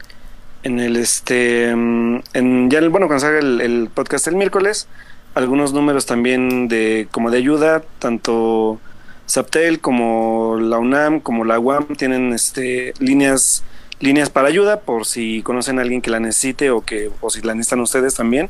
en 0.64 0.80
el 0.80 0.96
este 0.96 1.76
mm, 1.76 2.20
en 2.34 2.70
ya 2.70 2.80
el, 2.80 2.90
bueno, 2.90 3.08
cuando 3.08 3.22
salga 3.22 3.40
el, 3.40 3.62
el 3.62 3.90
podcast 3.94 4.28
el 4.28 4.36
miércoles, 4.36 4.88
algunos 5.36 5.74
números 5.74 6.06
también 6.06 6.68
de 6.68 7.08
como 7.12 7.32
de 7.32 7.38
ayuda, 7.38 7.84
tanto 8.00 8.80
Saptel 9.26 9.82
como 9.82 10.58
la 10.60 10.80
UNAM 10.80 11.20
como 11.20 11.44
la 11.44 11.60
UAM 11.60 11.96
tienen 11.98 12.34
este 12.34 12.94
líneas 13.00 13.64
líneas 14.00 14.30
para 14.30 14.48
ayuda 14.48 14.82
por 14.82 15.06
si 15.06 15.42
conocen 15.42 15.80
a 15.80 15.82
alguien 15.82 16.02
que 16.02 16.12
la 16.12 16.20
necesite 16.20 16.72
o 16.72 16.82
que 16.82 17.12
o 17.22 17.30
si 17.30 17.42
la 17.42 17.56
necesitan 17.56 17.82
ustedes 17.82 18.16
también. 18.16 18.50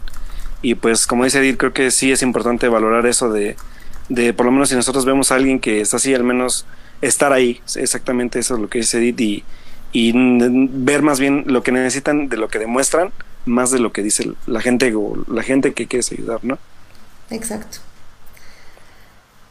Y 0.61 0.75
pues 0.75 1.07
como 1.07 1.23
dice 1.23 1.39
Edith, 1.39 1.57
creo 1.57 1.73
que 1.73 1.91
sí 1.91 2.11
es 2.11 2.21
importante 2.21 2.67
valorar 2.67 3.05
eso 3.05 3.29
de 3.29 3.55
de 4.09 4.33
por 4.33 4.45
lo 4.45 4.51
menos 4.51 4.69
si 4.69 4.75
nosotros 4.75 5.05
vemos 5.05 5.31
a 5.31 5.35
alguien 5.35 5.59
que 5.59 5.81
está 5.81 5.97
así, 5.97 6.13
al 6.13 6.23
menos 6.23 6.65
estar 7.01 7.33
ahí, 7.33 7.61
exactamente 7.75 8.39
eso 8.39 8.55
es 8.55 8.61
lo 8.61 8.69
que 8.69 8.79
dice 8.79 8.97
Edith 8.97 9.19
y, 9.19 9.43
y 9.91 10.13
ver 10.15 11.01
más 11.01 11.19
bien 11.19 11.43
lo 11.47 11.61
que 11.61 11.71
necesitan 11.71 12.29
de 12.29 12.37
lo 12.37 12.47
que 12.47 12.59
demuestran, 12.59 13.11
más 13.45 13.71
de 13.71 13.79
lo 13.79 13.91
que 13.91 14.03
dice 14.03 14.31
la 14.45 14.61
gente 14.61 14.93
o 14.95 15.15
la 15.27 15.43
gente 15.43 15.73
que 15.73 15.87
quieres 15.87 16.11
ayudar, 16.11 16.43
¿no? 16.43 16.57
Exacto. 17.29 17.79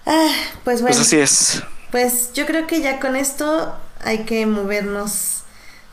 Ah, 0.07 0.33
pues 0.65 0.83
bueno. 0.83 0.97
Pues 0.97 1.07
así 1.07 1.19
es. 1.19 1.63
Pues 1.91 2.33
yo 2.33 2.47
creo 2.47 2.67
que 2.67 2.81
ya 2.81 3.01
con 3.01 3.17
esto 3.17 3.75
hay 4.05 4.21
que 4.25 4.47
movernos 4.47 5.36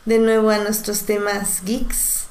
de 0.04 0.18
nuevo 0.18 0.50
a 0.50 0.58
nuestros 0.58 1.02
temas 1.02 1.62
geeks. 1.64 2.26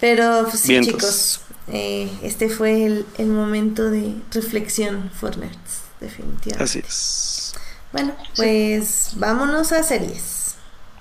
Pero 0.00 0.46
pues, 0.48 0.60
sí, 0.60 0.80
chicos, 0.80 1.40
eh, 1.68 2.10
este 2.22 2.48
fue 2.48 2.84
el, 2.84 3.06
el 3.18 3.28
momento 3.28 3.90
de 3.90 4.14
reflexión 4.32 5.10
for 5.14 5.36
nerds, 5.36 5.82
definitivamente. 6.00 6.62
Así 6.62 6.80
es. 6.80 7.54
Bueno, 7.92 8.14
pues 8.36 9.12
vámonos 9.14 9.72
a 9.72 9.82
series. 9.82 10.56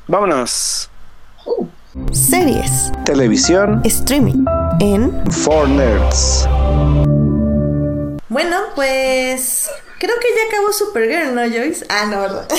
Vámonos. 0.08 0.90
Series, 2.12 2.92
Televisión 3.06 3.82
streaming 3.84 4.46
en... 4.80 5.32
for 5.32 5.68
Nerds. 5.68 6.48
Bueno, 8.30 8.58
pues 8.76 9.70
creo 10.00 10.16
que 10.20 10.28
ya 10.36 10.48
acabó 10.50 10.74
Supergirl, 10.74 11.36
¿no, 11.36 11.42
Joyce? 11.42 11.86
Ah, 11.90 12.06
no, 12.06 12.22
¿verdad? 12.22 12.48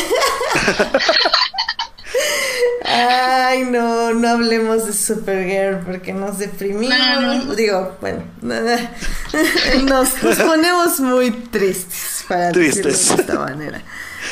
Ay, 2.86 3.64
no, 3.64 4.12
no 4.12 4.28
hablemos 4.28 4.86
de 4.86 4.92
Supergirl 4.92 5.78
porque 5.86 6.12
nos 6.12 6.38
deprimimos. 6.38 6.96
No, 6.98 7.20
no, 7.20 7.44
no. 7.44 7.54
Digo, 7.54 7.96
bueno, 8.00 8.22
nos, 8.42 10.22
nos 10.22 10.36
ponemos 10.38 11.00
muy 11.00 11.30
tristes 11.30 12.24
para 12.28 12.52
decirlo 12.52 12.82
Tristes. 12.90 13.16
de 13.16 13.22
esta 13.22 13.38
manera. 13.38 13.82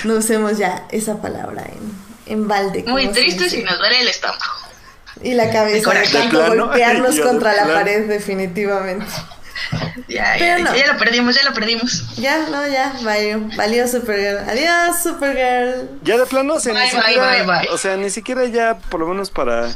No 0.05 0.15
usemos 0.15 0.59
ya 0.59 0.87
esa 0.91 1.21
palabra 1.23 1.65
en, 1.65 2.33
en 2.33 2.47
balde. 2.49 2.85
Muy 2.87 3.09
tristes 3.09 3.55
y 3.55 3.63
nos 3.63 3.79
duele 3.79 4.03
el 4.03 4.09
estómago. 4.09 4.41
Y 5.23 5.35
la 5.35 5.51
cabeza 5.51 5.91
de 5.93 6.09
tanto 6.09 6.55
golpearnos 6.55 7.21
contra 7.21 7.53
la 7.55 7.65
plano. 7.65 7.79
pared, 7.81 8.09
definitivamente. 8.09 9.07
Ya, 10.09 10.37
ya, 10.37 10.59
no. 10.59 10.75
ya 10.75 10.93
lo 10.93 10.99
perdimos, 10.99 11.35
ya 11.35 11.43
lo 11.43 11.55
perdimos. 11.55 12.05
Ya, 12.17 12.47
no, 12.51 12.67
ya, 12.67 12.93
valió, 13.03 13.41
valió 13.57 13.87
Supergirl. 13.89 14.39
Adiós, 14.49 15.03
Supergirl. 15.03 15.89
Ya 16.03 16.19
de 16.19 16.27
plano, 16.27 16.55
o 16.55 16.61
sea, 16.61 16.73
ni 16.75 16.81
Bye, 16.81 16.91
siquiera, 16.91 17.31
bye, 17.31 17.43
bye. 17.47 17.69
o 17.71 17.79
sea, 17.79 17.97
ni 17.97 18.11
siquiera 18.11 18.45
ya, 18.47 18.77
por 18.91 19.01
lo 19.01 19.07
menos 19.07 19.31
para 19.31 19.75